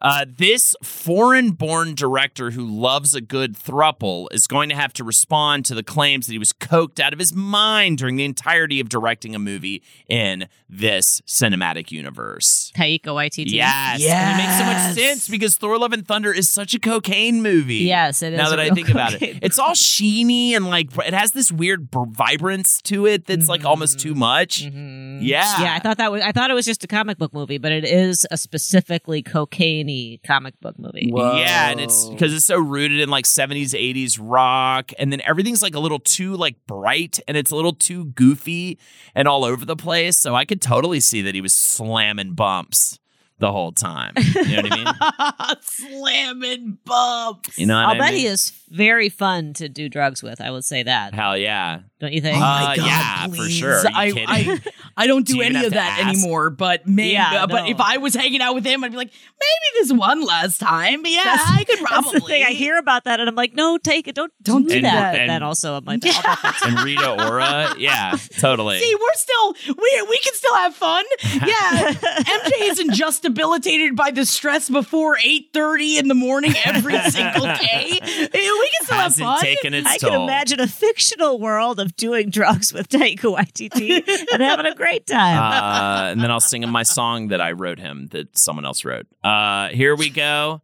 Uh, 0.01 0.25
this 0.27 0.75
foreign 0.83 1.51
born 1.51 1.93
director 1.95 2.51
who 2.51 2.65
loves 2.65 3.13
a 3.13 3.21
good 3.21 3.55
thruple 3.57 4.27
is 4.31 4.47
going 4.47 4.69
to 4.69 4.75
have 4.75 4.93
to 4.93 5.03
respond 5.03 5.65
to 5.65 5.75
the 5.75 5.83
claims 5.83 6.27
that 6.27 6.33
he 6.33 6.39
was 6.39 6.53
coked 6.53 6.99
out 6.99 7.11
of 7.11 7.19
his 7.19 7.33
mind 7.33 7.97
during 7.97 8.15
the 8.15 8.23
entirety 8.23 8.79
of 8.79 8.87
directing 8.87 9.35
a 9.35 9.39
movie 9.39 9.83
in 10.07 10.47
this 10.69 11.21
cinematic 11.27 11.91
universe. 11.91 12.71
Taika 12.75 13.07
Waititi. 13.07 13.51
Yes. 13.51 14.01
And 14.03 14.39
it 14.39 14.43
makes 14.43 14.57
so 14.57 14.65
much 14.65 14.95
sense 14.95 15.27
because 15.27 15.55
Thor 15.55 15.77
Love 15.77 15.91
and 15.91 16.07
Thunder 16.07 16.31
is 16.31 16.49
such 16.49 16.73
a 16.73 16.79
cocaine 16.79 17.41
movie. 17.41 17.75
Yes, 17.75 18.21
it 18.21 18.33
is 18.33 18.37
Now 18.37 18.49
that 18.51 18.59
I 18.59 18.65
real 18.65 18.75
think 18.75 18.89
about 18.89 19.21
it, 19.21 19.39
it's 19.41 19.59
all 19.59 19.73
sheeny 19.73 20.51
and 20.51 20.67
like 20.67 20.95
it 21.05 21.13
has 21.13 21.31
this 21.31 21.51
weird 21.51 21.91
br- 21.91 22.05
vibrance 22.07 22.81
to 22.83 23.05
it 23.05 23.25
that's 23.25 23.49
like 23.49 23.65
almost 23.65 23.99
too 23.99 24.15
much. 24.15 24.61
Yeah. 24.61 24.69
Mm-hmm. 24.69 25.25
Yeah, 25.25 25.75
I 25.75 25.79
thought 25.79 25.97
that 25.97 26.11
was. 26.11 26.21
I 26.21 26.31
thought 26.31 26.49
it 26.49 26.53
was 26.53 26.65
just 26.65 26.83
a 26.83 26.87
comic 26.87 27.17
book 27.17 27.33
movie, 27.33 27.57
but 27.57 27.71
it 27.71 27.83
is 27.83 28.25
a 28.31 28.37
specifically 28.37 29.21
cocaine 29.21 29.88
comic 30.25 30.59
book 30.59 30.77
movie. 30.77 31.11
Yeah, 31.13 31.69
and 31.71 31.79
it's 31.79 32.07
because 32.09 32.33
it's 32.33 32.45
so 32.45 32.57
rooted 32.57 32.99
in 32.99 33.09
like 33.09 33.25
70s, 33.25 33.73
80s 33.73 34.17
rock, 34.21 34.91
and 34.99 35.11
then 35.11 35.21
everything's 35.25 35.61
like 35.61 35.75
a 35.75 35.79
little 35.79 35.99
too 35.99 36.35
like 36.35 36.55
bright 36.67 37.19
and 37.27 37.35
it's 37.37 37.51
a 37.51 37.55
little 37.55 37.73
too 37.73 38.05
goofy 38.05 38.77
and 39.15 39.27
all 39.27 39.43
over 39.45 39.65
the 39.65 39.75
place. 39.75 40.17
So 40.17 40.35
I 40.35 40.45
could 40.45 40.61
totally 40.61 40.99
see 40.99 41.21
that 41.23 41.35
he 41.35 41.41
was 41.41 41.53
slamming 41.53 42.33
bumps 42.33 42.99
the 43.39 43.51
whole 43.51 43.71
time. 43.71 44.13
You 44.17 44.57
know 44.57 44.61
what 44.63 44.73
I 44.73 45.47
mean? 45.47 45.57
Slamming 45.61 46.77
bumps. 46.85 47.57
You 47.57 47.67
know 47.67 47.75
what 47.75 47.85
I'll 47.85 47.95
I 47.95 47.97
bet 47.97 48.11
mean? 48.13 48.19
he 48.21 48.25
is 48.27 48.49
very 48.69 49.09
fun 49.09 49.53
to 49.53 49.67
do 49.69 49.89
drugs 49.89 50.21
with. 50.23 50.39
I 50.41 50.51
would 50.51 50.65
say 50.65 50.83
that. 50.83 51.13
Hell 51.13 51.37
yeah. 51.37 51.79
Don't 51.99 52.13
you 52.13 52.21
think? 52.21 52.37
Oh 52.37 52.39
my 52.39 52.73
Uh, 52.73 52.75
God, 52.77 52.85
yeah, 52.85 53.27
for 53.27 53.49
sure. 53.49 53.81
I. 53.87 54.13
I, 54.27 54.59
I 54.95 55.07
don't 55.07 55.25
do, 55.25 55.33
Do 55.39 55.41
any 55.41 55.65
of 55.65 55.73
that 55.73 55.99
ask? 55.99 56.07
anymore, 56.19 56.49
but 56.49 56.87
maybe, 56.87 57.11
Yeah, 57.13 57.45
but 57.45 57.63
no. 57.65 57.69
if 57.69 57.79
I 57.79 57.97
was 57.97 58.13
hanging 58.13 58.41
out 58.41 58.53
with 58.55 58.65
him, 58.65 58.83
I'd 58.83 58.91
be 58.91 58.97
like, 58.97 59.11
maybe 59.11 59.79
this 59.81 59.91
one 59.93 60.23
last 60.25 60.59
time. 60.59 61.01
But 61.01 61.11
yeah, 61.11 61.23
That's- 61.23 61.47
I 61.49 61.63
could 61.65 61.79
That's 61.79 61.81
probably. 61.91 62.19
the 62.19 62.25
thing. 62.25 62.43
I 62.43 62.51
hear 62.51 62.77
about 62.77 63.03
that, 63.05 63.19
and 63.19 63.27
I'm 63.29 63.35
like, 63.35 63.53
no, 63.53 63.77
take 63.77 64.07
it. 64.07 64.15
Don't 64.15 64.31
Don't 64.43 64.63
do 64.67 64.75
do 64.75 64.81
that. 64.81 65.13
that. 65.13 65.19
And 65.21 65.29
then 65.29 65.43
also, 65.43 65.75
I'm 65.75 65.85
like, 65.85 66.01
oh, 66.05 66.53
and 66.65 66.79
Rita 66.81 67.27
Ora, 67.29 67.75
yeah, 67.77 68.15
totally. 68.39 68.79
See, 68.79 68.95
we're 68.95 69.13
still 69.15 69.53
we 69.67 70.05
we 70.09 70.19
can 70.19 70.33
still 70.33 70.55
have 70.55 70.75
fun. 70.75 71.03
Yeah, 71.45 71.91
MJ 71.93 72.51
isn't 72.71 72.93
just 72.93 73.23
debilitated 73.23 73.95
by 73.95 74.11
the 74.11 74.25
stress 74.25 74.69
before 74.69 75.17
eight 75.23 75.49
thirty 75.53 75.97
in 75.97 76.07
the 76.07 76.13
morning 76.15 76.53
every 76.65 76.97
single 77.09 77.43
day. 77.45 77.99
Eh, 78.01 78.27
We 78.59 78.69
can 78.77 78.85
still 78.85 78.97
have 78.97 79.15
fun. 79.15 79.41
taken 79.41 79.73
its 79.73 79.87
I 79.89 79.97
toll. 79.97 80.09
can 80.11 80.21
imagine 80.21 80.59
a 80.59 80.67
fictional 80.67 81.39
world 81.39 81.79
of 81.79 81.95
doing 81.95 82.29
drugs 82.29 82.73
with 82.73 82.89
Taika 82.89 83.17
Waititi 83.35 84.27
and 84.33 84.41
having 84.41 84.65
a 84.65 84.75
great 84.75 85.05
time. 85.07 85.37
uh, 85.37 86.11
and 86.11 86.21
then 86.21 86.31
I'll 86.31 86.39
sing 86.39 86.63
him 86.63 86.69
my 86.69 86.83
song 86.83 87.29
that 87.29 87.41
I 87.41 87.51
wrote 87.53 87.79
him 87.79 88.07
that 88.11 88.37
someone 88.37 88.65
else 88.65 88.83
wrote. 88.85 89.07
Uh, 89.23 89.69
here 89.69 89.95
we 89.95 90.09
go. 90.09 90.61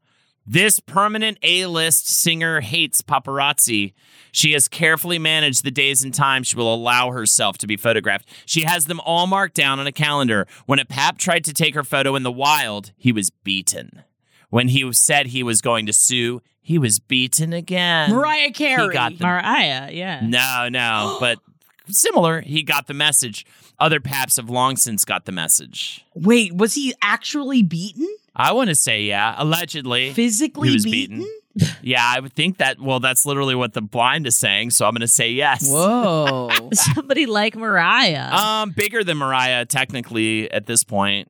This 0.48 0.80
permanent 0.80 1.40
A 1.42 1.66
list 1.66 2.08
singer 2.08 2.62
hates 2.62 3.02
paparazzi. 3.02 3.94
She 4.32 4.52
has 4.52 4.68
carefully 4.68 5.18
managed 5.18 5.64
the 5.64 5.72
days 5.72 6.04
and 6.04 6.14
times 6.14 6.46
she 6.48 6.56
will 6.56 6.72
allow 6.74 7.10
herself 7.12 7.58
to 7.60 7.68
be 7.68 7.78
photographed. 7.78 8.28
She 8.46 8.62
has 8.62 8.86
them 8.86 9.00
all 9.00 9.26
marked 9.28 9.56
down 9.56 9.80
on 9.80 9.88
a 9.88 9.92
calendar. 9.92 10.46
When 10.68 10.78
a 10.78 10.86
pap 10.86 11.18
tried 11.18 11.46
to 11.46 11.54
take 11.54 11.74
her 11.74 11.84
photo 11.84 12.16
in 12.16 12.22
the 12.24 12.32
wild, 12.32 12.92
he 12.98 13.12
was 13.12 13.32
beaten. 13.32 14.04
When 14.52 14.68
he 14.68 14.92
said 14.94 15.28
he 15.28 15.42
was 15.42 15.62
going 15.62 15.88
to 15.88 15.94
sue, 15.94 16.42
he 16.66 16.80
was 16.80 16.98
beaten 16.98 17.54
again. 17.54 18.10
Mariah 18.10 18.50
Carey. 18.52 18.88
He 18.88 18.90
got 18.92 19.16
the 19.20 19.24
Mariah, 19.24 19.92
yeah. 19.92 20.22
no, 20.24 20.68
no, 20.68 21.18
but 21.22 21.38
similar. 21.88 22.42
He 22.42 22.64
got 22.64 22.88
the 22.88 22.96
message. 22.96 23.46
Other 23.78 24.00
paps 24.00 24.38
have 24.38 24.50
long 24.50 24.76
since 24.76 25.06
got 25.06 25.26
the 25.26 25.32
message. 25.32 26.04
Wait, 26.16 26.56
was 26.56 26.74
he 26.74 26.96
actually 27.04 27.62
beaten? 27.62 28.08
I 28.36 28.52
want 28.54 28.70
to 28.70 28.76
say, 28.76 29.04
yeah, 29.04 29.36
allegedly. 29.38 30.12
Physically 30.14 30.70
He 30.70 30.74
was 30.74 30.84
beaten? 30.86 31.20
beaten. 31.20 31.32
Yeah, 31.82 32.04
I 32.04 32.20
would 32.20 32.34
think 32.34 32.58
that. 32.58 32.82
Well, 32.82 33.00
that's 33.00 33.26
literally 33.26 33.56
what 33.56 33.72
the 33.74 33.82
blind 33.82 34.28
is 34.28 34.36
saying. 34.36 34.72
So 34.72 34.86
I'm 34.86 34.92
going 34.92 35.00
to 35.02 35.08
say 35.08 35.30
yes. 35.30 35.70
Whoa. 35.72 36.50
Somebody 36.74 37.28
like 37.28 37.56
Mariah. 37.56 38.30
Um, 38.34 38.72
bigger 38.72 39.06
than 39.06 39.18
Mariah, 39.18 39.66
technically 39.66 40.52
at 40.52 40.66
this 40.66 40.84
point. 40.84 41.30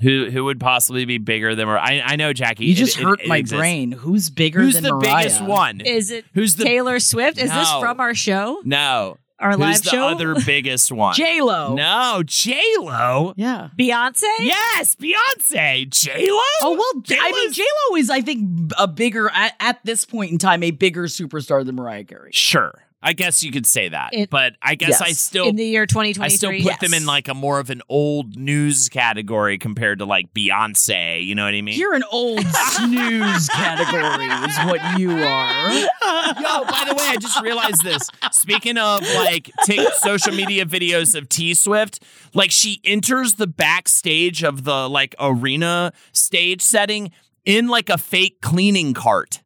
Who 0.00 0.30
who 0.30 0.44
would 0.44 0.60
possibly 0.60 1.04
be 1.04 1.18
bigger 1.18 1.54
than 1.54 1.66
Mariah? 1.66 2.02
I, 2.04 2.12
I 2.12 2.16
know 2.16 2.32
Jackie. 2.32 2.66
you 2.66 2.72
it- 2.72 2.76
just 2.76 2.98
it- 2.98 3.02
hurt 3.04 3.20
it 3.20 3.28
my 3.28 3.38
exists. 3.38 3.58
brain. 3.60 3.92
Who's 3.92 4.30
bigger 4.30 4.60
Who's 4.60 4.74
than 4.74 4.84
the 4.84 4.94
Mariah? 4.94 5.16
biggest 5.24 5.42
one? 5.42 5.80
Is 5.80 6.10
it 6.10 6.24
Who's 6.34 6.54
the 6.56 6.64
Taylor 6.64 7.00
Swift? 7.00 7.38
Is 7.38 7.50
this 7.52 7.70
from 7.80 8.00
our 8.00 8.14
show? 8.14 8.60
no? 8.64 9.18
Our 9.40 9.50
Who's 9.52 9.60
live 9.60 9.82
the 9.84 9.90
show? 9.90 10.08
other 10.08 10.34
biggest 10.46 10.90
one? 10.90 11.14
J 11.14 11.40
Lo. 11.40 11.74
No, 11.76 12.24
J 12.26 12.60
Lo. 12.80 13.34
Yeah. 13.36 13.68
Beyonce? 13.78 14.22
Yes, 14.40 14.96
Beyonce. 14.96 15.88
J 15.88 16.28
Lo. 16.30 16.38
Oh 16.60 16.72
well, 16.72 17.02
I 17.20 17.30
mean, 17.30 17.52
J-Lo's- 17.52 17.56
J 17.56 17.62
Lo 17.90 17.96
is, 17.96 18.10
I 18.10 18.20
think, 18.20 18.72
a 18.76 18.88
bigger 18.88 19.30
at, 19.32 19.54
at 19.60 19.78
this 19.84 20.04
point 20.04 20.32
in 20.32 20.38
time, 20.38 20.64
a 20.64 20.72
bigger 20.72 21.04
superstar 21.04 21.64
than 21.64 21.76
Mariah 21.76 22.02
Carey. 22.02 22.30
Sure. 22.32 22.82
I 23.00 23.12
guess 23.12 23.44
you 23.44 23.52
could 23.52 23.64
say 23.66 23.88
that. 23.90 24.10
It- 24.12 24.28
but 24.30 24.54
I 24.60 24.74
guess 24.74 25.00
I 25.00 25.12
still 25.12 25.48
In 25.48 25.56
the 25.56 25.64
year 25.64 25.86
2023. 25.86 26.24
I 26.24 26.28
still 26.36 26.70
put 26.72 26.80
them 26.80 26.94
in 26.94 27.06
like 27.06 27.28
a 27.28 27.34
more 27.34 27.60
of 27.60 27.70
an 27.70 27.80
old 27.88 28.36
news 28.36 28.88
category 28.88 29.56
compared 29.56 30.00
to 30.00 30.04
like 30.04 30.34
Beyonce. 30.34 31.24
You 31.24 31.34
know 31.36 31.44
what 31.44 31.54
I 31.54 31.62
mean? 31.62 31.78
You're 31.78 31.94
an 31.94 32.02
old 32.10 32.44
snooze 32.46 33.48
category, 33.50 34.26
is 34.26 34.58
what 34.66 34.98
you 34.98 35.10
are. 35.12 35.70
Yo, 35.70 36.64
by 36.64 36.84
the 36.88 36.94
way, 36.96 37.04
I 37.08 37.16
just 37.20 37.40
realized 37.40 37.84
this. 37.84 38.10
Speaking 38.32 38.78
of 38.78 39.00
like 39.14 39.50
take 39.64 39.88
social 39.94 40.34
media 40.34 40.64
videos 40.66 41.14
of 41.14 41.28
T 41.28 41.54
Swift, 41.54 42.02
like 42.34 42.50
she 42.50 42.80
enters 42.84 43.34
the 43.34 43.46
backstage 43.46 44.42
of 44.42 44.64
the 44.64 44.88
like 44.88 45.14
arena 45.20 45.92
stage 46.12 46.62
setting 46.62 47.12
in 47.44 47.68
like 47.68 47.88
a 47.90 47.98
fake 47.98 48.40
cleaning 48.40 48.92
cart. 48.92 49.42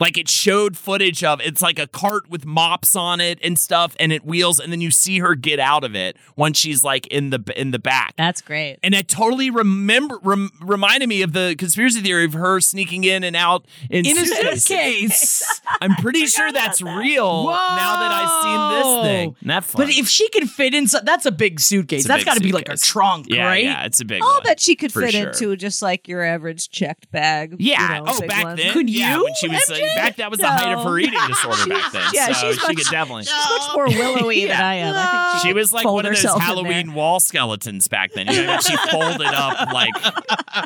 Like 0.00 0.18
it 0.18 0.28
showed 0.28 0.76
footage 0.76 1.22
of 1.22 1.40
it's 1.40 1.62
like 1.62 1.78
a 1.78 1.86
cart 1.86 2.28
with 2.28 2.44
mops 2.44 2.96
on 2.96 3.20
it 3.20 3.38
and 3.42 3.58
stuff, 3.58 3.94
and 4.00 4.12
it 4.12 4.24
wheels, 4.24 4.58
and 4.58 4.72
then 4.72 4.80
you 4.80 4.90
see 4.90 5.20
her 5.20 5.34
get 5.34 5.60
out 5.60 5.84
of 5.84 5.94
it 5.94 6.16
once 6.36 6.58
she's 6.58 6.82
like 6.82 7.06
in 7.08 7.30
the 7.30 7.42
in 7.56 7.70
the 7.70 7.78
back. 7.78 8.14
That's 8.16 8.40
great. 8.40 8.78
And 8.82 8.94
it 8.94 9.08
totally 9.08 9.50
remember 9.50 10.18
rem, 10.22 10.50
reminded 10.60 11.08
me 11.08 11.22
of 11.22 11.32
the 11.32 11.54
conspiracy 11.58 12.00
theory 12.00 12.24
of 12.24 12.32
her 12.32 12.60
sneaking 12.60 13.04
in 13.04 13.22
and 13.22 13.36
out 13.36 13.66
in, 13.88 14.04
In 14.04 14.18
a 14.18 14.26
suitcase. 14.26 15.60
I'm 15.80 15.94
pretty 15.96 16.26
sure 16.26 16.50
that's 16.50 16.82
real 16.82 17.44
now 17.44 18.00
that 18.00 18.10
I've 18.12 18.42
seen 18.42 18.78
this 18.78 19.06
thing. 19.06 19.36
Isn't 19.40 19.48
that 19.48 19.64
fun? 19.64 19.86
But 19.86 19.94
if 19.96 20.08
she 20.08 20.28
could 20.30 20.50
fit 20.50 20.74
in, 20.74 20.86
that's 21.04 21.26
a 21.26 21.32
big 21.32 21.60
suitcase. 21.60 22.00
It's 22.00 22.06
a 22.06 22.08
That's 22.08 22.20
big 22.20 22.26
got 22.26 22.34
to 22.36 22.42
be 22.42 22.52
like 22.52 22.68
a 22.68 22.76
trunk, 22.76 23.26
yeah, 23.28 23.46
right? 23.46 23.64
yeah, 23.64 23.84
it's 23.84 24.00
a 24.00 24.04
big 24.04 24.22
I'll 24.22 24.34
one. 24.34 24.42
bet 24.42 24.60
she 24.60 24.74
could 24.76 24.92
fit 24.92 25.12
sure. 25.12 25.28
into 25.28 25.56
just 25.56 25.82
like 25.82 26.08
your 26.08 26.22
average 26.22 26.70
checked 26.70 27.10
bag. 27.10 27.56
Yeah. 27.58 27.98
you 27.98 28.04
know, 28.04 28.12
oh, 28.12 28.26
back 28.26 28.44
one. 28.44 28.56
then. 28.56 28.72
Could 28.72 28.90
yeah, 28.90 29.16
you, 29.16 29.24
when 29.24 29.34
she 29.34 29.48
was 29.48 29.70
uh, 29.70 29.74
MJ? 29.88 29.96
back, 29.96 30.16
that 30.16 30.30
was 30.30 30.40
the 30.40 30.46
height 30.48 30.72
of 30.74 30.84
her 30.84 30.98
eating 30.98 31.18
disorder 31.28 31.66
back 31.66 31.92
then. 31.92 32.02
Yeah, 32.12 32.26
so 32.26 32.32
she's 32.32 32.60
she 32.60 32.66
much- 32.68 32.76
could 32.76 32.90
definitely. 32.90 33.24
She's 33.24 33.32
much 33.32 33.74
more 33.74 33.86
willowy 33.88 34.44
than 34.46 34.60
I 34.60 34.74
am. 34.76 34.94
I 34.96 35.06
think 35.32 35.42
she, 35.42 35.48
She 35.48 35.52
was 35.54 35.72
like 35.72 35.84
one 35.86 36.06
of 36.06 36.12
those 36.14 36.22
Halloween 36.22 36.94
wall 36.94 37.20
skeletons 37.20 37.88
back 37.88 38.12
then. 38.12 38.26
You 38.28 38.32
know, 38.42 38.46
that 38.46 38.62
she 38.62 38.76
folded 38.90 39.26
up 39.26 39.72
like 39.72 39.94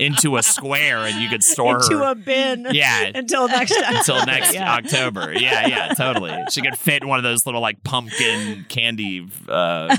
into 0.00 0.36
a 0.36 0.42
square, 0.42 0.98
and 0.98 1.20
you 1.20 1.28
could 1.28 1.42
store 1.42 1.76
into 1.76 1.98
her 1.98 2.10
into 2.10 2.10
a 2.10 2.14
bin. 2.14 2.66
Yeah. 2.72 3.10
until 3.14 3.48
next 3.48 3.74
time. 3.74 3.96
until 3.96 4.24
next 4.26 4.54
Yeah. 4.54 4.74
October. 4.74 5.32
Yeah, 5.34 5.66
yeah, 5.66 5.94
totally. 5.94 6.36
She 6.50 6.60
could 6.62 6.76
fit 6.76 7.02
in 7.02 7.08
one 7.08 7.18
of 7.18 7.22
those 7.24 7.46
little 7.46 7.60
like 7.60 7.82
pumpkin 7.84 8.66
candy 8.68 9.26
uh, 9.48 9.96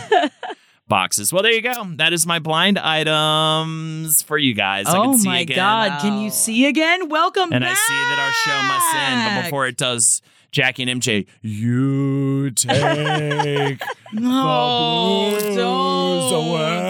boxes. 0.89 1.31
Well, 1.31 1.43
there 1.43 1.53
you 1.53 1.61
go. 1.61 1.73
That 1.95 2.11
is 2.11 2.25
my 2.25 2.39
blind 2.39 2.77
items 2.77 4.21
for 4.21 4.37
you 4.37 4.53
guys. 4.53 4.87
I 4.87 4.97
Oh 4.97 5.03
can 5.03 5.17
see 5.19 5.29
my 5.29 5.39
again. 5.39 5.55
God! 5.55 6.01
Can 6.01 6.21
you 6.21 6.29
see 6.29 6.65
again? 6.65 7.07
Welcome 7.07 7.53
And 7.53 7.63
back. 7.63 7.71
I 7.71 7.75
see 7.75 7.93
that 7.93 8.19
our 8.19 8.31
show 8.33 8.67
must 8.67 8.95
end, 8.95 9.35
but 9.35 9.43
before 9.45 9.67
it 9.67 9.77
does, 9.77 10.21
Jackie 10.51 10.89
and 10.89 11.01
MJ, 11.01 11.27
you 11.41 12.51
take 12.51 13.81
no, 14.13 15.37
the 15.39 15.53
blues 15.53 16.31
away. 16.31 16.89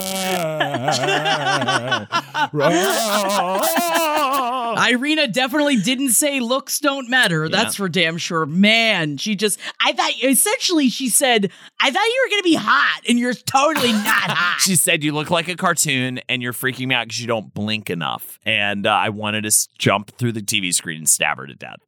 Irina 4.90 5.28
definitely 5.28 5.78
didn't 5.78 6.10
say 6.10 6.40
looks 6.40 6.80
don't 6.80 7.10
matter. 7.10 7.50
That's 7.50 7.76
for 7.76 7.90
damn 7.90 8.18
sure. 8.18 8.46
Man, 8.46 9.18
she 9.18 9.36
just, 9.36 9.60
I 9.84 9.94
thought, 9.94 10.12
essentially, 10.24 10.90
she 10.90 11.10
said, 11.10 11.52
I 11.80 11.92
thought 11.92 12.04
you 12.04 12.24
were 12.26 12.30
going 12.30 12.42
to 12.42 12.50
be 12.50 12.56
hot, 12.56 13.02
and 13.08 13.20
you're 13.20 13.34
totally 13.34 13.92
not 13.92 14.04
hot. 14.06 14.62
She 14.62 14.76
said 14.76 15.04
you 15.04 15.12
look 15.12 15.30
like 15.30 15.48
a 15.48 15.56
cartoon 15.56 16.20
and 16.30 16.42
you're 16.42 16.54
freaking 16.54 16.88
me 16.88 16.96
out 16.96 17.08
because 17.08 17.20
you 17.20 17.28
don't 17.28 17.54
blink 17.54 17.90
enough. 17.90 18.40
And 18.46 18.88
uh, 18.88 18.92
I 18.92 19.10
wanted 19.10 19.44
to 19.44 19.68
jump 19.78 20.12
through 20.18 20.34
the 20.34 20.42
TV 20.42 20.74
screen 20.74 21.00
and 21.00 21.10
stab 21.10 21.38
her 21.38 21.48
to 21.48 21.56
death. 21.56 21.80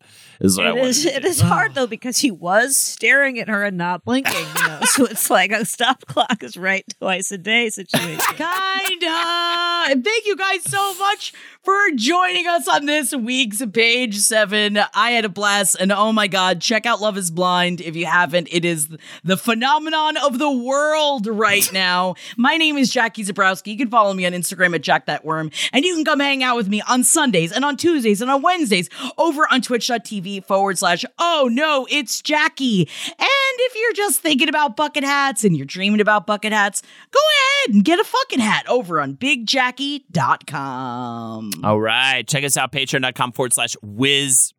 Is 0.43 0.57
what 0.57 0.65
I 0.65 0.69
It 0.71 0.73
wanted 0.75 0.87
is. 0.89 1.03
to 1.03 1.15
It 1.15 1.21
do. 1.21 1.27
is 1.29 1.39
hard 1.41 1.75
though 1.75 1.85
because 1.87 2.17
he 2.17 2.31
was 2.31 2.75
staring 2.75 3.37
at 3.39 3.47
her 3.47 3.63
and 3.63 3.77
not 3.77 4.03
blinking. 4.03 4.33
You 4.57 4.67
know, 4.67 4.79
so 4.83 5.05
it's 5.05 5.29
like 5.29 5.51
a 5.51 5.63
stop 5.65 6.05
clock 6.07 6.41
is 6.43 6.57
right 6.57 6.83
twice 6.99 7.31
a 7.31 7.37
day 7.37 7.69
situation. 7.69 8.19
Kinda. 8.35 9.85
And 9.91 10.03
thank 10.03 10.25
you 10.25 10.35
guys 10.35 10.63
so 10.63 10.95
much 10.95 11.33
for 11.63 11.91
joining 11.95 12.47
us 12.47 12.67
on 12.67 12.87
this 12.87 13.13
week's 13.13 13.63
page 13.67 14.17
seven. 14.17 14.79
I 14.95 15.11
had 15.11 15.25
a 15.25 15.29
blast, 15.29 15.77
and 15.79 15.91
oh 15.91 16.11
my 16.11 16.25
god, 16.27 16.59
check 16.59 16.87
out 16.87 17.01
Love 17.01 17.17
is 17.17 17.29
Blind 17.29 17.81
if 17.81 17.95
you 17.95 18.07
haven't. 18.07 18.47
It 18.51 18.65
is 18.65 18.89
the 19.23 19.37
phenomenon 19.37 20.17
of 20.17 20.39
the 20.39 20.51
world 20.51 21.27
right 21.27 21.71
now. 21.81 22.15
my 22.35 22.57
name 22.57 22.77
is 22.77 22.91
Jackie 22.91 23.23
Zebrowski. 23.23 23.67
You 23.67 23.77
can 23.77 23.91
follow 23.91 24.13
me 24.13 24.25
on 24.25 24.31
Instagram 24.31 24.73
at 24.75 24.81
jackthatworm, 24.81 25.53
and 25.71 25.85
you 25.85 25.93
can 25.95 26.03
come 26.03 26.19
hang 26.19 26.43
out 26.43 26.55
with 26.55 26.67
me 26.67 26.81
on 26.89 27.03
Sundays 27.03 27.51
and 27.51 27.63
on 27.63 27.77
Tuesdays 27.77 28.21
and 28.21 28.31
on 28.31 28.41
Wednesdays 28.41 28.89
over 29.17 29.43
on 29.51 29.61
twitch.tv 29.61 30.43
forward 30.45 30.79
slash 30.79 31.05
oh 31.19 31.47
no, 31.51 31.85
it's 31.91 32.21
Jackie. 32.21 32.89
And 33.07 33.27
if 33.59 33.75
you're 33.75 33.93
just 33.93 34.19
thinking 34.21 34.49
about 34.49 34.75
bucket 34.75 35.03
hats 35.03 35.43
and 35.43 35.55
you're 35.55 35.67
dreaming 35.67 36.01
about 36.01 36.25
bucket 36.25 36.53
hats, 36.53 36.81
go 37.11 37.19
ahead 37.19 37.75
and 37.75 37.85
get 37.85 37.99
a 37.99 38.03
fucking 38.03 38.39
hat 38.39 38.67
over 38.67 38.99
on 38.99 39.15
bigjackie.com. 39.15 41.50
All 41.63 41.79
right. 41.79 42.27
Check 42.27 42.43
us 42.43 42.57
out, 42.57 42.71
patreon.com 42.71 43.31
forward 43.33 43.53
slash 43.53 43.75
whiz. 43.81 44.53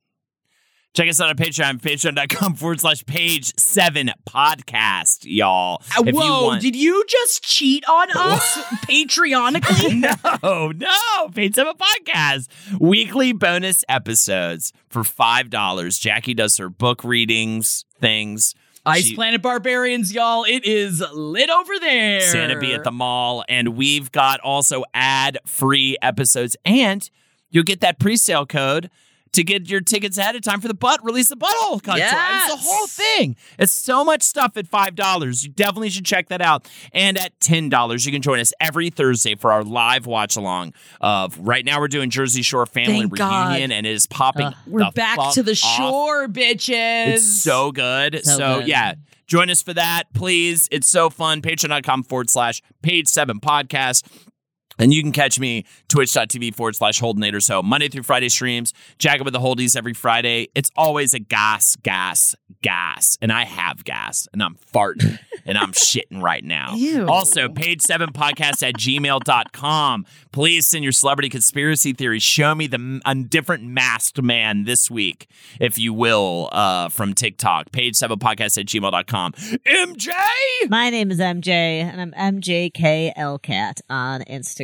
Check 0.94 1.08
us 1.08 1.22
out 1.22 1.30
on 1.30 1.36
Patreon, 1.36 1.80
patreon.com 1.80 2.54
forward 2.54 2.78
slash 2.80 3.02
page 3.06 3.58
seven 3.58 4.10
podcast, 4.28 5.20
y'all. 5.22 5.80
Uh, 5.96 6.02
If 6.06 6.14
you 6.14 6.20
Whoa, 6.20 6.46
want- 6.48 6.60
did 6.60 6.76
you 6.76 7.02
just 7.08 7.42
cheat 7.42 7.82
on 7.88 8.08
us 8.14 8.56
Patreonically? 8.86 10.02
no, 10.42 10.68
no, 10.72 11.28
Paid 11.30 11.54
Seven 11.54 11.72
Podcast. 11.78 12.48
Weekly 12.78 13.32
bonus 13.32 13.86
episodes 13.88 14.74
for 14.90 15.02
five 15.02 15.48
dollars. 15.48 15.98
Jackie 15.98 16.34
does 16.34 16.58
her 16.58 16.68
book 16.68 17.04
readings, 17.04 17.86
things. 17.98 18.54
Ice 18.84 19.06
She- 19.06 19.14
Planet 19.14 19.40
Barbarians, 19.42 20.12
y'all. 20.12 20.44
It 20.44 20.64
is 20.64 21.02
lit 21.12 21.50
over 21.50 21.78
there. 21.78 22.20
Santa 22.20 22.58
be 22.58 22.74
at 22.74 22.84
the 22.84 22.90
mall, 22.90 23.44
and 23.48 23.76
we've 23.76 24.10
got 24.10 24.40
also 24.40 24.84
ad-free 24.92 25.96
episodes, 26.02 26.56
and 26.64 27.08
you'll 27.50 27.62
get 27.64 27.80
that 27.80 27.98
pre-sale 27.98 28.46
code 28.46 28.90
to 29.32 29.42
get 29.42 29.68
your 29.70 29.80
tickets 29.80 30.18
ahead 30.18 30.36
of 30.36 30.42
time 30.42 30.60
for 30.60 30.68
the 30.68 30.74
butt 30.74 31.02
release 31.04 31.28
the 31.30 31.36
butthole 31.36 31.82
cut. 31.82 31.96
Yes. 31.98 32.52
It's 32.52 32.54
the 32.62 32.68
whole 32.70 32.86
thing. 32.86 33.36
It's 33.58 33.72
so 33.72 34.04
much 34.04 34.22
stuff 34.22 34.56
at 34.56 34.66
five 34.66 34.94
dollars. 34.94 35.44
You 35.44 35.50
definitely 35.50 35.90
should 35.90 36.04
check 36.04 36.28
that 36.28 36.42
out. 36.42 36.68
And 36.92 37.18
at 37.18 37.38
ten 37.40 37.68
dollars, 37.68 38.04
you 38.04 38.12
can 38.12 38.20
join 38.22 38.40
us 38.40 38.52
every 38.60 38.90
Thursday 38.90 39.34
for 39.34 39.50
our 39.52 39.64
live 39.64 40.06
watch 40.06 40.36
along. 40.36 40.74
Of 41.00 41.38
right 41.38 41.64
now, 41.64 41.80
we're 41.80 41.88
doing 41.88 42.10
Jersey 42.10 42.42
Shore 42.42 42.66
Family 42.66 43.00
Thank 43.00 43.16
God. 43.16 43.48
Reunion, 43.48 43.72
and 43.72 43.86
it 43.86 43.92
is 43.92 44.06
popping. 44.06 44.52
We're 44.66 44.84
the 44.84 44.92
back 44.94 45.18
to 45.34 45.42
the 45.42 45.52
off. 45.52 45.56
shore, 45.56 46.28
bitches. 46.28 47.14
It's 47.14 47.42
so 47.42 47.72
good. 47.72 48.20
So, 48.24 48.36
So 48.36 48.58
good. 48.58 48.68
yeah, 48.68 48.94
join 49.26 49.48
us 49.50 49.62
for 49.62 49.72
that, 49.74 50.12
please. 50.12 50.68
It's 50.70 50.88
so 50.88 51.08
fun. 51.10 51.40
Patreon.com 51.42 52.02
forward 52.04 52.28
slash 52.28 52.60
page 52.82 53.08
seven 53.08 53.40
podcast. 53.40 54.04
And 54.78 54.92
you 54.92 55.02
can 55.02 55.12
catch 55.12 55.38
me 55.38 55.64
twitch.tv 55.88 56.54
forward 56.54 56.76
slash 56.76 57.00
Holdenator. 57.00 57.42
So 57.42 57.62
Monday 57.62 57.88
through 57.88 58.02
Friday 58.04 58.28
streams, 58.28 58.72
Jacob 58.98 59.24
with 59.26 59.34
the 59.34 59.40
Holdies 59.40 59.76
every 59.76 59.94
Friday. 59.94 60.48
It's 60.54 60.70
always 60.76 61.14
a 61.14 61.18
gas, 61.18 61.76
gas, 61.76 62.34
gas, 62.62 63.18
and 63.20 63.32
I 63.32 63.44
have 63.44 63.84
gas, 63.84 64.28
and 64.32 64.42
I'm 64.42 64.56
farting 64.72 65.18
and 65.44 65.58
I'm 65.58 65.72
shitting 65.72 66.22
right 66.22 66.42
now. 66.42 66.74
Ew. 66.74 67.06
Also, 67.08 67.48
page 67.48 67.82
seven 67.82 68.12
podcast 68.12 68.66
at 68.66 68.74
gmail.com. 68.74 70.06
Please 70.32 70.66
send 70.66 70.82
your 70.82 70.92
celebrity 70.92 71.28
conspiracy 71.28 71.92
theories. 71.92 72.22
Show 72.22 72.54
me 72.54 72.66
the 72.66 73.00
a 73.04 73.14
different 73.14 73.64
masked 73.64 74.22
man 74.22 74.64
this 74.64 74.90
week, 74.90 75.28
if 75.60 75.78
you 75.78 75.92
will, 75.92 76.48
uh, 76.52 76.88
from 76.88 77.14
TikTok. 77.14 77.72
Page 77.72 77.96
seven 77.96 78.18
podcast 78.18 78.58
at 78.58 78.66
gmail.com. 78.66 79.32
MJ! 79.32 80.08
My 80.68 80.90
name 80.90 81.10
is 81.10 81.18
MJ, 81.18 81.50
and 81.50 82.00
I'm 82.00 82.40
MJKLCat 82.40 83.80
on 83.90 84.22
Instagram. 84.22 84.61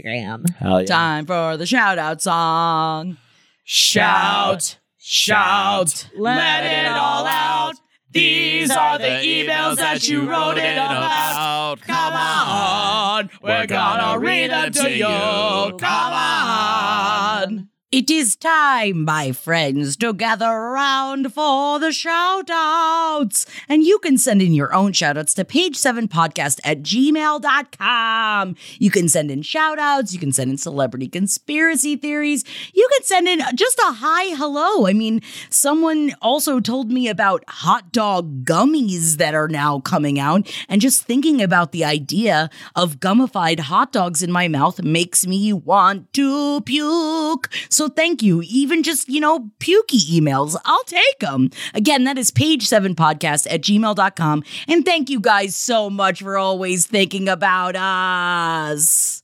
Hell 0.58 0.80
yeah. 0.80 0.86
Time 0.86 1.26
for 1.26 1.56
the 1.56 1.66
shout 1.66 1.98
out 1.98 2.22
song. 2.22 3.16
Shout, 3.64 4.78
shout, 4.98 6.08
let 6.16 6.64
it 6.64 6.86
all 6.90 7.26
out. 7.26 7.74
These 8.10 8.70
are 8.70 8.96
the 8.98 9.04
emails 9.04 9.76
that 9.76 10.08
you 10.08 10.28
wrote 10.28 10.56
in 10.56 10.78
about. 10.78 11.80
Come 11.82 12.14
on, 12.14 13.30
we're 13.42 13.66
gonna 13.66 14.18
read 14.18 14.50
them 14.50 14.72
to 14.72 14.90
you. 14.90 15.04
Come 15.04 16.12
on. 16.12 17.67
It 17.90 18.10
is 18.10 18.36
time, 18.36 19.06
my 19.06 19.32
friends, 19.32 19.96
to 19.96 20.12
gather 20.12 20.44
around 20.44 21.32
for 21.32 21.78
the 21.78 21.86
shoutouts. 21.86 23.46
And 23.66 23.82
you 23.82 23.98
can 24.00 24.18
send 24.18 24.42
in 24.42 24.52
your 24.52 24.74
own 24.74 24.92
shoutouts 24.92 25.34
to 25.36 25.44
page7podcast 25.46 26.60
at 26.64 26.82
gmail.com. 26.82 28.56
You 28.78 28.90
can 28.90 29.08
send 29.08 29.30
in 29.30 29.40
shoutouts. 29.40 30.12
You 30.12 30.18
can 30.18 30.32
send 30.32 30.50
in 30.50 30.58
celebrity 30.58 31.08
conspiracy 31.08 31.96
theories. 31.96 32.44
You 32.74 32.86
can 32.92 33.04
send 33.04 33.26
in 33.26 33.40
just 33.54 33.78
a 33.78 33.92
hi, 33.92 34.36
hello. 34.36 34.86
I 34.86 34.92
mean, 34.92 35.22
someone 35.48 36.12
also 36.20 36.60
told 36.60 36.90
me 36.90 37.08
about 37.08 37.42
hot 37.48 37.90
dog 37.90 38.44
gummies 38.44 39.16
that 39.16 39.34
are 39.34 39.48
now 39.48 39.80
coming 39.80 40.20
out. 40.20 40.54
And 40.68 40.82
just 40.82 41.04
thinking 41.04 41.40
about 41.40 41.72
the 41.72 41.86
idea 41.86 42.50
of 42.76 43.00
gummified 43.00 43.60
hot 43.60 43.92
dogs 43.92 44.22
in 44.22 44.30
my 44.30 44.46
mouth 44.46 44.82
makes 44.82 45.26
me 45.26 45.54
want 45.54 46.12
to 46.12 46.60
puke. 46.60 47.48
So 47.78 47.86
thank 47.86 48.24
you. 48.24 48.42
Even 48.42 48.82
just, 48.82 49.08
you 49.08 49.20
know, 49.20 49.50
pukey 49.60 50.00
emails, 50.10 50.56
I'll 50.64 50.82
take 50.82 51.20
them. 51.20 51.50
Again, 51.74 52.02
that 52.04 52.18
is 52.18 52.32
page7podcast 52.32 53.46
at 53.48 53.60
gmail.com. 53.60 54.42
And 54.66 54.84
thank 54.84 55.08
you 55.08 55.20
guys 55.20 55.54
so 55.54 55.88
much 55.88 56.20
for 56.20 56.36
always 56.36 56.88
thinking 56.88 57.28
about 57.28 57.76
us. 57.76 59.17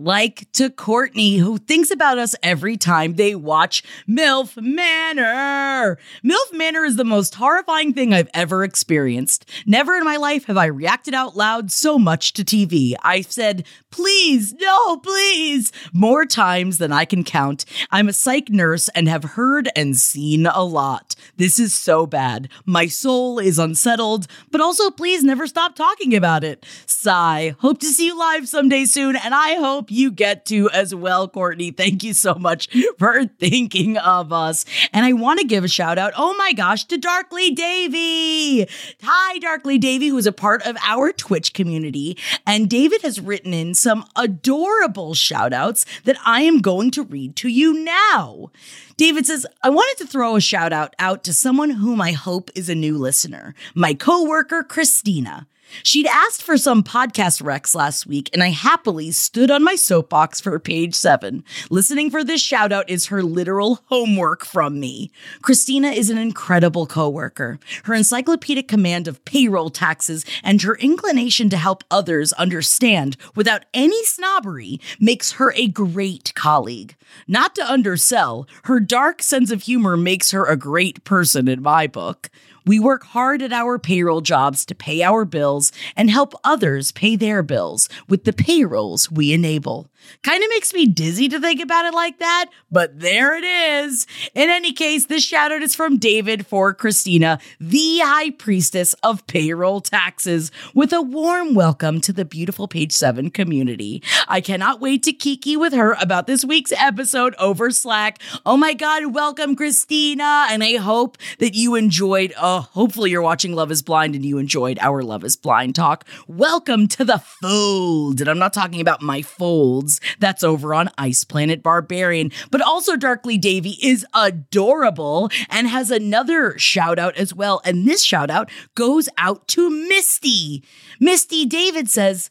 Like 0.00 0.46
to 0.52 0.70
Courtney, 0.70 1.38
who 1.38 1.58
thinks 1.58 1.90
about 1.90 2.18
us 2.18 2.36
every 2.40 2.76
time 2.76 3.14
they 3.14 3.34
watch 3.34 3.82
MILF 4.08 4.56
Manor. 4.56 5.98
MILF 6.24 6.52
Manor 6.52 6.84
is 6.84 6.94
the 6.94 7.04
most 7.04 7.34
horrifying 7.34 7.92
thing 7.92 8.14
I've 8.14 8.30
ever 8.32 8.62
experienced. 8.62 9.50
Never 9.66 9.96
in 9.96 10.04
my 10.04 10.14
life 10.14 10.44
have 10.44 10.56
I 10.56 10.66
reacted 10.66 11.14
out 11.14 11.36
loud 11.36 11.72
so 11.72 11.98
much 11.98 12.32
to 12.34 12.44
TV. 12.44 12.94
I've 13.02 13.32
said, 13.32 13.66
please, 13.90 14.54
no, 14.54 14.98
please, 14.98 15.72
more 15.92 16.24
times 16.24 16.78
than 16.78 16.92
I 16.92 17.04
can 17.04 17.24
count. 17.24 17.64
I'm 17.90 18.08
a 18.08 18.12
psych 18.12 18.50
nurse 18.50 18.88
and 18.90 19.08
have 19.08 19.24
heard 19.24 19.68
and 19.74 19.96
seen 19.96 20.46
a 20.46 20.62
lot. 20.62 21.16
This 21.38 21.58
is 21.58 21.74
so 21.74 22.06
bad. 22.06 22.48
My 22.64 22.86
soul 22.86 23.40
is 23.40 23.58
unsettled, 23.58 24.28
but 24.52 24.60
also 24.60 24.90
please 24.90 25.24
never 25.24 25.48
stop 25.48 25.74
talking 25.74 26.14
about 26.14 26.44
it. 26.44 26.64
Sigh. 26.86 27.56
Hope 27.58 27.80
to 27.80 27.86
see 27.86 28.06
you 28.06 28.16
live 28.16 28.48
someday 28.48 28.84
soon, 28.84 29.16
and 29.16 29.34
I 29.34 29.54
hope 29.56 29.87
you 29.90 30.10
get 30.10 30.44
to 30.46 30.70
as 30.70 30.94
well, 30.94 31.28
Courtney. 31.28 31.70
Thank 31.70 32.02
you 32.02 32.14
so 32.14 32.34
much 32.34 32.68
for 32.98 33.26
thinking 33.26 33.96
of 33.96 34.32
us. 34.32 34.64
And 34.92 35.04
I 35.04 35.12
want 35.12 35.40
to 35.40 35.46
give 35.46 35.64
a 35.64 35.68
shout 35.68 35.98
out, 35.98 36.12
oh 36.16 36.34
my 36.36 36.52
gosh, 36.52 36.84
to 36.84 36.98
Darkly 36.98 37.50
Davy. 37.50 38.68
Hi, 39.02 39.38
Darkly 39.38 39.78
Davy, 39.78 40.08
who 40.08 40.18
is 40.18 40.26
a 40.26 40.32
part 40.32 40.62
of 40.62 40.76
our 40.82 41.12
Twitch 41.12 41.52
community. 41.52 42.16
And 42.46 42.68
David 42.70 43.02
has 43.02 43.20
written 43.20 43.52
in 43.52 43.74
some 43.74 44.04
adorable 44.16 45.14
shout 45.14 45.52
outs 45.52 45.84
that 46.04 46.16
I 46.24 46.42
am 46.42 46.60
going 46.60 46.90
to 46.92 47.02
read 47.02 47.36
to 47.36 47.48
you 47.48 47.72
now. 47.72 48.50
David 48.96 49.26
says, 49.26 49.46
I 49.62 49.70
wanted 49.70 49.98
to 49.98 50.10
throw 50.10 50.36
a 50.36 50.40
shout 50.40 50.72
out 50.72 50.94
out 50.98 51.22
to 51.24 51.32
someone 51.32 51.70
whom 51.70 52.00
I 52.00 52.12
hope 52.12 52.50
is 52.54 52.68
a 52.68 52.74
new 52.74 52.98
listener, 52.98 53.54
my 53.74 53.94
coworker, 53.94 54.64
Christina. 54.64 55.46
She'd 55.82 56.06
asked 56.06 56.42
for 56.42 56.56
some 56.56 56.82
podcast 56.82 57.42
recs 57.42 57.74
last 57.74 58.06
week, 58.06 58.30
and 58.32 58.42
I 58.42 58.48
happily 58.48 59.10
stood 59.10 59.50
on 59.50 59.64
my 59.64 59.74
soapbox 59.74 60.40
for 60.40 60.58
page 60.58 60.94
seven. 60.94 61.44
Listening 61.70 62.10
for 62.10 62.24
this 62.24 62.42
shout 62.42 62.72
out 62.72 62.88
is 62.88 63.06
her 63.06 63.22
literal 63.22 63.80
homework 63.86 64.44
from 64.44 64.80
me. 64.80 65.10
Christina 65.42 65.88
is 65.88 66.10
an 66.10 66.18
incredible 66.18 66.86
coworker. 66.86 67.58
Her 67.84 67.94
encyclopedic 67.94 68.68
command 68.68 69.08
of 69.08 69.24
payroll 69.24 69.70
taxes 69.70 70.24
and 70.42 70.60
her 70.62 70.76
inclination 70.76 71.48
to 71.50 71.56
help 71.56 71.84
others 71.90 72.32
understand 72.34 73.16
without 73.34 73.64
any 73.74 74.04
snobbery 74.04 74.80
makes 74.98 75.32
her 75.32 75.52
a 75.52 75.68
great 75.68 76.32
colleague. 76.34 76.96
Not 77.26 77.54
to 77.54 77.70
undersell, 77.70 78.46
her 78.64 78.80
dark 78.80 79.22
sense 79.22 79.50
of 79.50 79.62
humor 79.62 79.96
makes 79.96 80.30
her 80.30 80.44
a 80.44 80.56
great 80.56 81.04
person 81.04 81.48
in 81.48 81.62
my 81.62 81.86
book. 81.86 82.30
We 82.66 82.78
work 82.78 83.04
hard 83.04 83.42
at 83.42 83.52
our 83.52 83.78
payroll 83.78 84.20
jobs 84.20 84.64
to 84.66 84.74
pay 84.74 85.02
our 85.02 85.24
bills 85.24 85.72
and 85.96 86.10
help 86.10 86.34
others 86.44 86.92
pay 86.92 87.16
their 87.16 87.42
bills 87.42 87.88
with 88.08 88.24
the 88.24 88.32
payrolls 88.32 89.10
we 89.10 89.32
enable. 89.32 89.90
Kind 90.22 90.42
of 90.42 90.50
makes 90.50 90.74
me 90.74 90.86
dizzy 90.86 91.28
to 91.28 91.40
think 91.40 91.60
about 91.60 91.86
it 91.86 91.94
like 91.94 92.18
that, 92.18 92.46
but 92.70 93.00
there 93.00 93.36
it 93.36 93.44
is. 93.44 94.06
In 94.34 94.50
any 94.50 94.72
case, 94.72 95.06
this 95.06 95.24
shout 95.24 95.52
out 95.52 95.62
is 95.62 95.74
from 95.74 95.98
David 95.98 96.46
for 96.46 96.74
Christina, 96.74 97.38
the 97.60 98.00
high 98.00 98.30
priestess 98.30 98.94
of 99.02 99.26
payroll 99.26 99.80
taxes, 99.80 100.50
with 100.74 100.92
a 100.92 101.02
warm 101.02 101.54
welcome 101.54 102.00
to 102.00 102.12
the 102.12 102.24
beautiful 102.24 102.68
Page 102.68 102.92
7 102.92 103.30
community. 103.30 104.02
I 104.26 104.40
cannot 104.40 104.80
wait 104.80 105.02
to 105.04 105.12
kiki 105.12 105.56
with 105.56 105.72
her 105.72 105.96
about 106.00 106.26
this 106.26 106.44
week's 106.44 106.72
episode 106.72 107.34
over 107.38 107.70
Slack. 107.70 108.20
Oh 108.44 108.56
my 108.56 108.74
God, 108.74 109.14
welcome, 109.14 109.56
Christina. 109.56 110.46
And 110.50 110.62
I 110.62 110.76
hope 110.76 111.18
that 111.38 111.54
you 111.54 111.74
enjoyed, 111.74 112.32
uh, 112.36 112.60
hopefully 112.60 113.10
you're 113.10 113.22
watching 113.22 113.54
Love 113.54 113.70
is 113.70 113.82
Blind 113.82 114.14
and 114.14 114.24
you 114.24 114.38
enjoyed 114.38 114.78
our 114.80 115.02
Love 115.02 115.24
is 115.24 115.36
Blind 115.36 115.74
talk. 115.74 116.04
Welcome 116.26 116.88
to 116.88 117.04
the 117.04 117.18
fold. 117.18 118.20
And 118.20 118.28
I'm 118.28 118.38
not 118.38 118.52
talking 118.52 118.80
about 118.80 119.02
my 119.02 119.22
folds. 119.22 119.97
That's 120.18 120.42
over 120.42 120.74
on 120.74 120.90
Ice 120.98 121.24
Planet 121.24 121.62
Barbarian. 121.62 122.30
But 122.50 122.60
also, 122.60 122.96
Darkly 122.96 123.38
Davy 123.38 123.76
is 123.82 124.06
adorable 124.14 125.30
and 125.48 125.68
has 125.68 125.90
another 125.90 126.58
shout 126.58 126.98
out 126.98 127.16
as 127.16 127.34
well. 127.34 127.60
And 127.64 127.86
this 127.86 128.02
shout 128.02 128.30
out 128.30 128.50
goes 128.74 129.08
out 129.18 129.48
to 129.48 129.70
Misty. 129.70 130.64
Misty 131.00 131.46
David 131.46 131.88
says, 131.88 132.30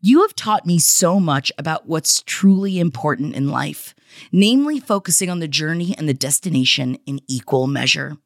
You 0.00 0.22
have 0.22 0.34
taught 0.34 0.66
me 0.66 0.78
so 0.78 1.20
much 1.20 1.52
about 1.58 1.86
what's 1.86 2.22
truly 2.22 2.78
important 2.78 3.34
in 3.34 3.50
life, 3.50 3.94
namely 4.32 4.80
focusing 4.80 5.30
on 5.30 5.40
the 5.40 5.48
journey 5.48 5.94
and 5.96 6.08
the 6.08 6.14
destination 6.14 6.98
in 7.06 7.20
equal 7.28 7.66
measure. 7.66 8.16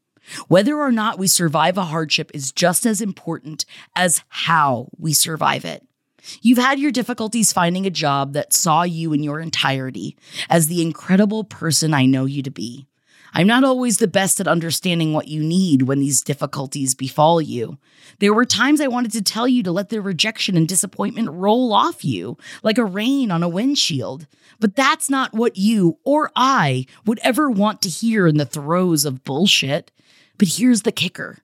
Whether 0.49 0.79
or 0.79 0.93
not 0.93 1.19
we 1.19 1.27
survive 1.27 1.77
a 1.77 1.85
hardship 1.85 2.31
is 2.33 2.53
just 2.53 2.87
as 2.87 3.01
important 3.01 3.65
as 3.97 4.23
how 4.29 4.89
we 4.97 5.13
survive 5.13 5.65
it. 5.65 5.87
You've 6.41 6.59
had 6.59 6.79
your 6.79 6.91
difficulties 6.91 7.53
finding 7.53 7.87
a 7.87 7.91
job 7.91 8.33
that 8.33 8.53
saw 8.53 8.83
you 8.83 9.13
in 9.13 9.23
your 9.23 9.41
entirety 9.41 10.17
as 10.49 10.67
the 10.67 10.83
incredible 10.83 11.45
person 11.45 11.95
I 11.95 12.07
know 12.07 12.25
you 12.25 12.43
to 12.43 12.51
be. 12.51 12.87
I'm 13.35 13.47
not 13.47 13.65
always 13.65 13.97
the 13.97 14.09
best 14.09 14.41
at 14.41 14.49
understanding 14.49 15.13
what 15.13 15.29
you 15.29 15.43
need 15.43 15.83
when 15.83 16.01
these 16.01 16.21
difficulties 16.21 16.95
befall 16.95 17.41
you. 17.41 17.79
There 18.19 18.35
were 18.35 18.45
times 18.45 18.81
I 18.81 18.89
wanted 18.89 19.13
to 19.13 19.23
tell 19.23 19.49
you 19.49 19.63
to 19.63 19.73
let 19.73 19.89
the 19.89 20.03
rejection 20.03 20.57
and 20.57 20.69
disappointment 20.69 21.31
roll 21.31 21.73
off 21.73 22.05
you 22.05 22.37
like 22.63 22.77
a 22.77 22.85
rain 22.85 23.31
on 23.31 23.43
a 23.43 23.49
windshield. 23.49 24.27
But 24.61 24.77
that's 24.77 25.09
not 25.09 25.33
what 25.33 25.57
you 25.57 25.99
or 26.05 26.31
I 26.37 26.87
would 27.07 27.21
ever 27.23 27.51
want 27.51 27.81
to 27.83 27.89
hear 27.89 28.27
in 28.27 28.37
the 28.37 28.45
throes 28.45 29.07
of 29.07 29.25
bullshit. 29.25 29.91
But 30.37 30.49
here's 30.49 30.83
the 30.83 30.93
kicker 30.93 31.39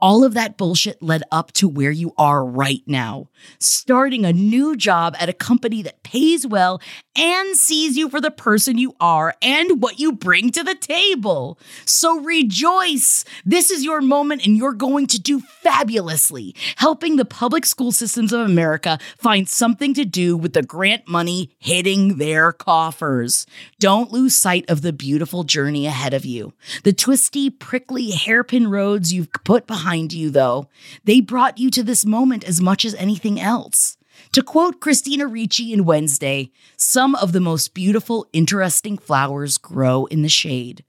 all 0.00 0.24
of 0.24 0.34
that 0.34 0.56
bullshit 0.56 1.02
led 1.02 1.22
up 1.30 1.52
to 1.52 1.68
where 1.68 1.90
you 1.90 2.12
are 2.16 2.44
right 2.44 2.82
now, 2.86 3.28
starting 3.58 4.24
a 4.24 4.32
new 4.32 4.76
job 4.76 5.14
at 5.18 5.28
a 5.28 5.34
company 5.34 5.82
that 5.82 6.02
pays 6.02 6.46
well 6.46 6.80
and 7.16 7.56
sees 7.56 7.96
you 7.96 8.08
for 8.08 8.20
the 8.20 8.30
person 8.30 8.78
you 8.78 8.94
are 9.00 9.34
and 9.42 9.82
what 9.82 10.00
you 10.00 10.12
bring 10.12 10.50
to 10.50 10.64
the 10.64 10.74
table. 10.74 11.58
So 11.84 12.20
rejoice. 12.20 13.24
This 13.44 13.70
is 13.70 13.84
your 13.84 14.00
moment 14.00 14.46
and 14.46 14.56
you're 14.56 14.72
going 14.72 15.06
to 15.08 15.20
do 15.20 15.40
fabulously, 15.40 16.54
helping 16.76 17.16
the 17.16 17.24
public 17.24 17.66
school 17.66 17.92
systems 17.92 18.32
of 18.32 18.40
America 18.40 18.98
find 19.18 19.48
something 19.48 19.92
to 19.94 20.04
do 20.04 20.36
with 20.36 20.54
the 20.54 20.62
grant 20.62 21.06
money 21.06 21.50
hitting 21.58 22.16
their 22.16 22.52
coffers. 22.52 23.46
Don't 23.78 24.12
lose 24.12 24.34
sight 24.34 24.68
of 24.70 24.82
the 24.82 24.92
beautiful 24.92 25.44
journey 25.44 25.86
ahead 25.86 26.14
of 26.14 26.24
you. 26.24 26.54
The 26.84 26.92
twisty, 26.92 27.50
prickly 27.50 28.10
hairpin 28.10 28.70
roads 28.70 29.12
you've 29.12 29.32
put 29.44 29.66
behind 29.66 29.89
you, 29.94 30.30
though. 30.30 30.68
They 31.04 31.20
brought 31.20 31.58
you 31.58 31.70
to 31.70 31.82
this 31.82 32.06
moment 32.06 32.44
as 32.44 32.60
much 32.60 32.84
as 32.84 32.94
anything 32.94 33.40
else. 33.40 33.96
To 34.32 34.42
quote 34.42 34.80
Christina 34.80 35.26
Ricci 35.26 35.72
in 35.72 35.84
Wednesday, 35.84 36.52
some 36.76 37.14
of 37.16 37.32
the 37.32 37.40
most 37.40 37.74
beautiful, 37.74 38.26
interesting 38.32 38.96
flowers 38.96 39.58
grow 39.58 40.06
in 40.06 40.22
the 40.22 40.28
shade. 40.28 40.84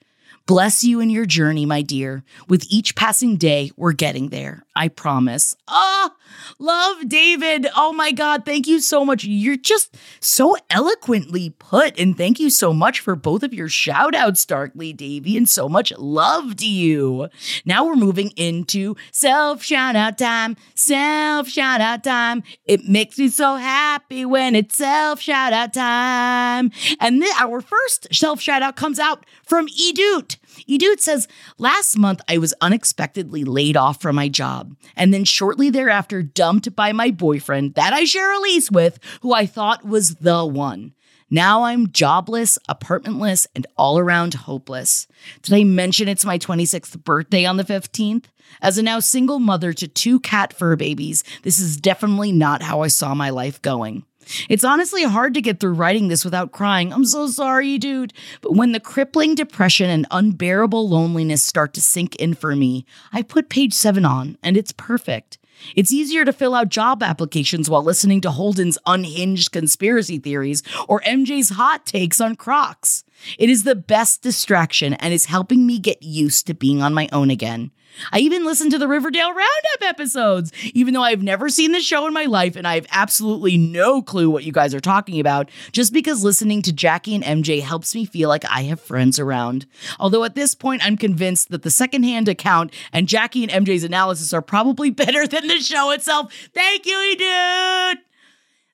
Bless 0.45 0.84
you 0.84 0.99
in 0.99 1.10
your 1.10 1.26
journey, 1.26 1.65
my 1.65 1.82
dear. 1.82 2.23
With 2.48 2.65
each 2.69 2.95
passing 2.95 3.38
day, 3.38 3.72
we're 3.78 3.94
getting 3.94 4.30
there. 4.30 4.65
I 4.76 4.88
promise. 4.88 5.56
Ah, 5.68 6.14
love 6.57 7.10
David. 7.10 7.68
Oh 7.76 7.91
my 7.91 8.14
God. 8.14 8.45
Thank 8.45 8.68
you 8.68 8.80
so 8.80 9.03
much. 9.03 9.26
You're 9.26 9.57
just 9.57 9.98
so 10.22 10.56
eloquently 10.69 11.49
put. 11.60 11.99
And 11.99 12.15
thank 12.15 12.39
you 12.39 12.49
so 12.49 12.72
much 12.72 13.02
for 13.02 13.15
both 13.18 13.43
of 13.43 13.53
your 13.53 13.68
shout 13.68 14.15
outs, 14.15 14.45
Darkly 14.45 14.93
Davy, 14.93 15.35
and 15.35 15.48
so 15.48 15.68
much 15.68 15.91
love 15.98 16.56
to 16.57 16.68
you. 16.68 17.27
Now 17.65 17.85
we're 17.85 17.95
moving 17.98 18.30
into 18.38 18.95
self 19.11 19.61
shout 19.61 19.98
out 19.98 20.18
time. 20.18 20.56
Self 20.73 21.49
shout 21.49 21.81
out 21.81 22.06
time. 22.06 22.41
It 22.65 22.85
makes 22.88 23.18
me 23.18 23.27
so 23.27 23.56
happy 23.57 24.23
when 24.23 24.56
it's 24.56 24.77
self 24.77 25.19
shout 25.19 25.52
out 25.52 25.73
time. 25.73 26.72
And 27.02 27.22
th- 27.22 27.34
our 27.41 27.60
first 27.60 28.07
self 28.14 28.39
shout 28.39 28.61
out 28.61 28.77
comes 28.77 28.99
out 28.99 29.26
from 29.43 29.68
Edute. 29.68 30.38
Edute 30.67 31.01
says, 31.01 31.27
Last 31.57 31.97
month 31.97 32.21
I 32.27 32.38
was 32.38 32.53
unexpectedly 32.61 33.43
laid 33.43 33.77
off 33.77 34.01
from 34.01 34.15
my 34.15 34.27
job, 34.27 34.75
and 34.95 35.13
then 35.13 35.23
shortly 35.23 35.69
thereafter 35.69 36.21
dumped 36.21 36.75
by 36.75 36.91
my 36.91 37.11
boyfriend 37.11 37.75
that 37.75 37.93
I 37.93 38.03
share 38.03 38.33
a 38.33 38.39
lease 38.39 38.71
with, 38.71 38.99
who 39.21 39.33
I 39.33 39.45
thought 39.45 39.85
was 39.85 40.15
the 40.15 40.45
one. 40.45 40.93
Now 41.33 41.63
I'm 41.63 41.91
jobless, 41.91 42.59
apartmentless, 42.69 43.47
and 43.55 43.65
all 43.77 43.97
around 43.97 44.33
hopeless. 44.33 45.07
Did 45.43 45.55
I 45.55 45.63
mention 45.63 46.09
it's 46.09 46.25
my 46.25 46.38
26th 46.38 47.01
birthday 47.05 47.45
on 47.45 47.55
the 47.55 47.63
15th? 47.63 48.25
As 48.61 48.77
a 48.77 48.83
now 48.83 48.99
single 48.99 49.39
mother 49.39 49.71
to 49.71 49.88
two 49.88 50.19
cat 50.19 50.51
fur 50.51 50.75
babies, 50.75 51.23
this 51.43 51.57
is 51.57 51.77
definitely 51.77 52.33
not 52.33 52.61
how 52.61 52.81
I 52.81 52.88
saw 52.88 53.13
my 53.13 53.29
life 53.29 53.61
going. 53.61 54.03
It's 54.49 54.64
honestly 54.64 55.03
hard 55.03 55.34
to 55.34 55.41
get 55.41 55.60
through 55.60 55.74
writing 55.74 56.08
this 56.08 56.26
without 56.26 56.52
crying. 56.52 56.94
I'm 56.94 57.06
so 57.06 57.28
sorry, 57.28 57.78
dude. 57.78 58.14
But 58.41 58.53
when 58.53 58.72
the 58.72 58.80
crippling 58.80 59.36
depression 59.36 59.90
and 59.90 60.08
unbearable 60.12 60.88
loneliness 60.88 61.44
start 61.44 61.74
to 61.74 61.82
sink 61.82 62.16
in 62.18 62.34
for 62.34 62.56
me, 62.56 62.86
I 63.14 63.22
put 63.22 63.49
page 63.49 63.74
seven 63.74 64.06
on, 64.06 64.38
and 64.44 64.58
it's 64.58 64.72
perfect. 64.72 65.38
It's 65.76 65.91
easier 65.91 66.26
to 66.26 66.34
fill 66.34 66.56
out 66.56 66.70
job 66.70 67.03
applications 67.03 67.70
while 67.70 67.84
listening 67.84 68.22
to 68.22 68.32
Holden's 68.32 68.78
unhinged 68.86 69.52
conspiracy 69.52 70.18
theories 70.18 70.64
or 70.88 71.02
MJ's 71.02 71.49
hot 71.49 71.86
takes 71.86 72.20
on 72.20 72.36
Crocs. 72.36 73.03
It 73.38 73.49
is 73.49 73.64
the 73.64 73.76
best 73.76 74.24
distraction 74.24 74.94
and 74.95 75.14
is 75.14 75.26
helping 75.26 75.68
me 75.68 75.80
get 75.80 76.02
used 76.02 76.48
to 76.48 76.53
being 76.53 76.82
on 76.82 76.94
my 76.94 77.08
own 77.12 77.30
again. 77.30 77.72
I 78.11 78.19
even 78.19 78.45
listened 78.45 78.72
to 78.72 78.77
the 78.77 78.88
Riverdale 78.88 79.30
Roundup 79.30 79.81
episodes, 79.81 80.51
even 80.73 80.93
though 80.93 81.03
I've 81.03 81.23
never 81.23 81.49
seen 81.49 81.72
the 81.72 81.80
show 81.80 82.07
in 82.07 82.13
my 82.13 82.26
life 82.26 82.55
and 82.55 82.68
I 82.68 82.76
have 82.76 82.88
absolutely 82.91 83.57
no 83.57 84.01
clue 84.01 84.30
what 84.30 84.43
you 84.43 84.51
guys 84.51 84.73
are 84.73 84.80
talking 84.80 85.19
about, 85.19 85.49
just 85.72 85.93
because 85.93 86.23
listening 86.23 86.61
to 86.63 86.73
Jackie 86.73 87.15
and 87.15 87.23
MJ 87.23 87.61
helps 87.61 87.93
me 87.95 88.05
feel 88.05 88.30
like 88.30 88.45
I 88.45 88.63
have 88.63 88.80
friends 88.80 89.19
around. 89.19 89.65
Although 89.99 90.23
at 90.23 90.35
this 90.35 90.55
point, 90.55 90.85
I'm 90.85 90.97
convinced 90.97 91.49
that 91.49 91.63
the 91.63 91.72
secondhand 91.72 92.27
account 92.27 92.73
and 92.91 93.07
Jackie 93.07 93.43
and 93.43 93.65
MJ's 93.65 93.84
analysis 93.84 94.34
are 94.34 94.41
probably 94.41 94.89
better 94.91 95.27
than 95.27 95.47
the 95.47 95.59
show 95.59 95.91
itself. 95.91 96.34
Thank 96.53 96.85
you, 96.85 97.15
dude! 97.18 98.03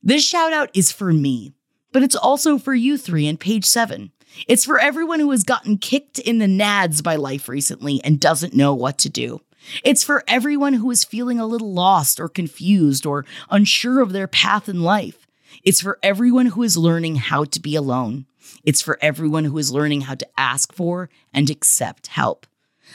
This 0.04 0.26
shout 0.26 0.54
out 0.54 0.70
is 0.74 0.92
for 0.92 1.12
me, 1.12 1.54
but 1.92 2.04
it's 2.04 2.16
also 2.16 2.58
for 2.58 2.74
you 2.74 2.98
three 2.98 3.28
in 3.28 3.38
page 3.38 3.66
seven. 3.66 4.12
It's 4.48 4.66
for 4.66 4.80
everyone 4.80 5.20
who 5.20 5.32
has 5.32 5.44
gotten 5.44 5.78
kicked 5.78 6.20
in 6.20 6.38
the 6.38 6.46
nads 6.46 7.02
by 7.02 7.16
life 7.16 7.48
recently 7.48 8.02
and 8.04 8.20
doesn't 8.20 8.54
know 8.54 8.74
what 8.74 8.98
to 9.00 9.10
do. 9.10 9.42
It's 9.84 10.04
for 10.04 10.24
everyone 10.28 10.74
who 10.74 10.92
is 10.92 11.04
feeling 11.04 11.40
a 11.40 11.46
little 11.46 11.74
lost 11.74 12.20
or 12.20 12.30
confused 12.30 13.06
or 13.06 13.26
unsure 13.50 14.02
of 14.02 14.12
their 14.12 14.28
path 14.28 14.70
in 14.70 14.82
life. 14.82 15.28
It's 15.64 15.82
for 15.82 15.98
everyone 16.04 16.48
who 16.48 16.64
is 16.64 16.78
learning 16.78 17.16
how 17.16 17.46
to 17.46 17.60
be 17.60 17.76
alone. 17.76 18.26
It's 18.64 18.82
for 18.82 18.98
everyone 19.02 19.46
who 19.46 19.58
is 19.58 19.72
learning 19.72 20.02
how 20.02 20.16
to 20.16 20.28
ask 20.38 20.74
for 20.74 21.10
and 21.34 21.50
accept 21.50 22.08
help. 22.08 22.46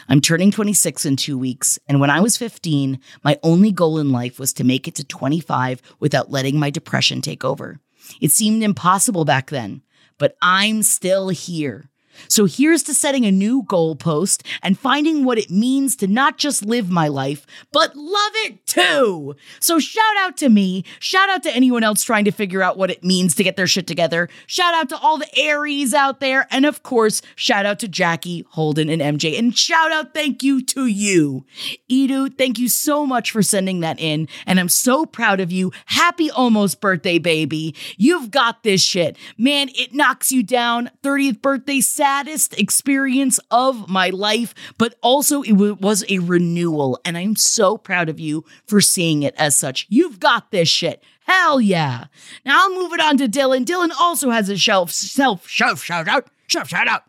I'm 0.09 0.21
turning 0.21 0.51
26 0.51 1.05
in 1.05 1.17
two 1.17 1.37
weeks, 1.37 1.79
and 1.87 2.01
when 2.01 2.09
I 2.09 2.21
was 2.21 2.39
15, 2.39 2.99
my 3.23 3.39
only 3.43 3.73
goal 3.73 3.99
in 3.99 4.11
life 4.11 4.39
was 4.39 4.53
to 4.55 4.65
make 4.65 4.89
it 4.89 4.95
to 4.95 5.05
25 5.05 5.83
without 6.01 6.31
letting 6.31 6.59
my 6.59 6.71
depression 6.71 7.21
take 7.21 7.45
over. 7.45 7.79
It 8.21 8.31
seemed 8.31 8.63
impossible 8.63 9.25
back 9.27 9.51
then, 9.51 9.83
but 10.19 10.37
I'm 10.43 10.83
still 10.83 11.29
here. 11.29 11.91
So 12.29 12.47
here's 12.47 12.83
to 12.85 12.95
setting 12.95 13.25
a 13.25 13.31
new 13.31 13.63
goalpost 13.63 14.43
and 14.63 14.79
finding 14.79 15.25
what 15.25 15.39
it 15.39 15.51
means 15.51 15.97
to 15.97 16.07
not 16.07 16.39
just 16.39 16.65
live 16.65 16.91
my 16.91 17.09
life, 17.09 17.47
but 17.73 17.95
love 17.97 18.33
it 18.45 18.67
too. 18.67 19.35
So 19.61 19.79
shout 19.79 20.17
out 20.19 20.37
to 20.39 20.49
me. 20.49 20.85
Shout 20.99 21.29
out 21.29 21.43
to 21.45 21.55
anyone 21.55 21.85
else 21.85 22.03
trying 22.03 22.25
to 22.25 22.31
figure 22.31 22.63
out 22.63 22.79
what 22.79 22.91
it 22.91 23.05
means 23.05 23.35
to 23.35 23.45
get 23.45 23.57
their 23.57 23.67
shit 23.67 23.87
together. 23.87 24.29
Shout 24.47 24.75
out 24.75 24.89
to 24.91 24.99
all 24.99 25.19
the 25.19 25.29
Aries 25.39 25.95
out 25.95 26.21
there. 26.21 26.47
And 26.51 26.67
of 26.67 26.83
course, 26.83 27.23
shout 27.37 27.67
out 27.67 27.79
to 27.81 27.89
Jackie, 27.89 28.47
Holden, 28.51 28.89
and 28.89 29.03
MJ. 29.03 29.39
And 29.39 29.57
shout 29.57 29.93
out 29.93 30.15
thank 30.15 30.43
you 30.43 30.63
to 30.67 30.87
you. 30.87 31.45
Edu, 31.91 32.37
thank 32.37 32.59
you 32.59 32.69
so 32.69 33.07
much 33.07 33.31
for 33.31 33.43
sending 33.43 33.81
that 33.81 34.01
in. 34.01 34.29
And 34.47 34.59
I'm 34.61 34.69
so 34.69 35.07
proud 35.07 35.41
of 35.41 35.53
you. 35.53 35.73
Happy 35.87 36.31
almost 36.31 36.81
birthday, 36.81 37.19
baby. 37.19 37.75
You've 37.97 38.31
got 38.31 38.63
this 38.63 38.83
shit. 38.83 39.17
Man, 39.37 39.69
it 39.75 39.95
knocks 39.95 40.33
you 40.33 40.43
down. 40.43 40.91
30th 41.03 41.43
birthday 41.43 41.81
saddest 42.03 42.59
experience 42.59 43.39
of 43.53 43.89
my 43.89 44.11
life, 44.11 44.55
but 44.77 44.97
also 45.03 45.43
it 45.43 45.53
was 45.53 46.05
a 46.09 46.19
renewal. 46.19 46.99
And 47.05 47.17
I'm 47.17 47.37
so 47.37 47.79
proud 47.79 48.09
of 48.09 48.19
you 48.19 48.45
for 48.67 48.81
seeing 48.81 49.23
it 49.23 49.37
as 49.39 49.57
such. 49.57 49.87
You've 49.89 50.19
got 50.19 50.51
this 50.51 50.69
shit. 50.69 51.01
Hell 51.27 51.61
yeah. 51.61 52.07
Now 52.45 52.63
I'll 52.63 52.75
move 52.75 52.93
it 52.93 53.01
on 53.01 53.19
to 53.19 53.29
Dylan. 53.29 53.65
Dylan 53.65 53.91
also 53.97 54.31
has 54.31 54.49
a 54.49 54.57
shelf 54.57 54.91
self 54.91 55.47
shelf 55.47 55.81
shout 55.85 56.09
out. 56.09 56.27
Shelf 56.49 56.69
shout 56.69 56.89
out. 56.89 57.05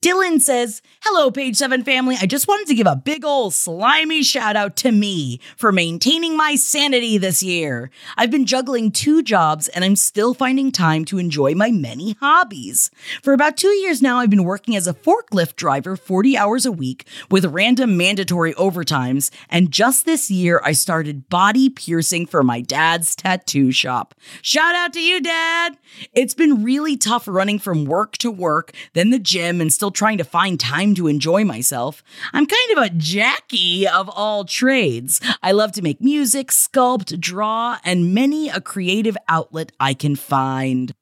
Dylan 0.00 0.40
says, 0.40 0.80
Hello, 1.02 1.28
Page 1.28 1.56
7 1.56 1.82
family. 1.82 2.16
I 2.20 2.26
just 2.26 2.46
wanted 2.46 2.68
to 2.68 2.76
give 2.76 2.86
a 2.86 2.94
big 2.94 3.24
ol' 3.24 3.50
slimy 3.50 4.22
shout 4.22 4.54
out 4.54 4.76
to 4.76 4.92
me 4.92 5.40
for 5.56 5.72
maintaining 5.72 6.36
my 6.36 6.54
sanity 6.54 7.18
this 7.18 7.42
year. 7.42 7.90
I've 8.16 8.30
been 8.30 8.46
juggling 8.46 8.92
two 8.92 9.24
jobs 9.24 9.66
and 9.66 9.84
I'm 9.84 9.96
still 9.96 10.34
finding 10.34 10.70
time 10.70 11.04
to 11.06 11.18
enjoy 11.18 11.56
my 11.56 11.72
many 11.72 12.16
hobbies. 12.20 12.92
For 13.24 13.32
about 13.32 13.56
two 13.56 13.70
years 13.70 14.00
now, 14.00 14.18
I've 14.18 14.30
been 14.30 14.44
working 14.44 14.76
as 14.76 14.86
a 14.86 14.94
forklift 14.94 15.56
driver 15.56 15.96
40 15.96 16.38
hours 16.38 16.64
a 16.64 16.70
week 16.70 17.04
with 17.28 17.46
random 17.46 17.96
mandatory 17.96 18.54
overtimes. 18.54 19.32
And 19.50 19.72
just 19.72 20.06
this 20.06 20.30
year, 20.30 20.60
I 20.64 20.72
started 20.72 21.28
body 21.28 21.70
piercing 21.70 22.26
for 22.26 22.44
my 22.44 22.60
dad's 22.60 23.16
tattoo 23.16 23.72
shop. 23.72 24.14
Shout 24.42 24.76
out 24.76 24.92
to 24.92 25.00
you, 25.00 25.20
Dad. 25.20 25.76
It's 26.12 26.34
been 26.34 26.62
really 26.62 26.96
tough 26.96 27.26
running 27.26 27.58
from 27.58 27.84
work 27.84 28.16
to 28.18 28.30
work, 28.30 28.70
then 28.92 29.10
the 29.10 29.18
gym, 29.18 29.60
and 29.60 29.72
still 29.72 29.87
trying 29.90 30.18
to 30.18 30.24
find 30.24 30.58
time 30.58 30.94
to 30.94 31.08
enjoy 31.08 31.44
myself. 31.44 32.02
I'm 32.32 32.46
kind 32.46 32.70
of 32.72 32.84
a 32.84 32.90
Jackie 32.90 33.86
of 33.86 34.08
all 34.08 34.44
trades. 34.44 35.20
I 35.42 35.52
love 35.52 35.72
to 35.72 35.82
make 35.82 36.00
music, 36.00 36.48
sculpt, 36.48 37.18
draw, 37.20 37.78
and 37.84 38.14
many 38.14 38.48
a 38.48 38.60
creative 38.60 39.16
outlet 39.28 39.72
I 39.80 39.94
can 39.94 40.16
find. 40.16 40.94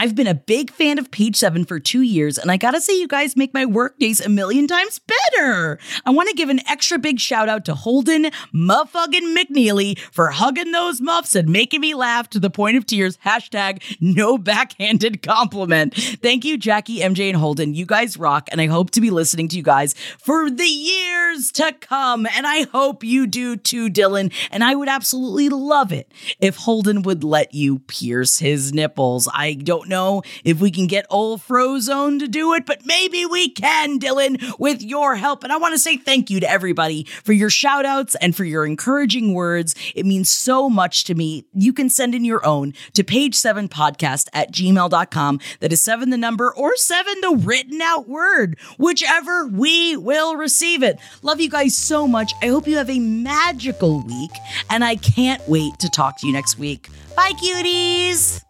I've 0.00 0.14
been 0.14 0.26
a 0.26 0.34
big 0.34 0.70
fan 0.70 0.98
of 0.98 1.10
Page 1.10 1.36
7 1.36 1.66
for 1.66 1.78
two 1.78 2.00
years, 2.00 2.38
and 2.38 2.50
I 2.50 2.56
gotta 2.56 2.80
say, 2.80 2.98
you 2.98 3.06
guys 3.06 3.36
make 3.36 3.52
my 3.52 3.66
workdays 3.66 4.18
a 4.18 4.30
million 4.30 4.66
times 4.66 4.98
better. 4.98 5.78
I 6.06 6.10
wanna 6.10 6.32
give 6.32 6.48
an 6.48 6.66
extra 6.66 6.98
big 6.98 7.20
shout 7.20 7.50
out 7.50 7.66
to 7.66 7.74
Holden 7.74 8.30
Muffuggin 8.54 9.36
McNeely 9.36 9.98
for 9.98 10.28
hugging 10.28 10.72
those 10.72 11.02
muffs 11.02 11.34
and 11.34 11.50
making 11.50 11.82
me 11.82 11.92
laugh 11.92 12.30
to 12.30 12.40
the 12.40 12.48
point 12.48 12.78
of 12.78 12.86
tears. 12.86 13.18
Hashtag 13.26 13.82
no 14.00 14.38
backhanded 14.38 15.20
compliment. 15.20 15.94
Thank 15.94 16.46
you, 16.46 16.56
Jackie, 16.56 17.00
MJ, 17.00 17.28
and 17.28 17.36
Holden. 17.36 17.74
You 17.74 17.84
guys 17.84 18.16
rock, 18.16 18.48
and 18.50 18.58
I 18.58 18.68
hope 18.68 18.92
to 18.92 19.02
be 19.02 19.10
listening 19.10 19.48
to 19.48 19.56
you 19.58 19.62
guys 19.62 19.94
for 20.18 20.48
the 20.48 20.64
years 20.64 21.52
to 21.52 21.72
come. 21.78 22.26
And 22.34 22.46
I 22.46 22.62
hope 22.72 23.04
you 23.04 23.26
do 23.26 23.54
too, 23.54 23.90
Dylan. 23.90 24.32
And 24.50 24.64
I 24.64 24.76
would 24.76 24.88
absolutely 24.88 25.50
love 25.50 25.92
it 25.92 26.10
if 26.40 26.56
Holden 26.56 27.02
would 27.02 27.22
let 27.22 27.52
you 27.52 27.80
pierce 27.80 28.38
his 28.38 28.72
nipples. 28.72 29.28
I 29.34 29.52
don't 29.52 29.89
know 29.90 30.22
if 30.42 30.60
we 30.60 30.70
can 30.70 30.86
get 30.86 31.04
old 31.10 31.42
Frozone 31.42 32.18
to 32.20 32.26
do 32.26 32.54
it, 32.54 32.64
but 32.64 32.86
maybe 32.86 33.26
we 33.26 33.50
can, 33.50 33.98
Dylan, 33.98 34.58
with 34.58 34.80
your 34.82 35.16
help. 35.16 35.44
And 35.44 35.52
I 35.52 35.58
want 35.58 35.74
to 35.74 35.78
say 35.78 35.98
thank 35.98 36.30
you 36.30 36.40
to 36.40 36.50
everybody 36.50 37.04
for 37.04 37.34
your 37.34 37.50
shout 37.50 37.84
outs 37.84 38.14
and 38.16 38.34
for 38.34 38.44
your 38.44 38.64
encouraging 38.64 39.34
words. 39.34 39.74
It 39.94 40.06
means 40.06 40.30
so 40.30 40.70
much 40.70 41.04
to 41.04 41.14
me. 41.14 41.44
You 41.52 41.74
can 41.74 41.90
send 41.90 42.14
in 42.14 42.24
your 42.24 42.44
own 42.46 42.72
to 42.94 43.04
page7podcast 43.04 44.28
at 44.32 44.52
gmail.com. 44.52 45.40
That 45.60 45.72
is 45.72 45.82
seven 45.82 46.10
the 46.10 46.16
number 46.16 46.52
or 46.54 46.76
seven 46.76 47.14
the 47.20 47.36
written 47.36 47.82
out 47.82 48.08
word, 48.08 48.58
whichever 48.78 49.46
we 49.46 49.96
will 49.96 50.36
receive 50.36 50.82
it. 50.82 50.98
Love 51.22 51.40
you 51.40 51.50
guys 51.50 51.76
so 51.76 52.06
much. 52.06 52.32
I 52.42 52.46
hope 52.46 52.66
you 52.66 52.76
have 52.76 52.90
a 52.90 52.98
magical 52.98 54.02
week, 54.06 54.32
and 54.68 54.84
I 54.84 54.96
can't 54.96 55.46
wait 55.48 55.78
to 55.80 55.88
talk 55.88 56.18
to 56.20 56.26
you 56.26 56.32
next 56.32 56.58
week. 56.58 56.88
Bye, 57.16 57.32
cuties. 57.32 58.42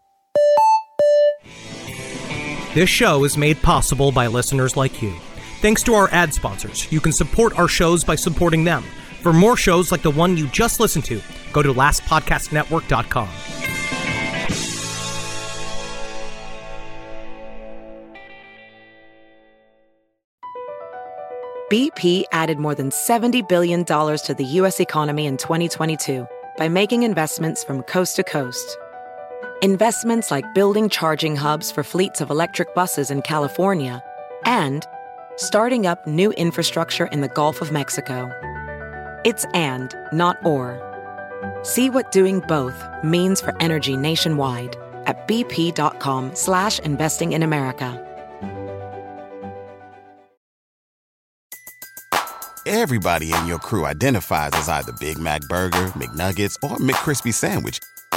This 2.73 2.89
show 2.89 3.25
is 3.25 3.35
made 3.35 3.61
possible 3.61 4.13
by 4.13 4.27
listeners 4.27 4.77
like 4.77 5.01
you. 5.01 5.13
Thanks 5.59 5.83
to 5.83 5.93
our 5.93 6.09
ad 6.13 6.33
sponsors, 6.33 6.89
you 6.89 7.01
can 7.01 7.11
support 7.11 7.59
our 7.59 7.67
shows 7.67 8.05
by 8.05 8.15
supporting 8.15 8.63
them. 8.63 8.83
For 9.21 9.33
more 9.33 9.57
shows 9.57 9.91
like 9.91 10.03
the 10.03 10.09
one 10.09 10.37
you 10.37 10.47
just 10.47 10.79
listened 10.79 11.03
to, 11.05 11.21
go 11.51 11.61
to 11.61 11.73
lastpodcastnetwork.com. 11.73 13.27
BP 21.69 22.23
added 22.31 22.57
more 22.57 22.75
than 22.75 22.89
$70 22.89 23.49
billion 23.49 23.83
to 23.83 24.35
the 24.37 24.45
U.S. 24.45 24.79
economy 24.79 25.25
in 25.25 25.35
2022 25.35 26.25
by 26.57 26.69
making 26.69 27.03
investments 27.03 27.65
from 27.65 27.83
coast 27.83 28.15
to 28.15 28.23
coast. 28.23 28.77
Investments 29.63 30.31
like 30.31 30.55
building 30.55 30.89
charging 30.89 31.35
hubs 31.35 31.71
for 31.71 31.83
fleets 31.83 32.19
of 32.19 32.31
electric 32.31 32.73
buses 32.73 33.11
in 33.11 33.21
California 33.21 34.01
and 34.43 34.87
starting 35.35 35.85
up 35.85 36.07
new 36.07 36.31
infrastructure 36.31 37.05
in 37.05 37.21
the 37.21 37.27
Gulf 37.27 37.61
of 37.61 37.71
Mexico. 37.71 38.31
It's 39.23 39.45
and, 39.53 39.95
not 40.11 40.43
or. 40.43 40.79
See 41.61 41.91
what 41.91 42.11
doing 42.11 42.39
both 42.47 42.73
means 43.03 43.39
for 43.39 43.55
energy 43.61 43.95
nationwide 43.95 44.75
at 45.05 45.27
bp.com 45.27 46.33
slash 46.33 46.79
investing 46.79 47.33
in 47.33 47.43
America. 47.43 47.99
Everybody 52.65 53.31
in 53.31 53.45
your 53.45 53.59
crew 53.59 53.85
identifies 53.85 54.53
as 54.53 54.69
either 54.69 54.91
Big 54.93 55.19
Mac 55.19 55.41
Burger, 55.41 55.93
McNuggets, 55.93 56.55
or 56.63 56.77
McCrispy 56.77 57.31
Sandwich. 57.31 57.77